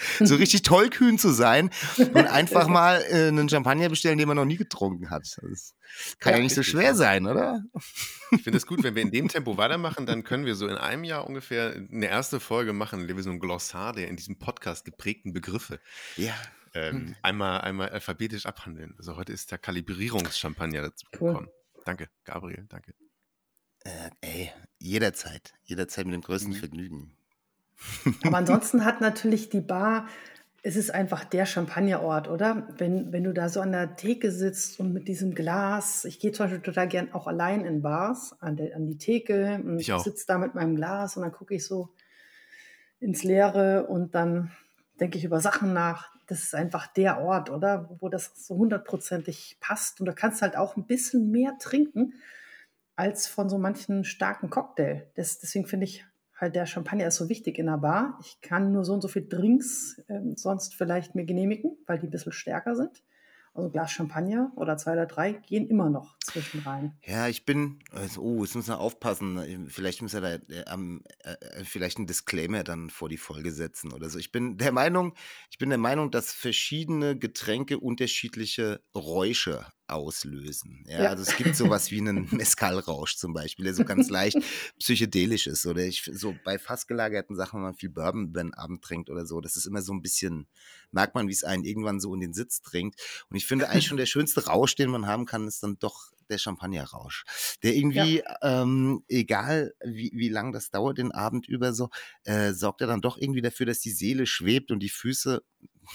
so 0.21 0.37
richtig 0.37 0.63
tollkühn 0.63 1.19
zu 1.19 1.31
sein 1.31 1.71
und 1.99 2.17
einfach 2.17 2.67
mal 2.69 3.03
äh, 3.11 3.29
einen 3.29 3.49
Champagner 3.49 3.89
bestellen, 3.89 4.19
den 4.19 4.29
man 4.29 4.37
noch 4.37 4.45
nie 4.45 4.57
getrunken 4.57 5.11
hat. 5.11 5.23
Das 5.43 5.75
kann 6.19 6.33
ja, 6.33 6.39
Ja, 6.39 6.43
nicht 6.43 6.55
so 6.55 6.63
schwer 6.63 6.95
sein, 6.95 7.27
oder? 7.27 7.63
Ich 8.31 8.43
finde 8.43 8.57
es 8.57 8.67
gut, 8.67 8.83
wenn 8.83 8.95
wir 8.95 9.03
in 9.03 9.11
dem 9.11 9.29
Tempo 9.29 9.57
weitermachen, 9.57 10.07
dann 10.07 10.25
können 10.25 10.47
wir 10.47 10.55
so 10.55 10.67
in 10.69 10.77
einem 10.77 11.05
Jahr 11.05 11.27
ungefähr 11.27 11.73
eine 11.75 12.07
erste 12.09 12.41
Folge 12.41 12.73
machen, 12.73 13.01
in 13.01 13.07
der 13.07 13.17
wir 13.17 13.23
so 13.23 13.31
ein 13.31 13.41
Glossar 13.41 13.93
der 13.93 14.09
in 14.09 14.17
diesem 14.17 14.39
Podcast 14.39 14.85
geprägten 14.85 15.33
Begriffe 15.33 15.81
Ja. 16.17 16.35
ähm, 16.75 17.15
einmal, 17.23 17.61
einmal 17.61 17.91
alphabetisch 17.91 18.47
abhandeln. 18.47 18.95
Also 18.99 19.17
heute 19.17 19.33
ist 19.33 19.51
der 19.51 19.59
Kalibrierungschampagner 19.59 20.83
dazu 20.83 21.07
Cool. 21.21 21.29
gekommen. 21.33 21.49
Danke, 21.85 22.09
Gabriel, 22.25 22.65
danke. 22.69 22.95
Äh, 23.85 24.11
ey, 24.21 24.53
jederzeit. 24.79 25.53
Jederzeit 25.65 26.07
mit 26.07 26.15
dem 26.15 26.21
größten 26.23 26.53
Mhm. 26.53 26.57
Vergnügen. 26.57 27.17
aber 28.25 28.39
ansonsten 28.39 28.85
hat 28.85 29.01
natürlich 29.01 29.49
die 29.51 29.61
Bar, 29.61 30.07
es 30.65 30.77
ist 30.77 30.95
einfach 30.95 31.25
der 31.25 31.45
Champagnerort, 31.45 32.29
oder? 32.29 32.69
Wenn, 32.79 33.13
wenn 33.13 33.25
du 33.25 33.33
da 33.33 33.49
so 33.49 33.61
an 33.61 33.73
der 33.73 33.97
Theke 33.97 34.31
sitzt 34.31 34.79
und 34.79 34.93
mit 34.93 35.09
diesem 35.09 35.35
Glas, 35.35 36.05
ich 36.05 36.21
gehe 36.21 36.31
zum 36.31 36.47
Beispiel 36.47 36.63
total 36.63 36.87
gern 36.87 37.13
auch 37.13 37.27
allein 37.27 37.65
in 37.65 37.83
Bars, 37.83 38.37
an, 38.41 38.57
der, 38.57 38.77
an 38.77 38.87
die 38.87 38.99
Theke 38.99 39.61
und 39.65 39.83
sitze 39.83 40.25
da 40.27 40.39
mit 40.39 40.55
meinem 40.55 40.77
Glas 40.77 41.17
und 41.17 41.23
dann 41.23 41.33
gucke 41.33 41.55
ich 41.55 41.67
so 41.67 41.89
ins 43.01 43.25
Leere 43.25 43.87
und 43.89 44.15
dann 44.15 44.53
denke 45.01 45.19
ich 45.19 45.25
über 45.25 45.41
Sachen 45.41 45.73
nach. 45.73 46.13
Das 46.29 46.45
ist 46.45 46.55
einfach 46.55 46.87
der 46.87 47.21
Ort, 47.21 47.51
oder? 47.51 47.91
Wo 47.99 48.09
das 48.09 48.31
so 48.37 48.55
hundertprozentig 48.57 49.59
passt. 49.61 49.99
Und 49.99 50.07
da 50.07 50.13
kannst 50.13 50.41
halt 50.41 50.57
auch 50.57 50.77
ein 50.77 50.87
bisschen 50.87 51.33
mehr 51.33 51.59
trinken 51.59 52.15
als 52.95 53.27
von 53.27 53.49
so 53.49 53.59
manchen 53.59 54.05
starken 54.05 54.49
Cocktail. 54.49 55.11
Das, 55.17 55.41
deswegen 55.41 55.67
finde 55.67 55.85
ich 55.85 56.05
halt 56.43 56.55
der 56.55 56.67
Champagner 56.67 57.07
ist 57.07 57.17
so 57.17 57.29
wichtig 57.29 57.59
in 57.59 57.67
der 57.67 57.79
Bar. 57.79 58.19
Ich 58.23 58.41
kann 58.43 58.73
nur 58.73 58.85
so 58.85 58.93
und 58.93 59.01
so 59.01 59.09
viel 59.09 59.27
Drinks 59.27 60.03
ähm, 60.09 60.37
sonst 60.37 60.75
vielleicht 60.75 61.15
mir 61.15 61.25
genehmigen, 61.25 61.79
weil 61.87 61.99
die 61.99 62.09
ein 62.09 62.11
bisschen 62.11 62.33
stärker 62.33 62.77
sind. 62.77 63.03
Also 63.55 63.69
ein 63.69 63.73
Glas 63.73 63.93
Champagner 63.93 64.51
oder 64.57 64.79
zwei 64.79 64.93
oder 64.93 65.05
drei 65.05 65.33
gehen 65.33 65.69
immer 65.69 65.91
noch 65.91 66.19
zwischen 66.21 66.61
rein. 66.61 66.97
Ja, 67.05 67.29
ich 67.29 67.45
bin, 67.45 67.81
also, 67.91 68.23
oh, 68.23 68.45
jetzt 68.45 68.55
müssen 68.55 68.71
wir 68.71 68.81
aufpassen. 68.81 69.69
Vielleicht 69.69 70.01
müssen 70.01 70.23
wir 70.23 70.39
da 70.39 70.55
äh, 70.55 70.65
äh, 71.25 71.61
äh, 71.61 71.65
vielleicht 71.65 71.99
einen 71.99 72.07
Disclaimer 72.07 72.65
dann 72.65 72.89
vor 72.89 73.11
die 73.11 73.19
Folge 73.19 73.53
setzen 73.53 73.93
oder 73.93 74.09
so. 74.09 74.19
Ich 74.19 74.33
bin 74.33 74.57
der 74.57 74.73
Meinung, 74.73 75.15
ich 75.51 75.59
bin 75.59 75.69
der 75.69 75.79
Meinung, 75.79 76.11
dass 76.11 76.33
verschiedene 76.33 77.19
Getränke 77.19 77.79
unterschiedliche 77.79 78.81
Räusche 78.95 79.67
auslösen. 79.89 80.85
Ja, 80.89 81.05
Ja. 81.05 81.11
also 81.11 81.23
es 81.23 81.37
gibt 81.37 81.57
sowas 81.57 81.91
wie 81.91 81.99
einen 82.01 82.29
Mescalrausch 82.33 83.17
zum 83.17 83.33
Beispiel, 83.33 83.65
der 83.65 83.75
so 83.75 83.85
ganz 83.85 84.09
leicht 84.11 84.39
psychedelisch 84.79 85.47
ist. 85.47 85.67
Oder 85.67 85.85
ich 85.85 86.09
so 86.13 86.35
bei 86.45 86.59
fast 86.59 86.89
gelagerten 86.89 87.37
Sachen, 87.37 87.59
wenn 87.59 87.65
man 87.65 87.75
viel 87.75 87.91
Bourbon 87.91 88.29
über 88.29 88.43
den 88.43 88.55
Abend 88.55 88.83
trinkt 88.83 89.11
oder 89.11 89.27
so, 89.27 89.41
das 89.41 89.57
ist 89.57 89.67
immer 89.67 89.83
so 89.83 89.93
ein 89.93 90.03
bisschen, 90.03 90.47
merkt 90.91 91.15
man, 91.15 91.29
wie 91.29 91.33
es 91.33 91.45
einen 91.45 91.65
irgendwann 91.65 92.01
so 92.01 92.15
in 92.15 92.21
den 92.21 92.33
Sitz 92.33 92.63
trinkt. 92.63 93.01
Und 93.29 93.37
ich 93.37 93.47
finde 93.47 93.69
eigentlich 93.69 93.87
schon 93.87 93.97
der 93.97 94.07
schönste 94.07 94.47
Rausch, 94.47 94.75
den 94.75 94.91
man 94.91 95.07
haben 95.07 95.27
kann, 95.27 95.47
ist 95.47 95.63
dann 95.63 95.79
doch 95.79 96.13
der 96.31 96.39
Champagnerrausch. 96.39 97.25
Der 97.63 97.75
irgendwie, 97.75 98.23
ähm, 98.43 99.05
egal 99.09 99.75
wie, 99.85 100.13
wie 100.15 100.29
lang 100.31 100.53
das 100.53 100.71
dauert 100.71 100.97
den 100.99 101.13
Abend 101.13 101.47
über 101.49 101.75
so, 101.75 101.91
äh, 102.25 102.53
sorgt 102.53 102.81
er 102.81 102.87
dann 102.87 103.03
doch 103.03 103.19
irgendwie 103.19 103.43
dafür, 103.43 103.67
dass 103.67 103.81
die 103.81 103.91
Seele 103.91 104.25
schwebt 104.27 104.71
und 104.71 104.81
die 104.81 104.89
Füße 104.89 105.43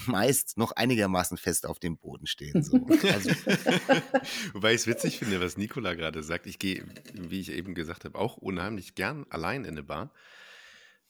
meist 0.05 0.57
noch 0.57 0.71
einigermaßen 0.73 1.37
fest 1.37 1.65
auf 1.65 1.79
dem 1.79 1.97
Boden 1.97 2.27
stehen. 2.27 2.61
So. 2.63 2.85
Also, 3.03 3.29
Wobei 4.53 4.73
ich 4.73 4.81
es 4.81 4.87
witzig 4.87 5.19
finde, 5.19 5.39
was 5.41 5.57
Nicola 5.57 5.93
gerade 5.93 6.23
sagt. 6.23 6.45
Ich 6.47 6.59
gehe, 6.59 6.85
wie 7.13 7.39
ich 7.39 7.51
eben 7.51 7.73
gesagt 7.75 8.05
habe, 8.05 8.17
auch 8.17 8.37
unheimlich 8.37 8.95
gern 8.95 9.25
allein 9.29 9.63
in 9.63 9.71
eine 9.71 9.83
Bar. 9.83 10.11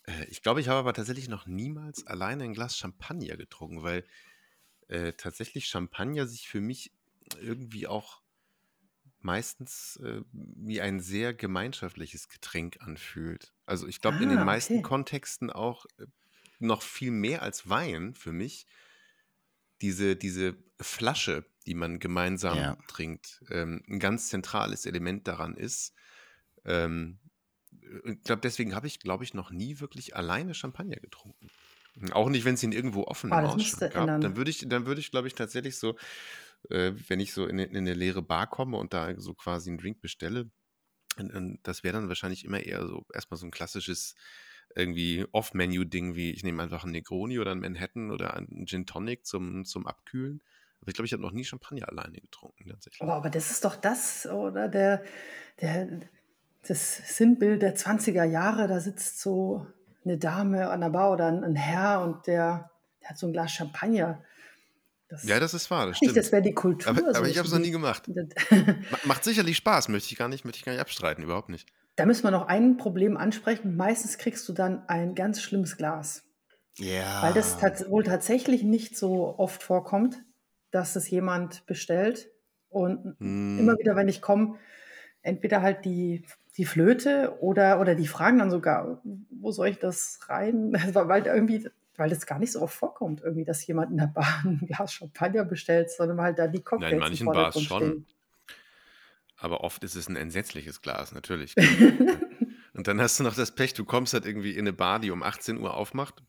Äh, 0.03 0.25
Ich 0.29 0.41
glaube, 0.41 0.61
ich 0.61 0.67
habe 0.67 0.79
aber 0.79 0.93
tatsächlich 0.93 1.27
noch 1.29 1.47
niemals 1.47 2.05
alleine 2.07 2.43
ein 2.43 2.53
Glas 2.53 2.77
Champagner 2.77 3.37
getrunken, 3.37 3.83
weil 3.83 4.05
äh, 4.87 5.13
tatsächlich 5.13 5.67
Champagner 5.67 6.27
sich 6.27 6.47
für 6.47 6.61
mich 6.61 6.91
irgendwie 7.41 7.87
auch 7.87 8.21
meistens 9.19 9.99
äh, 10.03 10.21
wie 10.31 10.79
ein 10.81 10.99
sehr 10.99 11.33
gemeinschaftliches 11.33 12.29
Getränk 12.29 12.77
anfühlt. 12.81 13.53
Also 13.65 13.87
ich 13.87 13.99
glaube, 13.99 14.23
in 14.23 14.29
den 14.29 14.37
Ah, 14.39 14.45
meisten 14.45 14.75
okay. 14.75 14.83
Kontexten 14.83 15.49
auch 15.49 15.85
äh, 15.97 16.05
noch 16.59 16.81
viel 16.81 17.11
mehr 17.11 17.41
als 17.43 17.69
Wein 17.69 18.15
für 18.15 18.31
mich 18.33 18.67
diese, 19.81 20.15
diese 20.15 20.57
Flasche, 20.79 21.45
die 21.65 21.73
man 21.75 21.99
gemeinsam 21.99 22.57
Ja. 22.57 22.77
trinkt, 22.87 23.43
ähm, 23.49 23.83
ein 23.87 23.99
ganz 23.99 24.29
zentrales 24.29 24.85
Element 24.85 25.27
daran 25.27 25.55
ist. 25.55 25.93
Ähm, 26.65 27.19
ich 28.05 28.23
glaube, 28.23 28.41
deswegen 28.41 28.75
habe 28.75 28.87
ich, 28.87 28.99
glaube 28.99 29.23
ich, 29.23 29.33
noch 29.33 29.51
nie 29.51 29.79
wirklich 29.79 30.15
alleine 30.15 30.53
Champagner 30.53 30.97
getrunken. 30.97 31.49
Auch 32.11 32.29
nicht, 32.29 32.45
wenn 32.45 32.55
es 32.55 32.63
ihn 32.63 32.71
irgendwo 32.71 33.03
offen 33.03 33.41
das 33.41 33.55
Ausschank 33.55 33.57
müsste 33.57 33.91
gab. 33.91 34.11
ändern. 34.11 34.21
Dann 34.21 34.37
würde 34.37 34.51
ich, 34.51 34.65
dann 34.67 34.85
würde 34.85 35.01
ich, 35.01 35.11
glaube 35.11 35.27
ich, 35.27 35.35
tatsächlich 35.35 35.77
so, 35.77 35.97
äh, 36.69 36.93
wenn 37.07 37.19
ich 37.19 37.33
so 37.33 37.45
in, 37.45 37.59
eine- 37.59 37.65
in 37.65 37.77
eine 37.77 37.93
leere 37.93 38.21
Bar 38.21 38.47
komme 38.49 38.77
und 38.77 38.93
da 38.93 39.19
so 39.19 39.33
quasi 39.33 39.69
einen 39.69 39.77
Drink 39.79 40.01
bestelle, 40.01 40.51
und, 41.17 41.33
und 41.33 41.59
das 41.63 41.83
wäre 41.83 41.93
dann 41.99 42.09
wahrscheinlich 42.09 42.45
immer 42.45 42.61
eher 42.61 42.87
so 42.87 43.05
erstmal 43.13 43.39
so 43.39 43.45
ein 43.47 43.51
klassisches 43.51 44.15
irgendwie 44.75 45.25
Off-Menu-Ding, 45.31 46.15
wie 46.15 46.31
ich 46.31 46.43
nehme 46.43 46.63
einfach 46.63 46.83
einen 46.83 46.91
Negroni 46.91 47.39
oder 47.39 47.51
einen 47.51 47.61
Manhattan 47.61 48.11
oder 48.11 48.35
einen 48.35 48.65
Gin 48.67 48.85
Tonic 48.85 49.25
zum, 49.25 49.65
zum 49.65 49.87
Abkühlen. 49.87 50.41
Aber 50.81 50.89
ich 50.89 50.95
glaube, 50.95 51.07
ich 51.07 51.13
habe 51.13 51.23
noch 51.23 51.31
nie 51.31 51.43
Champagner 51.43 51.89
alleine 51.89 52.19
getrunken, 52.19 52.69
tatsächlich. 52.69 53.01
Aber, 53.01 53.15
aber 53.15 53.29
das 53.29 53.51
ist 53.51 53.65
doch 53.65 53.75
das, 53.75 54.27
oder? 54.27 54.67
Der, 54.67 55.03
der, 55.61 55.87
das 56.67 57.17
Sinnbild 57.17 57.61
der 57.61 57.75
20er 57.75 58.23
Jahre, 58.23 58.67
da 58.67 58.79
sitzt 58.79 59.19
so 59.19 59.65
eine 60.05 60.17
Dame 60.17 60.69
an 60.69 60.81
der 60.81 60.89
Bar 60.89 61.11
oder 61.11 61.27
ein, 61.27 61.43
ein 61.43 61.55
Herr 61.55 62.03
und 62.03 62.27
der, 62.27 62.71
der 63.01 63.09
hat 63.09 63.17
so 63.17 63.27
ein 63.27 63.33
Glas 63.33 63.51
Champagner. 63.51 64.23
Das, 65.09 65.23
Ja, 65.23 65.39
das 65.39 65.53
ist 65.53 65.71
wahr, 65.71 65.87
das 65.87 66.01
nicht, 66.01 66.11
stimmt. 66.11 66.17
das 66.17 66.31
wäre 66.31 66.41
die 66.41 66.53
Kultur. 66.53 66.89
aber, 66.89 67.13
so 67.13 67.19
aber 67.19 67.29
ich 67.29 67.37
habe 67.37 67.47
es 67.47 67.53
noch 67.53 67.59
nie 67.59 67.71
gemacht. 67.71 68.09
Macht 69.05 69.23
sicherlich 69.23 69.57
Spaß, 69.57 69.87
möchte 69.87 70.11
ich 70.11 70.17
gar 70.17 70.27
nicht, 70.27 70.43
möchte 70.43 70.59
ich 70.59 70.65
gar 70.65 70.73
nicht 70.73 70.81
abstreiten, 70.81 71.23
überhaupt 71.23 71.49
nicht. 71.49 71.69
Da 71.97 72.05
müssen 72.05 72.23
wir 72.23 72.31
noch 72.31 72.47
ein 72.47 72.77
Problem 72.77 73.17
ansprechen. 73.17 73.75
Meistens 73.75 74.17
kriegst 74.17 74.47
du 74.47 74.53
dann 74.53 74.87
ein 74.87 75.15
ganz 75.15 75.41
schlimmes 75.41 75.75
Glas. 75.77 76.23
ja. 76.77 77.23
Weil 77.23 77.33
das 77.33 77.57
tats 77.57 77.89
wohl 77.89 78.03
tatsächlich 78.03 78.63
nicht 78.63 78.95
so 78.95 79.37
oft 79.37 79.63
vorkommt, 79.63 80.23
dass 80.71 80.95
es 80.95 81.09
jemand 81.09 81.65
bestellt. 81.65 82.29
Und 82.69 83.15
Hm. 83.19 83.57
immer 83.59 83.73
wieder, 83.79 83.95
wenn 83.95 84.07
ich 84.09 84.21
komme, 84.21 84.57
entweder 85.23 85.61
halt 85.63 85.85
die, 85.85 86.23
die 86.57 86.65
Flöte 86.65 87.37
oder, 87.41 87.79
oder 87.81 87.95
die 87.95 88.07
fragen 88.07 88.37
dann 88.39 88.51
sogar, 88.51 89.01
wo 89.31 89.51
soll 89.51 89.69
ich 89.69 89.79
das 89.79 90.19
rein? 90.29 90.73
Weil 90.93 91.25
irgendwie, 91.25 91.67
weil 91.95 92.09
das 92.11 92.27
gar 92.27 92.37
nicht 92.37 92.51
so 92.51 92.61
oft 92.61 92.75
vorkommt, 92.75 93.21
irgendwie, 93.23 93.45
dass 93.45 93.65
jemand 93.65 93.89
in 93.91 93.97
der 93.97 94.07
Bar 94.07 94.41
ein 94.45 94.61
Glas 94.67 94.93
Champagner 94.93 95.45
bestellt, 95.45 95.89
sondern 95.89 96.21
halt 96.21 96.37
da 96.37 96.47
die 96.47 96.61
Cocktails 96.61 96.91
in 96.93 96.99
manchen 96.99 97.25
Bars 97.27 97.59
schon. 97.59 97.81
stehen. 97.81 98.05
Aber 99.37 99.63
oft 99.63 99.83
ist 99.83 99.95
es 99.95 100.09
ein 100.09 100.15
entsetzliches 100.15 100.81
Glas, 100.81 101.11
natürlich. 101.11 101.55
und 102.73 102.87
dann 102.87 102.99
hast 102.99 103.19
du 103.19 103.23
noch 103.23 103.35
das 103.35 103.53
Pech, 103.53 103.73
du 103.73 103.85
kommst 103.85 104.13
halt 104.13 104.25
irgendwie 104.25 104.53
in 104.53 104.59
eine 104.59 104.73
Bar, 104.73 104.99
die 104.99 105.11
um 105.11 105.23
18 105.23 105.57
Uhr 105.57 105.75
aufmacht. 105.75 106.23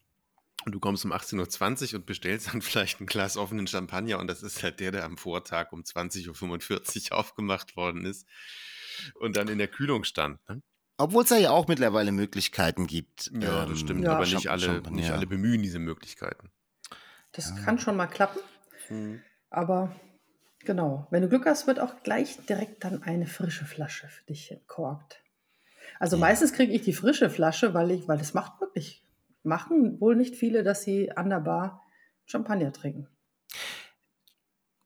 Und 0.65 0.73
du 0.73 0.81
kommst 0.81 1.05
um 1.05 1.13
18.20 1.13 1.93
Uhr 1.93 2.01
und 2.01 2.07
bestellst 2.07 2.53
dann 2.53 2.61
vielleicht 2.63 3.01
ein 3.01 3.07
Glas 3.07 3.37
offenen 3.37 3.67
Champagner 3.67 4.19
und 4.19 4.27
das 4.27 4.43
ist 4.43 4.63
halt 4.63 4.81
der, 4.81 4.91
der 4.91 5.05
am 5.05 5.17
Vortag 5.17 5.73
um 5.73 5.83
20.45 5.83 7.11
Uhr 7.11 7.17
aufgemacht 7.19 7.77
worden 7.77 8.05
ist 8.05 8.27
und 9.15 9.37
dann 9.37 9.49
in 9.49 9.59
der 9.59 9.69
Kühlung 9.69 10.05
stand. 10.05 10.47
Ne? 10.49 10.63
Obwohl 10.99 11.23
es 11.23 11.29
da 11.29 11.37
ja 11.37 11.51
auch 11.51 11.69
mittlerweile 11.69 12.11
Möglichkeiten 12.11 12.89
gibt. 12.89 13.31
Ja, 13.33 13.63
das 13.63 13.71
ähm, 13.71 13.77
stimmt, 13.77 14.05
ja. 14.05 14.13
aber 14.15 14.27
nicht 14.27 14.49
alle, 14.49 14.83
nicht 14.91 15.11
alle 15.11 15.29
bemühen 15.29 15.63
diese 15.63 15.79
Möglichkeiten. 15.79 16.51
Das 17.33 17.55
kann 17.65 17.79
schon 17.79 17.97
mal 17.97 18.09
klappen. 18.09 18.41
Hm. 18.89 19.23
Aber 19.49 19.95
genau, 20.61 21.07
wenn 21.11 21.23
du 21.23 21.29
Glück 21.29 21.47
hast, 21.47 21.67
wird 21.67 21.81
auch 21.81 22.03
gleich 22.03 22.39
direkt 22.47 22.85
dann 22.85 23.03
eine 23.03 23.27
frische 23.27 23.65
Flasche 23.65 24.09
für 24.09 24.25
dich 24.27 24.51
entkorkt. 24.51 25.23
Also 26.01 26.17
Ja. 26.17 26.19
meistens 26.19 26.53
kriege 26.55 26.73
ich 26.73 26.83
die 26.83 26.95
frische 26.95 27.31
Flasche, 27.31 27.75
weil 27.75 27.91
ich, 27.93 28.09
weil 28.09 28.19
das 28.19 28.35
macht 28.35 28.61
wirklich, 28.61 29.05
machen 29.45 30.01
wohl 30.01 30.17
nicht 30.17 30.37
viele, 30.37 30.63
dass 30.65 30.83
sie 30.83 31.13
an 31.13 31.31
der 31.31 31.41
Bar 31.41 31.83
Champagner 32.27 32.73
trinken. 32.73 33.09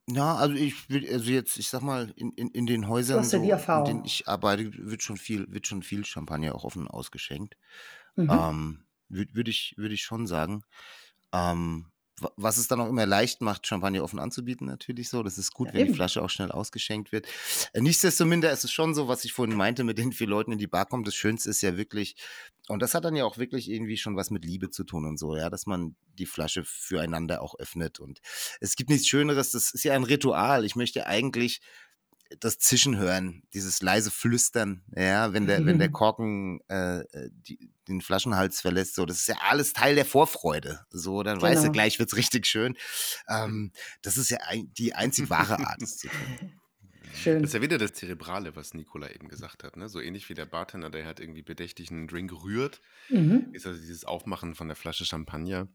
Ja, 0.09 0.35
also 0.37 0.55
ich 0.57 0.91
will, 0.91 1.09
also 1.12 1.31
jetzt, 1.31 1.59
ich 1.59 1.68
sag 1.68 1.81
mal, 1.83 2.12
in, 2.16 2.33
in, 2.33 2.49
in 2.49 2.66
den 2.66 2.89
Häusern, 2.89 3.31
so, 3.31 3.64
in 3.70 3.85
denen 3.85 4.05
ich 4.05 4.27
arbeite, 4.29 4.73
wird 4.75 5.03
schon 5.03 5.16
viel, 5.16 5.51
wird 5.53 5.66
schon 5.66 5.83
viel 5.83 6.05
Champagner 6.05 6.55
auch 6.57 6.64
offen 6.64 6.89
ausgeschenkt. 6.89 7.57
Mhm. 8.16 8.43
Ähm, 8.51 8.85
Würde 9.09 9.35
würd 9.35 9.49
ich, 9.49 9.75
würd 9.79 9.93
ich 9.93 10.03
schon 10.05 10.27
sagen. 10.27 10.64
Ähm, 11.33 11.87
was 12.37 12.57
es 12.59 12.69
dann 12.69 12.81
auch 12.81 12.89
immer 12.89 13.07
leicht 13.07 13.41
macht, 13.41 13.67
Champagner 13.67 14.05
offen 14.05 14.19
anzubieten, 14.19 14.67
natürlich 14.67 15.09
so. 15.09 15.23
Das 15.23 15.39
ist 15.39 15.53
gut, 15.53 15.69
Ja, 15.69 15.75
wenn 15.75 15.81
die 15.85 15.87
eben. 15.89 15.95
Flasche 15.95 16.23
auch 16.23 16.31
schnell 16.31 16.51
ausgeschenkt 16.53 17.11
wird. 17.11 17.27
Äh, 17.73 17.81
Nichtsdestominder 17.81 18.53
ist 18.53 18.65
es 18.65 18.71
schon 18.71 18.95
so, 18.95 19.09
was 19.09 19.25
ich 19.25 19.33
vorhin 19.33 19.57
meinte, 19.57 19.83
mit 19.85 19.99
den 19.99 20.13
vier 20.13 20.27
Leuten 20.29 20.53
in 20.53 20.59
die 20.59 20.67
Bar 20.67 20.87
kommt. 20.87 21.07
Das 21.07 21.15
Schönste 21.15 21.51
ist 21.51 21.63
ja 21.63 21.77
wirklich, 21.77 22.17
und 22.69 22.81
das 22.81 22.95
hat 22.95 23.05
dann 23.05 23.17
ja 23.17 23.25
auch 23.25 23.39
wirklich 23.39 23.71
irgendwie 23.71 23.97
schon 23.97 24.17
was 24.17 24.31
mit 24.31 24.45
Liebe 24.45 24.71
zu 24.71 24.85
tun 24.85 25.05
und 25.07 25.19
so, 25.19 25.37
ja, 25.37 25.51
dass 25.51 25.67
man 25.67 25.97
die 26.19 26.27
Flasche 26.27 26.65
füreinander 26.65 27.43
auch 27.43 27.59
öffnet. 27.59 27.99
Und 27.99 28.21
es 28.61 28.77
gibt 28.77 28.91
nichts 28.91 29.09
Schöneres, 29.09 29.51
das 29.53 29.73
ist 29.73 29.85
ja 29.85 29.95
ein 29.95 30.05
Ritual. 30.05 30.65
Ich 30.65 30.77
möchte 30.77 31.07
eigentlich 31.07 31.61
das 32.41 32.59
Zischen 32.59 32.97
hören, 32.97 33.43
dieses 33.55 33.83
leise 33.83 34.11
Flüstern, 34.11 34.83
ja, 34.97 35.33
wenn 35.33 35.47
der, 35.47 35.64
wenn 35.66 35.78
der 35.78 35.89
Korken 35.93 36.61
äh, 36.68 37.01
äh, 37.01 37.30
die, 37.33 37.70
den 37.89 38.01
Flaschenhals 38.01 38.61
verlässt, 38.61 38.95
so, 38.95 39.05
das 39.07 39.18
ist 39.18 39.28
ja 39.28 39.37
alles 39.49 39.72
Teil 39.72 39.95
der 39.95 40.05
Vorfreude. 40.05 40.80
So, 40.91 41.22
dann 41.22 41.41
weißt 41.41 41.59
du, 41.61 41.62
Genau. 41.64 41.72
gleich 41.72 41.99
wird's 41.99 42.16
richtig 42.16 42.47
schön. 42.47 42.76
Ähm, 43.28 43.72
das 44.03 44.16
ist 44.16 44.30
ja 44.30 44.39
ein, 44.47 44.72
die 44.74 44.95
einzig 44.95 45.30
wahre 45.30 45.59
Art, 45.66 45.83
es 45.83 45.99
zu 45.99 46.09
tun. 46.09 46.53
Schön. 47.14 47.43
Das 47.43 47.51
ist 47.51 47.55
ja 47.55 47.61
wieder 47.61 47.76
das 47.78 47.93
Zerebrale, 47.93 48.57
was 48.57 48.72
Nikola 48.72 49.11
eben 49.11 49.28
gesagt 49.28 49.64
hat. 49.64 49.76
Ne? 49.76 49.89
So 49.89 50.01
ähnlich 50.01 50.28
wie 50.30 50.35
der 50.35 50.47
Bartender, 50.47 50.89
der 50.89 51.05
halt 51.05 51.20
irgendwie 51.20 51.43
bedächtig 51.43 51.91
einen 51.91 52.09
Drink 52.09 52.33
rührt, 52.33 52.80
Mhm. 53.11 53.49
ist 53.53 53.66
also 53.66 53.78
dieses 53.78 54.05
Aufmachen 54.05 54.55
von 54.55 54.68
der 54.68 54.76
Flasche 54.76 55.05
Champagner 55.05 55.68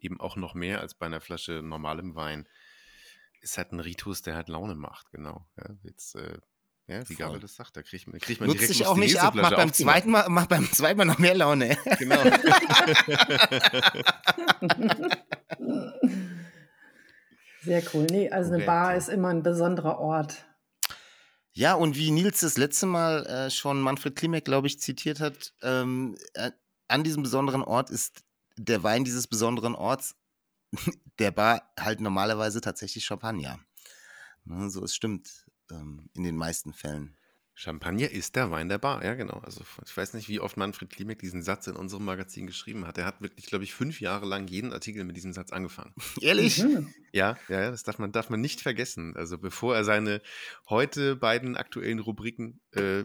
eben 0.00 0.20
auch 0.20 0.36
noch 0.36 0.54
mehr 0.54 0.80
als 0.80 0.94
bei 0.94 1.06
einer 1.06 1.20
Flasche 1.20 1.62
normalem 1.62 2.14
Wein. 2.14 2.46
Ist 3.42 3.58
halt 3.58 3.72
ein 3.72 3.80
Ritus, 3.80 4.22
der 4.22 4.34
halt 4.34 4.48
Laune 4.48 4.74
macht, 4.74 5.10
genau. 5.10 5.46
Ja, 5.58 5.74
jetzt, 5.82 6.14
äh, 6.14 6.38
ja, 6.86 7.08
wie. 7.08 7.14
Gabriel 7.14 7.40
das 7.40 7.54
sagt, 7.56 7.76
da 7.76 7.82
kriegt 7.82 8.06
man, 8.06 8.18
kriegt 8.20 8.40
man 8.40 8.48
Nutzt 8.48 8.60
direkt 8.60 8.76
sich 8.76 8.86
auch 8.86 8.96
nicht 8.96 9.18
ab, 9.20 9.34
macht 9.34 9.56
beim, 9.56 9.68
aufzumachen. 9.68 10.00
zweiten 10.00 10.10
Mal, 10.10 10.28
macht 10.28 10.48
beim 10.48 10.70
zweiten 10.72 10.98
Mal 10.98 11.04
noch 11.04 11.18
mehr 11.18 11.34
Laune. 11.34 11.76
Genau. 11.98 12.22
Sehr 17.62 17.82
cool. 17.94 18.06
Nee, 18.10 18.30
also 18.30 18.54
eine 18.54 18.64
Bar 18.64 18.96
ist 18.96 19.08
immer 19.08 19.28
ein 19.28 19.42
besonderer 19.44 19.98
Ort. 19.98 20.44
Ja, 21.52 21.74
und 21.74 21.96
wie 21.96 22.10
Nils 22.10 22.40
das 22.40 22.56
letzte 22.56 22.86
Mal 22.86 23.26
äh, 23.26 23.50
schon 23.50 23.80
Manfred 23.80 24.16
Klimek, 24.16 24.44
glaube 24.44 24.66
ich, 24.66 24.80
zitiert 24.80 25.20
hat, 25.20 25.52
ähm, 25.62 26.16
äh, 26.34 26.50
an 26.88 27.04
diesem 27.04 27.22
besonderen 27.22 27.62
Ort 27.62 27.90
ist 27.90 28.24
der 28.56 28.82
Wein 28.82 29.04
dieses 29.04 29.26
besonderen 29.28 29.74
Orts, 29.74 30.16
der 31.18 31.30
Bar 31.30 31.72
halt 31.78 32.00
normalerweise 32.00 32.60
tatsächlich 32.60 33.04
Champagner. 33.04 33.58
Ne, 34.44 34.70
so, 34.70 34.84
es 34.84 34.94
stimmt 34.94 35.46
ähm, 35.70 36.08
in 36.14 36.24
den 36.24 36.36
meisten 36.36 36.72
Fällen. 36.72 37.16
Champagner 37.54 38.10
ist 38.10 38.34
der 38.34 38.50
Wein 38.50 38.68
der 38.68 38.78
Bar, 38.78 39.04
ja 39.04 39.14
genau. 39.14 39.38
Also 39.40 39.62
ich 39.84 39.96
weiß 39.96 40.14
nicht, 40.14 40.28
wie 40.28 40.40
oft 40.40 40.56
Manfred 40.56 40.88
Klimek 40.88 41.18
diesen 41.18 41.42
Satz 41.42 41.66
in 41.66 41.76
unserem 41.76 42.04
Magazin 42.04 42.46
geschrieben 42.46 42.86
hat. 42.86 42.96
Er 42.96 43.04
hat 43.04 43.20
wirklich, 43.20 43.46
glaube 43.46 43.64
ich, 43.64 43.74
fünf 43.74 44.00
Jahre 44.00 44.26
lang 44.26 44.48
jeden 44.48 44.72
Artikel 44.72 45.04
mit 45.04 45.16
diesem 45.16 45.32
Satz 45.32 45.52
angefangen. 45.52 45.94
Ehrlich? 46.20 46.62
Mhm. 46.62 46.92
Ja, 47.12 47.36
ja, 47.48 47.60
ja, 47.60 47.70
das 47.70 47.82
darf 47.82 47.98
man, 47.98 48.10
darf 48.10 48.30
man 48.30 48.40
nicht 48.40 48.62
vergessen. 48.62 49.14
Also 49.16 49.36
bevor 49.36 49.76
er 49.76 49.84
seine 49.84 50.22
heute 50.68 51.14
beiden 51.14 51.56
aktuellen 51.56 51.98
Rubriken 51.98 52.60
äh, 52.72 53.04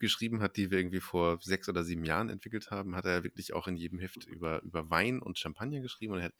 geschrieben 0.00 0.40
hat, 0.42 0.56
die 0.56 0.70
wir 0.70 0.78
irgendwie 0.78 1.00
vor 1.00 1.38
sechs 1.40 1.68
oder 1.68 1.84
sieben 1.84 2.04
Jahren 2.04 2.28
entwickelt 2.28 2.70
haben, 2.70 2.94
hat 2.96 3.04
er 3.04 3.24
wirklich 3.24 3.52
auch 3.52 3.66
in 3.66 3.76
jedem 3.76 3.98
Heft 3.98 4.24
über, 4.26 4.62
über 4.62 4.90
Wein 4.90 5.20
und 5.20 5.38
Champagner 5.38 5.80
geschrieben 5.80 6.12
und 6.14 6.18
er 6.20 6.26
hat 6.26 6.34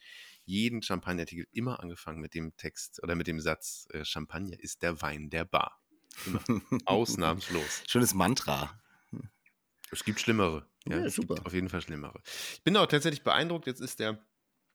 jeden 0.44 0.82
Champagnerartikel 0.82 1.46
immer 1.52 1.80
angefangen 1.80 2.20
mit 2.20 2.34
dem 2.34 2.56
Text 2.56 3.02
oder 3.02 3.14
mit 3.14 3.26
dem 3.26 3.40
Satz, 3.40 3.86
äh, 3.92 4.04
Champagner 4.04 4.58
ist 4.60 4.82
der 4.82 5.00
Wein 5.02 5.30
der 5.30 5.44
Bar. 5.44 5.80
Immer. 6.26 6.40
Ausnahmslos. 6.86 7.82
Schönes 7.86 8.14
Mantra. 8.14 8.80
Es 9.90 10.04
gibt 10.04 10.20
schlimmere. 10.20 10.68
Ja, 10.86 10.98
Ja, 10.98 11.04
es 11.04 11.14
super. 11.14 11.34
gibt 11.34 11.46
auf 11.46 11.52
jeden 11.54 11.68
Fall 11.68 11.80
schlimmere. 11.80 12.20
Ich 12.52 12.62
bin 12.64 12.76
auch 12.76 12.86
tatsächlich 12.86 13.22
beeindruckt. 13.22 13.66
Jetzt 13.66 13.80
ist 13.80 14.00
der, 14.00 14.18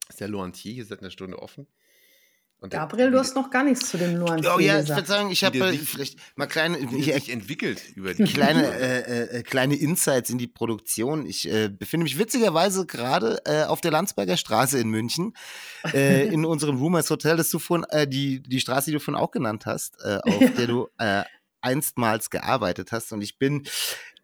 ist 0.08 0.20
der 0.20 0.28
Loantier 0.28 0.72
hier 0.72 0.84
seit 0.86 1.00
einer 1.00 1.10
Stunde 1.10 1.38
offen. 1.40 1.66
Und 2.62 2.72
der- 2.72 2.80
Gabriel, 2.80 3.10
du 3.10 3.18
hast 3.18 3.34
noch 3.34 3.50
gar 3.50 3.64
nichts 3.64 3.90
zu 3.90 3.98
dem 3.98 4.14
Nuancen 4.18 4.50
Oh 4.54 4.60
ja, 4.60 4.80
ich 4.80 4.88
würde 4.88 5.04
sagen, 5.04 5.30
ich 5.32 5.42
habe 5.42 5.58
äh, 5.58 5.72
vielleicht 5.78 6.16
mal 6.36 6.46
kleine, 6.46 6.78
sich 6.88 7.28
entwickelt 7.30 7.82
über 7.96 8.14
die 8.14 8.22
kleine, 8.22 8.64
äh, 8.72 9.38
äh, 9.38 9.42
kleine 9.42 9.74
Insights 9.74 10.30
in 10.30 10.38
die 10.38 10.46
Produktion. 10.46 11.26
Ich 11.26 11.50
äh, 11.50 11.68
befinde 11.68 12.04
mich 12.04 12.18
witzigerweise 12.18 12.86
gerade 12.86 13.40
äh, 13.46 13.64
auf 13.64 13.80
der 13.80 13.90
Landsberger 13.90 14.36
Straße 14.36 14.78
in 14.78 14.88
München, 14.90 15.34
äh, 15.92 16.28
in 16.28 16.44
unserem 16.44 16.76
Roomers 16.76 17.10
Hotel, 17.10 17.36
das 17.36 17.50
du 17.50 17.58
vorhin, 17.58 17.84
äh, 17.90 18.06
die, 18.06 18.40
die 18.40 18.60
Straße, 18.60 18.86
die 18.86 18.92
du 18.92 19.00
vorhin 19.00 19.20
auch 19.20 19.32
genannt 19.32 19.66
hast, 19.66 19.96
äh, 20.04 20.18
auf 20.22 20.40
Ja. 20.40 20.48
der 20.50 20.66
du 20.68 20.88
äh, 20.98 21.22
einstmals 21.62 22.30
gearbeitet 22.30 22.92
hast. 22.92 23.12
Und 23.12 23.22
ich 23.22 23.38
bin 23.38 23.64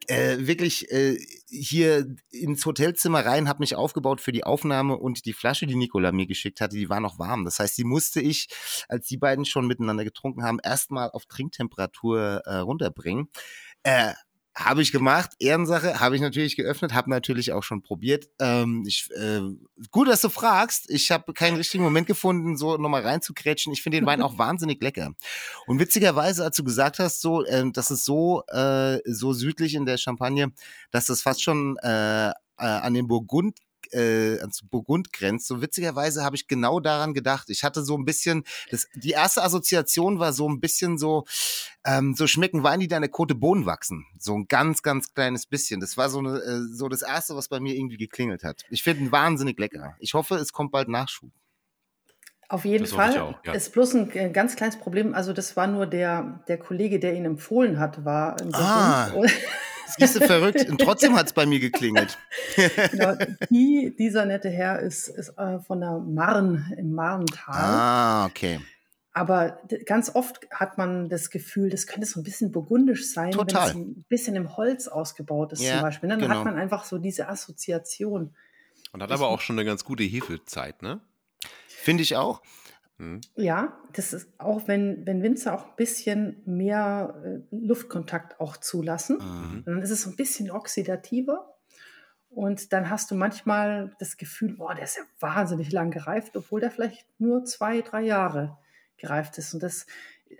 äh, 0.09 0.37
wirklich 0.47 0.91
äh, 0.91 1.19
hier 1.49 2.07
ins 2.31 2.65
Hotelzimmer 2.65 3.25
rein, 3.25 3.49
habe 3.49 3.61
mich 3.61 3.77
aufgebaut 3.77 4.21
für 4.21 4.33
die 4.33 4.45
Aufnahme 4.45 4.97
und 4.97 5.27
die 5.27 5.33
Flasche, 5.33 5.67
die 5.67 5.77
Nicola 5.77 6.13
mir 6.13 6.27
geschickt 6.27 6.61
hatte, 6.61 6.77
die 6.77 6.89
war 6.89 7.01
noch 7.01 7.19
warm. 7.19 7.45
Das 7.45 7.59
heißt, 7.59 7.77
die 7.77 7.85
musste 7.85 8.21
ich, 8.21 8.49
als 8.89 9.07
die 9.07 9.19
beiden 9.19 9.45
schon 9.45 9.67
miteinander 9.67 10.05
getrunken 10.05 10.45
haben, 10.45 10.59
erstmal 10.63 11.11
auf 11.11 11.27
Trinktemperatur 11.27 12.43
äh, 12.45 12.57
runterbringen. 12.57 13.29
Äh, 13.83 14.15
habe 14.59 14.83
ich 14.83 14.91
gemacht, 14.91 15.31
Ehrensache, 15.39 16.01
habe 16.01 16.17
ich 16.17 16.21
natürlich 16.21 16.57
geöffnet, 16.57 16.93
habe 16.93 17.11
natürlich 17.11 17.53
auch 17.53 17.63
schon 17.63 17.83
probiert. 17.83 18.29
Ähm, 18.41 18.85
ich, 18.87 19.09
äh, 19.17 19.41
gut, 19.91 20.09
dass 20.09 20.21
du 20.21 20.29
fragst. 20.29 20.91
Ich 20.91 21.11
habe 21.13 21.33
keinen 21.33 21.57
richtigen 21.57 21.85
Moment 21.85 22.09
gefunden, 22.09 22.57
so 22.57 22.77
nochmal 22.77 23.03
reinzukrätschen. 23.03 23.73
Ich 23.73 23.83
finde 23.83 23.99
den 23.99 24.07
Wein 24.07 24.21
auch 24.23 24.37
wahnsinnig 24.37 24.83
lecker. 24.83 25.15
Und 25.67 25.79
witzigerweise, 25.79 26.45
als 26.45 26.57
du 26.57 26.65
gesagt 26.65 26.99
hast, 26.99 27.21
so, 27.21 27.45
äh, 27.45 27.71
das 27.73 27.91
ist 27.91 28.05
so, 28.05 28.43
äh, 28.49 28.99
so 29.05 29.33
südlich 29.33 29.75
in 29.75 29.87
der 29.87 29.97
Champagne, 29.97 30.53
dass 30.91 31.07
das 31.07 31.23
fast 31.23 31.43
schon 31.43 31.77
äh, 31.79 32.31
äh, 32.31 32.33
an 32.57 32.95
den 32.95 33.07
Burgund 33.07 33.59
äh, 33.93 34.39
ans 34.41 34.61
Burgund 34.63 35.13
grenzt. 35.13 35.47
So 35.47 35.61
witzigerweise 35.63 36.25
habe 36.25 36.37
ich 36.37 36.49
genau 36.49 36.81
daran 36.81 37.15
gedacht. 37.15 37.51
Ich 37.51 37.65
hatte 37.65 37.83
so 37.83 37.97
ein 37.97 38.05
bisschen, 38.05 38.45
das, 38.71 38.87
die 38.95 39.11
erste 39.11 39.43
Assoziation 39.43 40.19
war 40.19 40.33
so 40.33 40.49
ein 40.49 40.61
bisschen 40.61 40.99
so, 40.99 41.25
ähm, 41.85 42.15
so 42.15 42.27
schmecken 42.27 42.63
Wein, 42.63 42.81
die 42.81 42.89
da 42.89 42.97
in 42.97 43.03
der 43.03 43.11
Kote 43.11 43.35
Bohnen 43.35 43.67
wachsen. 43.67 44.05
So 44.19 44.35
ein 44.35 44.47
ganz, 44.49 44.83
ganz 44.83 45.13
kleines 45.15 45.47
bisschen. 45.47 45.81
Das 45.81 45.97
war 45.97 46.11
so, 46.11 46.19
eine, 46.19 46.39
äh, 46.39 46.61
so 46.73 46.89
das 46.89 47.03
erste, 47.03 47.37
was 47.37 47.49
bei 47.49 47.61
mir 47.61 47.75
irgendwie 47.75 47.97
geklingelt 47.97 48.45
hat. 48.45 48.63
Ich 48.71 48.83
finde 48.83 49.05
ihn 49.05 49.13
wahnsinnig 49.13 49.59
lecker. 49.59 49.97
Ich 49.99 50.15
hoffe, 50.15 50.37
es 50.37 50.53
kommt 50.53 50.73
bald 50.73 50.89
Nachschub. 50.89 51.31
Auf 52.51 52.65
jeden 52.65 52.85
Das 52.85 52.93
Fall. 52.95 53.19
auch, 53.19 53.35
ja. 53.45 53.53
Ist 53.53 53.75
bloß 53.75 53.95
ein 53.95 54.11
äh, 54.13 54.31
ganz 54.31 54.57
kleines 54.57 54.79
Problem. 54.79 55.15
Also, 55.15 55.35
das 55.35 55.55
war 55.57 55.67
nur 55.67 55.87
der, 55.87 56.43
der 56.49 56.57
Kollege, 56.59 56.99
der 56.99 57.15
ihn 57.15 57.27
empfohlen 57.27 57.79
hat, 57.79 58.07
war 58.07 58.37
Ah. 58.55 59.13
Siehst 59.97 60.17
du, 60.17 60.21
verrückt. 60.21 60.69
Und 60.69 60.81
trotzdem 60.81 61.17
hat 61.17 61.27
es 61.27 61.33
bei 61.33 61.47
mir 61.47 61.61
geklingelt. 61.61 62.19
Genau, 62.91 63.15
die, 63.51 63.95
dieser 63.97 64.25
nette 64.25 64.51
Herr 64.51 64.81
ist, 64.81 65.09
ist 65.09 65.31
äh, 65.39 65.61
von 65.61 65.81
der 65.81 65.99
Marn 65.99 66.73
im 66.77 66.93
Marntal. 66.93 67.55
Ah, 67.55 68.27
okay. 68.27 68.61
Aber 69.13 69.61
ganz 69.85 70.15
oft 70.15 70.47
hat 70.51 70.79
man 70.79 71.09
das 71.09 71.31
Gefühl, 71.31 71.71
das 71.71 71.87
könnte 71.87 72.07
so 72.07 72.21
ein 72.21 72.23
bisschen 72.23 72.53
burgundisch 72.53 73.13
sein, 73.13 73.33
Total. 73.33 73.75
wenn 73.75 73.83
es 73.83 73.89
ein 73.89 74.05
bisschen 74.09 74.37
im 74.37 74.57
Holz 74.57 74.87
ausgebaut 74.87 75.53
ist 75.53 75.63
Ja, 75.63 75.75
zum 75.75 75.83
Beispiel. 75.83 76.09
Dann 76.09 76.21
genau. 76.21 76.37
hat 76.37 76.45
man 76.45 76.57
einfach 76.57 76.85
so 76.85 76.99
diese 76.99 77.29
Assoziation. 77.29 78.35
Und 78.93 79.03
hat 79.03 79.11
aber 79.11 79.29
auch 79.29 79.41
schon 79.41 79.59
eine 79.59 79.65
ganz 79.65 79.85
gute 79.85 80.05
Hefezeit, 80.05 80.83
ne? 80.83 81.01
Finde 81.67 82.03
ich 82.03 82.17
auch. 82.17 82.43
Hm? 82.99 83.21
Ja, 83.37 83.79
das 83.93 84.13
ist 84.13 84.29
auch, 84.39 84.67
wenn, 84.69 85.07
wenn 85.07 85.23
Winzer 85.23 85.55
auch 85.55 85.67
ein 85.67 85.77
bisschen 85.77 86.43
mehr 86.47 87.15
äh, 87.25 87.57
Luftkontakt 87.57 88.41
auch 88.41 88.57
zulassen, 88.57 89.19
Mhm. 89.19 89.63
dann 89.65 89.83
ist 89.83 89.91
es 89.91 90.03
so 90.03 90.11
ein 90.11 90.17
bisschen 90.17 90.51
oxidativer. 90.51 91.55
Und 92.31 92.73
dann 92.73 92.91
hast 92.91 93.11
du 93.11 93.15
manchmal 93.15 93.95
das 93.99 94.17
Gefühl, 94.17 94.55
boah, 94.57 94.75
der 94.75 94.85
ist 94.85 94.97
ja 94.97 95.03
wahnsinnig 95.19 95.73
lang 95.73 95.91
gereift, 95.91 96.37
obwohl 96.37 96.61
der 96.61 96.71
vielleicht 96.71 97.07
nur 97.19 97.45
zwei, 97.45 97.81
drei 97.81 98.03
Jahre 98.03 98.59
gereift 98.99 99.39
ist. 99.39 99.55
Und 99.55 99.63
das 99.63 99.87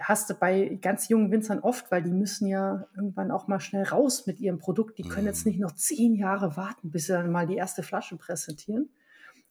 hast 0.01 0.29
du 0.29 0.35
bei 0.35 0.79
ganz 0.83 1.09
jungen 1.09 1.31
Winzern 1.31 1.61
oft, 1.61 1.91
weil 1.91 2.03
die 2.03 2.13
müssen 2.13 2.47
ja 2.47 2.87
irgendwann 2.95 3.31
auch 3.31 3.49
mal 3.49 3.59
schnell 3.61 3.85
raus 3.85 4.27
mit 4.27 4.39
ihrem 4.39 4.59
Produkt. 4.59 4.99
Die 4.99 5.03
können 5.03 5.27
jetzt 5.27 5.47
Mhm. 5.47 5.53
nicht 5.53 5.61
noch 5.61 5.73
zehn 5.73 6.15
Jahre 6.15 6.57
warten, 6.57 6.91
bis 6.91 7.07
sie 7.07 7.15
dann 7.15 7.33
mal 7.33 7.47
die 7.47 7.57
erste 7.57 7.83
Flasche 7.83 8.17
präsentieren. 8.17 8.91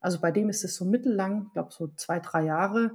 Also 0.08 0.22
bei 0.22 0.32
dem 0.32 0.48
ist 0.48 0.64
es 0.64 0.78
so 0.78 0.86
mittellang, 0.86 1.48
ich 1.48 1.52
glaube 1.52 1.74
so 1.74 1.90
zwei, 1.98 2.22
drei 2.22 2.46
Jahre. 2.46 2.92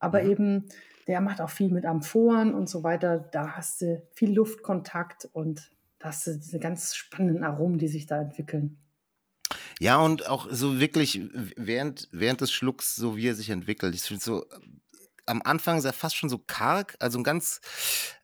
Aber 0.00 0.24
Mhm. 0.24 0.30
eben, 0.30 0.64
der 1.06 1.20
macht 1.20 1.40
auch 1.40 1.48
viel 1.48 1.70
mit 1.70 1.86
Amphoren 1.86 2.54
und 2.54 2.68
so 2.68 2.82
weiter. 2.82 3.20
Da 3.20 3.52
hast 3.52 3.82
du 3.82 4.02
viel 4.14 4.34
Luftkontakt 4.34 5.28
und 5.32 5.70
da 6.00 6.08
hast 6.08 6.26
du 6.26 6.34
diese 6.36 6.58
ganz 6.58 6.96
spannenden 6.96 7.44
Aromen, 7.44 7.78
die 7.78 7.86
sich 7.86 8.06
da 8.06 8.20
entwickeln. 8.20 8.78
Ja, 9.78 10.00
und 10.00 10.26
auch 10.26 10.48
so 10.50 10.80
wirklich 10.80 11.20
während, 11.56 12.08
während 12.10 12.40
des 12.40 12.50
Schlucks, 12.50 12.96
so 12.96 13.16
wie 13.16 13.28
er 13.28 13.36
sich 13.36 13.50
entwickelt. 13.50 13.94
Ich 13.94 14.02
finde 14.02 14.24
so, 14.24 14.44
am 15.26 15.42
Anfang 15.42 15.78
ist 15.78 15.84
er 15.84 15.92
fast 15.92 16.16
schon 16.16 16.28
so 16.28 16.38
karg, 16.38 16.96
also 17.00 17.18
ein 17.18 17.24
ganz, 17.24 17.60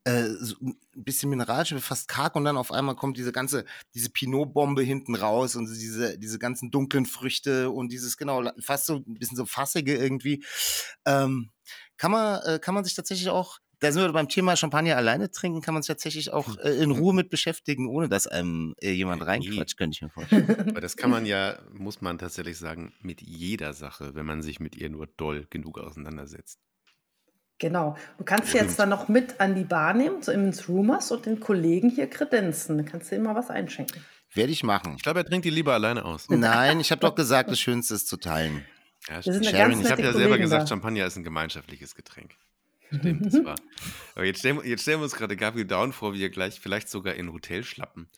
äh, 0.05 0.25
so 0.41 0.57
ein 0.61 0.77
bisschen 0.95 1.31
mineralisch, 1.31 1.75
fast 1.81 2.09
karg 2.09 2.37
und 2.37 2.45
dann 2.45 2.57
auf 2.57 2.73
einmal 2.73 2.97
kommt 2.97 3.17
diese 3.17 3.33
ganze, 3.33 3.65
diese 3.95 4.11
Pinot-Bombe 4.11 4.83
hinten 4.83 5.15
raus 5.15 5.57
und 5.57 5.67
diese, 5.67 6.19
diese 6.19 6.39
ganzen 6.39 6.71
dunklen 6.71 7.07
Früchte 7.07 7.71
und 7.71 7.91
dieses, 7.91 8.17
genau, 8.17 8.43
fast 8.61 8.87
so 8.87 8.97
ein 8.97 9.15
bisschen 9.15 9.37
so 9.37 9.47
fassige 9.47 9.97
irgendwie. 9.97 10.45
Ähm, 11.05 11.51
kann 11.97 12.11
man, 12.11 12.43
äh, 12.43 12.59
kann 12.59 12.75
man 12.75 12.85
sich 12.85 12.95
tatsächlich 12.95 13.29
auch, 13.31 13.59
da 13.81 13.93
sind 13.93 14.03
wir 14.03 14.13
beim 14.13 14.29
Thema 14.29 14.57
Champagner 14.57 14.97
alleine 14.97 15.31
trinken, 15.31 15.61
kann 15.61 15.75
man 15.75 15.83
sich 15.83 15.89
tatsächlich 15.89 16.33
auch 16.33 16.57
äh, 16.59 16.83
in 16.83 16.91
Ruhe 16.91 17.15
mit 17.15 17.29
beschäftigen, 17.29 17.89
ohne 17.89 18.09
dass 18.09 18.27
einem 18.27 18.75
äh, 18.81 18.93
jemand 18.93 19.25
reinquatscht, 19.25 19.77
könnte 19.77 19.95
ich 19.95 20.03
mir 20.03 20.09
vorstellen. 20.09 20.49
Aber 20.71 20.81
das 20.81 20.97
kann 20.97 21.11
man 21.11 21.27
ja, 21.27 21.59
muss 21.73 22.01
man 22.01 22.19
tatsächlich 22.19 22.59
sagen, 22.59 22.95
mit 23.01 23.21
jeder 23.21 23.75
Sache, 23.75 24.15
wenn 24.15 24.27
man 24.27 24.43
sich 24.43 24.61
mit 24.61 24.77
ihr 24.77 24.89
nur 24.89 25.07
doll 25.07 25.47
genug 25.51 25.79
auseinandersetzt. 25.79 26.59
Genau. 27.59 27.97
Du 28.19 28.25
kannst 28.25 28.49
Stimmt. 28.51 28.65
jetzt 28.65 28.79
dann 28.79 28.91
noch 28.91 29.09
mit 29.09 29.41
an 29.41 29.55
die 29.55 29.65
Bar 29.65 29.95
nehmen, 29.95 30.23
so 30.23 30.31
ins 30.33 30.69
Rumors 30.69 31.11
und 31.11 31.25
den 31.27 31.41
Kollegen 31.41 31.89
hier 31.91 32.07
kredenzen. 32.09 32.77
Da 32.79 32.85
kannst 32.85 33.11
du 33.11 33.17
immer 33.17 33.35
was 33.35 33.49
einschenken. 33.51 34.05
Werde 34.35 34.53
ich 34.53 34.63
machen. 34.63 34.95
Ich 34.97 35.03
glaube, 35.03 35.21
er 35.21 35.25
trinkt 35.25 35.47
die 35.47 35.51
lieber 35.51 35.73
alleine 35.73 36.05
aus. 36.05 36.29
Nein, 36.29 36.81
ich 36.81 36.91
habe 36.91 37.01
doch 37.01 37.15
gesagt, 37.17 37.51
das 37.51 37.59
Schönste 37.59 37.95
ist 37.95 38.09
zu 38.09 38.19
teilen. 38.19 38.65
Ja, 39.09 39.21
ganz 39.21 39.27
ich 39.27 39.55
habe 39.55 40.03
ja 40.03 40.13
selber 40.13 40.13
Kollegen 40.13 40.43
gesagt, 40.43 40.63
da. 40.65 40.67
Champagner 40.67 41.07
ist 41.07 41.17
ein 41.17 41.25
gemeinschaftliches 41.25 41.95
Getränk. 41.95 42.33
Stimmt, 42.93 43.27
das 43.27 43.45
war. 43.45 43.55
Aber 44.15 44.25
jetzt 44.25 44.41
stellen, 44.41 44.57
wir- 44.59 44.67
jetzt 44.69 44.83
stellen 44.83 45.01
wir 45.01 45.05
uns 45.05 45.15
gerade 45.15 45.35
Gabriel 45.37 45.65
Down 45.67 45.93
vor, 45.93 46.13
wie 46.13 46.23
er 46.23 46.29
gleich 46.31 46.61
vielleicht 46.61 46.89
sogar 46.89 47.15
in 47.15 47.27
ein 47.27 47.33
Hotel 47.33 47.65
schlappen. 47.65 48.09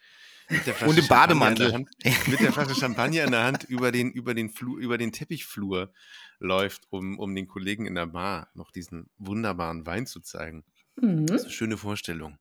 Mit 0.48 0.66
der 0.66 0.74
Flasche 0.74 0.90
Und 0.90 0.98
im 0.98 1.06
Bademantel. 1.08 1.66
In 1.66 1.70
der 2.02 2.12
Hand, 2.14 2.28
mit 2.28 2.40
der 2.40 2.52
Flasche 2.52 2.74
Champagner 2.74 3.24
in 3.24 3.30
der 3.30 3.44
Hand 3.44 3.64
über 3.64 3.92
den, 3.92 4.10
über 4.10 4.34
den, 4.34 4.50
Flur, 4.50 4.78
über 4.78 4.98
den 4.98 5.12
Teppichflur 5.12 5.92
läuft, 6.38 6.86
um, 6.90 7.18
um 7.18 7.34
den 7.34 7.48
Kollegen 7.48 7.86
in 7.86 7.94
der 7.94 8.06
Bar 8.06 8.48
noch 8.54 8.70
diesen 8.70 9.10
wunderbaren 9.18 9.86
Wein 9.86 10.06
zu 10.06 10.20
zeigen. 10.20 10.64
Mhm. 11.00 11.26
Das 11.26 11.38
ist 11.38 11.44
eine 11.44 11.52
schöne 11.52 11.76
Vorstellung. 11.76 12.38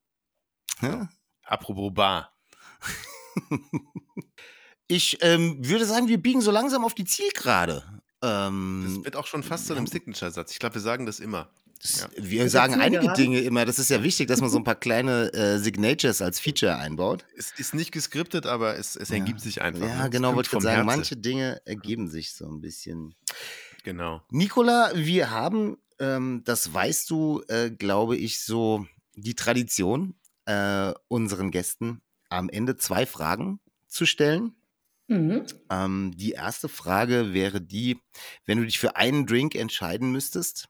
Ja. 0.82 1.10
Apropos 1.44 1.94
Bar. 1.94 2.34
Ich 4.88 5.18
ähm, 5.22 5.58
würde 5.68 5.86
sagen, 5.86 6.08
wir 6.08 6.18
biegen 6.18 6.40
so 6.40 6.50
langsam 6.50 6.86
auf 6.86 6.94
die 6.94 7.04
Zielgerade. 7.04 7.84
Das 8.22 8.48
Ähm, 8.48 9.02
wird 9.04 9.18
auch 9.18 9.28
schon 9.28 9.44
fast 9.44 9.68
zu 9.68 9.74
einem 9.76 9.86
Signature-Satz. 9.86 10.52
Ich 10.54 10.60
glaube, 10.60 10.76
wir 10.76 10.82
sagen 10.82 11.06
das 11.06 11.20
immer. 11.20 11.50
das, 11.82 12.00
ja. 12.02 12.08
Wir 12.18 12.50
sagen 12.50 12.76
einige? 12.76 13.12
Dinge 13.14 13.42
immer. 13.42 13.66
Das 13.66 13.80
ist 13.80 13.90
ja 13.90 14.02
wichtig, 14.02 14.28
dass 14.30 14.40
man 14.40 14.50
so 14.50 14.58
ein 14.58 14.64
paar 14.64 14.76
kleine 14.76 15.34
äh, 15.34 15.58
Signatures 15.60 16.22
als 16.22 16.40
Feature 16.40 16.78
einbaut. 16.78 17.26
Es 17.36 17.52
ist 17.58 17.74
nicht 17.76 17.92
geskriptet, 17.92 18.46
aber 18.46 18.78
es, 18.78 18.96
es 18.96 19.12
ergibt 19.12 19.42
sich 19.42 19.62
einfach. 19.62 19.86
Ja, 19.88 20.08
genau, 20.08 20.36
wollte 20.36 20.56
ich 20.56 20.64
sagen. 20.64 20.76
Herzen. 20.76 20.86
Manche 20.86 21.18
Dinge 21.18 21.62
ergeben 21.66 22.08
sich 22.08 22.32
so 22.32 22.48
ein 22.50 22.62
bisschen. 22.62 23.14
Genau. 23.88 24.22
Nicola, 24.32 24.92
wir 24.96 25.32
haben, 25.32 25.78
ähm, 25.98 26.42
das 26.44 26.74
weißt 26.74 27.10
du, 27.10 27.42
äh, 27.48 27.70
glaube 27.72 28.18
ich, 28.18 28.42
so 28.42 28.86
die 29.16 29.34
Tradition, 29.34 30.16
äh, 30.44 30.92
unseren 31.08 31.52
Gästen 31.52 32.02
am 32.28 32.50
Ende 32.50 32.76
zwei 32.76 33.06
Fragen 33.06 33.62
zu 33.88 34.06
stellen. 34.06 34.58
Mhm. 35.08 35.46
Ähm, 35.70 36.12
die 36.18 36.32
erste 36.32 36.68
Frage 36.68 37.34
wäre 37.34 37.62
die, 37.62 38.02
wenn 38.46 38.58
du 38.58 38.66
dich 38.66 38.78
für 38.78 38.98
einen 38.98 39.26
Drink 39.26 39.56
entscheiden 39.56 40.12
müsstest, 40.12 40.68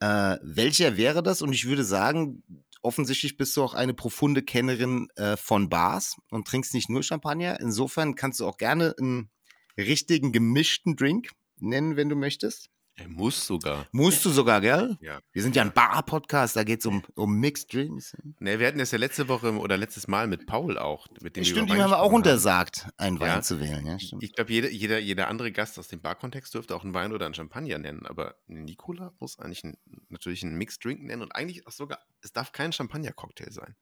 äh, 0.00 0.38
welcher 0.40 0.96
wäre 0.96 1.22
das? 1.22 1.42
Und 1.42 1.52
ich 1.52 1.66
würde 1.66 1.84
sagen, 1.84 2.42
offensichtlich 2.80 3.36
bist 3.36 3.54
du 3.58 3.62
auch 3.62 3.74
eine 3.74 3.92
profunde 3.92 4.42
Kennerin 4.42 5.08
äh, 5.16 5.36
von 5.36 5.68
Bars 5.68 6.16
und 6.30 6.48
trinkst 6.48 6.72
nicht 6.72 6.88
nur 6.88 7.02
Champagner. 7.02 7.60
Insofern 7.60 8.14
kannst 8.14 8.40
du 8.40 8.46
auch 8.46 8.56
gerne 8.56 8.94
einen 8.98 9.28
richtigen 9.76 10.32
gemischten 10.32 10.96
Drink 10.96 11.28
nennen, 11.62 11.96
wenn 11.96 12.08
du 12.08 12.16
möchtest. 12.16 12.68
Er 12.96 13.08
muss 13.08 13.46
sogar. 13.46 13.86
Musst 13.92 14.22
du 14.22 14.28
sogar, 14.28 14.60
gell? 14.60 14.98
Ja. 15.00 15.20
Wir 15.32 15.42
sind 15.42 15.56
ja 15.56 15.62
ein 15.62 15.72
Bar-Podcast, 15.72 16.56
da 16.56 16.62
geht 16.62 16.80
es 16.80 16.86
um, 16.86 17.02
um 17.14 17.40
Mixed 17.40 17.72
Drinks. 17.72 18.14
Ne, 18.38 18.58
wir 18.58 18.66
hatten 18.66 18.78
das 18.78 18.90
ja 18.90 18.98
letzte 18.98 19.28
Woche 19.28 19.50
oder 19.56 19.78
letztes 19.78 20.08
Mal 20.08 20.26
mit 20.26 20.44
Paul 20.46 20.76
auch. 20.76 21.06
Mit 21.22 21.36
dem 21.36 21.44
Stimmt, 21.44 21.70
wir 21.70 21.76
dem 21.76 21.82
haben 21.84 21.90
wir 21.90 21.96
auch 22.00 22.12
reingesprochen 22.12 22.16
untersagt, 22.16 22.88
einen 22.98 23.18
Wein 23.18 23.28
Ja. 23.28 23.40
zu 23.42 23.60
wählen. 23.60 23.86
Ja, 23.86 23.98
stimmt. 23.98 24.22
Ich 24.22 24.34
glaube, 24.34 24.52
jeder, 24.52 24.68
jeder, 24.70 24.98
jeder 24.98 25.28
andere 25.28 25.52
Gast 25.52 25.78
aus 25.78 25.88
dem 25.88 26.02
Barkontext 26.02 26.52
dürfte 26.52 26.76
auch 26.76 26.84
einen 26.84 26.92
Wein 26.92 27.12
oder 27.14 27.24
einen 27.24 27.34
Champagner 27.34 27.78
nennen, 27.78 28.04
aber 28.04 28.34
Nicola 28.46 29.14
muss 29.20 29.38
eigentlich 29.38 29.64
ein, 29.64 29.78
natürlich 30.10 30.42
einen 30.42 30.56
Mixed 30.58 30.84
Drink 30.84 31.02
nennen 31.02 31.22
und 31.22 31.34
eigentlich 31.34 31.66
auch 31.66 31.72
sogar, 31.72 31.98
es 32.20 32.32
darf 32.34 32.52
kein 32.52 32.74
Champagner-Cocktail 32.74 33.52
sein. 33.52 33.74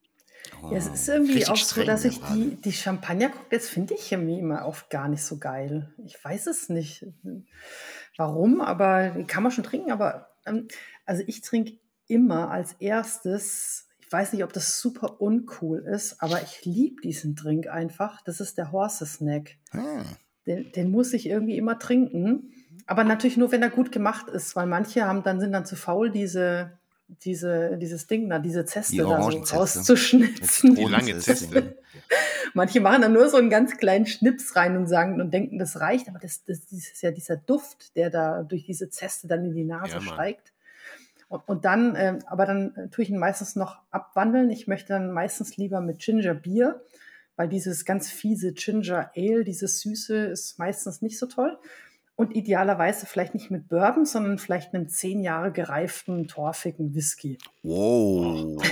Ja, 0.62 0.76
es 0.76 0.88
Oh, 0.88 0.92
ist 0.92 1.08
irgendwie 1.08 1.46
auch 1.46 1.56
so, 1.56 1.82
dass 1.84 2.04
ich 2.04 2.20
die, 2.20 2.56
die 2.56 2.72
Champagner-Cocktails 2.72 3.68
finde 3.68 3.94
ich 3.94 4.12
irgendwie 4.12 4.38
immer 4.38 4.66
oft 4.66 4.90
gar 4.90 5.08
nicht 5.08 5.22
so 5.22 5.38
geil. 5.38 5.92
Ich 6.04 6.22
weiß 6.22 6.46
es 6.48 6.68
nicht, 6.68 7.06
warum, 8.16 8.60
aber 8.60 9.24
kann 9.26 9.42
man 9.42 9.52
schon 9.52 9.64
trinken. 9.64 9.90
Aber 9.90 10.28
ähm, 10.46 10.68
also 11.06 11.22
ich 11.26 11.40
trinke 11.40 11.78
immer 12.06 12.50
als 12.50 12.74
erstes, 12.74 13.88
ich 14.00 14.12
weiß 14.12 14.32
nicht, 14.32 14.44
ob 14.44 14.52
das 14.52 14.80
super 14.80 15.20
uncool 15.20 15.78
ist, 15.80 16.20
aber 16.20 16.42
ich 16.42 16.64
liebe 16.64 17.00
diesen 17.00 17.36
Drink 17.36 17.68
einfach. 17.68 18.20
Das 18.22 18.40
ist 18.40 18.58
der 18.58 18.72
Horses 18.72 19.14
Snack. 19.14 19.56
Ah. 19.72 20.02
Den, 20.46 20.72
den 20.72 20.90
muss 20.90 21.12
ich 21.12 21.26
irgendwie 21.26 21.56
immer 21.56 21.78
trinken. 21.78 22.52
Aber 22.86 23.04
natürlich 23.04 23.36
nur, 23.36 23.52
wenn 23.52 23.62
er 23.62 23.70
gut 23.70 23.92
gemacht 23.92 24.28
ist, 24.28 24.56
weil 24.56 24.66
manche 24.66 25.04
haben 25.04 25.22
dann, 25.22 25.38
sind 25.38 25.52
dann 25.52 25.66
zu 25.66 25.76
faul, 25.76 26.10
diese, 26.10 26.79
diese, 27.22 27.76
dieses 27.78 28.06
Ding 28.06 28.28
da, 28.28 28.38
diese 28.38 28.64
Zeste 28.64 28.92
Die 28.92 28.98
da 28.98 29.22
so 29.22 29.56
rauszuschnitzen. 29.56 30.74
Die 30.74 30.84
lange 30.84 31.18
Zeste. 31.18 31.76
Manche 32.54 32.80
machen 32.80 33.02
dann 33.02 33.12
nur 33.12 33.28
so 33.28 33.36
einen 33.36 33.50
ganz 33.50 33.76
kleinen 33.76 34.06
Schnips 34.06 34.56
rein 34.56 34.76
und 34.76 34.86
sagen 34.86 35.20
und 35.20 35.32
denken, 35.32 35.58
das 35.58 35.80
reicht, 35.80 36.08
aber 36.08 36.18
das, 36.18 36.44
das, 36.44 36.66
das 36.66 36.72
ist 36.72 37.02
ja 37.02 37.10
dieser 37.10 37.36
Duft, 37.36 37.96
der 37.96 38.10
da 38.10 38.42
durch 38.42 38.64
diese 38.64 38.90
Zeste 38.90 39.28
dann 39.28 39.44
in 39.44 39.54
die 39.54 39.64
Nase 39.64 39.94
Ja, 39.94 40.00
steigt. 40.00 40.52
Und, 41.28 41.48
und 41.48 41.64
dann, 41.64 41.94
ähm, 41.96 42.18
aber 42.26 42.44
dann 42.46 42.74
äh, 42.74 42.88
tue 42.88 43.04
ich 43.04 43.10
ihn 43.10 43.18
meistens 43.18 43.54
noch 43.54 43.78
abwandeln. 43.90 44.50
Ich 44.50 44.66
möchte 44.66 44.88
dann 44.88 45.12
meistens 45.12 45.56
lieber 45.56 45.80
mit 45.80 46.00
Ginger 46.00 46.34
Bier, 46.34 46.82
weil 47.36 47.48
dieses 47.48 47.84
ganz 47.84 48.10
fiese 48.10 48.52
Ginger 48.52 49.12
Ale, 49.16 49.44
dieses 49.44 49.80
Süße, 49.80 50.16
ist 50.26 50.58
meistens 50.58 51.02
nicht 51.02 51.18
so 51.18 51.26
toll. 51.26 51.56
Und 52.20 52.36
idealerweise 52.36 53.06
vielleicht 53.06 53.32
nicht 53.32 53.50
mit 53.50 53.68
Bourbon, 53.68 54.04
sondern 54.04 54.36
vielleicht 54.38 54.74
einem 54.74 54.88
zehn 54.88 55.22
Jahre 55.22 55.52
gereiften, 55.52 56.28
torfigen 56.28 56.94
Whisky. 56.94 57.38
Wow. 57.62 58.62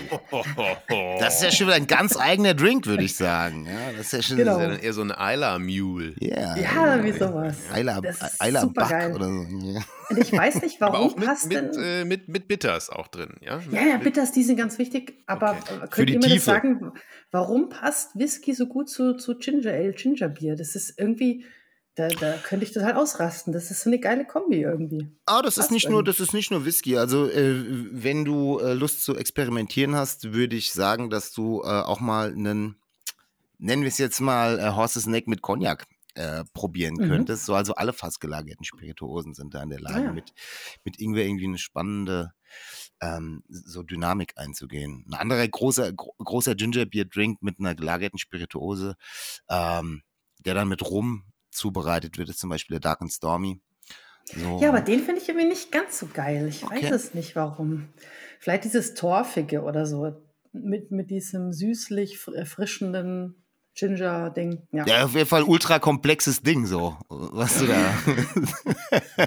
Das 1.19 1.37
ist 1.37 1.43
ja 1.43 1.51
schon 1.51 1.67
wieder 1.69 1.77
ein 1.77 1.87
ganz 1.87 2.17
eigener 2.19 2.53
Drink, 2.53 2.87
würde 2.87 3.05
ich 3.05 3.17
sagen. 3.17 3.65
Ja, 3.67 3.93
das 3.97 4.07
ist 4.07 4.13
ja 4.13 4.23
schon 4.23 4.37
Genau. 4.37 4.59
Das 4.59 4.73
ist 4.73 4.79
ja 4.79 4.85
eher 4.85 4.93
so 4.93 5.03
ein 5.03 5.11
Isla-Mule. 5.11 6.15
Ja, 6.21 6.57
Ja, 6.57 7.03
wie 7.03 7.13
sowas. 7.13 7.57
Eiler, 7.73 8.01
Das 8.03 8.21
ist 8.21 8.41
Eiler 8.43 8.67
Bach 8.67 8.89
supergeil. 8.91 9.15
oder 9.15 9.27
so. 9.27 9.43
Ja. 9.73 9.81
Und 10.11 10.19
ich 10.19 10.33
weiß 10.33 10.63
nicht, 10.63 10.83
Aber 10.83 10.93
warum 10.93 11.11
auch 11.13 11.17
mit, 11.17 11.27
passt 11.27 11.49
mit, 11.49 11.57
denn. 11.75 11.83
äh, 11.83 12.05
mit, 12.05 12.29
mit 12.29 12.49
Bitters 12.49 12.91
auch 12.91 13.09
drin, 13.09 13.35
ja? 13.41 13.61
Ja, 13.71 13.81
ja, 13.87 13.97
Bitters, 13.97 14.33
die 14.33 14.43
sind 14.43 14.57
ganz 14.57 14.79
wichtig. 14.79 15.23
Aber 15.27 15.53
Okay. 15.53 15.87
könnt 15.91 16.09
die 16.11 16.13
ihr 16.15 16.19
mir 16.19 16.25
das 16.25 16.33
Tiefe. 16.33 16.45
sagen, 16.45 16.93
warum 17.31 17.69
passt 17.71 18.19
Whisky 18.19 18.53
so 18.55 18.67
gut 18.67 18.89
zu, 18.91 19.17
zu 19.17 19.37
Ginger 19.39 19.73
Ale, 19.73 19.93
Ginger 19.93 20.29
Bier? 20.29 20.55
Das 20.57 20.75
ist 20.75 20.99
irgendwie, 20.99 21.45
da, 21.99 22.09
da 22.09 22.37
könnte 22.39 22.65
ich 22.65 22.73
total 22.73 22.95
ausrasten. 22.95 23.53
Das 23.53 23.71
ist 23.71 23.83
so 23.83 23.91
eine 23.91 23.99
geile 23.99 24.25
Kombi 24.27 24.61
irgendwie. 24.63 25.09
Ah, 25.27 25.43
das 25.43 25.59
ist 25.59 25.71
nicht 25.71 25.89
nur, 25.89 26.05
das 26.05 26.21
ist 26.21 26.33
nicht 26.33 26.51
nur 26.51 26.65
Whisky. 26.65 26.97
Also 26.97 27.29
äh, 27.29 27.65
wenn 27.93 28.25
du 28.25 28.59
äh, 28.59 28.73
Lust 28.75 29.03
zu 29.05 29.17
experimentieren 29.17 29.95
hast, 29.97 30.33
würde 30.33 30.57
ich 30.57 30.73
sagen, 30.73 31.11
dass 31.11 31.33
du 31.33 31.63
äh, 31.63 31.67
auch 31.67 32.01
mal 32.01 32.33
einen, 32.33 32.77
nennen 33.59 33.83
wir 33.83 33.89
es 33.89 33.99
jetzt 33.99 34.21
mal 34.21 34.59
äh, 34.59 34.71
Horses 34.75 35.07
Neck 35.07 35.27
mit 35.27 35.43
Cognac 35.43 35.87
äh, 36.15 36.45
probieren 36.53 36.95
Mhm. 36.95 37.09
könntest. 37.09 37.45
So, 37.47 37.55
also 37.55 37.75
alle 37.75 37.93
fast 37.93 38.21
gelagerten 38.21 38.65
Spirituosen 38.65 39.35
sind 39.35 39.55
da 39.55 39.63
in 39.63 39.71
der 39.71 39.81
Lage, 39.81 39.97
Ah, 39.97 40.05
ja. 40.07 40.13
mit, 40.13 40.33
mit 40.85 40.99
Ingwer 41.01 41.25
irgendwie 41.27 41.47
eine 41.47 41.59
spannende 41.59 42.33
ähm, 43.01 43.43
so 43.49 43.83
Dynamik 43.83 44.33
einzugehen. 44.37 45.05
Ein 45.09 45.15
anderer 45.15 45.47
großer, 45.47 45.93
gro 45.93 46.15
großer 46.19 46.55
Gingerbeer-Drink 46.55 47.43
mit 47.43 47.61
einer 47.61 47.75
gelagerten 47.75 48.19
Spirituose, 48.19 48.97
ähm, 49.49 50.03
der 50.41 50.55
dann 50.55 50.69
mit 50.69 50.83
Rum 50.83 51.25
zubereitet 51.59 52.17
wird, 52.19 52.29
ist 52.31 52.39
zum 52.39 52.51
Beispiel 52.51 52.75
der 52.77 52.81
Dark 52.81 53.03
and 53.03 53.13
Stormy. 53.13 53.61
So. 54.25 54.59
Ja, 54.61 54.69
aber 54.71 54.81
den 54.81 55.01
finde 55.03 55.21
ich 55.21 55.29
irgendwie 55.29 55.47
nicht 55.49 55.73
ganz 55.73 55.99
so 55.99 56.07
geil. 56.13 56.49
Ich 56.49 56.63
Okay. 56.65 56.85
weiß 56.85 56.91
es 56.93 57.15
nicht, 57.15 57.35
warum. 57.37 57.89
Vielleicht 58.41 58.65
dieses 58.65 58.95
Torfige 58.95 59.63
oder 59.63 59.87
so. 59.87 60.23
Mit, 60.53 60.91
mit 60.91 61.11
diesem 61.11 61.53
süßlich 61.53 62.17
fr- 62.19 62.35
erfrischenden 62.35 63.43
Ginger-Ding. 63.75 64.67
Ja. 64.73 64.87
Ja, 64.87 65.05
auf 65.05 65.15
jeden 65.15 65.27
Fall 65.29 65.43
ultra 65.45 65.79
komplexes 65.79 66.43
Ding, 66.43 66.67
so. 66.67 66.97
Was 67.09 67.59
du 67.59 67.67
da. 67.67 67.95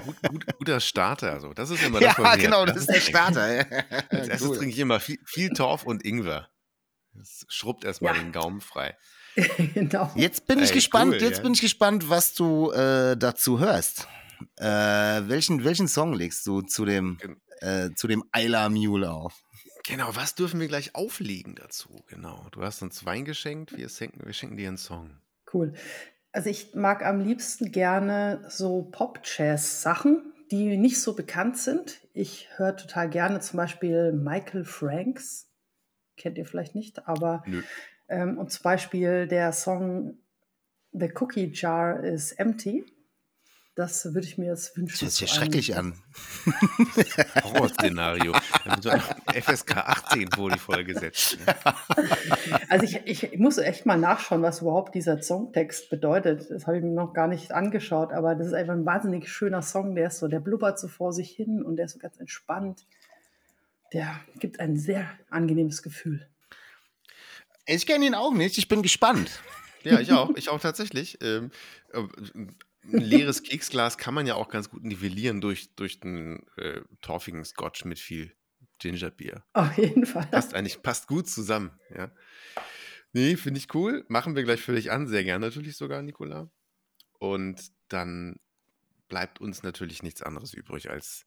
Gut, 0.00 0.16
gut, 0.28 0.46
guter 0.58 0.80
Starter. 0.80 1.32
Also. 1.32 1.52
Das 1.54 1.70
ist 1.70 1.82
immer 1.82 2.00
ja, 2.02 2.12
das, 2.14 2.18
mir- 2.36 2.38
genau, 2.42 2.64
das 2.66 2.76
ist 2.76 2.88
der 2.90 3.00
Starter. 3.00 3.42
Als 4.10 4.28
erstes 4.28 4.42
Cool. 4.48 4.56
trinke 4.58 4.72
ich 4.74 4.78
immer 4.78 5.00
viel, 5.00 5.18
viel 5.24 5.50
Torf 5.50 5.84
und 5.84 6.04
Ingwer. 6.04 6.48
Das 7.14 7.44
schrubbt 7.48 7.84
erstmal 7.84 8.14
Ja. 8.16 8.22
den 8.22 8.32
Gaumen 8.32 8.60
frei. 8.60 8.96
genau. 9.74 10.10
Jetzt 10.14 10.46
bin 10.46 10.58
ich 10.58 10.70
Ey, 10.70 10.74
gespannt, 10.76 11.14
cool, 11.14 11.22
jetzt 11.22 11.38
ja. 11.38 11.42
bin 11.42 11.54
ich 11.54 11.60
gespannt, 11.60 12.08
was 12.08 12.34
du 12.34 12.70
äh, 12.72 13.16
dazu 13.16 13.58
hörst. 13.58 14.08
Äh, 14.56 14.66
welchen, 14.66 15.64
welchen 15.64 15.88
Song 15.88 16.12
legst 16.12 16.46
du 16.46 16.62
zu 16.62 16.84
dem, 16.84 17.18
äh, 17.60 17.90
zu 17.94 18.08
dem 18.08 18.24
Ayla 18.32 18.68
Mule 18.68 19.10
auf? 19.10 19.42
Genau, 19.86 20.14
was 20.14 20.34
dürfen 20.34 20.60
wir 20.60 20.68
gleich 20.68 20.94
auflegen 20.94 21.54
dazu? 21.56 22.04
Genau. 22.08 22.46
Du 22.52 22.62
hast 22.62 22.82
uns 22.82 23.04
Wein 23.04 23.24
geschenkt, 23.24 23.76
wir 23.76 23.88
schenken, 23.88 24.24
wir 24.24 24.32
schenken 24.32 24.56
dir 24.56 24.68
einen 24.68 24.76
Song. 24.76 25.10
Cool. 25.52 25.74
Also 26.32 26.48
ich 26.48 26.74
mag 26.74 27.04
am 27.04 27.20
liebsten 27.20 27.72
gerne 27.72 28.44
so 28.48 28.82
Pop-Jazz-Sachen, 28.90 30.32
die 30.50 30.76
nicht 30.76 31.00
so 31.00 31.14
bekannt 31.14 31.58
sind. 31.58 32.00
Ich 32.14 32.48
höre 32.56 32.76
total 32.76 33.10
gerne 33.10 33.40
zum 33.40 33.56
Beispiel 33.56 34.12
Michael 34.12 34.64
Franks. 34.64 35.48
Kennt 36.16 36.38
ihr 36.38 36.46
vielleicht 36.46 36.74
nicht, 36.74 37.08
aber 37.08 37.42
Nö. 37.46 37.62
Ähm, 38.12 38.38
und 38.38 38.52
zum 38.52 38.62
Beispiel 38.62 39.26
der 39.26 39.52
Song 39.52 40.18
The 40.92 41.10
Cookie 41.18 41.50
Jar 41.52 42.04
is 42.04 42.32
Empty. 42.32 42.84
Das 43.74 44.04
würde 44.12 44.26
ich 44.26 44.36
mir 44.36 44.48
jetzt 44.48 44.76
wünschen. 44.76 44.92
Das 44.92 45.00
hört 45.00 45.12
sich 45.12 45.30
schrecklich 45.30 45.74
an. 45.74 45.94
Horrorszenario. 47.42 48.32
Da 48.66 48.70
wird 48.72 48.82
so 48.82 48.90
ein 48.90 49.00
FSK 49.42 49.78
18 49.78 50.30
vor 50.30 50.50
die 50.50 50.58
Folge 50.58 50.92
gesetzt. 50.92 51.38
Ne? 51.38 51.54
Also 52.68 52.84
ich, 52.84 53.02
ich 53.06 53.38
muss 53.38 53.56
echt 53.56 53.86
mal 53.86 53.96
nachschauen, 53.96 54.42
was 54.42 54.60
überhaupt 54.60 54.94
dieser 54.94 55.22
Songtext 55.22 55.88
bedeutet. 55.88 56.50
Das 56.50 56.66
habe 56.66 56.76
ich 56.76 56.82
mir 56.82 56.90
noch 56.90 57.14
gar 57.14 57.28
nicht 57.28 57.52
angeschaut, 57.52 58.12
aber 58.12 58.34
das 58.34 58.48
ist 58.48 58.52
einfach 58.52 58.74
ein 58.74 58.84
wahnsinnig 58.84 59.30
schöner 59.30 59.62
Song. 59.62 59.94
Der 59.94 60.08
ist 60.08 60.18
so, 60.18 60.28
der 60.28 60.40
blubbert 60.40 60.78
so 60.78 60.88
vor 60.88 61.14
sich 61.14 61.30
hin 61.30 61.62
und 61.62 61.76
der 61.76 61.86
ist 61.86 61.92
so 61.92 61.98
ganz 61.98 62.18
entspannt. 62.18 62.84
Der 63.94 64.20
gibt 64.38 64.60
ein 64.60 64.76
sehr 64.76 65.06
angenehmes 65.30 65.82
Gefühl. 65.82 66.28
Ich 67.66 67.86
kenne 67.86 68.06
ihn 68.06 68.14
auch 68.14 68.32
nicht, 68.32 68.58
ich 68.58 68.68
bin 68.68 68.82
gespannt. 68.82 69.30
Ja, 69.84 69.98
ich 69.98 70.12
auch. 70.12 70.30
Ich 70.36 70.48
auch 70.48 70.60
tatsächlich. 70.60 71.18
Ähm, 71.22 71.50
äh, 71.92 72.04
ein 72.14 72.54
leeres 72.84 73.42
Keksglas 73.42 73.98
kann 73.98 74.14
man 74.14 74.28
ja 74.28 74.36
auch 74.36 74.48
ganz 74.48 74.70
gut 74.70 74.84
nivellieren 74.84 75.40
durch, 75.40 75.74
durch 75.74 75.98
einen 76.04 76.46
äh, 76.56 76.82
torfigen 77.00 77.44
Scotch 77.44 77.84
mit 77.84 77.98
viel 77.98 78.32
Gingerbier. 78.78 79.44
Auf 79.54 79.76
jeden 79.76 80.06
Fall. 80.06 80.26
Passt 80.26 80.54
eigentlich, 80.54 80.82
passt 80.82 81.08
gut 81.08 81.28
zusammen, 81.28 81.72
ja. 81.92 82.12
Nee, 83.12 83.36
finde 83.36 83.58
ich 83.58 83.74
cool. 83.74 84.04
Machen 84.08 84.36
wir 84.36 84.42
gleich 84.42 84.62
völlig 84.62 84.90
an. 84.90 85.06
Sehr 85.06 85.24
gern 85.24 85.40
natürlich 85.40 85.76
sogar, 85.76 86.00
Nicola. 86.02 86.50
Und 87.18 87.72
dann 87.88 88.40
bleibt 89.08 89.40
uns 89.40 89.62
natürlich 89.62 90.02
nichts 90.02 90.22
anderes 90.22 90.54
übrig, 90.54 90.90
als 90.90 91.26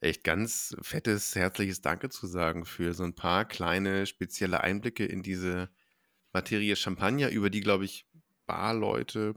echt 0.00 0.24
ganz 0.24 0.76
fettes, 0.82 1.34
herzliches 1.34 1.80
Danke 1.80 2.08
zu 2.08 2.26
sagen 2.26 2.64
für 2.64 2.94
so 2.94 3.04
ein 3.04 3.14
paar 3.14 3.44
kleine, 3.44 4.06
spezielle 4.06 4.60
Einblicke 4.60 5.04
in 5.04 5.22
diese 5.22 5.70
Materie 6.32 6.76
Champagner, 6.76 7.30
über 7.30 7.50
die, 7.50 7.60
glaube 7.60 7.84
ich, 7.84 8.06
Barleute 8.46 9.34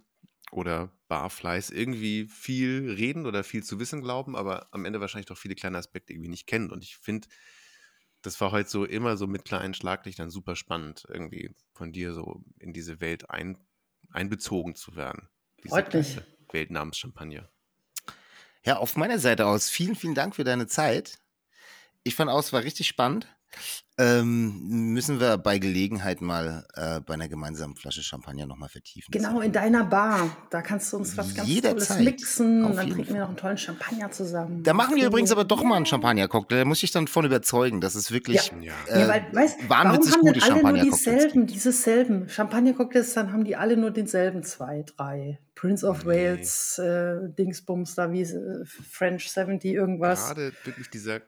oder 0.52 0.92
Barfleiß 1.08 1.70
irgendwie 1.70 2.28
viel 2.28 2.92
reden 2.92 3.26
oder 3.26 3.44
viel 3.44 3.64
zu 3.64 3.80
wissen 3.80 4.02
glauben, 4.02 4.36
aber 4.36 4.68
am 4.72 4.86
Ende 4.86 5.00
wahrscheinlich 5.00 5.28
doch 5.28 5.38
viele 5.38 5.56
kleine 5.56 5.78
Aspekte 5.78 6.14
irgendwie 6.14 6.30
nicht 6.30 6.48
kennen. 6.48 6.72
Und 6.72 6.84
ich 6.84 6.98
finde, 6.98 7.28
das 8.22 8.40
war 8.42 8.52
heute 8.52 8.70
so 8.70 8.86
immer 8.86 9.18
so 9.18 9.28
mit 9.28 9.46
kleinen 9.46 9.74
Schlaglichtern 9.74 10.30
super 10.30 10.56
spannend, 10.56 11.06
irgendwie 11.08 11.56
von 11.74 11.92
dir 11.92 12.14
so 12.14 12.44
in 12.60 12.74
diese 12.74 13.00
Welt 13.00 13.30
ein, 13.30 13.58
einbezogen 14.12 14.76
zu 14.76 14.96
werden. 14.96 15.30
Diese 15.64 15.76
Freut 15.76 15.94
mich. 15.94 16.18
Welt 16.52 16.72
namens 16.72 16.98
Champagner. 16.98 17.50
Ja, 18.66 18.78
auf 18.78 18.96
meiner 18.96 19.20
Seite 19.20 19.46
aus, 19.48 19.70
vielen, 19.70 19.96
vielen 19.96 20.16
Dank 20.16 20.36
für 20.36 20.44
deine 20.44 20.68
Zeit. 20.68 21.20
Ich 22.04 22.16
fand 22.16 22.32
aus, 22.32 22.54
war 22.54 22.64
richtig 22.64 22.88
spannend. 22.88 23.28
Ähm, 23.98 24.94
müssen 24.94 25.20
wir 25.20 25.38
bei 25.38 25.60
Gelegenheit 25.60 26.22
mal 26.22 26.66
äh, 26.76 27.02
bei 27.02 27.16
einer 27.16 27.28
gemeinsamen 27.28 27.76
Flasche 27.76 28.02
Champagner 28.02 28.46
nochmal 28.46 28.70
vertiefen. 28.70 29.12
Genau, 29.12 29.42
in 29.42 29.52
deiner 29.52 29.84
Bar. 29.84 30.30
Da 30.52 30.62
kannst 30.62 30.94
du 30.94 30.98
uns 30.98 31.18
was 31.18 31.36
ganz 31.36 31.50
Jederzeit. 31.50 31.98
Tolles 31.98 32.06
mixen 32.06 32.64
Auf 32.64 32.70
und 32.70 32.76
dann 32.78 32.90
trinken 32.90 33.14
wir 33.14 33.20
noch 33.22 33.28
einen 33.28 33.36
tollen 33.36 33.58
Champagner 33.58 34.10
zusammen. 34.10 34.64
Da 34.64 34.74
machen 34.74 34.96
wir 34.96 35.06
übrigens 35.06 35.34
aber 35.34 35.44
doch 35.44 35.64
mal 35.64 35.76
einen 35.76 35.86
Champagner-Cocktail. 35.86 36.60
Da 36.60 36.66
muss 36.66 36.82
ich 36.82 36.92
dann 36.92 37.08
von 37.08 37.26
überzeugen, 37.26 37.82
dass 37.82 37.96
es 37.96 38.10
wirklich 38.12 38.54
Ja. 38.62 38.72
äh, 38.88 39.02
Ja, 39.02 39.08
weil, 39.10 39.26
weißt, 39.34 39.58
warum 39.68 39.88
wahnwitzig 39.92 40.14
haben 40.14 40.22
gute 40.22 40.44
alle 40.44 40.62
nur 40.64 40.82
dieselben, 40.84 41.40
gibt. 41.42 41.52
diese 41.56 41.72
selben 41.74 42.30
Champagner-Cocktails, 42.30 43.14
dann 43.16 43.34
haben 43.34 43.44
die 43.44 43.58
alle 43.58 43.76
nur 43.76 43.92
denselben 43.92 44.44
zwei, 44.44 44.84
drei. 44.96 45.40
Prince 45.56 45.86
of 45.86 46.06
Nee. 46.06 46.12
Wales, 46.38 46.78
äh, 46.80 47.18
Dingsbums, 47.38 47.96
da 47.96 48.14
wie 48.14 48.22
äh, 48.22 48.64
French 48.66 49.30
70, 49.30 49.66
irgendwas. 49.74 50.28
Gerade 50.28 50.54
wirklich 50.64 50.90
dieser, 50.90 51.20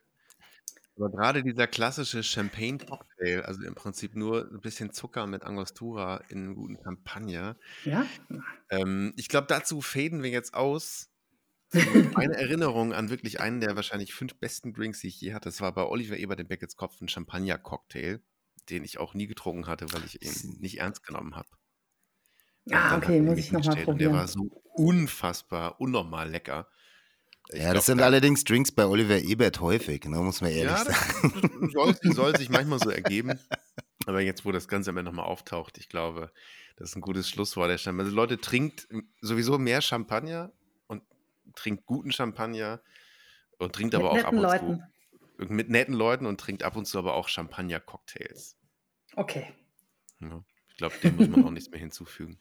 aber 1.02 1.10
gerade 1.10 1.44
dieser 1.44 1.68
klassische 1.68 2.22
Champagne-Cocktail, 2.24 3.42
also 3.42 3.64
im 3.64 3.74
Prinzip 3.74 4.16
nur 4.16 4.50
ein 4.52 4.62
bisschen 4.62 4.92
Zucker 4.94 5.26
mit 5.26 5.44
Angostura 5.44 6.18
in 6.30 6.40
einem 6.40 6.56
guten 6.56 6.78
Champagner. 6.84 7.58
Ja? 7.86 8.06
Ähm, 8.70 9.14
ich 9.18 9.28
glaube, 9.28 9.48
dazu 9.48 9.82
faden 9.82 10.22
wir 10.22 10.30
jetzt 10.30 10.54
aus. 10.54 11.10
Meine 12.14 12.36
Erinnerung 12.36 12.94
an 12.94 13.10
wirklich 13.10 13.40
einen 13.40 13.62
der 13.62 13.76
wahrscheinlich 13.76 14.14
fünf 14.14 14.36
besten 14.36 14.74
Drinks, 14.74 15.00
die 15.02 15.08
ich 15.08 15.22
je 15.22 15.34
hatte, 15.34 15.50
das 15.50 15.62
war 15.62 15.74
bei 15.74 15.84
Oliver 15.86 16.18
Ebert 16.18 16.40
im 16.40 16.48
Beckets 16.48 16.76
Kopf 16.76 17.00
ein 17.02 17.08
Champagner-Cocktail, 17.08 18.20
den 18.70 18.84
ich 18.84 19.00
auch 19.00 19.14
nie 19.14 19.28
getrunken 19.28 19.68
hatte, 19.68 19.92
weil 19.94 20.04
ich 20.06 20.22
ihn 20.22 20.60
nicht 20.60 20.80
ernst 20.80 21.04
genommen 21.04 21.36
habe. 21.36 21.50
Ah, 22.70 22.98
okay, 22.98 23.22
muss 23.22 23.40
ich 23.40 23.52
nochmal 23.52 23.86
und 23.86 24.00
Der 24.00 24.12
war 24.12 24.26
probieren. 24.26 24.28
so 24.28 24.62
unfassbar, 24.76 25.80
unnormal 25.82 26.30
lecker. 26.30 26.68
Ich 27.54 27.58
Ja, 27.60 27.66
glaub, 27.66 27.76
das 27.76 27.86
sind 27.86 27.98
da- 28.00 28.06
allerdings 28.06 28.44
Drinks 28.44 28.72
bei 28.72 28.86
Oliver 28.86 29.20
Ebert 29.20 29.60
häufig, 29.60 30.06
ne, 30.06 30.18
muss 30.20 30.42
man 30.42 30.52
ehrlich 30.52 30.72
Ja, 30.72 30.86
sagen. 30.86 31.72
soll, 31.74 31.96
soll 32.14 32.36
sich 32.38 32.50
manchmal 32.50 32.80
so 32.80 32.90
ergeben. 32.90 33.40
Aber 34.06 34.22
jetzt, 34.22 34.46
wo 34.46 34.52
das 34.52 34.68
Ganze 34.68 34.90
am 34.90 34.98
Ende 34.98 35.12
nochmal 35.12 35.26
auftaucht, 35.26 35.78
ich 35.78 35.90
glaube, 35.90 36.32
das 36.78 36.90
ist 36.92 36.96
ein 36.96 37.02
gutes 37.02 37.30
Schlusswort. 37.30 37.70
Also 37.70 37.92
Leute, 38.10 38.40
trinkt 38.40 38.88
sowieso 39.22 39.58
mehr 39.60 39.82
Champagner 39.82 40.52
und 40.88 41.04
trinkt 41.56 41.86
guten 41.86 42.12
Champagner 42.12 42.82
und 43.60 43.74
trinkt 43.76 43.94
Mit 43.94 44.02
aber 44.02 44.12
auch 44.12 44.18
ab 44.18 44.34
netten 44.34 44.38
und 44.38 44.44
Leuten. 44.44 44.84
zu 45.38 45.46
mit 45.54 45.70
netten 45.70 45.94
Leuten 45.94 46.26
und 46.28 46.40
trinkt 46.40 46.64
ab 46.64 46.76
und 46.76 46.86
zu 46.86 46.98
aber 47.00 47.14
auch 47.16 47.28
Champagner-Cocktails. 47.28 48.56
Okay. 49.16 49.54
Ja, 50.20 50.44
ich 50.70 50.78
glaube, 50.78 50.96
dem 51.04 51.16
muss 51.18 51.28
man 51.28 51.44
auch 51.46 51.52
nichts 51.52 51.70
mehr 51.70 51.80
hinzufügen. 51.80 52.40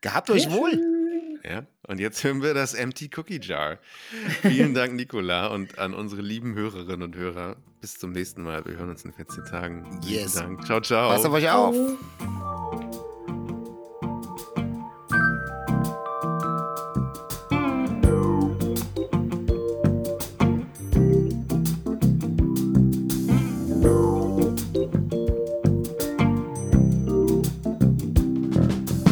Gehabt 0.00 0.30
euch 0.30 0.50
wohl. 0.50 0.80
Ja, 1.42 1.64
und 1.86 2.00
jetzt 2.00 2.22
hören 2.22 2.42
wir 2.42 2.52
das 2.54 2.74
Empty 2.74 3.10
Cookie 3.16 3.40
Jar. 3.40 3.78
Vielen 4.42 4.74
Dank, 4.74 4.94
Nicola, 4.94 5.46
und 5.48 5.78
an 5.78 5.94
unsere 5.94 6.20
lieben 6.22 6.54
Hörerinnen 6.54 7.02
und 7.02 7.16
Hörer. 7.16 7.56
Bis 7.80 7.98
zum 7.98 8.12
nächsten 8.12 8.42
Mal. 8.42 8.64
Wir 8.66 8.76
hören 8.76 8.90
uns 8.90 9.04
in 9.04 9.12
14 9.12 9.44
Tagen. 9.46 9.86
Vielen 10.02 10.20
Yes. 10.22 10.34
Dank. 10.34 10.64
Ciao, 10.66 10.80
ciao. 10.80 11.08
Passt 11.10 11.24
auf 11.24 11.32
euch 11.32 11.50
auf. 11.50 11.74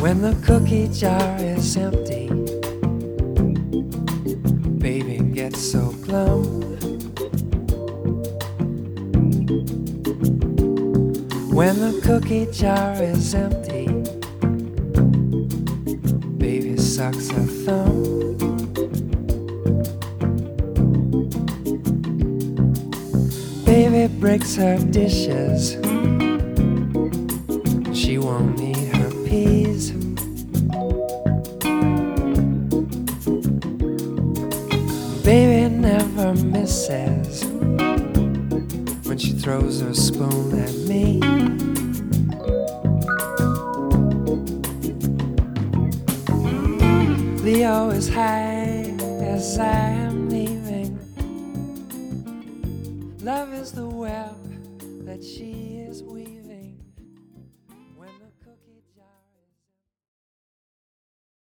When 0.00 0.22
the 0.22 0.34
cookie 0.46 0.86
jar 0.88 1.36
is 1.40 1.76
empty, 1.76 2.18
When 11.59 11.80
the 11.80 12.01
cookie 12.05 12.47
jar 12.52 12.94
is 13.02 13.35
empty, 13.35 13.89
baby 16.39 16.76
sucks 16.76 17.30
her 17.30 17.47
thumb. 17.64 18.47
Baby 23.64 24.06
breaks 24.20 24.55
her 24.55 24.78
dishes. 24.78 25.72
She 27.93 28.18
won't 28.18 28.60
eat 28.60 28.94
her 28.94 29.10
peas. 29.26 29.90
Baby 35.24 35.74
never 35.74 36.35
misses 36.35 37.43
when 39.09 39.18
she 39.18 39.32
throws 39.32 39.80
her 39.80 39.93
spoon 39.93 40.56
at 40.60 40.72
me. 40.86 41.18